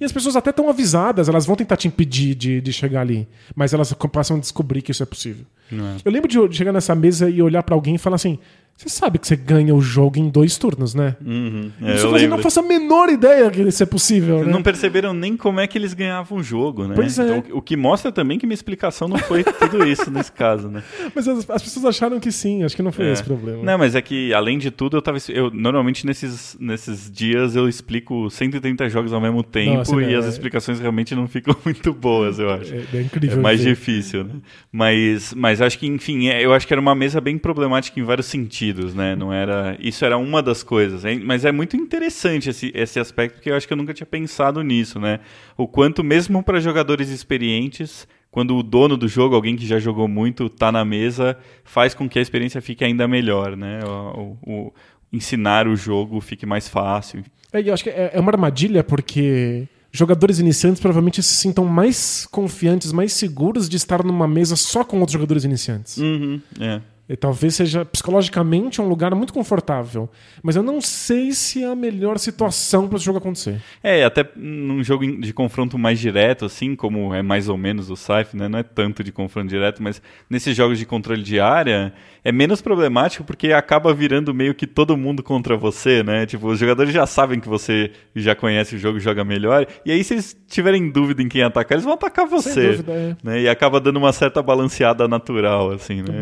E 0.00 0.04
as 0.04 0.12
pessoas 0.12 0.36
até 0.36 0.50
estão 0.50 0.68
avisadas, 0.68 1.28
elas 1.28 1.46
vão 1.46 1.56
tentar 1.56 1.76
te 1.76 1.88
impedir 1.88 2.34
de, 2.34 2.60
de 2.60 2.72
chegar 2.72 3.00
ali, 3.00 3.26
mas 3.54 3.72
elas 3.72 3.92
passam 4.12 4.36
a 4.36 4.40
descobrir 4.40 4.82
que 4.82 4.90
isso 4.90 5.02
é 5.02 5.06
possível. 5.06 5.44
É? 5.72 5.96
Eu 6.04 6.12
lembro 6.12 6.28
de 6.28 6.42
de 6.48 6.56
chegar 6.56 6.72
nessa 6.72 6.94
mesa 6.94 7.30
e 7.30 7.40
olhar 7.40 7.62
pra 7.62 7.74
alguém 7.74 7.94
e 7.94 7.98
falar 7.98 8.16
assim, 8.16 8.38
Você 8.76 8.88
sabe 8.88 9.16
que 9.20 9.26
você 9.28 9.36
ganha 9.36 9.72
o 9.72 9.80
jogo 9.80 10.18
em 10.18 10.28
dois 10.28 10.58
turnos, 10.58 10.92
né? 10.92 11.14
Uhum. 11.24 11.70
É, 11.80 11.84
Não 11.84 11.88
eu 11.90 11.96
faço- 11.98 12.08
lembro. 12.10 12.30
não 12.30 12.38
faço 12.42 12.58
a 12.58 12.62
menor 12.64 13.08
ideia 13.10 13.48
que 13.48 13.62
isso 13.62 13.80
é 13.80 13.86
possível, 13.86 14.44
né? 14.44 14.50
Não 14.50 14.60
perceberam 14.60 15.14
nem 15.14 15.36
como 15.36 15.60
é 15.60 15.68
que 15.68 15.78
eles 15.78 15.94
ganhavam 15.94 16.38
o 16.38 16.42
jogo, 16.42 16.88
né? 16.88 16.94
Pois 16.96 17.16
é. 17.16 17.22
Então, 17.38 17.56
o 17.56 17.62
que 17.62 17.76
mostra 17.76 18.10
também 18.10 18.40
que 18.40 18.46
minha 18.46 18.54
explicação 18.54 19.06
não 19.06 19.18
foi 19.18 19.44
tudo 19.44 19.86
isso 19.86 20.10
nesse 20.10 20.32
caso, 20.32 20.68
né? 20.68 20.82
Mas 21.14 21.28
as, 21.28 21.48
as 21.48 21.62
pessoas 21.62 21.84
acharam 21.86 22.18
que 22.18 22.32
sim, 22.32 22.64
acho 22.64 22.74
que 22.74 22.82
não 22.82 22.90
foi 22.90 23.06
É. 23.06 23.12
esse 23.12 23.22
o 23.22 23.26
problema. 23.26 23.62
Não, 23.62 23.78
mas 23.78 23.94
é 23.94 24.02
que, 24.02 24.34
além 24.34 24.58
de 24.58 24.70
tudo, 24.72 24.96
eu 24.96 25.02
tava. 25.02 25.18
Eu, 25.28 25.48
normalmente 25.52 26.04
nesses, 26.04 26.56
nesses 26.58 27.08
dias 27.08 27.54
eu 27.54 27.68
explico 27.68 28.28
130 28.30 28.88
jogos 28.88 29.12
ao 29.12 29.20
mesmo 29.20 29.44
tempo 29.44 29.76
Nossa, 29.76 30.02
e 30.02 30.12
as 30.14 30.24
é- 30.24 30.28
explicações 30.28 30.80
realmente 30.80 31.14
não 31.14 31.28
ficam 31.28 31.54
muito 31.64 31.92
boas, 31.92 32.40
eu 32.40 32.50
acho. 32.50 32.74
É, 32.74 32.82
é 32.94 33.00
incrível. 33.02 33.38
É 33.38 33.40
mais 33.40 33.60
difícil, 33.60 34.24
né? 34.24 34.30
Mas, 34.72 35.32
mas 35.34 35.60
acho 35.60 35.78
que, 35.78 35.86
enfim, 35.86 36.26
é- 36.28 36.44
eu 36.44 36.52
acho 36.52 36.66
que 36.66 36.74
era 36.74 36.80
uma 36.80 36.94
mesa 36.96 37.20
bem 37.20 37.38
problemática 37.38 38.00
em 38.00 38.02
vários 38.02 38.26
sentidos, 38.26 38.61
né? 38.94 39.16
Não 39.16 39.32
era. 39.32 39.76
Isso 39.80 40.04
era 40.04 40.16
uma 40.18 40.42
das 40.42 40.62
coisas. 40.62 41.04
hein? 41.04 41.20
Mas 41.24 41.44
é 41.44 41.50
muito 41.52 41.76
interessante 41.76 42.50
esse, 42.50 42.70
esse 42.74 43.00
aspecto, 43.00 43.34
porque 43.34 43.50
eu 43.50 43.56
acho 43.56 43.66
que 43.66 43.72
eu 43.72 43.76
nunca 43.76 43.92
tinha 43.94 44.06
pensado 44.06 44.62
nisso, 44.62 45.00
né? 45.00 45.20
O 45.56 45.66
quanto, 45.66 46.04
mesmo 46.04 46.42
para 46.42 46.60
jogadores 46.60 47.08
experientes, 47.08 48.06
quando 48.30 48.56
o 48.56 48.62
dono 48.62 48.96
do 48.96 49.08
jogo, 49.08 49.34
alguém 49.34 49.56
que 49.56 49.66
já 49.66 49.78
jogou 49.78 50.06
muito, 50.08 50.48
tá 50.48 50.70
na 50.70 50.84
mesa, 50.84 51.36
faz 51.64 51.94
com 51.94 52.08
que 52.08 52.18
a 52.18 52.22
experiência 52.22 52.60
fique 52.62 52.84
ainda 52.84 53.08
melhor, 53.08 53.56
né? 53.56 53.80
O, 53.84 54.36
o- 54.46 54.72
ensinar 55.12 55.66
o 55.68 55.76
jogo 55.76 56.20
fique 56.20 56.46
mais 56.46 56.68
fácil. 56.68 57.22
É, 57.52 57.60
eu 57.60 57.74
acho 57.74 57.84
que 57.84 57.90
é 57.90 58.12
é 58.14 58.20
uma 58.20 58.30
armadilha 58.32 58.82
porque 58.82 59.68
jogadores 59.92 60.38
iniciantes 60.38 60.80
provavelmente 60.80 61.22
se 61.22 61.34
sintam 61.34 61.66
mais 61.66 62.26
confiantes, 62.30 62.92
mais 62.92 63.12
seguros 63.12 63.68
de 63.68 63.76
estar 63.76 64.02
numa 64.02 64.26
mesa 64.26 64.56
só 64.56 64.82
com 64.82 64.98
outros 65.00 65.12
jogadores 65.12 65.44
iniciantes. 65.44 65.98
Uhum, 65.98 66.40
é. 66.58 66.80
E 67.08 67.16
talvez 67.16 67.56
seja 67.56 67.84
psicologicamente 67.84 68.80
um 68.80 68.88
lugar 68.88 69.14
muito 69.14 69.32
confortável. 69.32 70.08
Mas 70.42 70.56
eu 70.56 70.62
não 70.62 70.80
sei 70.80 71.32
se 71.32 71.62
é 71.62 71.66
a 71.66 71.74
melhor 71.74 72.18
situação 72.18 72.86
para 72.88 72.96
esse 72.96 73.04
jogo 73.04 73.18
acontecer. 73.18 73.60
É, 73.82 74.04
até 74.04 74.26
num 74.36 74.82
jogo 74.84 75.04
de 75.20 75.32
confronto 75.32 75.76
mais 75.76 75.98
direto, 75.98 76.44
assim, 76.44 76.76
como 76.76 77.12
é 77.12 77.20
mais 77.20 77.48
ou 77.48 77.58
menos 77.58 77.90
o 77.90 77.96
Scythe, 77.96 78.36
né? 78.36 78.48
Não 78.48 78.58
é 78.58 78.62
tanto 78.62 79.02
de 79.02 79.10
confronto 79.10 79.48
direto, 79.48 79.82
mas 79.82 80.00
nesses 80.30 80.56
jogos 80.56 80.78
de 80.78 80.86
controle 80.86 81.22
de 81.22 81.40
área 81.40 81.92
é 82.24 82.30
menos 82.30 82.60
problemático 82.60 83.24
porque 83.24 83.52
acaba 83.52 83.92
virando 83.92 84.32
meio 84.32 84.54
que 84.54 84.66
todo 84.66 84.96
mundo 84.96 85.22
contra 85.22 85.56
você, 85.56 86.02
né? 86.02 86.26
Tipo, 86.26 86.48
os 86.48 86.58
jogadores 86.58 86.92
já 86.92 87.06
sabem 87.06 87.40
que 87.40 87.48
você 87.48 87.90
já 88.14 88.34
conhece 88.34 88.76
o 88.76 88.78
jogo 88.78 88.98
e 88.98 89.00
joga 89.00 89.24
melhor, 89.24 89.66
e 89.84 89.90
aí 89.90 90.02
se 90.04 90.14
eles 90.14 90.36
tiverem 90.48 90.90
dúvida 90.90 91.22
em 91.22 91.28
quem 91.28 91.42
atacar, 91.42 91.76
eles 91.76 91.84
vão 91.84 91.94
atacar 91.94 92.26
você. 92.26 92.52
Sem 92.52 92.70
dúvida, 92.70 92.92
é. 92.92 93.16
Né? 93.22 93.42
E 93.42 93.48
acaba 93.48 93.80
dando 93.80 93.96
uma 93.96 94.12
certa 94.12 94.42
balanceada 94.42 95.08
natural, 95.08 95.72
assim, 95.72 96.02
né? 96.02 96.18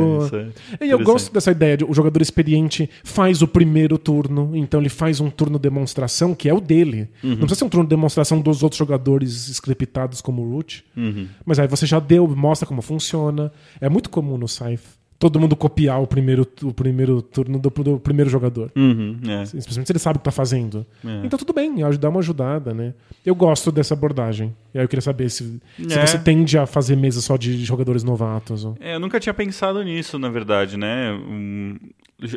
É 0.80 0.86
E 0.86 0.90
eu 0.90 0.98
gosto 1.00 1.32
dessa 1.32 1.50
ideia 1.50 1.76
de 1.76 1.84
o 1.84 1.92
jogador 1.92 2.22
experiente 2.22 2.88
faz 3.04 3.42
o 3.42 3.48
primeiro 3.48 3.98
turno, 3.98 4.52
então 4.54 4.80
ele 4.80 4.88
faz 4.88 5.20
um 5.20 5.30
turno 5.30 5.58
demonstração, 5.58 6.34
que 6.34 6.48
é 6.48 6.54
o 6.54 6.60
dele. 6.60 7.08
Uhum. 7.22 7.30
Não 7.30 7.36
precisa 7.38 7.56
ser 7.56 7.64
um 7.64 7.68
turno 7.68 7.88
demonstração 7.88 8.40
dos 8.40 8.62
outros 8.62 8.78
jogadores 8.78 9.48
scriptados 9.48 10.20
como 10.20 10.42
o 10.42 10.50
Root. 10.52 10.84
Uhum. 10.96 11.28
Mas 11.44 11.58
aí 11.58 11.68
você 11.68 11.86
já 11.86 11.98
deu, 11.98 12.26
mostra 12.28 12.66
como 12.66 12.80
funciona. 12.82 13.52
É 13.80 13.88
muito 13.88 14.08
comum 14.08 14.38
no 14.38 14.48
Scythe 14.48 14.99
todo 15.20 15.38
mundo 15.38 15.54
copiar 15.54 16.02
o 16.02 16.06
primeiro, 16.06 16.44
o 16.64 16.72
primeiro 16.72 17.20
turno 17.22 17.58
do, 17.58 17.68
do 17.70 18.00
primeiro 18.00 18.28
jogador. 18.30 18.72
Uhum, 18.74 19.20
é. 19.28 19.42
Especialmente 19.42 19.86
se 19.86 19.92
ele 19.92 19.98
sabe 20.00 20.16
o 20.16 20.18
que 20.18 20.24
tá 20.24 20.30
fazendo. 20.32 20.84
É. 21.04 21.20
Então 21.26 21.38
tudo 21.38 21.52
bem, 21.52 21.72
dá 22.00 22.08
uma 22.08 22.18
ajudada, 22.20 22.72
né? 22.74 22.94
Eu 23.24 23.34
gosto 23.34 23.70
dessa 23.70 23.92
abordagem. 23.94 24.56
E 24.74 24.78
aí 24.78 24.84
eu 24.84 24.88
queria 24.88 25.02
saber 25.02 25.28
se, 25.30 25.60
se 25.78 25.98
É. 25.98 26.06
você 26.06 26.18
tende 26.18 26.56
a 26.58 26.64
fazer 26.64 26.96
mesa 26.96 27.20
só 27.20 27.36
de 27.36 27.62
jogadores 27.64 28.02
novatos. 28.02 28.64
ou- 28.64 28.76
É, 28.80 28.94
eu 28.94 29.00
nunca 29.00 29.20
tinha 29.20 29.34
pensado 29.34 29.84
nisso, 29.84 30.18
na 30.18 30.30
verdade, 30.30 30.76
né? 30.78 31.10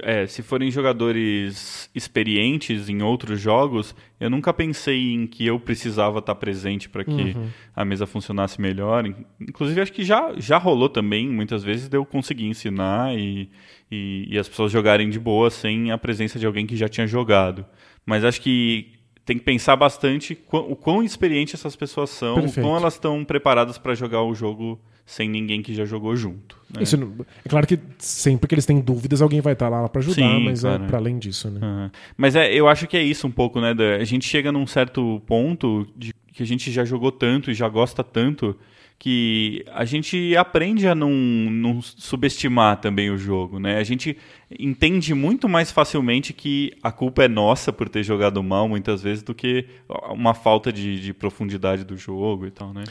É, 0.04 0.26
se 0.28 0.42
forem 0.42 0.70
jogadores 0.72 1.90
experientes 1.94 2.90
em 2.90 3.02
outros 3.02 3.40
jogos, 3.40 3.96
eu 4.20 4.30
nunca 4.30 4.54
pensei 4.54 5.12
em 5.14 5.28
que 5.28 5.46
eu 5.46 5.60
precisava 5.60 6.20
estar 6.20 6.36
presente 6.36 6.88
para 6.90 7.04
que 7.04 7.36
a 7.76 7.84
mesa 7.86 8.06
funcionasse 8.06 8.60
melhor. 8.62 9.06
In- 9.06 9.16
Inclusive, 9.42 9.82
acho 9.82 9.94
que 9.94 10.04
já, 10.04 10.34
já 10.38 10.58
rolou 10.58 10.90
também, 10.90 11.28
muitas 11.30 11.64
vezes, 11.64 11.88
de 11.90 11.98
eu 11.98 12.06
conseguir 12.06 12.46
ensinar 12.46 13.14
e, 13.18 13.50
e, 13.92 14.28
e 14.30 14.38
as 14.38 14.48
pessoas 14.48 14.72
jogarem 14.72 15.10
de 15.10 15.20
boa 15.20 15.50
sem 15.50 15.92
a 15.92 15.98
presença 15.98 16.40
de 16.40 16.46
alguém 16.46 16.66
que 16.66 16.76
já 16.78 16.88
tinha 16.88 17.06
jogado. 17.08 17.66
Mas 18.06 18.24
acho 18.24 18.42
que 18.42 18.92
tem 19.26 19.38
que 19.38 19.44
pensar 19.44 19.76
bastante 19.76 20.38
o 20.52 20.76
quão 20.76 21.02
experiente 21.04 21.56
essas 21.56 21.76
pessoas 21.76 22.10
são, 22.10 22.36
Perfeito. 22.36 22.60
o 22.60 22.70
quão 22.70 22.78
elas 22.78 22.94
estão 22.95 23.24
preparadas 23.24 23.78
para 23.78 23.95
jogar 23.95 24.22
o 24.24 24.36
jogo 24.36 24.80
sem 25.06 25.30
ninguém 25.30 25.62
que 25.62 25.74
já 25.74 25.84
jogou 25.86 26.16
junto. 26.16 26.58
né? 26.74 26.82
Isso 26.84 26.95
é 27.45 27.50
claro 27.50 27.68
que 27.68 27.78
sempre 27.98 28.48
que 28.48 28.56
eles 28.56 28.66
têm 28.66 28.80
dúvidas, 28.80 29.22
alguém 29.22 29.41
vai 29.41 29.52
estar 29.54 29.68
lá 29.70 29.88
pra 29.90 30.00
ajudar, 30.02 30.16
Sim, 30.16 30.44
mas 30.45 30.62
claro. 30.62 30.84
é 30.84 30.88
para 30.88 30.98
além 30.98 31.20
disso, 31.20 31.50
né? 31.50 31.60
Aham. 31.62 31.91
Mas 32.18 32.36
é, 32.36 32.54
eu 32.54 32.68
acho 32.70 32.88
que 32.88 32.95
é 32.98 33.04
isso 33.04 33.28
um 33.28 33.32
pouco, 33.32 33.60
né? 33.60 33.74
da- 33.74 33.95
a 33.98 34.04
gente 34.06 34.26
chega 34.28 34.52
num 34.52 34.66
certo 34.68 35.22
ponto 35.26 35.86
de 35.95 36.14
que 36.34 36.41
a 36.41 36.45
gente 36.45 36.72
já 36.72 36.84
jogou 36.86 37.12
tanto 37.12 37.52
e 37.52 37.54
já 37.54 37.68
gosta 37.70 38.04
tanto 38.04 38.58
que 38.98 39.66
a 39.74 39.84
gente 39.84 40.36
aprende 40.38 40.88
a 40.88 40.95
não, 40.95 41.10
não 41.12 41.82
subestimar 41.82 42.78
também 42.80 43.10
o 43.10 43.18
jogo, 43.18 43.60
né? 43.60 43.78
A 43.78 43.84
gente 43.84 44.18
entende 44.60 45.14
muito 45.14 45.48
mais 45.50 45.72
facilmente 45.72 46.34
que 46.34 46.72
a 46.82 46.92
culpa 46.92 47.24
é 47.24 47.28
nossa 47.28 47.72
por 47.74 47.88
ter 47.90 48.04
jogado 48.04 48.42
mal 48.44 48.68
muitas 48.68 49.02
vezes 49.02 49.24
do 49.24 49.34
que 49.34 49.66
uma 50.12 50.34
falta 50.34 50.72
de, 50.72 51.00
de 51.00 51.14
profundidade 51.14 51.84
do 51.84 51.98
jogo 51.98 52.46
e 52.46 52.52
tal, 52.52 52.74
né? 52.74 52.84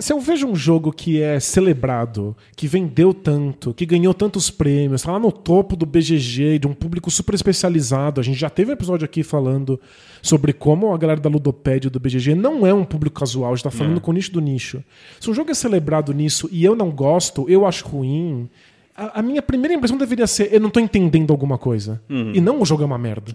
Se 0.00 0.12
eu 0.12 0.20
vejo 0.20 0.46
um 0.46 0.54
jogo 0.56 0.92
que 0.92 1.20
é 1.20 1.38
celebrado, 1.40 2.36
que 2.56 2.66
vendeu 2.66 3.12
tanto, 3.14 3.72
que 3.74 3.86
ganhou 3.86 4.12
tantos 4.14 4.50
prêmios, 4.50 5.02
tá 5.02 5.12
lá 5.12 5.18
no 5.18 5.32
topo 5.32 5.74
do 5.76 5.86
BGG, 5.86 6.58
de 6.58 6.66
um 6.66 6.74
público 6.74 7.10
super 7.10 7.34
especializado, 7.34 8.20
a 8.20 8.24
gente 8.24 8.38
já 8.38 8.50
teve 8.50 8.70
um 8.70 8.74
episódio 8.74 9.04
aqui 9.04 9.22
falando 9.22 9.80
sobre 10.22 10.52
como 10.52 10.92
a 10.92 10.98
galera 10.98 11.20
da 11.20 11.28
Ludopédia 11.28 11.88
do 11.90 12.00
BGG 12.00 12.34
não 12.34 12.66
é 12.66 12.74
um 12.74 12.84
público 12.84 13.18
casual, 13.20 13.52
a 13.52 13.54
gente 13.56 13.64
tá 13.64 13.70
falando 13.70 13.98
É. 13.98 14.00
com 14.00 14.10
o 14.10 14.14
nicho 14.14 14.32
do 14.32 14.40
nicho. 14.40 14.82
Se 15.20 15.30
um 15.30 15.34
jogo 15.34 15.50
é 15.50 15.54
celebrado 15.54 16.12
nisso 16.12 16.48
e 16.50 16.64
eu 16.64 16.74
não 16.74 16.90
gosto, 16.90 17.48
eu 17.48 17.64
acho 17.66 17.86
ruim, 17.86 18.48
a, 18.96 19.20
a 19.20 19.22
minha 19.22 19.42
primeira 19.42 19.74
impressão 19.74 19.98
deveria 19.98 20.26
ser 20.26 20.52
eu 20.52 20.60
não 20.60 20.70
tô 20.70 20.80
entendendo 20.80 21.30
alguma 21.32 21.58
coisa. 21.58 22.00
E 22.34 22.40
não 22.40 22.60
o 22.60 22.64
jogo 22.64 22.82
é 22.82 22.86
uma 22.86 22.98
merda. 22.98 23.32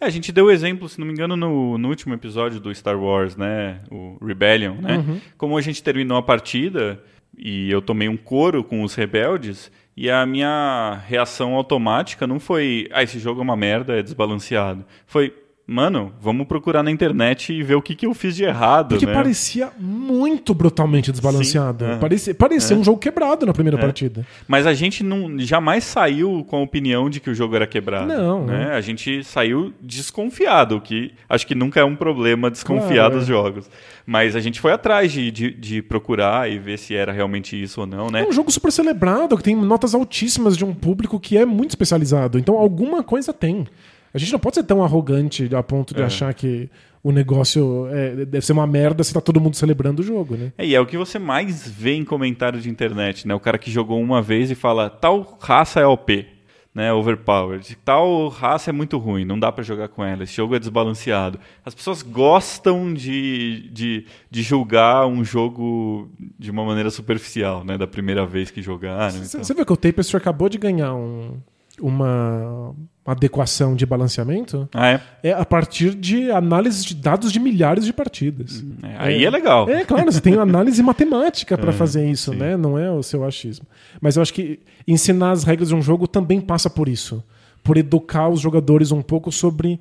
É, 0.00 0.04
a 0.06 0.10
gente 0.10 0.32
deu 0.32 0.46
o 0.46 0.50
exemplo, 0.50 0.88
se 0.88 0.98
não 0.98 1.06
me 1.06 1.12
engano, 1.12 1.36
no, 1.36 1.78
no 1.78 1.88
último 1.88 2.14
episódio 2.14 2.60
do 2.60 2.74
Star 2.74 2.98
Wars, 3.00 3.36
né? 3.36 3.80
O 3.90 4.18
Rebellion, 4.24 4.74
né? 4.80 5.20
Como 5.38 5.56
a 5.56 5.60
gente 5.60 5.82
terminou 5.82 6.18
a 6.18 6.22
partida 6.22 7.00
e 7.36 7.70
eu 7.70 7.80
tomei 7.82 8.08
um 8.08 8.16
couro 8.16 8.62
com 8.64 8.82
os 8.82 8.94
rebeldes 8.94 9.70
e 9.96 10.10
a 10.10 10.26
minha 10.26 11.00
reação 11.06 11.54
automática 11.54 12.26
não 12.26 12.40
foi, 12.40 12.88
ah, 12.92 13.02
esse 13.02 13.18
jogo 13.18 13.40
é 13.40 13.44
uma 13.44 13.56
merda, 13.56 13.98
é 13.98 14.02
desbalanceado. 14.02 14.84
Foi, 15.06 15.32
mano, 15.66 16.12
vamos 16.20 16.46
procurar 16.46 16.82
na 16.82 16.90
internet 16.90 17.52
e 17.52 17.62
ver 17.62 17.74
o 17.74 17.80
que, 17.82 17.94
que 17.94 18.04
eu 18.06 18.12
fiz 18.12 18.36
de 18.36 18.44
errado, 18.44 18.90
Porque 18.90 19.06
né? 19.06 19.12
parecia 19.14 19.70
muito 19.78 20.52
brutalmente 20.52 21.10
desbalanceado. 21.10 21.84
Sim, 21.84 21.90
aham. 21.92 22.00
Parecia, 22.00 22.34
parecia 22.34 22.76
um 22.76 22.84
jogo 22.84 22.98
quebrado 22.98 23.46
na 23.46 23.52
primeira 23.52 23.78
É. 23.78 23.80
partida. 23.80 24.26
Mas 24.46 24.66
a 24.66 24.74
gente 24.74 25.02
não, 25.02 25.38
jamais 25.38 25.84
saiu 25.84 26.44
com 26.48 26.56
a 26.56 26.60
opinião 26.62 27.08
de 27.08 27.18
que 27.20 27.30
o 27.30 27.34
jogo 27.34 27.56
era 27.56 27.66
quebrado. 27.66 28.06
Não, 28.06 28.44
né? 28.44 28.72
A 28.74 28.80
gente 28.80 29.24
saiu 29.24 29.72
desconfiado, 29.80 30.76
o 30.76 30.80
que 30.80 31.12
acho 31.28 31.46
que 31.46 31.54
nunca 31.54 31.80
é 31.80 31.84
um 31.84 31.96
problema 31.96 32.50
desconfiar 32.50 32.94
Claro, 33.08 33.14
dos 33.14 33.24
é. 33.24 33.26
jogos. 33.26 33.70
Mas 34.06 34.36
a 34.36 34.40
gente 34.40 34.60
foi 34.60 34.72
atrás 34.72 35.10
de, 35.10 35.30
de, 35.30 35.50
de 35.50 35.80
procurar 35.80 36.50
e 36.50 36.58
ver 36.58 36.78
se 36.78 36.94
era 36.94 37.10
realmente 37.10 37.60
isso 37.60 37.80
ou 37.80 37.86
não, 37.86 38.08
né? 38.10 38.22
É 38.22 38.28
um 38.28 38.32
jogo 38.32 38.50
super 38.50 38.70
celebrado, 38.70 39.34
que 39.34 39.42
tem 39.42 39.56
notas 39.56 39.94
altíssimas 39.94 40.58
de 40.58 40.64
um 40.64 40.74
público 40.74 41.18
que 41.18 41.38
é 41.38 41.46
muito 41.46 41.70
especializado. 41.70 42.38
Então 42.38 42.58
alguma 42.58 43.02
coisa 43.02 43.32
tem. 43.32 43.66
A 44.14 44.18
gente 44.18 44.32
não 44.32 44.38
pode 44.38 44.54
ser 44.54 44.62
tão 44.62 44.82
arrogante 44.84 45.52
a 45.54 45.62
ponto 45.62 45.92
de 45.92 46.00
É. 46.00 46.04
achar 46.04 46.32
que 46.32 46.70
o 47.02 47.10
negócio 47.12 47.86
é, 47.90 48.24
deve 48.24 48.46
ser 48.46 48.52
uma 48.52 48.66
merda 48.66 49.02
se 49.04 49.12
tá 49.12 49.20
todo 49.20 49.40
mundo 49.40 49.56
celebrando 49.56 50.00
o 50.00 50.04
jogo, 50.04 50.36
né? 50.36 50.52
É, 50.56 50.64
e 50.64 50.74
é 50.74 50.80
o 50.80 50.86
que 50.86 50.96
você 50.96 51.18
mais 51.18 51.68
vê 51.68 51.94
em 51.94 52.04
comentário 52.04 52.60
de 52.60 52.70
internet, 52.70 53.26
né? 53.28 53.34
O 53.34 53.40
cara 53.40 53.58
que 53.58 53.70
jogou 53.70 54.00
uma 54.00 54.22
vez 54.22 54.50
e 54.50 54.54
fala, 54.54 54.88
tal 54.88 55.36
raça 55.40 55.80
é 55.80 55.86
OP, 55.86 56.26
né? 56.74 56.92
Overpowered. 56.92 57.76
Tal 57.84 58.28
raça 58.28 58.70
é 58.70 58.72
muito 58.72 58.96
ruim, 58.98 59.24
não 59.24 59.38
dá 59.38 59.52
pra 59.52 59.62
jogar 59.62 59.88
com 59.88 60.02
ela. 60.04 60.22
Esse 60.22 60.34
jogo 60.36 60.54
é 60.54 60.58
desbalanceado. 60.58 61.38
As 61.64 61.74
pessoas 61.74 62.00
gostam 62.00 62.94
de, 62.94 63.68
de, 63.70 64.06
de 64.30 64.42
julgar 64.42 65.06
um 65.06 65.22
jogo 65.24 66.08
de 66.38 66.50
uma 66.50 66.64
maneira 66.64 66.90
superficial, 66.90 67.64
né? 67.64 67.76
Da 67.76 67.86
primeira 67.86 68.24
vez 68.24 68.50
que 68.50 68.62
jogaram. 68.62 69.10
Você 69.22 69.36
então. 69.38 69.56
viu 69.56 69.66
que 69.66 69.72
o 69.72 69.76
Tapestry 69.76 70.16
acabou 70.16 70.48
de 70.48 70.56
ganhar 70.58 70.94
um- 70.94 71.36
uma 71.80 72.74
adequação 73.04 73.74
de 73.76 73.84
balanceamento? 73.84 74.68
Ah, 74.72 74.88
é? 74.92 75.00
É 75.22 75.32
a 75.32 75.44
partir 75.44 75.94
de 75.94 76.30
análise 76.30 76.84
de 76.84 76.94
dados 76.94 77.30
de 77.30 77.38
milhares 77.38 77.84
de 77.84 77.92
partidas. 77.92 78.64
É, 78.82 78.94
Aí 78.98 79.24
é, 79.24 79.30
legal. 79.30 79.68
É, 79.68 79.84
claro, 79.84 80.10
você 80.10 80.20
tem 80.20 80.34
análise 80.38 80.80
matemática 80.82 81.58
para 81.58 81.70
É, 81.70 81.72
fazer 81.72 82.08
isso, 82.08 82.32
sim. 82.32 82.38
né? 82.38 82.56
Não 82.56 82.78
é 82.78 82.90
o 82.90 83.02
seu 83.02 83.24
achismo. 83.24 83.66
Mas 84.00 84.16
eu 84.16 84.22
acho 84.22 84.32
que 84.32 84.60
ensinar 84.88 85.32
as 85.32 85.44
regras 85.44 85.68
de 85.68 85.74
um 85.74 85.82
jogo 85.82 86.06
também 86.06 86.40
passa 86.40 86.70
por 86.70 86.88
isso. 86.88 87.22
Por 87.62 87.76
educar 87.76 88.28
os 88.28 88.40
jogadores 88.40 88.90
um 88.90 89.02
pouco 89.02 89.30
sobre 89.30 89.78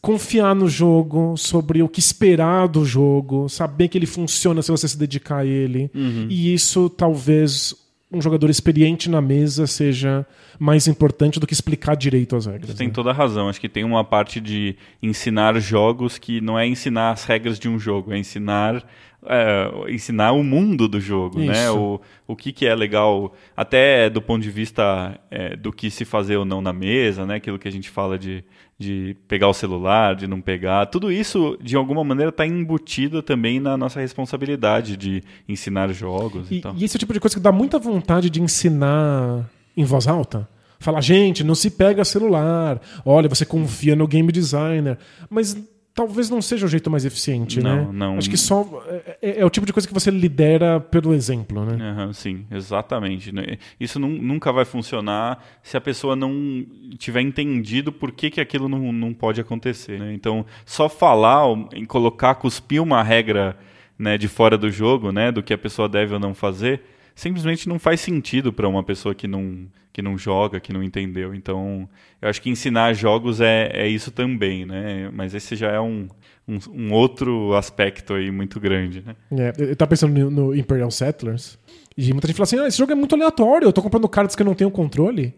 confiar 0.00 0.54
no 0.54 0.68
jogo, 0.68 1.34
sobre 1.36 1.82
o 1.82 1.88
que 1.88 1.98
esperar 2.00 2.68
do 2.68 2.84
jogo, 2.84 3.48
saber 3.48 3.88
que 3.88 3.98
ele 3.98 4.06
funciona 4.06 4.62
se 4.62 4.70
você 4.70 4.86
se 4.86 4.96
dedicar 4.96 5.38
a 5.38 5.44
ele. 5.46 5.90
Uhum. 5.94 6.26
E 6.30 6.54
isso 6.54 6.88
talvez 6.88 7.74
um 8.12 8.20
jogador 8.20 8.50
experiente 8.50 9.08
na 9.08 9.20
mesa 9.20 9.66
seja 9.66 10.26
mais 10.58 10.88
importante 10.88 11.38
do 11.38 11.46
que 11.46 11.52
explicar 11.52 11.94
direito 11.94 12.34
as 12.34 12.46
regras. 12.46 12.70
Você 12.70 12.76
tem 12.76 12.88
né? 12.88 12.92
toda 12.92 13.10
a 13.10 13.12
razão. 13.12 13.48
Acho 13.48 13.60
que 13.60 13.68
tem 13.68 13.84
uma 13.84 14.02
parte 14.04 14.40
de 14.40 14.76
ensinar 15.02 15.58
jogos 15.60 16.18
que 16.18 16.40
não 16.40 16.58
é 16.58 16.66
ensinar 16.66 17.12
as 17.12 17.24
regras 17.24 17.58
de 17.58 17.68
um 17.68 17.78
jogo, 17.78 18.12
é 18.12 18.18
ensinar 18.18 18.84
é, 19.26 19.92
ensinar 19.92 20.32
o 20.32 20.42
mundo 20.42 20.88
do 20.88 20.98
jogo, 20.98 21.38
né? 21.38 21.64
Isso. 21.64 21.78
O, 21.78 22.00
o 22.32 22.36
que, 22.36 22.52
que 22.52 22.66
é 22.66 22.74
legal, 22.74 23.34
até 23.56 24.08
do 24.08 24.22
ponto 24.22 24.42
de 24.42 24.50
vista 24.50 25.18
é, 25.30 25.56
do 25.56 25.72
que 25.72 25.90
se 25.90 26.04
fazer 26.04 26.36
ou 26.36 26.44
não 26.44 26.62
na 26.62 26.72
mesa, 26.72 27.26
né? 27.26 27.36
Aquilo 27.36 27.58
que 27.58 27.68
a 27.68 27.72
gente 27.72 27.90
fala 27.90 28.18
de, 28.18 28.42
de 28.80 29.14
pegar 29.28 29.46
o 29.46 29.52
celular, 29.52 30.16
de 30.16 30.26
não 30.26 30.40
pegar. 30.40 30.86
Tudo 30.86 31.12
isso, 31.12 31.58
de 31.62 31.76
alguma 31.76 32.02
maneira, 32.02 32.30
está 32.30 32.46
embutido 32.46 33.22
também 33.22 33.60
na 33.60 33.76
nossa 33.76 34.00
responsabilidade 34.00 34.96
de 34.96 35.22
ensinar 35.46 35.92
jogos 35.92 36.50
e, 36.50 36.54
E, 36.54 36.60
tal. 36.62 36.74
e 36.74 36.84
esse 36.84 36.96
é 36.96 36.98
o 36.98 36.98
tipo 36.98 37.12
de 37.12 37.20
coisa 37.20 37.36
que 37.36 37.42
dá 37.42 37.52
muita 37.52 37.78
vontade 37.78 38.30
de 38.30 38.40
ensinar 38.40 39.44
em 39.76 39.84
voz 39.84 40.08
alta. 40.08 40.48
Falar, 40.78 41.02
gente, 41.02 41.44
não 41.44 41.54
se 41.54 41.70
pega 41.70 42.02
celular. 42.06 42.80
Olha, 43.04 43.28
você 43.28 43.44
confia 43.44 43.94
no 43.94 44.08
game 44.08 44.32
designer. 44.32 44.96
Mas 45.28 45.54
talvez 45.94 46.30
não 46.30 46.40
seja 46.40 46.66
o 46.66 46.68
jeito 46.68 46.90
mais 46.90 47.04
eficiente, 47.04 47.60
Não, 47.60 47.76
né? 47.86 47.88
não. 47.92 48.18
Acho 48.18 48.30
que 48.30 48.36
só. 48.36 48.64
É, 48.88 49.18
é- 49.22 49.40
é 49.40 49.44
o 49.44 49.50
tipo 49.50 49.66
de 49.66 49.72
coisa 49.72 49.86
que 49.88 49.92
você 49.94 50.10
lidera 50.10 50.80
pelo 50.80 51.12
exemplo, 51.12 51.64
né? 51.64 51.76
Aham, 51.90 52.12
sim, 52.12 52.46
exatamente. 52.50 53.32
né? 53.32 53.58
Isso 53.78 53.98
nun- 53.98 54.20
nunca 54.20 54.52
vai 54.52 54.64
funcionar 54.64 55.44
se 55.62 55.76
a 55.76 55.80
pessoa 55.80 56.14
não 56.16 56.64
tiver 56.98 57.20
entendido 57.20 57.92
por 57.92 58.12
que, 58.12 58.30
que 58.30 58.40
aquilo 58.40 58.68
não, 58.68 58.92
não 58.92 59.12
pode 59.12 59.40
acontecer. 59.40 59.98
né? 59.98 60.12
Então, 60.14 60.44
só 60.64 60.88
falar, 60.88 61.44
em 61.74 61.84
colocar, 61.84 62.34
cuspir 62.36 62.82
uma 62.82 63.02
regra 63.02 63.56
né, 63.98 64.16
de 64.16 64.28
fora 64.28 64.56
do 64.56 64.70
jogo, 64.70 65.12
né, 65.12 65.30
do 65.30 65.42
que 65.42 65.52
a 65.52 65.58
pessoa 65.58 65.86
deve 65.88 66.14
ou 66.14 66.20
não 66.20 66.32
fazer, 66.34 66.80
simplesmente 67.14 67.68
não 67.68 67.78
faz 67.78 68.00
sentido 68.00 68.50
para 68.52 68.66
uma 68.66 68.82
pessoa 68.82 69.14
que 69.14 69.28
não, 69.28 69.66
que 69.92 70.02
não 70.02 70.16
joga, 70.16 70.60
que 70.60 70.72
não 70.72 70.82
entendeu. 70.82 71.34
Então, 71.34 71.88
eu 72.20 72.28
acho 72.28 72.40
que 72.40 72.50
ensinar 72.50 72.92
jogos 72.92 73.40
é, 73.40 73.70
é 73.72 73.88
isso 73.88 74.10
também, 74.10 74.64
né? 74.64 75.10
Mas 75.12 75.34
esse 75.34 75.56
já 75.56 75.70
é 75.70 75.80
um, 75.80 76.08
um, 76.46 76.58
um 76.72 76.92
outro 76.92 77.54
aspecto 77.54 78.14
aí 78.14 78.30
muito 78.30 78.60
grande, 78.60 79.02
né? 79.04 79.16
É, 79.32 79.52
eu 79.58 79.76
tava 79.76 79.90
pensando 79.90 80.18
no, 80.18 80.30
no 80.30 80.54
Imperial 80.54 80.90
Settlers. 80.90 81.58
E 81.96 82.12
muita 82.12 82.26
gente 82.26 82.36
fala 82.36 82.44
assim: 82.44 82.58
ah, 82.58 82.66
esse 82.68 82.78
jogo 82.78 82.92
é 82.92 82.94
muito 82.94 83.14
aleatório, 83.14 83.66
eu 83.66 83.72
tô 83.72 83.82
comprando 83.82 84.08
cartas 84.08 84.36
que 84.36 84.42
eu 84.42 84.46
não 84.46 84.54
tenho 84.54 84.70
controle. 84.70 85.34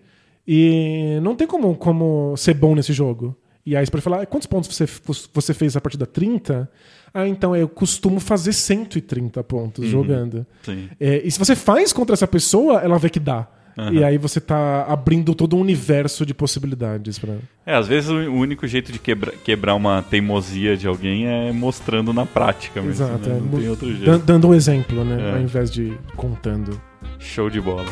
E 0.46 1.18
não 1.22 1.36
tem 1.36 1.46
como, 1.46 1.76
como 1.76 2.36
ser 2.36 2.54
bom 2.54 2.74
nesse 2.74 2.92
jogo. 2.92 3.36
E 3.64 3.76
aí 3.76 3.84
você 3.84 3.92
pode 3.92 4.02
falar: 4.02 4.22
"Ah, 4.22 4.26
quantos 4.26 4.46
pontos 4.46 4.74
você, 4.74 4.86
você 5.32 5.54
fez 5.54 5.76
a 5.76 5.80
partir 5.80 5.96
da 5.96 6.06
30? 6.06 6.68
Ah, 7.14 7.28
então 7.28 7.54
eu 7.54 7.68
costumo 7.68 8.18
fazer 8.18 8.52
130 8.52 9.42
pontos 9.44 9.86
jogando. 9.86 10.46
Sim. 10.62 10.88
É, 10.98 11.20
e 11.24 11.30
se 11.30 11.38
você 11.38 11.54
faz 11.54 11.92
contra 11.92 12.14
essa 12.14 12.26
pessoa, 12.26 12.80
ela 12.80 12.98
vê 12.98 13.10
que 13.10 13.20
dá. 13.20 13.48
E 13.92 14.04
aí 14.04 14.18
você 14.18 14.40
tá 14.40 14.84
abrindo 14.88 15.34
todo 15.34 15.56
um 15.56 15.60
universo 15.60 16.26
de 16.26 16.34
possibilidades 16.34 17.18
pra. 17.18 17.34
É, 17.64 17.74
às 17.74 17.86
vezes 17.88 18.10
o 18.10 18.32
único 18.32 18.66
jeito 18.66 18.92
de 18.92 18.98
quebra- 18.98 19.32
quebrar 19.44 19.74
uma 19.74 20.02
teimosia 20.02 20.76
de 20.76 20.86
alguém 20.86 21.26
é 21.26 21.52
mostrando 21.52 22.12
na 22.12 22.26
prática 22.26 22.82
mesmo. 22.82 23.04
Exato, 23.04 23.28
né? 23.28 23.36
é, 23.36 23.40
Não 23.40 23.58
tem 23.60 23.68
outro 23.68 23.88
jeito. 23.88 24.04
Dan- 24.04 24.18
dando 24.18 24.48
um 24.48 24.54
exemplo, 24.54 25.04
né? 25.04 25.30
É. 25.30 25.32
Ao 25.36 25.40
invés 25.40 25.70
de 25.70 25.96
contando. 26.16 26.80
Show 27.18 27.48
de 27.48 27.60
bola. 27.60 27.86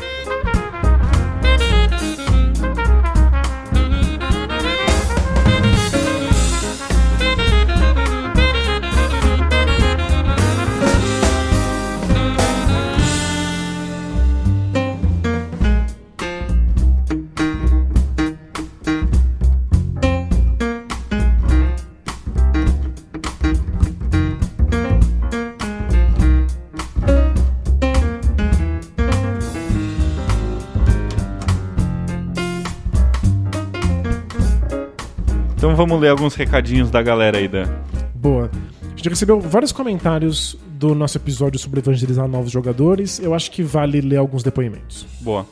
Então 35.61 35.75
vamos 35.75 36.01
ler 36.01 36.07
alguns 36.09 36.33
recadinhos 36.33 36.89
da 36.89 37.03
galera 37.03 37.37
aí, 37.37 37.47
Dan. 37.47 37.71
Boa. 38.15 38.49
A 38.83 38.95
gente 38.95 39.09
recebeu 39.09 39.39
vários 39.39 39.71
comentários 39.71 40.57
do 40.71 40.95
nosso 40.95 41.19
episódio 41.19 41.59
sobre 41.59 41.79
evangelizar 41.79 42.27
novos 42.27 42.51
jogadores. 42.51 43.19
Eu 43.19 43.35
acho 43.35 43.51
que 43.51 43.61
vale 43.61 44.01
ler 44.01 44.17
alguns 44.17 44.41
depoimentos. 44.41 45.05
Boa. 45.19 45.45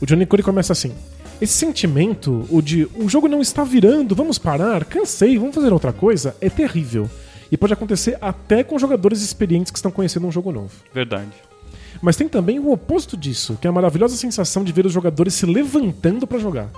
O 0.00 0.06
Johnny 0.06 0.24
Curry 0.24 0.44
começa 0.44 0.72
assim. 0.72 0.92
Esse 1.40 1.54
sentimento, 1.54 2.46
o 2.48 2.62
de 2.62 2.88
o 2.94 3.08
jogo 3.08 3.26
não 3.26 3.40
está 3.40 3.64
virando, 3.64 4.14
vamos 4.14 4.38
parar, 4.38 4.84
cansei, 4.84 5.36
vamos 5.36 5.56
fazer 5.56 5.72
outra 5.72 5.92
coisa, 5.92 6.36
é 6.40 6.48
terrível. 6.48 7.10
E 7.50 7.56
pode 7.56 7.72
acontecer 7.72 8.16
até 8.20 8.62
com 8.62 8.78
jogadores 8.78 9.20
experientes 9.20 9.72
que 9.72 9.78
estão 9.78 9.90
conhecendo 9.90 10.28
um 10.28 10.30
jogo 10.30 10.52
novo. 10.52 10.70
Verdade. 10.94 11.49
Mas 12.02 12.16
tem 12.16 12.28
também 12.28 12.58
o 12.58 12.72
oposto 12.72 13.16
disso, 13.16 13.58
que 13.60 13.66
é 13.66 13.70
a 13.70 13.72
maravilhosa 13.72 14.16
sensação 14.16 14.64
de 14.64 14.72
ver 14.72 14.86
os 14.86 14.92
jogadores 14.92 15.34
se 15.34 15.44
levantando 15.44 16.26
pra 16.26 16.38
jogar. 16.38 16.70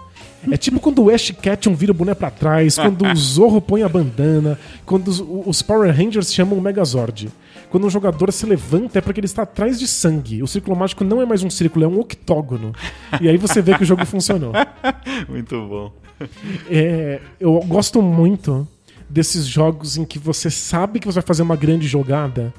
É 0.50 0.56
tipo 0.56 0.80
quando 0.80 1.04
o 1.04 1.10
Ash 1.10 1.30
Ketchum 1.30 1.74
vira 1.74 1.92
o 1.92 1.94
boné 1.94 2.14
pra 2.14 2.30
trás, 2.30 2.76
quando 2.76 3.06
o 3.06 3.16
Zorro 3.16 3.60
põe 3.60 3.84
a 3.84 3.88
bandana, 3.88 4.58
quando 4.84 5.08
os, 5.08 5.22
os 5.46 5.62
Power 5.62 5.94
Rangers 5.94 6.34
chamam 6.34 6.58
o 6.58 6.60
Megazord. 6.60 7.30
Quando 7.70 7.86
um 7.86 7.90
jogador 7.90 8.32
se 8.32 8.44
levanta 8.44 8.98
é 8.98 9.00
porque 9.00 9.20
ele 9.20 9.26
está 9.26 9.42
atrás 9.42 9.78
de 9.78 9.86
sangue. 9.86 10.42
O 10.42 10.48
círculo 10.48 10.76
mágico 10.76 11.04
não 11.04 11.22
é 11.22 11.26
mais 11.26 11.42
um 11.42 11.48
círculo, 11.48 11.84
é 11.84 11.88
um 11.88 12.00
octógono. 12.00 12.72
E 13.20 13.28
aí 13.28 13.36
você 13.36 13.62
vê 13.62 13.76
que 13.76 13.84
o 13.84 13.86
jogo 13.86 14.04
funcionou. 14.04 14.52
Muito 15.28 15.54
bom. 15.68 15.92
É, 16.68 17.20
eu 17.40 17.58
gosto 17.66 18.00
muito 18.00 18.66
desses 19.08 19.46
jogos 19.46 19.96
em 19.96 20.04
que 20.04 20.18
você 20.18 20.50
sabe 20.50 21.00
que 21.00 21.06
você 21.06 21.16
vai 21.16 21.26
fazer 21.26 21.42
uma 21.42 21.56
grande 21.56 21.88
jogada 21.88 22.52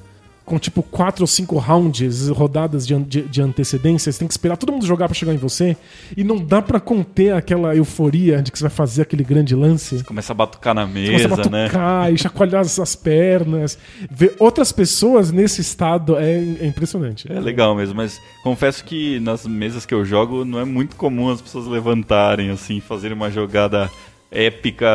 com 0.45 0.59
tipo 0.59 0.83
quatro 0.83 1.23
ou 1.23 1.27
cinco 1.27 1.57
rounds, 1.57 2.27
rodadas 2.29 2.85
de, 2.85 2.97
de, 2.99 3.21
de 3.23 3.41
antecedência, 3.41 4.11
você 4.11 4.19
tem 4.19 4.27
que 4.27 4.33
esperar 4.33 4.57
todo 4.57 4.71
mundo 4.71 4.85
jogar 4.85 5.07
pra 5.07 5.15
chegar 5.15 5.33
em 5.33 5.37
você 5.37 5.75
e 6.15 6.23
não 6.23 6.37
dá 6.37 6.61
pra 6.61 6.79
conter 6.79 7.33
aquela 7.33 7.75
euforia 7.75 8.41
de 8.41 8.51
que 8.51 8.57
você 8.57 8.63
vai 8.63 8.71
fazer 8.71 9.03
aquele 9.03 9.23
grande 9.23 9.55
lance. 9.55 10.03
Começa 10.03 10.33
a 10.33 10.35
batucar 10.35 10.73
na 10.73 10.85
Você 10.85 11.05
começa 11.05 11.25
a 11.25 11.37
mesa, 11.37 11.49
né? 11.49 11.63
batucar 11.63 12.13
e 12.13 12.17
chacoalhar 12.17 12.61
as, 12.61 12.79
as 12.79 12.95
pernas. 12.95 13.77
Ver 14.09 14.35
outras 14.39 14.71
pessoas 14.71 15.31
nesse 15.31 15.61
estado 15.61 16.17
é, 16.17 16.33
é 16.33 16.65
impressionante. 16.65 17.31
É 17.31 17.39
legal 17.39 17.75
mesmo, 17.75 17.95
mas 17.95 18.19
confesso 18.43 18.83
que 18.83 19.19
nas 19.19 19.45
mesas 19.45 19.85
que 19.85 19.93
eu 19.93 20.03
jogo 20.03 20.43
não 20.43 20.59
é 20.59 20.65
muito 20.65 20.95
comum 20.95 21.29
as 21.29 21.41
pessoas 21.41 21.67
levantarem 21.67 22.49
assim, 22.49 22.79
fazerem 22.79 23.15
uma 23.15 23.31
jogada 23.31 23.89
épica 24.33 24.87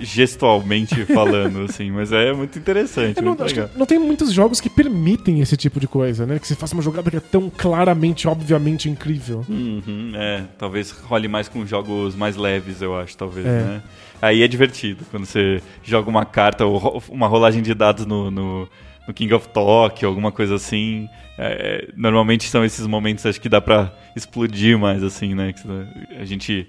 gestualmente 0.00 0.94
falando 1.06 1.62
assim, 1.64 1.90
mas 1.90 2.12
é 2.12 2.32
muito 2.32 2.58
interessante, 2.58 3.16
Eu 3.18 3.22
não, 3.22 3.30
muito 3.30 3.44
acho 3.44 3.54
que 3.54 3.60
legal. 3.60 3.76
não 3.76 3.86
tem 3.86 3.98
muitos 3.98 4.32
jogos 4.32 4.60
que 4.60 4.70
permitem 4.70 5.40
esse 5.40 5.56
tipo 5.56 5.80
de 5.80 5.88
coisa, 5.88 6.24
né? 6.24 6.38
Que 6.38 6.46
você 6.46 6.54
faça 6.54 6.74
uma 6.74 6.82
jogada 6.82 7.10
que 7.10 7.16
é 7.16 7.20
tão 7.20 7.50
claramente, 7.50 8.28
obviamente 8.28 8.88
incrível. 8.88 9.44
Uhum, 9.48 10.12
é, 10.14 10.44
talvez 10.58 10.90
role 10.92 11.28
mais 11.28 11.48
com 11.48 11.66
jogos 11.66 12.14
mais 12.14 12.36
leves, 12.36 12.80
eu 12.80 12.96
acho, 12.96 13.16
talvez, 13.16 13.46
É. 13.46 13.50
né? 13.62 13.82
Aí 14.22 14.42
é 14.42 14.48
divertido 14.48 15.04
quando 15.10 15.26
você 15.26 15.60
joga 15.82 16.08
uma 16.08 16.24
carta 16.24 16.64
ou 16.64 17.02
uma 17.10 17.26
rolagem 17.28 17.62
de 17.62 17.74
dados 17.74 18.06
no, 18.06 18.30
no, 18.30 18.68
no 19.06 19.12
King 19.12 19.34
of 19.34 19.48
Talk, 19.48 20.02
alguma 20.04 20.32
coisa 20.32 20.54
assim. 20.54 21.06
É, 21.38 21.88
normalmente 21.94 22.44
são 22.48 22.64
esses 22.64 22.86
momentos 22.86 23.26
acho 23.26 23.38
que 23.38 23.48
dá 23.48 23.60
pra 23.60 23.92
explodir 24.16 24.78
mais, 24.78 25.02
assim, 25.02 25.34
né? 25.34 25.52
Que 25.52 26.16
a 26.18 26.24
gente 26.24 26.66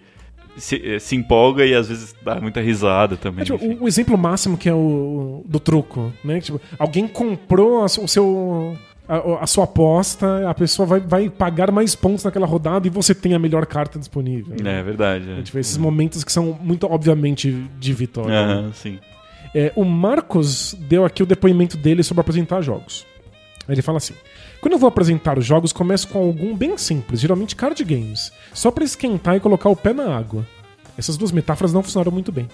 se, 0.58 0.82
eh, 0.84 1.00
se 1.00 1.16
empolga 1.16 1.66
e 1.66 1.74
às 1.74 1.88
vezes 1.88 2.16
dá 2.24 2.40
muita 2.42 2.62
risada 2.62 3.16
também. 3.16 3.44
É, 3.44 3.46
tipo, 3.46 3.64
o, 3.64 3.84
o 3.84 3.88
exemplo 3.88 4.18
máximo 4.18 4.58
que 4.58 4.68
é 4.68 4.74
o 4.74 5.44
do 5.46 5.60
truco, 5.60 6.12
né? 6.24 6.40
Tipo, 6.42 6.60
alguém 6.78 7.08
comprou 7.08 7.82
a, 7.82 7.86
o 7.86 8.08
seu 8.08 8.78
a, 9.08 9.44
a 9.44 9.48
sua 9.48 9.64
aposta, 9.64 10.50
a 10.50 10.54
pessoa 10.54 10.86
vai, 10.86 11.00
vai 11.00 11.30
pagar 11.30 11.72
mais 11.72 11.96
pontos 11.96 12.24
naquela 12.24 12.46
rodada 12.46 12.88
e 12.88 12.90
você 12.90 13.16
tem 13.16 13.34
a 13.34 13.40
melhor 13.40 13.66
carta 13.66 13.98
disponível. 13.98 14.56
É 14.64 14.84
verdade. 14.84 15.32
É. 15.32 15.42
Tipo, 15.42 15.60
esses 15.60 15.78
momentos 15.78 16.24
que 16.24 16.32
são 16.32 16.58
muito 16.62 16.86
obviamente 16.86 17.52
de 17.80 17.94
vitória. 17.94 18.62
né? 18.64 18.72
Sim. 18.74 19.00
É, 19.56 19.72
o 19.76 19.86
Marcos 19.86 20.76
deu 20.78 21.06
aqui 21.06 21.24
o 21.24 21.26
depoimento 21.26 21.78
dele 21.78 22.04
sobre 22.04 22.22
apresentar 22.22 22.62
jogos. 22.62 23.06
Ele 23.68 23.82
fala 23.82 23.98
assim: 23.98 24.14
Quando 24.62 24.74
eu 24.74 24.80
vou 24.80 24.88
apresentar 24.88 25.38
os 25.38 25.46
jogos, 25.46 25.72
começo 25.72 26.08
com 26.08 26.20
algum 26.20 26.56
bem 26.56 26.78
simples, 26.78 27.20
geralmente 27.20 27.56
card 27.56 27.84
games, 27.84 28.32
só 28.54 28.72
pra 28.72 28.84
esquentar 28.84 29.36
e 29.36 29.40
colocar 29.40 29.70
o 29.70 29.76
pé 29.76 29.94
na 29.94 30.16
água. 30.18 30.46
Essas 30.98 31.16
duas 31.16 31.32
metáforas 31.32 31.72
não 31.74 31.84
funcionaram 31.84 32.12
muito 32.12 32.32
bem. 32.32 32.48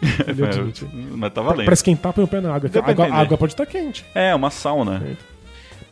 Admite. 0.26 0.86
Mas 1.16 1.32
tá 1.32 1.40
Pra, 1.40 1.50
valendo. 1.50 1.64
pra 1.64 1.74
esquentar, 1.74 2.12
põe 2.12 2.24
o 2.24 2.28
pé 2.28 2.40
na 2.40 2.54
água. 2.54 2.68
A 2.68 2.82
pra 2.82 2.90
água, 2.90 3.06
a 3.06 3.14
água 3.16 3.36
pode 3.36 3.52
estar 3.54 3.66
quente. 3.66 4.04
É, 4.14 4.32
uma 4.34 4.50
sauna. 4.50 5.02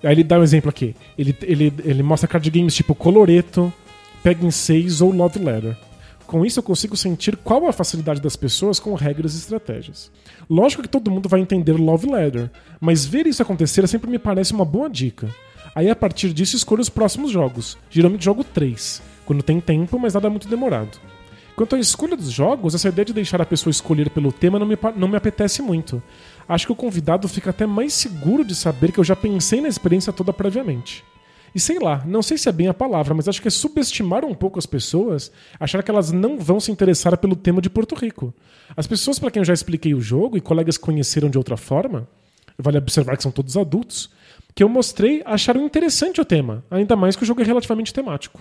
Aí 0.02 0.12
ele 0.12 0.22
dá 0.22 0.38
um 0.38 0.42
exemplo 0.44 0.70
aqui. 0.70 0.94
Ele, 1.18 1.36
ele, 1.42 1.72
ele 1.84 2.02
mostra 2.02 2.28
card 2.28 2.48
games 2.50 2.74
tipo 2.74 2.94
Coloreto, 2.94 3.72
em 4.42 4.50
6 4.50 5.00
ou 5.00 5.10
Love 5.12 5.38
Letter. 5.40 5.76
Com 6.26 6.44
isso 6.44 6.58
eu 6.58 6.62
consigo 6.62 6.96
sentir 6.96 7.36
qual 7.36 7.66
a 7.68 7.72
facilidade 7.72 8.20
das 8.20 8.34
pessoas 8.34 8.80
com 8.80 8.94
regras 8.94 9.34
e 9.34 9.38
estratégias. 9.38 10.10
Lógico 10.50 10.82
que 10.82 10.88
todo 10.88 11.10
mundo 11.10 11.28
vai 11.28 11.40
entender 11.40 11.72
Love 11.72 12.10
Letter, 12.10 12.50
mas 12.80 13.04
ver 13.04 13.26
isso 13.26 13.42
acontecer 13.42 13.86
sempre 13.86 14.10
me 14.10 14.18
parece 14.18 14.52
uma 14.52 14.64
boa 14.64 14.90
dica. 14.90 15.28
Aí 15.76 15.90
a 15.90 15.94
partir 15.94 16.32
disso 16.32 16.56
escolho 16.56 16.80
os 16.80 16.88
próximos 16.88 17.30
jogos. 17.30 17.76
Geralmente 17.90 18.24
jogo 18.24 18.42
três, 18.42 19.02
quando 19.26 19.42
tem 19.42 19.60
tempo, 19.60 19.98
mas 19.98 20.14
nada 20.14 20.30
muito 20.30 20.48
demorado. 20.48 20.98
Quanto 21.54 21.76
à 21.76 21.78
escolha 21.78 22.16
dos 22.16 22.30
jogos, 22.30 22.74
essa 22.74 22.88
ideia 22.88 23.04
de 23.04 23.12
deixar 23.12 23.42
a 23.42 23.46
pessoa 23.46 23.70
escolher 23.70 24.08
pelo 24.08 24.32
tema 24.32 24.58
não 24.58 24.64
me, 24.64 24.78
não 24.96 25.06
me 25.06 25.18
apetece 25.18 25.60
muito. 25.60 26.02
Acho 26.48 26.64
que 26.64 26.72
o 26.72 26.76
convidado 26.76 27.28
fica 27.28 27.50
até 27.50 27.66
mais 27.66 27.92
seguro 27.92 28.42
de 28.42 28.54
saber 28.54 28.90
que 28.90 28.98
eu 28.98 29.04
já 29.04 29.14
pensei 29.14 29.60
na 29.60 29.68
experiência 29.68 30.14
toda 30.14 30.32
previamente. 30.32 31.04
E 31.54 31.60
sei 31.60 31.78
lá, 31.78 32.02
não 32.06 32.22
sei 32.22 32.38
se 32.38 32.48
é 32.48 32.52
bem 32.52 32.68
a 32.68 32.74
palavra, 32.74 33.12
mas 33.12 33.28
acho 33.28 33.42
que 33.42 33.48
é 33.48 33.50
subestimar 33.50 34.24
um 34.24 34.34
pouco 34.34 34.58
as 34.58 34.64
pessoas, 34.64 35.30
achar 35.60 35.82
que 35.82 35.90
elas 35.90 36.10
não 36.10 36.38
vão 36.38 36.58
se 36.58 36.72
interessar 36.72 37.18
pelo 37.18 37.36
tema 37.36 37.60
de 37.60 37.68
Porto 37.68 37.94
Rico. 37.94 38.32
As 38.74 38.86
pessoas 38.86 39.18
para 39.18 39.30
quem 39.30 39.40
eu 39.40 39.44
já 39.44 39.52
expliquei 39.52 39.92
o 39.92 40.00
jogo 40.00 40.38
e 40.38 40.40
colegas 40.40 40.78
conheceram 40.78 41.28
de 41.28 41.36
outra 41.36 41.58
forma, 41.58 42.08
vale 42.58 42.78
observar 42.78 43.16
que 43.18 43.22
são 43.22 43.32
todos 43.32 43.58
adultos, 43.58 44.10
que 44.56 44.62
eu 44.64 44.68
mostrei 44.70 45.22
acharam 45.26 45.66
interessante 45.66 46.18
o 46.18 46.24
tema, 46.24 46.64
ainda 46.70 46.96
mais 46.96 47.14
que 47.14 47.22
o 47.22 47.26
jogo 47.26 47.42
é 47.42 47.44
relativamente 47.44 47.92
temático. 47.92 48.40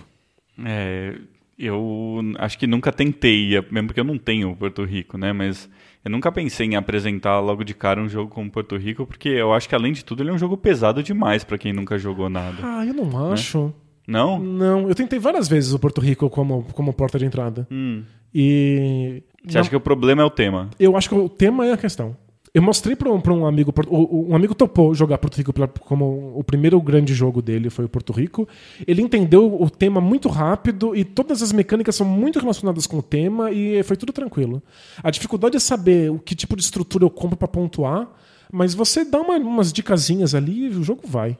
É, 0.64 1.14
eu 1.58 2.22
acho 2.38 2.58
que 2.58 2.66
nunca 2.66 2.90
tentei, 2.90 3.50
mesmo 3.70 3.88
porque 3.88 4.00
eu 4.00 4.04
não 4.04 4.16
tenho 4.16 4.56
Porto 4.56 4.82
Rico, 4.82 5.18
né? 5.18 5.34
Mas 5.34 5.68
eu 6.02 6.10
nunca 6.10 6.32
pensei 6.32 6.68
em 6.68 6.74
apresentar 6.74 7.38
logo 7.40 7.62
de 7.62 7.74
cara 7.74 8.00
um 8.00 8.08
jogo 8.08 8.30
como 8.30 8.50
Porto 8.50 8.78
Rico, 8.78 9.04
porque 9.06 9.28
eu 9.28 9.52
acho 9.52 9.68
que 9.68 9.74
além 9.74 9.92
de 9.92 10.02
tudo 10.02 10.22
ele 10.22 10.30
é 10.30 10.32
um 10.32 10.38
jogo 10.38 10.56
pesado 10.56 11.02
demais 11.02 11.44
para 11.44 11.58
quem 11.58 11.74
nunca 11.74 11.98
jogou 11.98 12.30
nada. 12.30 12.56
Ah, 12.62 12.86
eu 12.86 12.94
não 12.94 13.04
né? 13.04 13.34
acho. 13.34 13.74
Não? 14.08 14.38
Não, 14.38 14.88
eu 14.88 14.94
tentei 14.94 15.18
várias 15.18 15.46
vezes 15.48 15.74
o 15.74 15.78
Porto 15.78 16.00
Rico 16.00 16.30
como, 16.30 16.62
como 16.72 16.94
porta 16.94 17.18
de 17.18 17.26
entrada. 17.26 17.68
Hum. 17.70 18.04
E. 18.34 19.22
Você 19.44 19.54
não... 19.54 19.60
acha 19.60 19.68
que 19.68 19.76
o 19.76 19.80
problema 19.80 20.22
é 20.22 20.24
o 20.24 20.30
tema? 20.30 20.70
Eu 20.80 20.96
acho 20.96 21.10
que 21.10 21.14
o 21.14 21.28
tema 21.28 21.66
é 21.66 21.72
a 21.72 21.76
questão. 21.76 22.16
Eu 22.56 22.62
mostrei 22.62 22.96
para 22.96 23.12
um, 23.12 23.20
um 23.22 23.46
amigo. 23.46 23.70
Um 23.86 24.34
amigo 24.34 24.54
topou 24.54 24.94
jogar 24.94 25.18
Porto 25.18 25.36
Rico 25.36 25.52
como 25.80 26.32
o 26.34 26.42
primeiro 26.42 26.80
grande 26.80 27.12
jogo 27.12 27.42
dele 27.42 27.68
foi 27.68 27.84
o 27.84 27.88
Porto 27.88 28.14
Rico. 28.14 28.48
Ele 28.86 29.02
entendeu 29.02 29.60
o 29.60 29.68
tema 29.68 30.00
muito 30.00 30.30
rápido 30.30 30.96
e 30.96 31.04
todas 31.04 31.42
as 31.42 31.52
mecânicas 31.52 31.94
são 31.96 32.06
muito 32.06 32.38
relacionadas 32.38 32.86
com 32.86 32.96
o 32.96 33.02
tema 33.02 33.52
e 33.52 33.82
foi 33.82 33.94
tudo 33.94 34.10
tranquilo. 34.10 34.62
A 35.02 35.10
dificuldade 35.10 35.54
é 35.54 35.60
saber 35.60 36.10
o 36.10 36.18
que 36.18 36.34
tipo 36.34 36.56
de 36.56 36.62
estrutura 36.62 37.04
eu 37.04 37.10
compro 37.10 37.36
para 37.36 37.46
pontuar, 37.46 38.08
mas 38.50 38.72
você 38.72 39.04
dá 39.04 39.20
uma, 39.20 39.36
umas 39.36 39.70
dicasinhas 39.70 40.34
ali 40.34 40.64
e 40.64 40.68
o 40.70 40.82
jogo 40.82 41.02
vai. 41.04 41.36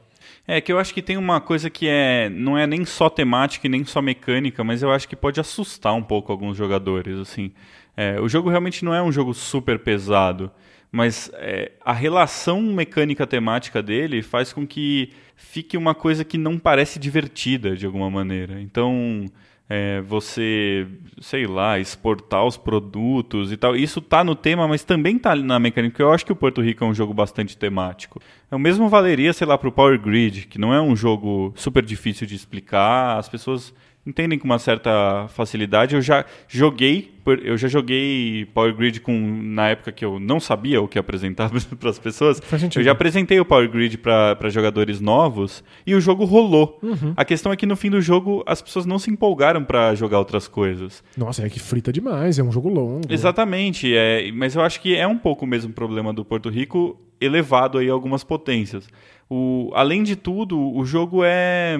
É 0.46 0.60
que 0.60 0.70
eu 0.70 0.78
acho 0.78 0.92
que 0.92 1.00
tem 1.00 1.16
uma 1.16 1.40
coisa 1.40 1.70
que 1.70 1.88
é 1.88 2.28
não 2.28 2.58
é 2.58 2.66
nem 2.66 2.84
só 2.84 3.08
temática 3.08 3.66
e 3.66 3.70
nem 3.70 3.86
só 3.86 4.02
mecânica, 4.02 4.62
mas 4.62 4.82
eu 4.82 4.92
acho 4.92 5.08
que 5.08 5.16
pode 5.16 5.40
assustar 5.40 5.94
um 5.94 6.02
pouco 6.02 6.30
alguns 6.30 6.58
jogadores. 6.58 7.18
Assim, 7.18 7.52
é, 7.96 8.20
o 8.20 8.28
jogo 8.28 8.50
realmente 8.50 8.84
não 8.84 8.92
é 8.92 9.02
um 9.02 9.10
jogo 9.10 9.32
super 9.32 9.78
pesado 9.78 10.52
mas 10.90 11.30
é, 11.34 11.72
a 11.84 11.92
relação 11.92 12.62
mecânica 12.62 13.26
temática 13.26 13.82
dele 13.82 14.22
faz 14.22 14.52
com 14.52 14.66
que 14.66 15.10
fique 15.36 15.76
uma 15.76 15.94
coisa 15.94 16.24
que 16.24 16.38
não 16.38 16.58
parece 16.58 16.98
divertida 16.98 17.76
de 17.76 17.84
alguma 17.84 18.10
maneira. 18.10 18.60
Então, 18.60 19.26
é, 19.68 20.00
você, 20.00 20.86
sei 21.20 21.46
lá, 21.46 21.78
exportar 21.78 22.44
os 22.44 22.56
produtos 22.56 23.50
e 23.50 23.56
tal, 23.56 23.74
isso 23.74 24.00
tá 24.00 24.22
no 24.22 24.34
tema, 24.34 24.68
mas 24.68 24.84
também 24.84 25.18
tá 25.18 25.34
na 25.34 25.58
mecânica. 25.58 26.02
Eu 26.02 26.12
acho 26.12 26.24
que 26.24 26.32
o 26.32 26.36
Porto 26.36 26.62
Rico 26.62 26.84
é 26.84 26.86
um 26.86 26.94
jogo 26.94 27.12
bastante 27.12 27.56
temático. 27.56 28.20
É 28.50 28.54
o 28.54 28.58
mesmo 28.58 28.88
valeria, 28.88 29.32
sei 29.32 29.46
lá, 29.46 29.58
para 29.58 29.68
o 29.68 29.72
Power 29.72 30.00
Grid, 30.00 30.46
que 30.46 30.58
não 30.58 30.72
é 30.72 30.80
um 30.80 30.94
jogo 30.94 31.52
super 31.56 31.84
difícil 31.84 32.26
de 32.26 32.36
explicar. 32.36 33.18
As 33.18 33.28
pessoas 33.28 33.74
entendem 34.06 34.38
com 34.38 34.44
uma 34.44 34.58
certa 34.58 35.26
facilidade. 35.28 35.94
Eu 35.94 36.00
já 36.00 36.24
joguei, 36.48 37.12
eu 37.42 37.56
já 37.56 37.68
joguei 37.68 38.46
Power 38.54 38.74
Grid 38.74 39.00
com 39.00 39.12
na 39.42 39.68
época 39.68 39.90
que 39.90 40.04
eu 40.04 40.20
não 40.20 40.38
sabia 40.38 40.80
o 40.80 40.86
que 40.86 40.98
apresentar 40.98 41.50
para 41.80 41.90
as 41.90 41.98
pessoas. 41.98 42.40
Eu 42.74 42.82
já 42.82 42.92
apresentei 42.92 43.40
o 43.40 43.44
Power 43.44 43.68
Grid 43.68 43.98
para 43.98 44.48
jogadores 44.48 45.00
novos 45.00 45.64
e 45.86 45.94
o 45.94 46.00
jogo 46.00 46.24
rolou. 46.24 46.78
Uhum. 46.82 47.12
A 47.16 47.24
questão 47.24 47.52
é 47.52 47.56
que 47.56 47.66
no 47.66 47.76
fim 47.76 47.90
do 47.90 48.00
jogo 48.00 48.44
as 48.46 48.62
pessoas 48.62 48.86
não 48.86 48.98
se 48.98 49.10
empolgaram 49.10 49.64
para 49.64 49.94
jogar 49.94 50.18
outras 50.18 50.46
coisas. 50.46 51.02
Nossa, 51.16 51.44
é 51.44 51.50
que 51.50 51.58
frita 51.58 51.92
demais, 51.92 52.38
é 52.38 52.42
um 52.42 52.52
jogo 52.52 52.68
longo. 52.68 53.02
Exatamente, 53.08 53.94
é, 53.94 54.30
mas 54.32 54.54
eu 54.54 54.62
acho 54.62 54.80
que 54.80 54.94
é 54.94 55.06
um 55.06 55.18
pouco 55.18 55.44
o 55.44 55.48
mesmo 55.48 55.72
problema 55.72 56.12
do 56.12 56.24
Porto 56.24 56.48
Rico 56.48 56.98
elevado 57.20 57.78
aí 57.78 57.88
algumas 57.88 58.22
potências. 58.22 58.88
O, 59.28 59.72
além 59.74 60.04
de 60.04 60.14
tudo, 60.14 60.56
o 60.56 60.84
jogo 60.84 61.22
é 61.24 61.76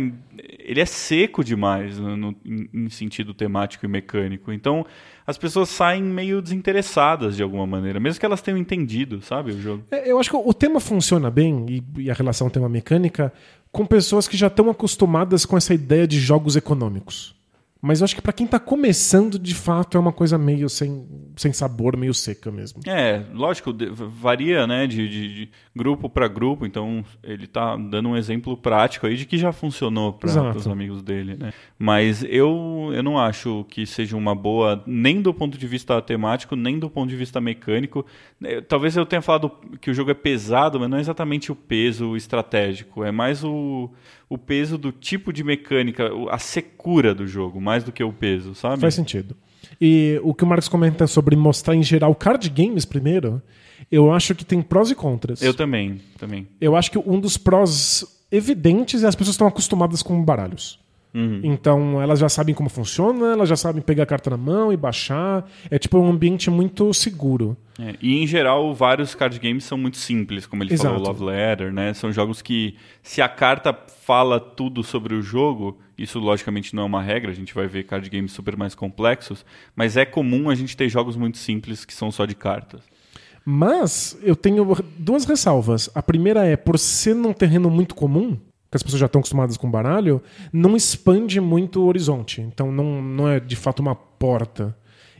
ele 0.58 0.80
é 0.80 0.84
seco 0.84 1.44
demais 1.44 1.96
no, 1.96 2.16
no, 2.16 2.36
em 2.44 2.90
sentido 2.90 3.32
temático 3.32 3.84
e 3.86 3.88
mecânico. 3.88 4.52
Então 4.52 4.84
as 5.24 5.38
pessoas 5.38 5.68
saem 5.68 6.02
meio 6.02 6.42
desinteressadas 6.42 7.36
de 7.36 7.42
alguma 7.42 7.64
maneira, 7.64 8.00
mesmo 8.00 8.18
que 8.18 8.26
elas 8.26 8.42
tenham 8.42 8.58
entendido, 8.58 9.20
sabe, 9.22 9.52
o 9.52 9.60
jogo. 9.60 9.84
É, 9.92 10.10
eu 10.10 10.18
acho 10.18 10.30
que 10.30 10.36
o 10.36 10.54
tema 10.54 10.80
funciona 10.80 11.30
bem 11.30 11.66
e, 11.68 12.02
e 12.02 12.10
a 12.10 12.14
relação 12.14 12.50
tema-mecânica 12.50 13.32
com 13.70 13.86
pessoas 13.86 14.26
que 14.26 14.36
já 14.36 14.48
estão 14.48 14.68
acostumadas 14.68 15.44
com 15.44 15.56
essa 15.56 15.72
ideia 15.72 16.06
de 16.06 16.18
jogos 16.18 16.56
econômicos. 16.56 17.35
Mas 17.86 18.00
eu 18.00 18.04
acho 18.04 18.16
que 18.16 18.20
para 18.20 18.32
quem 18.32 18.48
tá 18.48 18.58
começando, 18.58 19.38
de 19.38 19.54
fato, 19.54 19.96
é 19.96 20.00
uma 20.00 20.12
coisa 20.12 20.36
meio 20.36 20.68
sem, 20.68 21.06
sem 21.36 21.52
sabor, 21.52 21.96
meio 21.96 22.12
seca 22.12 22.50
mesmo. 22.50 22.80
É, 22.84 23.22
lógico, 23.32 23.72
varia, 24.08 24.66
né, 24.66 24.88
de, 24.88 25.08
de, 25.08 25.34
de 25.34 25.50
grupo 25.76 26.08
para 26.08 26.26
grupo, 26.26 26.64
então 26.64 27.04
ele 27.22 27.46
tá 27.46 27.76
dando 27.76 28.08
um 28.08 28.16
exemplo 28.16 28.56
prático 28.56 29.06
aí 29.06 29.16
de 29.16 29.26
que 29.26 29.36
já 29.36 29.52
funcionou 29.52 30.12
para 30.12 30.56
os 30.56 30.66
amigos 30.66 31.02
dele, 31.02 31.36
né? 31.38 31.52
Mas 31.78 32.24
eu, 32.24 32.90
eu 32.94 33.02
não 33.02 33.18
acho 33.18 33.66
que 33.68 33.84
seja 33.84 34.16
uma 34.16 34.34
boa, 34.34 34.82
nem 34.86 35.20
do 35.20 35.34
ponto 35.34 35.58
de 35.58 35.66
vista 35.66 36.00
temático, 36.00 36.56
nem 36.56 36.78
do 36.78 36.88
ponto 36.88 37.10
de 37.10 37.16
vista 37.16 37.40
mecânico. 37.40 38.06
É, 38.42 38.60
talvez 38.60 38.96
eu 38.96 39.04
tenha 39.04 39.20
falado 39.20 39.52
que 39.80 39.90
o 39.90 39.94
jogo 39.94 40.10
é 40.10 40.14
pesado, 40.14 40.80
mas 40.80 40.88
não 40.88 40.96
é 40.96 41.00
exatamente 41.00 41.52
o 41.52 41.54
peso 41.54 42.16
estratégico, 42.16 43.04
é 43.04 43.12
mais 43.12 43.44
o 43.44 43.90
o 44.28 44.36
peso 44.36 44.76
do 44.76 44.90
tipo 44.90 45.32
de 45.32 45.44
mecânica, 45.44 46.10
a 46.30 46.38
secura 46.38 47.14
do 47.14 47.26
jogo, 47.26 47.60
mais 47.60 47.84
do 47.84 47.92
que 47.92 48.02
o 48.02 48.12
peso, 48.12 48.56
sabe? 48.56 48.80
Faz 48.80 48.94
sentido. 48.94 49.36
E 49.80 50.20
o 50.22 50.34
que 50.34 50.44
o 50.44 50.46
Marcos 50.46 50.68
comenta 50.68 51.06
sobre 51.06 51.36
mostrar 51.36 51.74
em 51.74 51.82
geral 51.82 52.14
card 52.14 52.48
games 52.50 52.84
primeiro, 52.84 53.42
eu 53.90 54.12
acho 54.12 54.34
que 54.34 54.44
tem 54.44 54.62
prós 54.62 54.90
e 54.90 54.94
contras. 54.94 55.42
Eu 55.42 55.54
também, 55.54 56.00
também. 56.18 56.46
Eu 56.60 56.76
acho 56.76 56.90
que 56.90 56.98
um 56.98 57.20
dos 57.20 57.36
prós 57.36 58.04
evidentes 58.30 59.02
é 59.02 59.06
as 59.06 59.14
pessoas 59.14 59.34
estão 59.34 59.46
acostumadas 59.46 60.02
com 60.02 60.22
baralhos. 60.22 60.78
Uhum. 61.16 61.40
Então 61.42 62.02
elas 62.02 62.18
já 62.18 62.28
sabem 62.28 62.54
como 62.54 62.68
funciona, 62.68 63.32
elas 63.32 63.48
já 63.48 63.56
sabem 63.56 63.80
pegar 63.80 64.02
a 64.02 64.06
carta 64.06 64.28
na 64.28 64.36
mão 64.36 64.70
e 64.70 64.76
baixar. 64.76 65.48
É 65.70 65.78
tipo 65.78 65.98
um 65.98 66.10
ambiente 66.10 66.50
muito 66.50 66.92
seguro. 66.92 67.56
É, 67.78 67.94
e 68.02 68.22
em 68.22 68.26
geral, 68.26 68.74
vários 68.74 69.14
card 69.14 69.38
games 69.38 69.64
são 69.64 69.78
muito 69.78 69.96
simples, 69.96 70.46
como 70.46 70.62
ele 70.62 70.74
Exato. 70.74 70.94
falou, 70.94 71.08
Love 71.08 71.24
Letter, 71.24 71.72
né? 71.72 71.94
São 71.94 72.12
jogos 72.12 72.42
que, 72.42 72.76
se 73.02 73.22
a 73.22 73.28
carta 73.28 73.72
fala 74.02 74.38
tudo 74.38 74.82
sobre 74.82 75.14
o 75.14 75.22
jogo, 75.22 75.78
isso 75.96 76.18
logicamente 76.18 76.74
não 76.76 76.82
é 76.82 76.86
uma 76.86 77.02
regra, 77.02 77.30
a 77.30 77.34
gente 77.34 77.54
vai 77.54 77.66
ver 77.66 77.84
card 77.84 78.08
games 78.10 78.32
super 78.32 78.56
mais 78.56 78.74
complexos, 78.74 79.44
mas 79.74 79.96
é 79.96 80.04
comum 80.04 80.50
a 80.50 80.54
gente 80.54 80.76
ter 80.76 80.88
jogos 80.88 81.16
muito 81.16 81.38
simples 81.38 81.84
que 81.84 81.94
são 81.94 82.10
só 82.10 82.26
de 82.26 82.34
cartas. 82.34 82.82
Mas 83.48 84.18
eu 84.23 84.35
tenho 84.35 84.66
duas 84.98 85.24
ressalvas. 85.24 85.89
A 85.94 86.02
primeira 86.02 86.44
é, 86.44 86.56
por 86.56 86.77
ser 86.81 87.14
num 87.14 87.32
terreno 87.32 87.70
muito 87.70 87.94
comum, 87.94 88.35
que 88.68 88.77
as 88.77 88.82
pessoas 88.82 88.98
já 88.98 89.06
estão 89.06 89.20
acostumadas 89.20 89.56
com 89.56 89.70
baralho, 89.70 90.20
não 90.52 90.74
expande 90.74 91.40
muito 91.40 91.81
o 91.81 91.86
horizonte. 91.86 92.40
Então 92.40 92.73
não, 92.73 93.01
não 93.01 93.28
é 93.28 93.39
de 93.39 93.55
fato 93.55 93.78
uma 93.78 93.94
porta. 93.94 94.77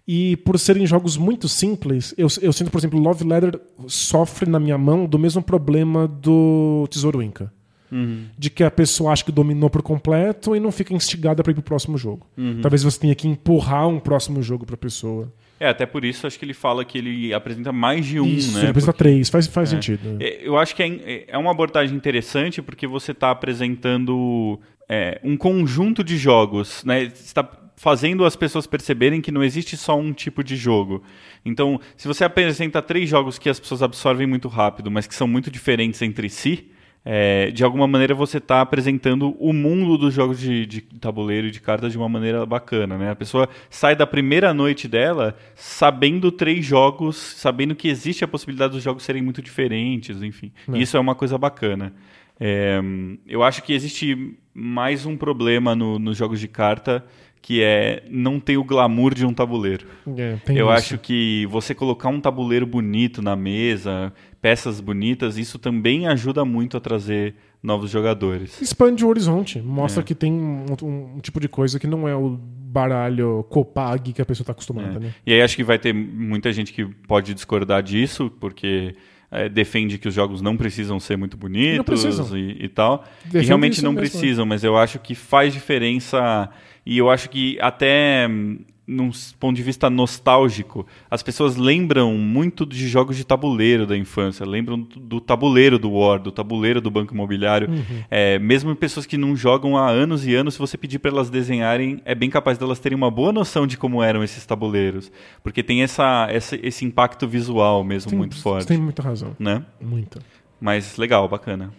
E 0.09 0.37
por 0.39 0.59
serem 0.59 0.85
jogos 0.89 1.17
muito 1.17 1.49
simples, 1.49 2.13
eu, 2.19 2.27
eu 2.43 2.53
sinto, 2.53 2.69
por 2.69 2.79
exemplo, 2.79 2.99
Love 2.99 3.25
Letter 3.25 3.61
sofre 3.87 4.51
na 4.51 4.59
minha 4.59 4.77
mão 4.77 5.07
do 5.07 5.21
mesmo 5.21 5.41
problema 5.41 6.09
do 6.09 6.89
Tesouro 6.91 7.23
Inca. 7.23 7.53
Uhum. 7.93 8.25
De 8.37 8.51
que 8.51 8.65
a 8.65 8.71
pessoa 8.73 9.13
acha 9.13 9.25
que 9.25 9.31
dominou 9.31 9.71
por 9.71 9.83
completo 9.83 10.57
e 10.57 10.59
não 10.61 10.73
fica 10.73 10.93
instigada 10.93 11.45
para 11.45 11.53
ir 11.53 11.55
pro 11.55 11.63
próximo 11.63 11.97
jogo. 11.97 12.27
Uhum. 12.37 12.61
Talvez 12.61 12.83
você 12.83 12.99
tenha 12.99 13.15
que 13.15 13.29
empurrar 13.29 13.87
um 13.87 14.01
próximo 14.01 14.43
jogo 14.43 14.67
para 14.67 14.75
a 14.75 14.79
pessoa. 14.79 15.33
É, 15.59 15.69
até 15.69 15.87
por 15.87 16.05
isso 16.05 16.27
acho 16.27 16.39
que 16.39 16.45
ele 16.45 16.55
fala 16.55 16.85
que 16.85 16.99
ele 16.99 17.33
apresenta 17.33 17.73
mais 17.73 18.05
de 18.05 18.21
um, 18.21 18.27
isso, 18.27 18.53
né? 18.53 18.61
Ele 18.61 18.71
apresenta 18.71 18.93
porque... 18.93 19.05
três, 19.05 19.29
faz, 19.29 19.47
faz 19.47 19.73
é. 19.73 19.77
sentido. 19.77 20.19
É, 20.21 20.47
eu 20.47 20.59
acho 20.59 20.75
que 20.77 20.83
é, 20.83 21.25
é 21.29 21.39
uma 21.39 21.51
abordagem 21.51 21.97
interessante 21.97 22.61
porque 22.61 22.87
você 22.87 23.13
está 23.13 23.31
apresentando 23.31 24.61
é, 24.89 25.21
um 25.25 25.37
conjunto 25.37 26.05
de 26.05 26.17
jogos, 26.17 26.85
né? 26.85 27.05
Você 27.05 27.23
está 27.23 27.49
fazendo 27.77 28.25
as 28.25 28.35
pessoas 28.35 28.67
perceberem 28.67 29.21
que 29.21 29.31
não 29.31 29.45
existe 29.45 29.77
só 29.77 29.99
um 29.99 30.13
tipo 30.13 30.43
de 30.43 30.57
jogo. 30.57 31.03
Então, 31.45 31.81
se 31.97 32.09
você 32.09 32.25
apresenta 32.25 32.81
três 32.81 33.09
jogos 33.09 33.39
que 33.39 33.49
as 33.49 33.61
pessoas 33.61 33.83
absorvem 33.83 34.27
muito 34.27 34.49
rápido, 34.49 34.91
mas 34.91 35.07
que 35.07 35.15
são 35.15 35.29
muito 35.29 35.51
diferentes 35.51 36.01
entre 36.01 36.29
si, 36.29 36.71
é, 37.09 37.53
de 37.53 37.63
alguma 37.63 37.87
maneira 37.87 38.17
você 38.17 38.39
está 38.39 38.61
apresentando 38.61 39.37
o 39.39 39.53
mundo 39.53 39.97
dos 39.97 40.13
jogos 40.13 40.41
de, 40.41 40.67
de, 40.67 40.81
tabuleiro 40.81 41.47
e 41.47 41.53
de 41.53 41.61
cartas 41.61 41.93
de 41.93 41.99
uma 41.99 42.09
maneira 42.09 42.45
bacana, 42.45 42.99
né? 42.99 43.13
A 43.13 43.15
pessoa 43.15 43.49
sai 43.71 43.95
da 43.95 44.05
primeira 44.05 44.53
noite 44.53 44.89
dela 44.89 45.37
sabendo 45.55 46.33
três 46.33 46.67
jogos, 46.67 47.17
sabendo 47.17 47.77
que 47.77 47.87
existe 47.87 48.25
a 48.25 48.29
possibilidade 48.29 48.73
dos 48.73 48.83
jogos 48.83 49.05
serem 49.05 49.23
muito 49.23 49.41
diferentes, 49.41 50.21
enfim. 50.21 50.51
É. 50.69 50.79
Isso 50.79 50.97
é 50.97 51.01
uma 51.01 51.15
coisa 51.15 51.39
bacana. 51.39 51.93
É, 52.41 52.81
eu 53.25 53.45
acho 53.45 53.63
que 53.63 53.73
existe 53.73 54.37
mais 54.53 55.07
um 55.07 55.17
problema 55.17 55.77
no, 55.77 56.01
nos 56.01 56.17
jogos 56.17 56.41
de 56.41 56.49
carta 56.49 57.05
que 57.47 57.63
é 57.63 58.03
não 58.11 58.41
ter 58.41 58.57
o 58.57 58.65
glamour 58.65 59.15
de 59.15 59.25
um 59.25 59.33
tabuleiro. 59.33 59.87
É, 60.19 60.37
eu 60.49 60.67
isso. 60.67 60.69
acho 60.71 60.99
que 60.99 61.47
você 61.49 61.77
colocar 61.77 62.09
um 62.09 62.21
tabuleiro 62.21 62.67
bonito 62.67 63.23
na 63.23 63.37
mesa, 63.37 64.13
peças 64.43 64.81
bonitas, 64.81 65.39
isso 65.39 65.57
também 65.57 66.09
ajuda 66.09 66.45
muito 66.45 66.77
a 66.77 66.81
trazer 66.81 67.37
novos 67.63 67.89
jogadores. 67.89 68.61
Expande 68.61 69.05
o 69.05 69.09
horizonte, 69.09 69.61
mostra 69.63 70.01
É. 70.01 70.05
que 70.05 70.13
tem 70.13 70.33
um, 70.33 70.67
um- 70.83 71.15
um 71.17 71.21
tipo 71.21 71.39
de 71.39 71.47
coisa 71.49 71.79
que 71.79 71.87
não 71.87 72.09
é 72.09 72.17
o 72.17 72.31
baralho 72.37 73.45
Copag 73.49 74.13
que 74.13 74.21
a 74.21 74.27
pessoa 74.27 74.43
está 74.43 74.51
acostumada, 74.53 74.97
É. 74.97 74.99
né? 74.99 75.15
E 75.25 75.33
aí 75.33 75.41
acho 75.41 75.55
que 75.55 75.63
vai 75.63 75.79
ter 75.79 75.93
muita 75.95 76.53
gente 76.53 76.73
que 76.73 76.85
pode 77.07 77.33
discordar 77.33 77.81
disso, 77.81 78.29
porque 78.41 78.97
é, 79.31 79.49
defende 79.49 79.99
que 79.99 80.09
os 80.09 80.15
jogos 80.15 80.41
não 80.43 80.57
precisam 80.57 80.99
ser 81.01 81.17
muito 81.17 81.37
bonitos 81.37 82.05
e, 82.33 82.57
e 82.65 82.69
tal. 82.69 83.05
Defende 83.25 83.45
e 83.45 83.47
realmente 83.47 83.83
não 83.83 83.93
mesmo, 83.93 84.01
precisam, 84.11 84.45
mas 84.47 84.63
eu 84.65 84.77
acho 84.77 84.99
que 84.99 85.15
faz 85.15 85.53
diferença. 85.53 86.49
E 86.87 86.97
eu 86.99 87.11
acho 87.11 87.29
que 87.29 87.59
até 87.61 88.29
hum, 88.31 88.59
num 88.87 89.11
ponto 89.41 89.57
de 89.57 89.63
vista 89.65 89.91
nostálgico, 89.91 90.87
as 91.11 91.21
pessoas 91.21 91.57
lembram 91.57 92.15
muito 92.17 92.65
de 92.65 92.87
jogos 92.87 93.17
de 93.17 93.25
tabuleiro 93.27 93.85
da 93.85 93.97
infância, 93.97 94.47
lembram 94.47 94.79
do, 94.81 95.21
tabuleiro 95.21 95.77
do 95.77 95.91
War, 95.91 96.21
do 96.21 96.31
tabuleiro 96.31 96.81
do 96.81 96.89
Banco 96.89 97.13
Imobiliário. 97.13 97.69
Uhum. 97.69 98.05
É, 98.09 98.39
mesmo 98.39 98.77
pessoas 98.77 99.05
que 99.05 99.19
não 99.19 99.35
jogam 99.35 99.77
há 99.77 99.91
anos 99.91 100.25
e 100.25 100.37
anos, 100.37 100.55
se 100.55 100.61
você 100.61 100.79
pedir 100.79 101.01
para 101.01 101.11
elas 101.11 101.29
desenharem, 101.29 102.01
é 102.05 102.15
bem 102.15 102.31
capaz 102.31 102.57
delas 102.59 102.79
terem 102.79 102.95
uma 102.97 103.11
boa 103.11 103.33
noção 103.33 103.67
de 103.67 103.77
como 103.77 104.01
eram 104.01 104.23
esses 104.23 104.47
tabuleiros. 104.47 105.11
Porque 105.43 105.65
tem 105.65 105.83
essa, 105.83 106.29
essa- 106.31 106.57
esse 106.63 106.85
impacto 106.85 107.27
visual 107.27 107.83
mesmo 107.83 108.11
Tem- 108.11 108.19
muito 108.19 108.37
forte. 108.37 108.63
Você 108.63 108.69
tem 108.69 108.79
muita 108.79 109.03
razão. 109.03 109.35
Né? 109.37 109.65
Muita. 109.81 110.21
Mas 110.61 110.97
legal, 110.97 111.29
bacana. 111.29 111.73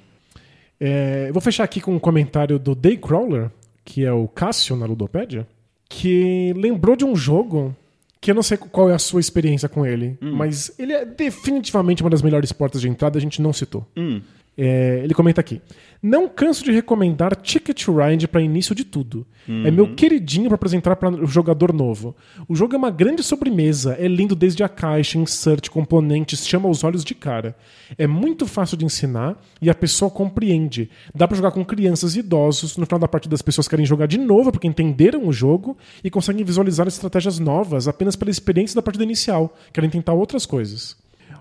É, 0.79 1.31
vou 1.31 1.41
fechar 1.41 1.63
aqui 1.63 1.79
com 1.81 1.95
um 1.95 1.99
comentário 1.99 2.59
do 2.59 2.75
Daycrawler, 2.75 3.49
que 3.88 4.03
é 4.03 4.11
o 4.11 4.27
Cássio 4.27 4.76
na 4.76 4.85
Ludopédia, 4.85 5.47
que 5.88 6.51
lembrou 6.57 6.93
de 6.97 7.05
um 7.05 7.15
jogo 7.15 7.73
que 8.19 8.30
eu 8.30 8.35
não 8.35 8.43
sei 8.43 8.57
qual 8.57 8.89
é 8.89 8.93
a 8.93 8.99
sua 8.99 9.22
experiência 9.22 9.69
com 9.69 9.85
ele, 9.85 10.18
mas 10.19 10.73
ele 10.77 10.91
é 10.91 11.05
definitivamente 11.05 12.03
uma 12.03 12.09
das 12.09 12.22
melhores 12.22 12.51
portas 12.51 12.81
de 12.81 12.89
entrada, 12.89 13.18
a 13.18 13.22
gente 13.22 13.41
não 13.41 13.53
citou. 13.53 13.88
Hum, 13.95 14.22
É, 14.57 15.01
ele 15.03 15.14
comenta 15.14 15.39
aqui. 15.39 15.61
Não 16.02 16.28
canso 16.28 16.64
de 16.64 16.72
recomendar 16.72 17.36
Ticket 17.36 17.84
to 17.84 17.95
Ride 17.95 18.28
para 18.28 18.41
início 18.41 18.76
de 18.76 18.84
tudo. 18.84 19.26
É 19.65 19.72
meu 19.72 19.95
queridinho 19.95 20.49
para 20.49 20.56
apresentar 20.56 20.95
para 20.98 21.10
o 21.10 21.26
jogador 21.26 21.72
novo. 21.72 22.14
O 22.49 22.56
jogo 22.56 22.76
é 22.76 22.78
uma 22.78 22.91
grande 22.91 23.24
sobremesa, 23.24 23.95
é 23.98 24.06
lindo 24.06 24.36
desde 24.36 24.61
a 24.61 24.68
caixa, 24.68 25.18
insert, 25.18 25.69
componentes, 25.69 26.45
chama 26.45 26.68
os 26.68 26.84
olhos 26.84 27.03
de 27.03 27.15
cara. 27.15 27.56
É 27.98 28.06
muito 28.06 28.45
fácil 28.45 28.76
de 28.76 28.84
ensinar 28.84 29.41
e 29.61 29.69
a 29.69 29.76
pessoa 29.76 30.11
compreende. 30.11 30.90
Dá 31.15 31.26
para 31.28 31.38
jogar 31.38 31.52
com 31.52 31.64
crianças 31.64 32.15
e 32.15 32.19
idosos. 32.19 32.76
No 32.76 32.86
final 32.86 32.99
da 32.99 33.07
partida 33.07 33.36
as 33.36 33.41
pessoas 33.41 33.69
querem 33.69 33.86
jogar 33.86 34.07
de 34.07 34.18
novo 34.18 34.52
porque 34.52 34.68
entenderam 34.68 35.26
o 35.26 35.32
jogo 35.32 35.78
e 36.03 36.10
conseguem 36.10 36.44
visualizar 36.44 36.86
estratégias 36.86 37.40
novas 37.40 37.88
apenas 37.88 38.18
pela 38.18 38.32
experiência 38.32 38.76
da 38.76 38.82
partida 38.82 39.06
inicial. 39.06 39.56
Querem 39.72 39.90
tentar 39.90 40.14
outras 40.14 40.45
coisas. 40.45 40.98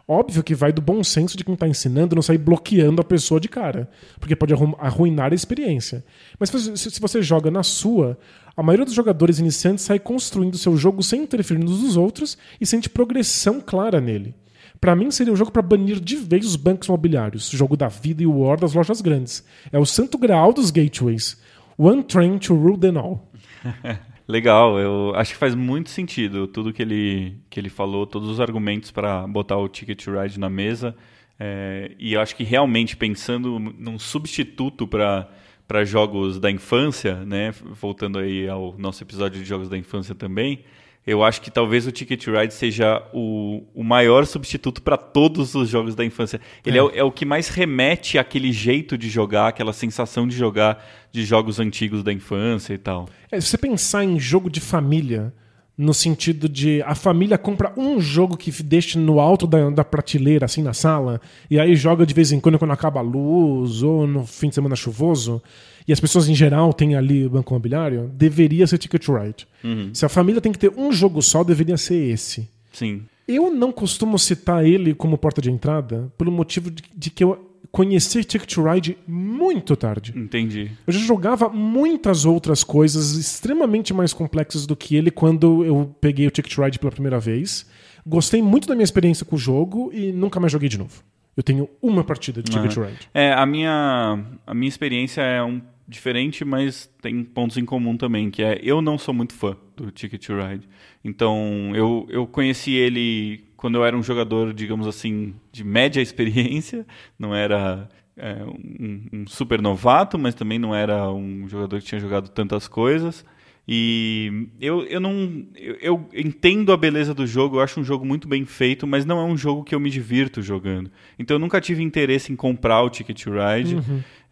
Óbvio 0.09 0.45
que 0.45 0.55
vai 0.55 0.73
do 0.73 0.81
bom 0.81 1.03
senso 1.03 1.37
de 1.37 1.43
quem 1.45 1.55
está 1.55 1.67
ensinando 1.67 2.15
não 2.15 2.23
sair 2.23 2.39
bloqueando 2.39 3.01
a 3.01 3.05
pessoa 3.05 3.41
de 3.41 3.49
cara, 3.49 3.91
porque 4.21 4.37
pode 4.37 4.53
arru- 4.55 4.77
arruinar 4.79 5.33
a 5.33 5.35
experiência. 5.35 6.05
Mas 6.39 6.51
se, 6.51 7.01
você 7.01 7.21
joga 7.23 7.51
na 7.51 7.65
sua, 7.65 8.17
a 8.57 8.63
maioria 8.63 8.85
dos 8.85 8.95
jogadores 8.95 9.41
iniciantes 9.41 9.85
sai 9.85 9.99
construindo 9.99 10.57
seu 10.57 10.77
jogo 10.77 11.03
sem 11.03 11.23
interferir 11.25 11.59
nos 11.59 11.81
dos 11.81 11.97
outros 11.97 12.39
e 12.61 12.65
sente 12.65 12.89
progressão 12.89 13.61
clara 13.61 14.01
nele. 14.01 14.33
Pra 14.81 14.95
mim 14.95 15.11
seria 15.11 15.33
um 15.33 15.37
jogo 15.37 15.51
pra 15.51 15.63
banir 15.63 15.99
de 15.99 16.15
vez 16.17 16.47
os 16.47 16.55
bancos 16.55 16.87
imobiliários, 16.87 17.51
jogo 17.51 17.77
da 17.77 17.89
vida 17.89 18.23
e 18.23 18.27
o 18.27 18.39
war 18.41 18.61
das 18.61 18.75
lojas 18.75 19.01
grandes. 19.01 19.43
É 19.73 19.79
o 19.79 19.87
santo 19.87 20.17
graal 20.19 20.53
dos 20.53 20.71
gateways. 20.71 21.37
One 21.77 22.05
train 22.05 22.39
to 22.39 22.55
rule 22.55 22.79
them 22.79 22.97
all. 22.97 23.29
legal, 24.27 24.79
eu 24.79 25.13
acho 25.15 25.33
que 25.33 25.39
faz 25.39 25.55
muito 25.55 25.91
sentido 25.91 26.47
tudo 26.47 26.73
que 26.73 26.83
ele, 26.83 27.37
que 27.49 27.61
ele 27.61 27.69
falou, 27.69 28.07
todos 28.07 28.29
os 28.29 28.41
argumentos 28.41 28.91
para 28.91 29.27
botar 29.27 29.57
o 29.57 29.69
Ticket 29.69 30.03
to 30.03 30.19
Ride 30.19 30.39
na 30.39 30.49
mesa. 30.49 30.97
É, 31.39 31.93
e 31.99 32.15
eu 32.15 32.21
acho 32.21 32.35
que 32.35 32.45
realmente 32.45 32.97
pensando 32.97 33.59
num 33.59 33.99
substituto 33.99 34.87
para 34.87 35.29
para 35.67 35.85
jogos 35.85 36.39
da 36.39 36.51
infância, 36.51 37.25
né? 37.25 37.51
Voltando 37.51 38.19
aí 38.19 38.49
ao 38.49 38.77
nosso 38.79 39.03
episódio 39.03 39.41
de 39.41 39.45
jogos 39.45 39.69
da 39.69 39.77
infância 39.77 40.15
também, 40.15 40.65
eu 41.07 41.23
acho 41.23 41.41
que 41.41 41.51
talvez 41.51 41.87
o 41.87 41.93
Ticket 41.93 42.27
Ride 42.27 42.53
seja 42.53 43.01
o, 43.13 43.63
o 43.75 43.85
maior 43.85 44.27
substituto 44.27 44.83
para 44.83 44.97
todos 44.97 45.55
os 45.55 45.69
jogos 45.69 45.95
da 45.95 46.05
infância. 46.05 46.41
Ele 46.65 46.79
é. 46.79 46.83
o- 46.83 46.91
é 46.93 47.05
o 47.05 47.13
que 47.13 47.25
mais 47.25 47.49
remete 47.49 48.19
àquele 48.19 48.53
jeito 48.53 48.99
de 48.99 49.09
jogar, 49.09 49.49
aquela 49.49 49.73
sensação 49.73 50.27
de 50.27 50.37
jogar 50.37 50.85
de 51.13 51.25
jogos 51.25 51.61
antigos 51.61 52.03
da 52.03 52.13
infância 52.13 52.75
e 52.75 52.79
tal. 52.79 53.09
É, 53.31 53.41
se 53.41 53.47
você 53.49 53.57
pensar 53.59 54.03
em 54.05 54.19
jogo 54.19 54.51
de 54.51 54.61
família, 54.61 55.33
no 55.77 55.93
sentido 55.93 56.49
de 56.49 56.83
a 56.83 56.95
família 56.95 57.37
compra 57.37 57.73
um 57.77 58.01
jogo 58.01 58.37
que 58.37 58.51
deixa 58.63 58.99
no 58.99 59.21
alto 59.21 59.47
da, 59.47 59.69
da 59.69 59.85
prateleira, 59.85 60.47
assim, 60.47 60.63
na 60.63 60.73
sala, 60.73 61.21
e 61.51 61.59
aí 61.59 61.77
joga 61.77 62.07
de 62.07 62.15
vez 62.15 62.33
em 62.33 62.41
quando 62.41 62.59
quando 62.59 62.73
acaba 62.73 63.01
a 63.01 63.03
luz, 63.03 63.83
ou 63.83 64.07
no 64.07 64.25
fim 64.25 64.49
de 64.49 64.55
semana 64.55 64.75
chuvoso, 64.75 65.43
e 65.87 65.93
as 65.93 66.01
pessoas 66.01 66.29
em 66.29 66.35
geral 66.35 66.73
têm 66.73 66.97
ali 66.97 67.27
o 67.27 67.31
banco 67.31 67.53
imobiliário, 67.53 68.11
deveria 68.15 68.67
ser 68.67 68.79
Ticket 68.79 69.05
to 69.05 69.15
Ride. 69.15 69.47
Se 69.93 70.05
a 70.05 70.09
família 70.09 70.41
tem 70.41 70.51
que 70.51 70.59
ter 70.59 70.73
um 70.77 70.91
jogo 70.91 71.21
só, 71.21 71.45
deveria 71.45 71.77
ser 71.77 72.11
esse. 72.11 72.49
Sim. 72.73 73.03
Eu 73.29 73.53
não 73.53 73.73
costumo 73.73 74.19
citar 74.19 74.65
ele 74.65 74.95
como 74.95 75.19
porta 75.19 75.41
de 75.43 75.51
entrada 75.51 76.13
pelo 76.17 76.33
motivo 76.33 76.71
de, 76.71 76.83
de 76.97 77.11
que 77.11 77.25
eu 77.25 77.56
conheci 77.77 78.25
Ticket 78.25 78.55
to 78.55 78.63
Ride 78.63 78.97
muito 79.07 79.77
tarde. 79.77 80.15
Entendi. 80.17 80.71
Eu 80.87 80.93
já 80.95 80.99
jogava 81.01 81.51
muitas 81.51 82.25
outras 82.25 82.65
coisas 82.65 83.19
extremamente 83.19 83.93
mais 83.93 84.15
complexas 84.15 84.67
do 84.67 84.75
que 84.75 84.97
ele 84.97 85.11
quando 85.11 85.63
eu 85.63 85.95
peguei 86.01 86.27
o 86.27 86.31
Ticket 86.31 86.57
Ride 86.57 86.79
pela 86.79 86.91
primeira 86.91 87.21
vez. 87.21 87.67
Gostei 88.07 88.41
muito 88.41 88.67
da 88.67 88.75
minha 88.75 88.83
experiência 88.85 89.27
com 89.27 89.37
o 89.37 89.39
jogo 89.39 89.91
e 89.93 90.11
nunca 90.11 90.41
mais 90.41 90.51
joguei 90.51 90.71
de 90.71 90.79
novo. 90.79 91.03
Eu 91.37 91.43
tenho 91.43 91.69
uma 91.83 92.03
partida 92.03 92.43
de 92.43 92.51
Ticket 92.51 92.75
Ride. 92.79 93.11
É, 93.13 93.35
a 93.35 93.45
minha, 93.45 94.25
a 94.47 94.55
minha 94.55 94.71
experiência 94.71 95.21
é 95.21 95.43
um 95.43 95.61
diferente, 95.87 96.47
mas 96.47 96.91
tem 97.03 97.23
pontos 97.23 97.59
em 97.59 97.65
comum 97.67 97.95
também, 97.95 98.31
que 98.31 98.43
é 98.43 98.59
eu 98.63 98.81
não 98.81 98.97
sou 98.97 99.13
muito 99.13 99.35
fã 99.35 99.55
do 99.77 99.91
Ticket 99.91 100.25
to 100.25 100.33
Ride. 100.35 100.67
Então, 101.05 101.73
eu, 101.75 102.07
eu 102.09 102.27
conheci 102.27 102.73
ele 102.73 103.45
quando 103.57 103.77
eu 103.77 103.85
era 103.85 103.97
um 103.97 104.03
jogador, 104.03 104.53
digamos 104.53 104.87
assim, 104.87 105.35
de 105.51 105.65
média 105.65 106.01
experiência, 106.03 106.87
não 107.19 107.35
era 107.35 107.89
é, 108.17 108.43
um, 108.45 109.09
um 109.13 109.27
super 109.27 109.61
novato, 109.61 110.19
mas 110.19 110.35
também 110.35 110.59
não 110.59 110.75
era 110.75 111.11
um 111.11 111.49
jogador 111.49 111.81
que 111.81 111.87
tinha 111.87 112.01
jogado 112.01 112.29
tantas 112.29 112.69
coisas. 112.69 113.25
E 113.69 114.47
eu, 114.61 114.85
eu 114.85 115.01
não. 115.01 115.45
Eu, 115.57 115.77
eu 115.81 116.09
entendo 116.15 116.73
a 116.73 116.77
beleza 116.77 117.13
do 117.13 117.27
jogo, 117.27 117.57
eu 117.57 117.61
acho 117.61 117.81
um 117.81 117.85
jogo 117.85 118.05
muito 118.07 118.29
bem 118.29 118.45
feito, 118.45 118.87
mas 118.87 119.05
não 119.05 119.19
é 119.19 119.25
um 119.25 119.37
jogo 119.37 119.65
que 119.65 119.75
eu 119.75 119.81
me 119.81 119.91
divirto 119.91 120.41
jogando. 120.41 120.91
Então 121.19 121.35
eu 121.35 121.39
nunca 121.41 121.61
tive 121.61 121.83
interesse 121.83 122.33
em 122.33 122.37
comprar 122.37 122.83
o 122.83 122.91
Ticket 122.91 123.21
to 123.25 123.31
Ride. 123.31 123.75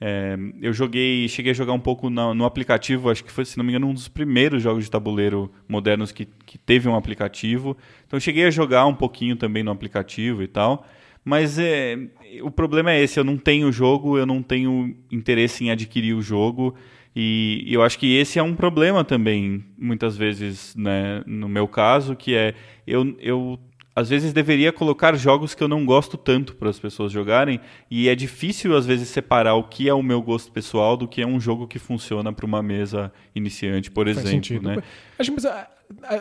É, 0.00 0.36
eu 0.60 0.72
joguei, 0.72 1.26
cheguei 1.28 1.50
a 1.50 1.54
jogar 1.54 1.72
um 1.72 1.80
pouco 1.80 2.10
na- 2.10 2.34
no 2.34 2.44
aplicativo, 2.44 3.08
acho 3.10 3.24
que 3.24 3.32
foi, 3.32 3.44
se 3.44 3.56
não 3.56 3.64
me 3.64 3.70
engano, 3.72 3.88
um 3.88 3.94
dos 3.94 4.06
primeiros 4.08 4.62
jogos 4.62 4.84
de 4.84 4.90
tabuleiro 4.90 5.50
modernos 5.68 6.12
que, 6.12 6.28
que 6.46 6.56
teve 6.58 6.88
um 6.88 6.94
aplicativo. 6.94 7.76
Então 8.06 8.16
eu 8.16 8.20
cheguei 8.20 8.44
a 8.44 8.50
jogar 8.50 8.86
um 8.86 8.94
pouquinho 8.94 9.34
também 9.34 9.62
no 9.62 9.70
aplicativo 9.70 10.42
e 10.42 10.46
tal. 10.48 10.86
Mas 11.24 11.58
é, 11.58 11.98
o 12.42 12.50
problema 12.50 12.92
é 12.92 13.02
esse, 13.02 13.18
eu 13.18 13.24
não 13.24 13.36
tenho 13.38 13.68
o 13.68 13.72
jogo, 13.72 14.18
eu 14.18 14.26
não 14.26 14.42
tenho 14.42 14.94
interesse 15.10 15.64
em 15.64 15.70
adquirir 15.70 16.12
o 16.14 16.20
jogo. 16.20 16.74
E, 17.16 17.62
e 17.66 17.72
eu 17.74 17.82
acho 17.82 17.98
que 17.98 18.16
esse 18.16 18.38
é 18.38 18.42
um 18.42 18.54
problema 18.54 19.04
também, 19.04 19.64
muitas 19.78 20.16
vezes, 20.16 20.74
né, 20.76 21.22
no 21.26 21.48
meu 21.48 21.68
caso, 21.68 22.16
que 22.16 22.34
é 22.34 22.54
eu, 22.86 23.16
eu 23.20 23.58
às 23.96 24.08
vezes 24.08 24.32
deveria 24.32 24.72
colocar 24.72 25.14
jogos 25.14 25.54
que 25.54 25.62
eu 25.62 25.68
não 25.68 25.84
gosto 25.86 26.16
tanto 26.16 26.56
para 26.56 26.68
as 26.68 26.80
pessoas 26.80 27.12
jogarem 27.12 27.60
e 27.88 28.08
é 28.08 28.14
difícil 28.16 28.76
às 28.76 28.84
vezes 28.84 29.08
separar 29.08 29.54
o 29.54 29.62
que 29.62 29.88
é 29.88 29.94
o 29.94 30.02
meu 30.02 30.20
gosto 30.20 30.50
pessoal 30.50 30.96
do 30.96 31.06
que 31.06 31.22
é 31.22 31.26
um 31.26 31.38
jogo 31.38 31.68
que 31.68 31.78
funciona 31.78 32.32
para 32.32 32.44
uma 32.44 32.60
mesa 32.60 33.12
iniciante, 33.36 33.92
por 33.92 34.06
Faz 34.06 34.18
exemplo, 34.18 34.30
sentido. 34.32 34.68
né? 34.68 34.78
A 35.16 35.22
gente- 35.22 35.34
mas, 35.36 35.44
ah, 35.46 35.68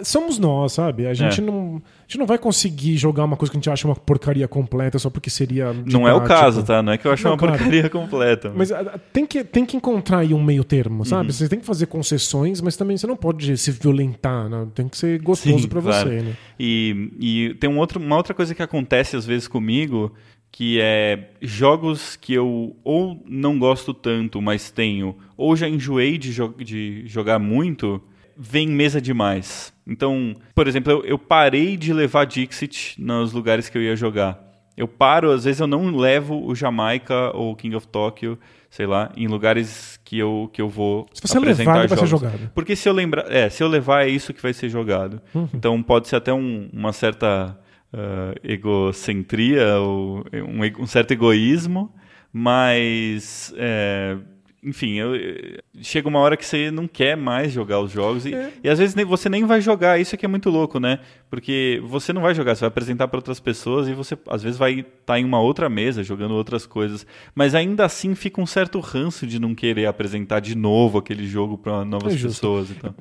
somos 0.03 0.37
nós, 0.37 0.73
sabe? 0.73 1.05
A 1.07 1.13
gente, 1.13 1.41
É. 1.41 1.43
não, 1.43 1.81
a 1.99 2.01
gente 2.07 2.17
não 2.17 2.25
vai 2.25 2.37
conseguir 2.37 2.95
jogar 2.97 3.23
uma 3.23 3.35
coisa 3.35 3.51
que 3.51 3.57
a 3.57 3.59
gente 3.59 3.69
acha 3.69 3.87
uma 3.87 3.95
porcaria 3.95 4.47
completa 4.47 4.97
só 4.99 5.09
porque 5.09 5.29
seria. 5.29 5.73
Não 5.73 6.07
é 6.07 6.13
o 6.13 6.19
didático. 6.21 6.27
caso, 6.27 6.63
tá? 6.63 6.81
Não 6.81 6.93
é 6.93 6.97
que 6.97 7.05
eu 7.07 7.11
acho 7.11 7.23
Não, 7.23 7.31
uma 7.31 7.37
claro. 7.37 7.57
porcaria 7.57 7.89
completa. 7.89 8.51
Mas 8.55 8.71
ah, 8.71 8.99
tem 9.11 9.25
que, 9.25 9.43
tem 9.43 9.65
que 9.65 9.75
encontrar 9.77 10.19
aí 10.19 10.33
um 10.33 10.43
meio 10.43 10.63
termo, 10.63 11.05
sabe? 11.05 11.27
Uhum. 11.27 11.31
Você 11.31 11.49
tem 11.49 11.59
que 11.59 11.65
fazer 11.65 11.85
concessões, 11.87 12.61
mas 12.61 12.75
também 12.77 12.97
você 12.97 13.07
não 13.07 13.15
pode 13.15 13.57
se 13.57 13.71
violentar, 13.71 14.49
né? 14.49 14.67
Tem 14.73 14.87
que 14.87 14.97
ser 14.97 15.21
gostoso 15.21 15.67
pra 15.67 15.81
claro. 15.81 16.09
você, 16.09 16.21
né? 16.21 16.33
E, 16.59 17.11
e 17.19 17.53
tem 17.55 17.69
um 17.69 17.77
outro, 17.79 17.99
uma 17.99 18.15
outra 18.17 18.33
coisa 18.33 18.53
que 18.53 18.61
acontece 18.61 19.15
às 19.15 19.25
vezes 19.25 19.47
comigo, 19.47 20.13
que 20.51 20.79
é 20.79 21.29
jogos 21.41 22.15
que 22.15 22.33
eu 22.33 22.75
ou 22.83 23.21
não 23.27 23.57
gosto 23.57 23.93
tanto, 23.93 24.39
mas 24.41 24.69
tenho, 24.69 25.15
ou 25.35 25.55
já 25.55 25.67
enjoei 25.67 26.17
de, 26.17 26.31
jo 26.31 26.53
de 26.57 27.03
jogar 27.07 27.39
muito, 27.39 27.99
vem 28.37 28.67
mesa 28.67 29.01
demais. 29.01 29.73
Então, 29.87 30.33
por 30.55 30.67
exemplo, 30.67 30.91
eu, 30.91 31.03
eu 31.05 31.19
parei 31.19 31.75
de 31.77 31.93
levar 31.93 32.25
Dixit 32.25 32.95
nos 33.01 33.33
lugares 33.33 33.69
que 33.69 33.77
eu 33.77 33.81
ia 33.81 33.95
jogar. 33.95 34.41
Eu 34.75 34.87
paro, 34.87 35.29
às 35.31 35.43
vezes 35.43 35.59
eu 35.61 35.67
não 35.67 35.95
levo 35.95 36.43
o 36.45 36.55
Jamaica 36.55 37.31
ou 37.35 37.51
o 37.51 37.55
King 37.55 37.75
of 37.75 37.87
Tokyo, 37.87 38.39
sei 38.71 38.87
lá, 38.87 39.11
em 39.15 39.27
lugares 39.27 39.99
que 40.03 40.17
eu, 40.17 40.49
que 40.51 40.59
eu 40.61 40.67
vou 40.67 41.05
Se 41.13 41.21
você 41.21 41.37
apresentar 41.37 41.73
levar, 41.73 41.79
ele 41.81 41.87
vai 41.89 41.97
ser 41.99 42.07
jogos. 42.07 42.31
jogado. 42.31 42.51
Porque 42.55 42.75
se 42.75 42.89
eu 42.89 42.93
lembrar, 42.93 43.31
é, 43.31 43.49
se 43.49 43.61
eu 43.61 43.67
levar 43.67 44.05
é 44.07 44.09
isso 44.09 44.33
que 44.33 44.41
vai 44.41 44.51
ser 44.53 44.69
jogado. 44.69 45.21
Uhum. 45.35 45.47
Então 45.53 45.83
pode 45.83 46.07
ser 46.07 46.15
até 46.15 46.33
um- 46.33 46.69
uma 46.73 46.91
certa 46.91 47.55
ah, 47.95 48.33
egocentria 48.43 49.75
ou 49.77 50.25
um, 50.33 50.81
um 50.83 50.87
certo 50.87 51.11
egoísmo, 51.11 51.93
Mas. 52.31 53.53
é, 53.57 54.17
enfim, 54.63 54.93
eu- 54.93 55.15
eu- 55.15 55.59
chega 55.81 56.07
uma 56.07 56.19
hora 56.19 56.37
que 56.37 56.45
você 56.45 56.71
não 56.71 56.87
quer 56.87 57.17
mais 57.17 57.51
jogar 57.51 57.79
os 57.79 57.91
jogos. 57.91 58.25
E, 58.25 58.33
É. 58.33 58.51
e 58.63 58.69
às 58.69 58.79
vezes 58.79 58.95
você 59.05 59.27
nem 59.29 59.45
vai 59.45 59.59
jogar. 59.61 59.99
Isso 59.99 60.15
aqui 60.15 60.25
é 60.25 60.29
muito 60.29 60.49
louco, 60.49 60.79
né? 60.79 60.99
Porque 61.29 61.81
você 61.85 62.13
não 62.13 62.21
vai 62.21 62.35
jogar, 62.35 62.55
você 62.55 62.61
vai 62.61 62.67
apresentar 62.67 63.07
para 63.07 63.17
outras 63.17 63.39
pessoas 63.39 63.87
e 63.87 63.93
você 63.93 64.15
às 64.29 64.43
vezes 64.43 64.57
vai 64.57 64.79
estar 64.81 65.19
em 65.19 65.25
uma 65.25 65.39
outra 65.41 65.67
mesa 65.67 66.03
jogando 66.03 66.33
outras 66.35 66.65
coisas. 66.65 67.05
Mas 67.33 67.55
ainda 67.55 67.83
assim 67.85 68.13
fica 68.15 68.39
um 68.39 68.45
certo 68.45 68.79
ranço 68.79 69.25
de 69.25 69.39
não 69.39 69.55
querer 69.55 69.87
apresentar 69.87 70.39
de 70.39 70.55
novo 70.55 70.99
aquele 70.99 71.25
jogo 71.25 71.57
para 71.57 71.83
novas 71.83 72.13
É 72.13 72.17
pessoas. 72.17 72.69
Então. 72.69 72.93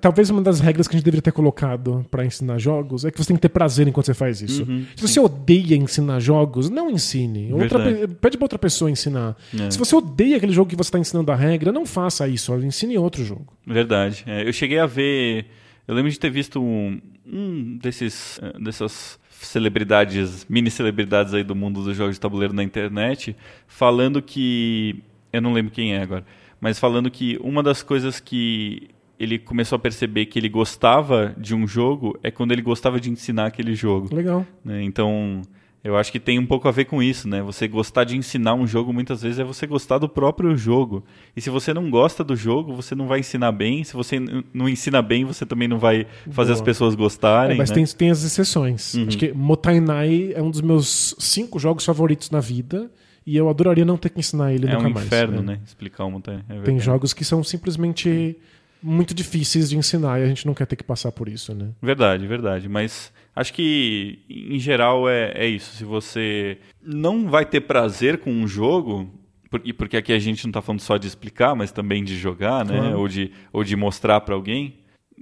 Talvez 0.00 0.30
uma 0.30 0.42
das 0.42 0.60
regras 0.60 0.86
que 0.86 0.94
a 0.94 0.98
gente 0.98 1.04
deveria 1.04 1.22
ter 1.22 1.32
colocado 1.32 2.04
pra 2.10 2.24
ensinar 2.24 2.58
jogos 2.58 3.04
é 3.04 3.10
que 3.10 3.18
você 3.18 3.28
tem 3.28 3.36
que 3.36 3.42
ter 3.42 3.48
prazer 3.48 3.88
enquanto 3.88 4.06
você 4.06 4.14
faz 4.14 4.40
isso. 4.42 4.66
Se 4.96 5.02
você 5.08 5.18
odeia 5.20 5.74
ensinar 5.76 6.20
jogos, 6.20 6.68
não 6.70 6.90
ensine. 6.90 7.52
Outra 7.52 7.78
pede 8.20 8.36
pra 8.36 8.44
outra 8.44 8.58
pessoa 8.58 8.90
ensinar. 8.90 9.36
É. 9.58 9.70
Se 9.70 9.78
você 9.78 9.94
odeia 9.96 10.36
aquele 10.36 10.52
jogo 10.52 10.67
que 10.68 10.76
você 10.76 10.88
está 10.88 10.98
ensinando 10.98 11.32
a 11.32 11.34
regra, 11.34 11.72
não 11.72 11.84
faça 11.84 12.28
isso. 12.28 12.54
Ensine 12.56 12.96
outro 12.98 13.24
jogo. 13.24 13.52
Verdade. 13.66 14.24
É, 14.26 14.46
eu 14.46 14.52
cheguei 14.52 14.78
a 14.78 14.86
ver. 14.86 15.46
Eu 15.86 15.94
lembro 15.94 16.10
de 16.10 16.18
ter 16.18 16.30
visto 16.30 16.62
um, 16.62 17.00
um 17.26 17.76
desses 17.78 18.38
eh, 18.42 18.58
dessas 18.60 19.18
celebridades, 19.30 20.46
mini 20.48 20.70
celebridades 20.70 21.32
aí 21.32 21.44
do 21.44 21.54
mundo 21.54 21.82
dos 21.82 21.96
jogos 21.96 22.16
de 22.16 22.20
tabuleiro 22.20 22.52
na 22.52 22.62
internet, 22.62 23.36
falando 23.66 24.20
que 24.20 25.02
eu 25.32 25.40
não 25.40 25.52
lembro 25.52 25.72
quem 25.72 25.94
é 25.94 26.02
agora, 26.02 26.24
mas 26.60 26.78
falando 26.78 27.10
que 27.10 27.38
uma 27.40 27.62
das 27.62 27.82
coisas 27.82 28.18
que 28.20 28.90
ele 29.18 29.38
começou 29.38 29.76
a 29.76 29.78
perceber 29.78 30.26
que 30.26 30.38
ele 30.38 30.48
gostava 30.48 31.34
de 31.36 31.54
um 31.54 31.66
jogo 31.66 32.18
é 32.22 32.30
quando 32.30 32.52
ele 32.52 32.62
gostava 32.62 33.00
de 33.00 33.10
ensinar 33.10 33.46
aquele 33.46 33.74
jogo. 33.74 34.14
Legal. 34.14 34.46
né? 34.64 34.82
Então, 34.82 35.42
eu 35.88 35.96
acho 35.96 36.12
que 36.12 36.20
tem 36.20 36.38
um 36.38 36.44
pouco 36.46 36.68
a 36.68 36.70
ver 36.70 36.84
com 36.84 37.02
isso, 37.02 37.26
né? 37.28 37.40
Você 37.42 37.66
gostar 37.66 38.04
de 38.04 38.16
ensinar 38.16 38.54
um 38.54 38.66
jogo 38.66 38.92
muitas 38.92 39.22
vezes 39.22 39.38
é 39.38 39.44
você 39.44 39.66
gostar 39.66 39.98
do 39.98 40.08
próprio 40.08 40.56
jogo. 40.56 41.02
E 41.34 41.40
se 41.40 41.48
você 41.50 41.72
não 41.72 41.90
gosta 41.90 42.22
do 42.22 42.36
jogo, 42.36 42.74
você 42.74 42.94
não 42.94 43.06
vai 43.06 43.20
ensinar 43.20 43.52
bem. 43.52 43.82
Se 43.84 43.94
você 43.94 44.20
não 44.52 44.68
ensina 44.68 45.00
bem, 45.00 45.24
você 45.24 45.46
também 45.46 45.66
não 45.66 45.78
vai 45.78 46.06
fazer 46.30 46.50
Boa. 46.50 46.54
as 46.54 46.60
pessoas 46.60 46.94
É, 46.94 46.96
gostarem. 46.96 47.56
mas 47.56 47.70
né? 47.70 47.74
tem, 47.76 47.84
tem 47.86 48.10
as 48.10 48.22
exceções. 48.22 48.94
Uhum. 48.94 49.06
Acho 49.08 49.16
que 49.18 49.32
Motainai 49.32 50.32
é 50.34 50.42
um 50.42 50.50
dos 50.50 50.60
meus 50.60 51.14
cinco 51.18 51.58
jogos 51.58 51.84
favoritos 51.84 52.30
na 52.30 52.40
vida. 52.40 52.90
E 53.26 53.36
eu 53.36 53.48
adoraria 53.50 53.84
não 53.84 53.98
ter 53.98 54.08
que 54.08 54.18
ensinar 54.18 54.54
ele 54.54 54.66
É 54.66 54.72
nunca 54.74 54.88
um 54.88 54.92
mais. 54.92 55.06
inferno, 55.06 55.38
É. 55.40 55.42
né? 55.42 55.60
Explicar 55.66 56.04
uma 56.04 56.12
montanha. 56.12 56.44
É 56.48 56.60
Tem 56.62 56.78
jogos 56.80 57.12
que 57.12 57.24
são 57.24 57.44
simplesmente 57.44 58.36
muito 58.82 59.12
difíceis 59.12 59.68
de 59.68 59.76
ensinar 59.76 60.20
e 60.20 60.24
a 60.24 60.26
gente 60.26 60.46
não 60.46 60.54
quer 60.54 60.66
ter 60.66 60.76
que 60.76 60.84
passar 60.84 61.12
por 61.12 61.28
isso, 61.28 61.52
né? 61.54 61.66
Verdade, 61.82 62.26
verdade. 62.26 62.68
Mas 62.68 63.12
acho 63.40 63.52
que, 63.52 64.18
em 64.28 64.58
geral, 64.58 65.08
é, 65.08 65.32
é 65.34 65.46
isso. 65.46 65.76
Se 65.76 65.84
você 65.84 66.58
não 66.82 67.28
vai 67.28 67.44
ter 67.46 67.60
prazer 67.62 68.18
com 68.18 68.30
um 68.32 68.46
jogo, 68.46 69.08
por- 69.50 69.62
e 69.64 69.72
porque 69.72 69.96
aqui 69.96 70.12
a 70.12 70.18
gente 70.18 70.44
não 70.44 70.50
está 70.50 70.60
falando 70.62 70.80
só 70.80 70.96
de 70.96 71.06
explicar, 71.06 71.54
mas 71.54 71.72
também 71.72 72.02
de 72.04 72.16
jogar, 72.16 72.64
né? 72.64 72.78
Claro. 72.78 72.98
Ou, 72.98 73.08
de, 73.08 73.30
ou 73.52 73.64
de 73.64 73.76
mostrar 73.76 74.20
para 74.20 74.34
alguém. 74.34 74.74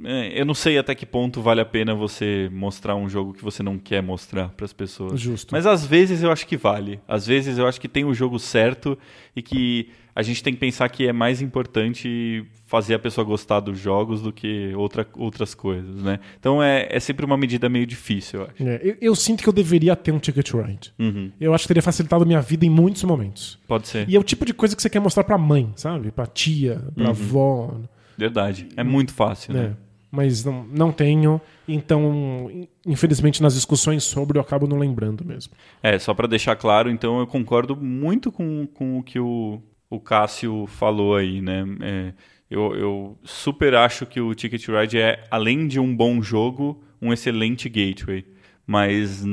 é, 0.05 0.40
eu 0.40 0.44
não 0.44 0.52
sei 0.55 0.76
até 0.78 0.94
que 0.94 1.06
ponto 1.06 1.40
vale 1.40 1.60
a 1.60 1.64
pena 1.64 1.94
você 1.94 2.51
mostrar 2.52 2.94
um 2.97 3.09
jogo 3.09 3.32
que 3.32 3.43
você 3.43 3.62
não 3.62 3.78
quer 3.78 4.02
mostrar 4.02 4.48
para 4.51 4.64
as 4.66 4.72
pessoas. 4.72 5.18
Justo. 5.20 5.52
Mas 5.52 5.64
às 5.66 5.86
vezes 5.86 6.22
eu 6.22 6.30
acho 6.30 6.47
que 6.47 6.56
vale. 6.56 7.01
Às 7.09 7.26
vezes 7.26 7.56
eu 7.59 7.66
acho 7.66 7.80
que 7.80 7.88
tem 7.88 8.05
o 8.05 8.12
jogo 8.12 8.38
certo 8.38 8.98
e 9.34 9.40
que 9.43 9.88
a 10.16 10.22
gente 10.22 10.43
tem 10.43 10.55
que 10.55 10.59
pensar 10.59 10.88
que 10.88 11.06
é 11.06 11.12
mais 11.12 11.43
importante 11.43 12.44
fazer 12.64 12.94
a 12.94 12.98
pessoa 12.98 13.24
gostar 13.24 13.60
dos 13.60 13.78
jogos 13.78 14.22
do 14.22 14.32
que 14.32 14.72
outra, 14.74 15.06
outras 15.16 15.55
coisas, 15.55 16.02
né? 16.02 16.18
Então 16.40 16.60
é, 16.62 16.88
é 16.90 16.98
sempre 16.98 17.24
uma 17.26 17.36
medida 17.36 17.68
meio 17.68 17.86
difícil, 17.86 18.40
eu 18.40 18.47
acho. 18.47 18.62
É, 18.68 18.80
eu, 18.82 18.97
eu 19.01 19.14
sinto 19.14 19.43
que 19.43 19.48
eu 19.48 19.52
deveria 19.52 19.94
ter 19.94 20.12
um 20.12 20.18
Ticket 20.18 20.51
Ride. 20.52 20.93
Uhum, 20.98 21.30
Eu 21.38 21.52
acho 21.55 21.64
que 21.64 21.68
teria 21.68 21.82
facilitado 21.82 22.24
a 22.24 22.26
minha 22.26 22.40
vida 22.40 22.64
em 22.64 22.70
muitos 22.70 23.05
momentos. 23.05 23.59
pode 23.68 23.86
ser. 23.86 24.09
E 24.09 24.16
é 24.16 24.18
o 24.18 24.24
tipo 24.24 24.44
de 24.47 24.55
coisa 24.55 24.74
que 24.74 24.80
você 24.82 24.88
quer 24.90 25.01
mostrar 25.01 25.22
pra 25.22 25.36
mãe, 25.38 25.70
sabe? 25.76 26.10
Pra 26.10 26.26
tia, 26.26 26.80
Uhum. 26.86 26.93
pra 26.94 27.09
avó. 27.10 27.74
Verdade. 28.16 28.68
É 28.76 28.82
muito 28.82 29.12
fácil, 29.12 29.52
né? 29.52 29.62
né? 29.68 29.76
Mas 30.10 30.43
não, 30.44 30.64
não 30.64 30.90
tenho. 30.93 31.38
Então, 31.68 32.48
in- 32.51 32.68
infelizmente, 32.86 33.43
nas 33.43 33.55
discussões 33.55 34.02
sobre 34.05 34.38
eu 34.38 34.43
acabo 34.43 34.66
não 34.66 34.78
lembrando 34.78 35.24
mesmo. 35.24 35.52
É, 35.82 35.98
só 35.98 36.14
para 36.14 36.26
deixar 36.26 36.56
claro, 36.56 36.88
então 36.90 37.18
eu 37.20 37.26
concordo 37.26 37.76
muito 37.76 38.32
com, 38.32 38.66
com 38.72 38.98
o 38.98 39.02
que 39.02 39.18
o, 39.20 39.60
o 39.97 40.01
Cássio 40.01 40.66
falou 40.66 41.16
aí, 41.16 41.40
né? 41.40 41.64
É, 41.81 42.12
eu, 42.51 42.74
eu 42.77 43.18
super 43.24 43.74
acho 43.74 44.06
que 44.06 44.20
o 44.20 44.35
Ticket 44.35 44.66
Ride 44.68 44.98
é, 44.98 45.24
além 45.31 45.66
de 45.66 45.81
um 45.81 45.94
bom 45.94 46.23
jogo, 46.23 46.82
um 47.02 47.12
excelente 47.12 47.68
gateway. 47.68 48.24
Mas 48.66 49.24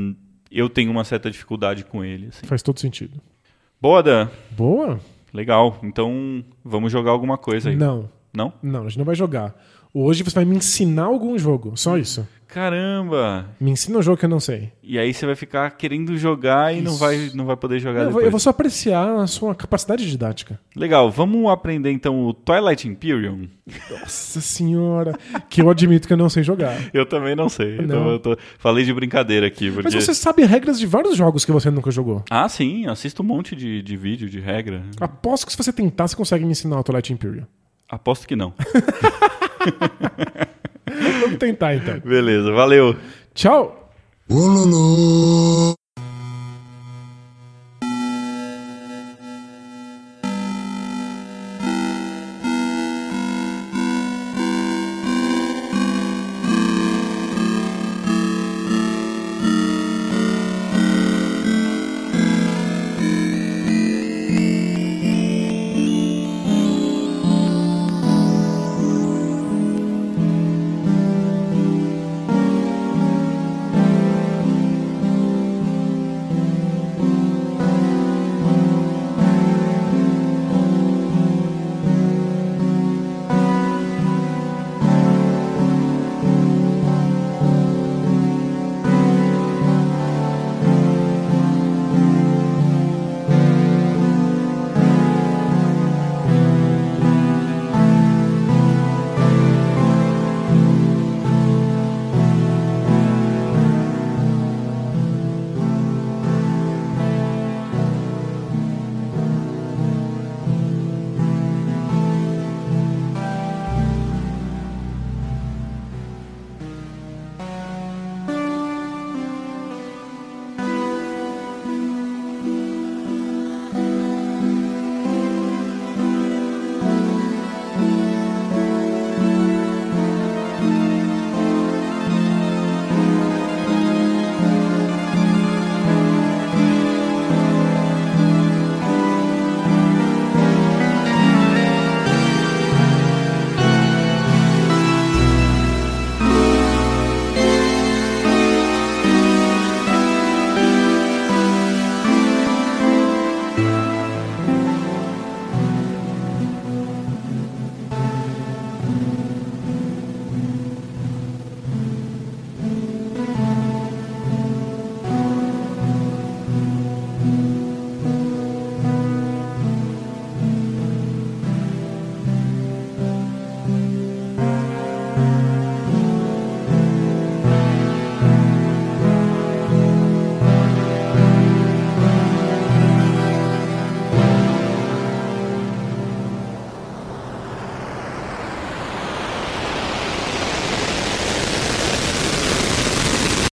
eu 0.52 0.70
tenho 0.70 0.92
uma 0.92 1.04
certa 1.04 1.30
dificuldade 1.30 1.84
com 1.86 2.04
ele. 2.04 2.28
assim. 2.28 2.46
Faz 2.46 2.62
todo 2.62 2.80
sentido. 2.80 3.20
Boa, 3.82 4.02
Dan. 4.02 4.30
Boa? 4.52 5.00
Legal. 5.34 5.80
Então 5.84 6.44
vamos 6.64 6.92
jogar 6.92 7.12
alguma 7.12 7.38
coisa 7.38 7.70
aí. 7.70 7.76
Não, 7.76 8.10
Não? 8.34 8.54
não, 8.62 8.82
a 8.82 8.88
gente 8.88 8.98
não 9.00 9.06
vai 9.06 9.16
jogar. 9.16 9.56
Hoje 9.94 10.24
você 10.24 10.34
vai 10.36 10.46
me 10.46 10.56
ensinar 10.56 11.04
algum 11.04 11.38
jogo, 11.38 11.74
só 11.76 11.98
isso. 11.98 12.28
Caramba! 12.48 13.48
Me 13.60 13.72
ensina 13.72 13.98
um 13.98 14.02
jogo 14.02 14.16
que 14.18 14.26
eu 14.26 14.30
não 14.30 14.40
sei. 14.40 14.72
E 14.84 14.98
aí 15.00 15.12
você 15.12 15.26
vai 15.26 15.36
ficar 15.36 15.72
querendo 15.72 16.16
jogar 16.18 16.72
e 16.76 16.82
não 16.82 16.96
vai, 16.98 17.32
não 17.34 17.46
vai 17.46 17.56
poder 17.58 17.80
jogar 17.80 18.00
Eu 18.02 18.04
vou, 18.06 18.10
depois. 18.12 18.26
eu 18.26 18.32
vou 18.32 18.40
só 18.40 18.52
apreciar 18.52 19.20
a 19.22 19.26
sua 19.26 19.56
capacidade 19.56 20.08
didática. 20.10 20.60
Legal, 20.76 21.10
vamos 21.10 21.50
aprender 21.52 21.92
então 21.92 22.26
o 22.28 22.32
Twilight 22.34 22.88
Imperium. 22.88 23.48
Nossa 23.90 24.40
senhora, 24.40 25.18
que 25.50 25.62
eu 25.64 25.70
admito 25.70 26.08
que 26.08 26.14
eu 26.14 26.18
não 26.18 26.30
sei 26.30 26.44
jogar. 26.44 26.76
Eu 26.94 27.08
também 27.08 27.36
não 27.36 27.50
sei. 27.50 27.78
Não. 27.78 27.84
Então 27.86 28.10
eu 28.12 28.20
tô- 28.20 28.38
falei 28.60 28.84
de 28.86 28.94
brincadeira 28.94 29.48
aqui. 29.48 29.72
Porque... 29.72 29.90
Mas 29.92 29.94
você 30.06 30.14
sabe 30.14 30.44
regras 30.46 30.80
de 30.80 30.86
vários 30.86 31.16
jogos 31.16 31.44
que 31.46 31.52
você 31.52 31.72
nunca 31.72 31.90
jogou. 31.90 32.24
Ah, 32.30 32.48
sim, 32.50 32.86
assisto 32.88 33.24
um 33.24 33.26
monte 33.26 33.56
de, 33.56 33.82
de 33.82 33.98
vídeo, 33.98 34.30
de 34.30 34.40
regra. 34.40 34.84
Aposto 35.00 35.46
que 35.48 35.52
se 35.52 35.58
você 35.58 35.74
tentar, 35.74 36.08
você 36.08 36.16
consegue 36.16 36.46
me 36.46 36.52
ensinar 36.52 36.80
o 36.80 36.84
Twilight 36.84 37.12
Imperium. 37.14 37.46
Aposto 37.90 38.28
que 38.28 38.36
não. 38.36 38.54
Vamos 41.22 41.38
tentar 41.38 41.76
então. 41.76 42.00
Beleza, 42.00 42.52
valeu. 42.52 42.96
Tchau! 43.34 43.92
Ululu. 44.30 45.76